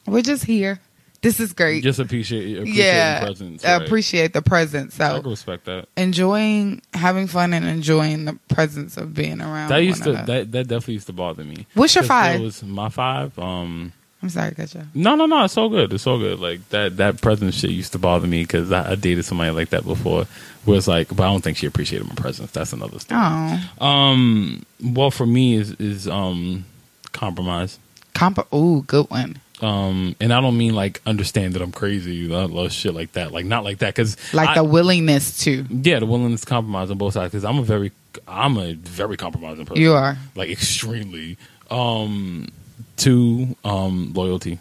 we're 0.06 0.22
just 0.22 0.44
here 0.44 0.78
this 1.24 1.40
is 1.40 1.52
great 1.52 1.82
Just 1.82 1.98
appreciate, 1.98 2.58
appreciate 2.58 2.84
yeah 2.84 3.18
the 3.20 3.26
presence. 3.26 3.64
Right. 3.64 3.82
appreciate 3.82 4.32
the 4.32 4.42
presence 4.42 4.94
So 4.94 5.04
I 5.04 5.20
can 5.20 5.30
respect 5.30 5.64
that. 5.64 5.88
enjoying 5.96 6.80
having 6.94 7.26
fun 7.26 7.52
and 7.52 7.64
enjoying 7.66 8.26
the 8.26 8.38
presence 8.48 8.96
of 8.96 9.12
being 9.14 9.40
around 9.40 9.70
That 9.70 9.78
used 9.78 10.04
to 10.04 10.10
another. 10.10 10.26
that, 10.32 10.52
that 10.52 10.64
definitely 10.68 10.94
used 10.94 11.06
to 11.08 11.12
bother 11.12 11.42
me. 11.42 11.66
What's 11.74 11.94
your 11.96 12.04
five? 12.04 12.40
Was 12.40 12.62
my 12.62 12.88
five. 12.90 13.36
Um, 13.38 13.92
i'm 14.22 14.28
sorry 14.30 14.54
Katja. 14.54 14.86
no, 14.94 15.16
no, 15.16 15.26
no. 15.26 15.44
It's 15.44 15.52
so 15.54 15.68
good. 15.68 15.92
It's 15.92 16.04
so 16.04 16.16
good. 16.18 16.38
Like 16.40 16.66
that 16.70 16.96
that 16.98 17.20
presence 17.20 17.56
shit 17.56 17.70
used 17.70 17.92
to 17.92 17.98
bother 17.98 18.26
me 18.26 18.42
because 18.44 18.70
I, 18.72 18.92
I 18.92 18.94
dated 18.94 19.24
somebody 19.24 19.50
like 19.50 19.70
that 19.70 19.84
before. 19.84 20.26
Where 20.64 20.78
it's 20.78 20.88
like, 20.88 21.08
but 21.08 21.20
I 21.24 21.26
don't 21.30 21.42
think 21.44 21.58
she 21.58 21.66
appreciated 21.66 22.08
my 22.08 22.14
presence. 22.14 22.50
That's 22.52 22.72
another 22.72 22.98
story. 22.98 23.20
oh 23.20 23.84
Um, 23.86 24.64
well, 24.82 25.10
for 25.10 25.26
me 25.26 25.56
is 25.56 25.72
is 25.72 26.08
um 26.08 26.64
compromise. 27.12 27.78
comp 28.14 28.38
Oh, 28.52 28.80
good 28.82 29.10
one 29.10 29.40
Um, 29.64 30.14
and 30.20 30.30
I 30.30 30.42
don't 30.42 30.58
mean 30.58 30.74
like 30.74 31.00
understand 31.06 31.54
that 31.54 31.62
I'm 31.62 31.72
crazy, 31.72 32.32
I 32.34 32.44
love 32.44 32.70
shit 32.70 32.92
like 32.92 33.12
that. 33.12 33.32
Like 33.32 33.46
not 33.46 33.64
like 33.64 33.78
that 33.78 33.94
because 33.94 34.16
like 34.34 34.54
the 34.54 34.62
willingness 34.64 35.38
to 35.44 35.64
yeah, 35.70 36.00
the 36.00 36.06
willingness 36.06 36.42
to 36.42 36.46
compromise 36.46 36.90
on 36.90 36.98
both 36.98 37.14
sides. 37.14 37.32
Because 37.32 37.44
I'm 37.46 37.58
a 37.58 37.62
very 37.62 37.90
I'm 38.28 38.58
a 38.58 38.74
very 38.74 39.16
compromising 39.16 39.64
person. 39.64 39.82
you 39.82 39.94
are 39.94 40.18
like 40.34 40.50
extremely. 40.50 41.38
Um, 41.70 42.48
two, 42.98 43.56
um, 43.64 44.12
loyalty. 44.14 44.58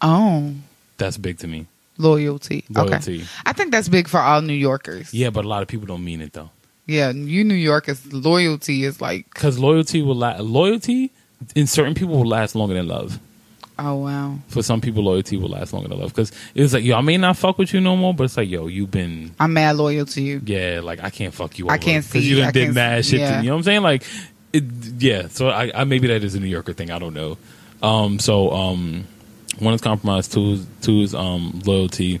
oh 0.00 0.54
That's 0.98 1.16
big 1.16 1.38
to 1.38 1.48
me. 1.48 1.66
Loyalty. 1.98 2.64
Okay. 2.70 2.88
Loyalty. 2.88 3.24
I 3.44 3.52
think 3.52 3.72
that's 3.72 3.88
big 3.88 4.06
for 4.06 4.20
all 4.20 4.40
New 4.40 4.54
Yorkers. 4.54 5.12
Yeah, 5.12 5.30
but 5.30 5.44
a 5.44 5.48
lot 5.48 5.62
of 5.62 5.68
people 5.68 5.86
don't 5.86 6.04
mean 6.04 6.20
it 6.20 6.32
though. 6.32 6.50
Yeah, 6.86 7.10
you 7.10 7.42
New 7.44 7.54
Yorkers, 7.54 8.12
loyalty 8.12 8.84
is 8.84 9.00
like, 9.00 9.26
Because 9.34 9.58
loyalty 9.58 10.02
will 10.02 10.14
la- 10.14 10.40
loyalty 10.40 11.10
in 11.54 11.66
certain 11.66 11.94
people 11.94 12.16
will 12.16 12.28
last 12.28 12.54
longer 12.54 12.74
than 12.74 12.86
love. 12.88 13.18
Oh 13.82 13.96
wow. 13.96 14.38
For 14.48 14.62
some 14.62 14.80
people, 14.80 15.02
loyalty 15.04 15.36
will 15.36 15.48
last 15.50 15.72
longer 15.72 15.88
than 15.88 15.98
love. 16.00 16.10
Because 16.14 16.32
it's 16.54 16.72
like, 16.72 16.84
yo, 16.84 16.96
I 16.96 17.00
may 17.00 17.16
not 17.16 17.36
fuck 17.36 17.58
with 17.58 17.72
you 17.74 17.80
no 17.80 17.96
more, 17.96 18.14
but 18.14 18.24
it's 18.24 18.36
like, 18.36 18.48
yo, 18.48 18.66
you've 18.68 18.90
been 18.90 19.34
I'm 19.40 19.52
mad 19.52 19.76
loyal 19.76 20.06
to 20.06 20.22
you. 20.22 20.40
yeah, 20.44 20.80
like 20.82 21.02
I 21.02 21.10
can't 21.10 21.34
fuck 21.34 21.58
you. 21.58 21.68
I 21.68 21.78
can't 21.78 22.04
see- 22.04 22.20
you 22.20 22.36
done 22.36 22.48
I 22.48 22.50
did 22.52 22.64
can't 22.64 22.74
mad 22.74 23.04
see- 23.04 23.10
shit. 23.12 23.20
To 23.20 23.24
yeah. 23.24 23.38
me. 23.38 23.44
You 23.44 23.50
know 23.50 23.54
what 23.56 23.58
I'm 23.58 23.64
saying? 23.64 23.82
Like, 23.82 24.04
it, 24.52 24.64
yeah. 24.98 25.28
So 25.28 25.48
I, 25.48 25.70
I 25.74 25.84
maybe 25.84 26.08
that 26.08 26.22
is 26.24 26.34
a 26.34 26.40
New 26.40 26.46
Yorker 26.46 26.72
thing. 26.72 26.90
I 26.90 26.98
don't 26.98 27.14
know. 27.14 27.38
Um, 27.82 28.18
so 28.18 28.50
um, 28.52 29.04
one 29.58 29.74
is 29.74 29.80
compromise. 29.80 30.28
Two 30.28 30.52
is 30.52 30.66
two 30.82 31.00
is 31.00 31.14
um 31.14 31.60
loyalty. 31.64 32.20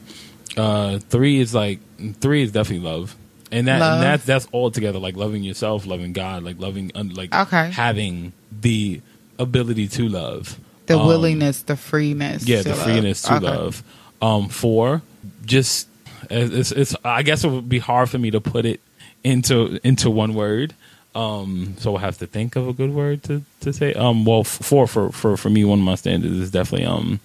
Uh, 0.56 0.98
three 0.98 1.38
is 1.40 1.54
like 1.54 1.78
three 2.20 2.42
is 2.42 2.52
definitely 2.52 2.86
love. 2.88 3.16
And 3.50 3.68
that 3.68 3.80
Love. 3.80 3.94
and 3.96 4.02
that's 4.02 4.24
that's 4.24 4.48
all 4.52 4.70
together 4.70 4.98
like 4.98 5.14
loving 5.14 5.42
yourself, 5.42 5.84
loving 5.86 6.14
God, 6.14 6.42
like 6.42 6.58
loving 6.58 6.90
un, 6.94 7.10
like 7.10 7.34
Okay. 7.34 7.70
having 7.70 8.32
the 8.50 9.02
ability 9.38 9.88
to 9.88 10.08
love, 10.08 10.58
The 10.86 10.98
Um, 10.98 11.06
willingness, 11.06 11.62
the 11.62 11.76
freeness. 11.76 12.46
yeah, 12.46 12.62
the 12.62 12.70
love. 12.70 12.82
freeness 12.82 13.22
to 13.22 13.34
Okay. 13.36 13.44
love. 13.46 13.82
Um, 14.20 14.48
four, 14.48 15.02
just 15.46 15.88
it's, 16.30 16.70
it's. 16.72 16.94
I 17.04 17.22
guess 17.22 17.44
it 17.44 17.48
would 17.50 17.68
be 17.68 17.78
hard 17.78 18.08
for 18.10 18.18
me 18.18 18.30
to 18.30 18.40
put 18.40 18.64
it 18.64 18.80
into 19.24 19.78
into 19.84 20.10
one 20.10 20.34
word. 20.34 20.74
Um, 21.14 21.74
so 21.78 21.96
I 21.96 22.00
have 22.00 22.18
to 22.18 22.26
think 22.26 22.56
of 22.56 22.66
a 22.68 22.72
good 22.72 22.90
word 22.94 23.22
to, 23.24 23.42
to 23.60 23.72
say. 23.72 23.92
Um, 23.94 24.24
well, 24.24 24.44
four 24.44 24.86
for 24.86 25.10
for 25.12 25.36
for 25.36 25.50
me, 25.50 25.64
one 25.64 25.78
of 25.80 25.84
my 25.84 25.94
standards 25.96 26.34
is 26.38 26.50
definitely 26.50 26.86
um, 26.86 27.20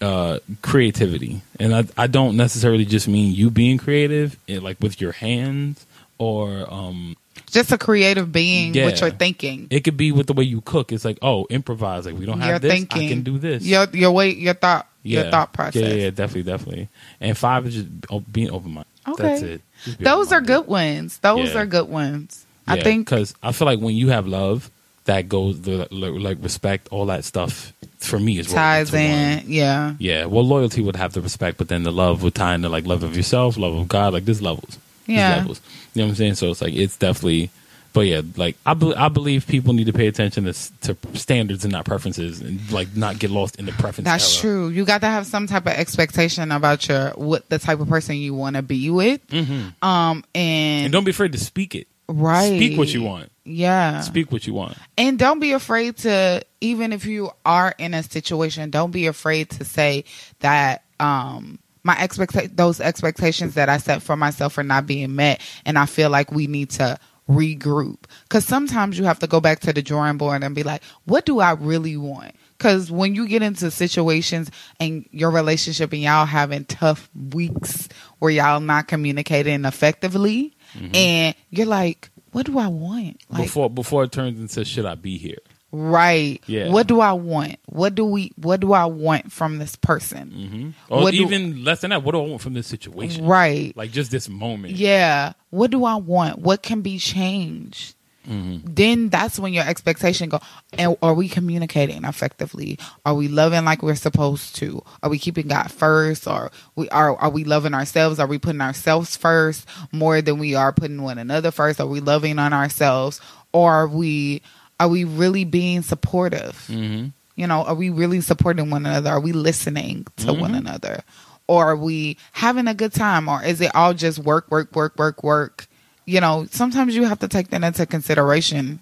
uh, 0.00 0.38
creativity, 0.62 1.42
and 1.58 1.74
I 1.74 1.84
I 1.96 2.06
don't 2.06 2.36
necessarily 2.36 2.84
just 2.84 3.08
mean 3.08 3.34
you 3.34 3.50
being 3.50 3.78
creative, 3.78 4.36
eh, 4.48 4.60
like 4.60 4.76
with 4.80 5.00
your 5.00 5.12
hands, 5.12 5.84
or 6.18 6.66
um, 6.72 7.16
Just 7.54 7.72
a 7.72 7.78
creative 7.78 8.30
being 8.32 8.74
Yeah. 8.74 8.86
with 8.86 9.00
your 9.00 9.10
thinking. 9.10 9.68
it 9.70 9.84
could 9.84 9.96
be 9.96 10.12
with 10.12 10.26
the 10.26 10.32
way 10.34 10.44
you 10.44 10.60
cook. 10.60 10.92
It's 10.92 11.04
like, 11.04 11.18
oh, 11.22 11.46
improvise. 11.48 12.04
Like 12.04 12.18
we 12.18 12.26
don't 12.26 12.40
have 12.40 12.48
your 12.50 12.58
this, 12.58 12.72
thinking. 12.72 13.06
I 13.06 13.08
can 13.08 13.22
do 13.22 13.38
this. 13.38 13.64
Your 13.64 13.86
your 13.92 14.10
way, 14.12 14.34
your 14.34 14.54
thought, 14.54 14.86
your 15.02 15.30
thought 15.30 15.52
process. 15.52 15.80
Yeah, 15.82 15.94
yeah, 15.94 16.10
definitely, 16.10 16.42
definitely. 16.50 16.88
And 17.20 17.38
five 17.38 17.66
is 17.66 17.74
just 17.74 18.32
being 18.32 18.50
open 18.50 18.72
minded. 18.72 18.90
Okay. 19.08 19.22
That's 19.22 19.42
it. 19.42 19.98
Those 20.00 20.32
are 20.32 20.40
good 20.40 20.66
ones. 20.66 21.18
Those 21.18 21.54
Yeah. 21.54 21.60
are 21.60 21.66
good 21.66 21.88
ones. 21.88 22.44
I 22.66 22.80
think 22.82 23.08
because 23.08 23.34
I 23.42 23.52
feel 23.52 23.66
like 23.66 23.78
when 23.80 23.94
you 23.94 24.08
have 24.08 24.26
love, 24.26 24.70
that 25.04 25.28
goes 25.28 25.60
the 25.60 25.86
like, 25.90 26.38
respect, 26.40 26.88
all 26.90 27.06
that 27.06 27.24
stuff. 27.24 27.72
For 27.98 28.18
me, 28.18 28.38
is 28.38 28.48
ties 28.48 28.92
in. 28.92 29.10
one. 29.38 29.44
Yeah. 29.46 29.94
Yeah, 29.98 30.24
well, 30.26 30.46
loyalty 30.46 30.82
would 30.82 30.96
have 30.96 31.12
the 31.14 31.20
respect, 31.22 31.56
but 31.58 31.68
then 31.68 31.84
the 31.84 31.92
love 31.92 32.22
would 32.22 32.34
tie 32.34 32.54
into 32.54 32.68
like 32.68 32.84
love 32.86 33.02
of 33.02 33.16
yourself, 33.16 33.56
love 33.56 33.74
of 33.74 33.88
God. 33.88 34.12
Like 34.12 34.24
this 34.26 34.40
levels. 34.42 34.78
There's 35.06 35.18
Yeah. 35.18 35.36
levels. 35.36 35.60
You 35.94 36.02
know 36.02 36.06
what 36.06 36.10
I'm 36.10 36.16
saying? 36.16 36.34
So 36.34 36.50
it's 36.50 36.60
like 36.60 36.74
it's 36.74 36.96
definitely. 36.96 37.50
But 37.92 38.06
yeah, 38.08 38.22
like 38.36 38.56
I, 38.66 38.74
be, 38.74 38.92
I 38.92 39.08
believe 39.08 39.46
people 39.46 39.72
need 39.72 39.86
to 39.86 39.92
pay 39.92 40.08
attention 40.08 40.42
to, 40.44 40.50
s- 40.50 40.72
to 40.80 40.96
standards 41.12 41.64
and 41.64 41.70
not 41.70 41.84
preferences, 41.84 42.40
and 42.40 42.58
like 42.72 42.96
not 42.96 43.20
get 43.20 43.30
lost 43.30 43.54
in 43.56 43.66
the 43.66 43.72
preference. 43.72 44.06
That's 44.06 44.34
era. 44.34 44.40
true. 44.40 44.68
You 44.68 44.84
got 44.84 45.02
to 45.02 45.06
have 45.06 45.26
some 45.26 45.46
type 45.46 45.64
of 45.66 45.74
expectation 45.74 46.50
about 46.50 46.88
your 46.88 47.10
what 47.10 47.48
the 47.50 47.60
type 47.60 47.78
of 47.78 47.88
person 47.88 48.16
you 48.16 48.34
want 48.34 48.56
to 48.56 48.62
be 48.62 48.90
with. 48.90 49.24
Mhm. 49.28 49.80
Um 49.80 50.24
and, 50.34 50.84
And 50.86 50.92
don't 50.92 51.04
be 51.04 51.12
afraid 51.12 51.30
to 51.32 51.38
speak 51.38 51.76
it. 51.76 51.86
right 52.08 52.56
Speak 52.56 52.76
what 52.76 52.92
you 52.92 53.02
want. 53.04 53.30
Yeah. 53.44 54.00
Speak 54.00 54.32
what 54.32 54.44
you 54.44 54.54
want. 54.54 54.76
And 54.98 55.16
don't 55.16 55.38
be 55.38 55.52
afraid 55.52 55.98
to 55.98 56.42
even 56.60 56.92
if 56.92 57.04
you 57.06 57.30
are 57.46 57.76
in 57.78 57.94
a 57.94 58.02
situation, 58.02 58.70
don't 58.70 58.90
be 58.90 59.06
afraid 59.06 59.50
to 59.50 59.64
say 59.64 60.02
that 60.40 60.82
um 60.98 61.60
my 61.84 61.96
expect 62.02 62.56
those 62.56 62.80
expectations 62.80 63.54
that 63.54 63.68
I 63.68 63.76
set 63.76 64.02
for 64.02 64.16
myself 64.16 64.58
are 64.58 64.64
not 64.64 64.86
being 64.86 65.14
met 65.14 65.40
and 65.64 65.78
I 65.78 65.86
feel 65.86 66.10
like 66.10 66.32
we 66.32 66.46
need 66.46 66.70
to 66.70 66.98
regroup 67.28 68.04
cuz 68.28 68.44
sometimes 68.44 68.98
you 68.98 69.04
have 69.04 69.18
to 69.20 69.26
go 69.26 69.40
back 69.40 69.60
to 69.60 69.72
the 69.72 69.80
drawing 69.82 70.18
board 70.18 70.42
and 70.42 70.54
be 70.54 70.62
like, 70.62 70.82
what 71.04 71.24
do 71.24 71.40
I 71.40 71.52
really 71.52 71.96
want? 71.96 72.34
Cuz 72.58 72.90
when 72.90 73.14
you 73.14 73.28
get 73.28 73.42
into 73.42 73.70
situations 73.70 74.50
and 74.80 75.06
your 75.10 75.30
relationship 75.30 75.92
and 75.92 76.02
y'all 76.02 76.26
having 76.26 76.64
tough 76.64 77.08
weeks 77.32 77.88
where 78.18 78.30
y'all 78.30 78.60
not 78.60 78.88
communicating 78.88 79.64
effectively 79.64 80.54
mm-hmm. 80.74 80.94
and 80.94 81.34
you're 81.50 81.66
like, 81.66 82.10
what 82.32 82.46
do 82.46 82.58
I 82.58 82.66
want? 82.66 83.20
Like 83.28 83.44
before 83.44 83.70
before 83.70 84.04
it 84.04 84.12
turns 84.12 84.40
into 84.40 84.64
should 84.64 84.86
I 84.86 84.96
be 84.96 85.18
here? 85.18 85.38
Right. 85.76 86.40
Yeah. 86.46 86.70
What 86.70 86.86
do 86.86 87.00
I 87.00 87.12
want? 87.12 87.56
What 87.66 87.96
do 87.96 88.04
we 88.04 88.30
what 88.36 88.60
do 88.60 88.72
I 88.72 88.84
want 88.84 89.32
from 89.32 89.58
this 89.58 89.74
person? 89.74 90.30
Mm-hmm. 90.30 90.92
Or 90.94 91.02
What 91.02 91.14
do- 91.14 91.22
even 91.22 91.64
less 91.64 91.80
than 91.80 91.90
that, 91.90 92.04
what 92.04 92.12
do 92.12 92.20
I 92.20 92.26
want 92.28 92.40
from 92.42 92.54
this 92.54 92.68
situation? 92.68 93.26
Right. 93.26 93.76
Like 93.76 93.90
just 93.90 94.12
this 94.12 94.28
moment. 94.28 94.74
Yeah. 94.74 95.32
What 95.50 95.72
do 95.72 95.84
I 95.84 95.96
want? 95.96 96.38
What 96.38 96.62
can 96.62 96.80
be 96.80 96.98
changed? 96.98 97.96
Mm-hmm. 98.28 98.72
Then 98.72 99.08
that's 99.10 99.38
when 99.38 99.52
your 99.52 99.64
expectation 99.68 100.28
go. 100.30 100.40
And 100.78 100.96
are 101.02 101.12
we 101.12 101.28
communicating 101.28 102.04
effectively? 102.04 102.78
Are 103.04 103.14
we 103.14 103.28
loving 103.28 103.64
like 103.66 103.82
we're 103.82 103.96
supposed 103.96 104.54
to? 104.56 104.82
Are 105.02 105.10
we 105.10 105.18
keeping 105.18 105.48
God 105.48 105.70
first? 105.70 106.26
Or 106.28 106.50
we 106.76 106.88
are 106.90 107.16
are 107.16 107.30
we 107.30 107.42
loving 107.44 107.74
ourselves? 107.74 108.18
Are 108.20 108.26
we 108.28 108.38
putting 108.38 108.60
ourselves 108.62 109.16
first 109.16 109.66
more 109.92 110.22
than 110.22 110.38
we 110.38 110.54
are 110.54 110.72
putting 110.72 111.02
one 111.02 111.18
another 111.18 111.50
first? 111.50 111.80
Are 111.80 111.86
we 111.86 112.00
loving 112.00 112.38
on 112.38 112.52
ourselves? 112.52 113.20
Or 113.52 113.72
are 113.72 113.88
we 113.88 114.40
are 114.84 114.88
we 114.88 115.04
really 115.04 115.44
being 115.44 115.80
supportive? 115.82 116.66
Mm-hmm. 116.68 117.08
You 117.36 117.46
know, 117.46 117.64
are 117.64 117.74
we 117.74 117.88
really 117.90 118.20
supporting 118.20 118.70
one 118.70 118.84
another? 118.86 119.10
Are 119.10 119.20
we 119.20 119.32
listening 119.32 120.06
to 120.18 120.26
Mm-hmm. 120.26 120.40
one 120.40 120.54
another? 120.54 121.02
Or 121.46 121.70
are 121.72 121.76
we 121.76 122.16
having 122.32 122.68
a 122.68 122.74
good 122.74 122.92
time? 122.92 123.28
Or 123.28 123.42
is 123.42 123.60
it 123.60 123.74
all 123.74 123.94
just 123.94 124.18
work, 124.18 124.50
work, 124.50 124.74
work, 124.76 124.96
work, 124.98 125.22
work? 125.22 125.66
You 126.06 126.20
know, 126.20 126.46
sometimes 126.50 126.94
you 126.94 127.04
have 127.04 127.18
to 127.20 127.28
take 127.28 127.48
that 127.48 127.64
into 127.64 127.86
consideration 127.86 128.78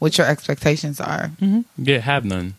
what 0.00 0.18
your 0.18 0.26
expectations 0.26 1.00
are. 1.00 1.30
Yeah, 1.78 1.98
have 1.98 2.24
none. 2.24 2.54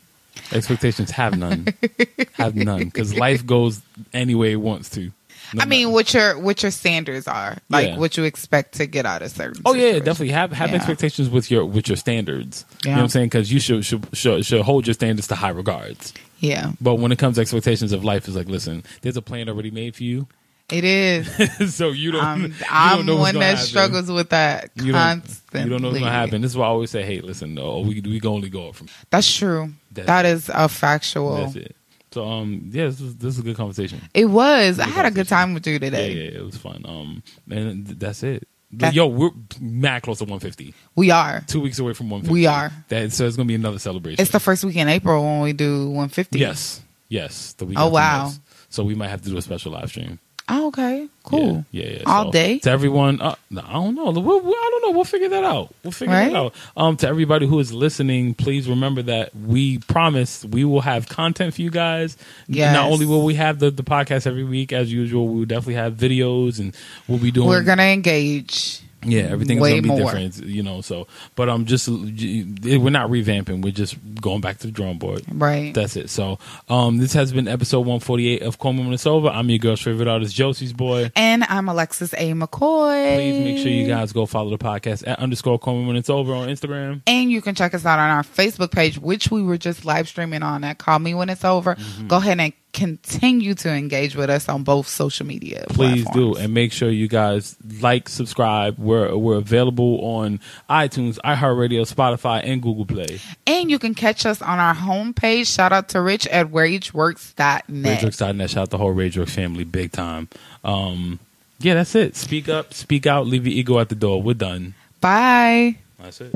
Expectations 0.51 1.11
have 1.11 1.37
none. 1.37 1.67
have 2.33 2.55
none. 2.55 2.85
Because 2.85 3.13
life 3.15 3.45
goes 3.45 3.81
any 4.13 4.33
way 4.35 4.53
it 4.53 4.61
wants 4.61 4.89
to. 4.91 5.11
No 5.55 5.61
I 5.63 5.65
mean, 5.65 5.85
matter- 5.87 5.93
what 5.93 6.13
your 6.13 6.39
what 6.39 6.61
your 6.63 6.71
standards 6.71 7.27
are, 7.27 7.57
like 7.69 7.87
Yeah. 7.87 7.97
what 7.97 8.17
you 8.17 8.23
expect 8.23 8.75
to 8.75 8.85
get 8.85 9.05
out 9.05 9.21
of 9.21 9.31
certain. 9.31 9.61
Oh 9.65 9.73
yeah, 9.73 9.81
situations. 9.81 10.05
definitely 10.05 10.33
have 10.33 10.51
have 10.53 10.69
Yeah. 10.69 10.75
expectations 10.75 11.29
with 11.29 11.49
your 11.49 11.65
with 11.65 11.87
your 11.87 11.97
standards. 11.97 12.65
You 12.83 12.91
know 12.91 12.97
what 12.97 13.03
I'm 13.03 13.09
saying? 13.09 13.25
Because 13.27 13.51
you 13.51 13.59
should, 13.59 13.85
should 13.85 14.05
should 14.13 14.45
should 14.45 14.61
hold 14.61 14.85
your 14.87 14.93
standards 14.93 15.27
to 15.29 15.35
high 15.35 15.49
regards. 15.49 16.13
Yeah, 16.39 16.73
But 16.81 16.95
when 16.95 17.11
it 17.11 17.17
comes 17.17 17.35
to 17.35 17.41
expectations 17.41 17.91
of 17.93 18.03
life, 18.03 18.27
it's 18.27 18.35
like, 18.35 18.47
listen, 18.49 18.83
there's 19.01 19.15
a 19.17 19.21
plan 19.21 19.47
already 19.49 19.71
made 19.71 19.95
for 19.95 20.03
you, 20.03 20.27
it 20.69 20.83
is. 20.83 21.27
so 21.75 21.89
you 21.89 22.11
don't. 22.11 22.23
I'm, 22.23 22.41
you 22.43 22.47
don't 22.49 22.67
I'm 22.71 23.05
know 23.05 23.15
one 23.15 23.35
that 23.35 23.43
happen. 23.55 23.63
struggles 23.65 24.11
with 24.11 24.29
that 24.29 24.69
You 24.75 24.91
don't, 24.91 25.21
constantly. 25.21 25.61
you 25.61 25.69
don't 25.69 25.81
know 25.81 25.87
what's 25.89 25.99
gonna 25.99 26.11
happen. 26.11 26.41
This 26.41 26.51
is 26.51 26.57
why 26.57 26.65
I 26.65 26.69
always 26.69 26.91
say, 26.91 27.03
hey, 27.03 27.21
listen, 27.21 27.53
no, 27.53 27.79
we 27.79 28.01
we 28.01 28.19
can 28.19 28.29
only 28.29 28.49
go 28.49 28.69
up 28.69 28.75
from 28.75 28.87
That's 29.09 29.31
true. 29.33 29.71
That's 29.91 30.07
That 30.07 30.25
it. 30.25 30.29
is 30.33 30.49
a 30.53 30.67
factual. 30.67 31.37
that's 31.37 31.55
it. 31.55 31.75
So 32.15 32.23
um, 32.25 32.69
yeah, 32.71 32.85
this 32.85 33.01
is, 33.01 33.15
this 33.17 33.33
is 33.33 33.39
a 33.39 33.43
good 33.43 33.57
conversation. 33.57 33.99
It 34.13 34.27
was. 34.27 34.79
I 34.79 34.87
had 34.87 35.05
a 35.05 35.11
good 35.11 35.27
time 35.27 35.53
with 35.53 35.67
you 35.67 35.77
today. 35.79 36.13
yeah, 36.13 36.39
it 36.39 36.45
was 36.45 36.55
fun. 36.55 36.85
Um, 36.87 37.23
and 37.51 37.85
that's 37.87 38.23
it. 38.23 38.47
That- 38.71 38.93
Yo, 38.93 39.07
we're 39.07 39.31
mad 39.59 40.03
close 40.03 40.19
to 40.19 40.23
150. 40.23 40.73
We 40.95 41.11
are. 41.11 41.43
Two 41.45 41.59
weeks 41.59 41.77
away 41.77 41.91
from 41.91 42.09
150. 42.09 42.31
We 42.31 42.45
are. 42.47 42.71
That 42.87 43.11
so 43.11 43.27
it's 43.27 43.35
gonna 43.35 43.47
be 43.47 43.55
another 43.55 43.79
celebration. 43.79 44.21
It's 44.21 44.31
the 44.31 44.39
first 44.39 44.63
week 44.63 44.77
in 44.77 44.87
April 44.87 45.21
when 45.25 45.41
we 45.41 45.51
do 45.51 45.87
150. 45.87 46.39
Yes, 46.39 46.81
yes. 47.09 47.51
The 47.51 47.65
week 47.65 47.77
Oh, 47.77 47.89
wow. 47.89 48.27
next. 48.27 48.39
So 48.69 48.85
we 48.85 48.95
might 48.95 49.09
have 49.09 49.21
to 49.23 49.29
do 49.29 49.35
a 49.35 49.41
special 49.41 49.73
live 49.73 49.89
stream. 49.89 50.17
Oh, 50.47 50.67
okay. 50.67 51.07
Cool. 51.23 51.65
Yeah, 51.71 51.83
yeah. 51.85 51.89
yeah. 51.97 52.03
All 52.05 52.25
So, 52.25 52.31
day? 52.31 52.59
to 52.59 52.69
everyone. 52.69 53.19
Uh, 53.19 53.33
I 53.57 53.73
don't 53.73 53.95
know. 53.95 54.11
We'll, 54.11 54.21
we'll- 54.41 54.53
I 54.53 54.69
don't 54.71 54.81
know. 54.83 54.91
We'll 54.95 55.03
figure 55.03 55.29
that 55.29 55.43
out. 55.43 55.73
We'll 55.83 55.91
figure 55.91 56.13
Right? 56.13 56.31
that 56.31 56.37
out. 56.37 56.53
Um, 56.77 56.97
to 56.97 57.07
everybody 57.07 57.47
who 57.47 57.57
is 57.59 57.73
listening, 57.73 58.35
please 58.35 58.69
remember 58.69 59.01
that 59.03 59.35
we 59.35 59.79
promise 59.79 60.45
we 60.45 60.63
will 60.63 60.81
have 60.81 61.09
content 61.09 61.55
for 61.55 61.61
you 61.63 61.71
guys. 61.71 62.15
Yes. 62.47 62.75
Not 62.75 62.91
only 62.91 63.07
will 63.07 63.25
we 63.25 63.33
have 63.35 63.57
the, 63.57 63.71
the 63.71 63.81
podcast 63.83 64.27
every 64.27 64.43
week 64.43 64.71
as 64.71 64.93
usual, 64.93 65.27
we 65.29 65.39
will 65.39 65.45
definitely 65.47 65.75
have 65.75 65.95
videos 65.95 66.59
and 66.59 66.75
we'll 67.07 67.17
be 67.17 67.31
doing. 67.31 67.47
We're 67.47 67.63
gonna 67.63 67.81
engage. 67.83 68.81
Yeah, 69.03 69.23
everything's 69.23 69.61
way 69.61 69.71
gonna 69.71 69.81
be 69.83 69.89
more. 69.89 69.99
different, 69.99 70.43
you 70.45 70.63
know. 70.63 70.81
So, 70.81 71.07
but 71.35 71.47
um, 71.49 71.65
just 71.65 71.87
we're 71.87 72.89
not 72.89 73.09
revamping. 73.09 73.61
We're 73.61 73.71
just 73.71 73.95
going 74.19 74.41
back 74.41 74.57
to 74.59 74.67
the 74.67 74.71
drawing 74.73 74.97
board. 74.97 75.23
Right. 75.31 75.73
That's 75.73 75.95
it. 75.95 76.09
So, 76.09 76.39
um, 76.69 76.97
this 76.97 77.13
has 77.13 77.31
been 77.31 77.47
episode 77.47 77.81
148 77.81 78.41
of 78.41 78.57
Call 78.57 78.73
Me 78.73 78.83
When 78.83 78.93
It's 78.93 79.05
Over. 79.05 79.27
I'm 79.29 79.49
your 79.49 79.59
girl's 79.59 79.81
favorite 79.81 80.07
artist, 80.07 80.33
Josie's 80.35 80.73
boy. 80.73 81.11
and 81.15 81.43
I'm 81.43 81.69
Alexis 81.69 82.13
A. 82.13 82.33
McCoy. 82.33 83.15
Please 83.15 83.39
make 83.43 83.57
sure 83.59 83.71
you 83.71 83.87
guys 83.87 84.11
go 84.11 84.25
follow 84.25 84.49
the 84.49 84.57
podcast 84.57 85.07
at 85.07 85.19
underscore 85.19 85.59
Call 85.59 85.79
Me 85.81 85.85
When 85.87 85.95
It's 85.97 86.09
Over 86.09 86.33
on 86.33 86.47
Instagram. 86.49 87.01
And 87.05 87.29
you 87.31 87.41
can 87.41 87.53
check 87.53 87.73
us 87.75 87.85
out 87.85 87.99
on 87.99 88.09
our 88.09 88.23
Facebook 88.23 88.71
page, 88.71 88.97
which 88.97 89.29
we 89.29 89.43
were 89.43 89.57
just 89.57 89.85
live 89.85 90.07
streaming 90.07 90.41
on 90.41 90.63
at 90.63 90.77
Call 90.79 90.97
Me 90.99 91.13
When 91.13 91.29
It's 91.29 91.45
Over. 91.45 91.75
Mm-hmm. 91.75 92.07
Go 92.07 92.17
ahead 92.17 92.39
and 92.39 92.53
continue 92.75 93.53
to 93.55 93.69
engage 93.69 94.17
with 94.17 94.29
us 94.29 94.49
on 94.49 94.63
both 94.63 94.87
social 94.87 95.25
media. 95.25 95.65
Please 95.69 96.03
platforms. 96.03 96.37
do, 96.37 96.43
and 96.43 96.53
make 96.53 96.73
sure 96.73 96.89
you 96.89 97.07
guys 97.07 97.55
like, 97.79 98.09
subscribe. 98.09 98.77
We're 98.77 99.15
we're 99.15 99.37
available 99.37 99.99
on 100.03 100.41
iTunes, 100.69 101.17
iHeartRadio, 101.23 101.91
Spotify, 101.91 102.41
and 102.43 102.61
Google 102.61 102.85
Play. 102.85 103.21
And 103.47 103.71
you 103.71 103.79
can 103.79 103.95
catch 103.95 104.25
us 104.25 104.41
on 104.41 104.59
our 104.59 104.75
homepage. 104.75 105.53
Shout 105.53 105.71
out 105.71 105.89
to 105.89 106.01
Rich 106.01 106.27
at 106.27 106.51
RageWorks.net. 106.51 107.99
RageWorks.net. 107.99 108.49
Shout 108.49 108.61
out 108.63 108.69
the 108.71 108.77
whole 108.77 108.93
RageWorks 108.93 109.29
family, 109.29 109.63
big 109.63 109.93
time. 109.93 110.27
Um, 110.63 111.19
yeah, 111.59 111.75
that's 111.75 111.95
it. 111.95 112.17
Speak 112.17 112.49
up, 112.49 112.73
speak 112.73 113.07
out, 113.07 113.25
leave 113.25 113.47
your 113.47 113.55
ego 113.55 113.79
at 113.79 113.87
the 113.87 113.95
door. 113.95 114.21
We're 114.21 114.33
done. 114.33 114.75
Bye. 114.99 115.77
That's 115.99 116.19
it. 116.19 116.33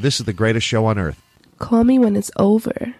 This 0.00 0.18
is 0.18 0.24
the 0.24 0.32
greatest 0.32 0.66
show 0.66 0.86
on 0.86 0.98
earth. 0.98 1.20
Call 1.58 1.84
me 1.84 1.98
when 1.98 2.16
it's 2.16 2.30
over. 2.36 2.94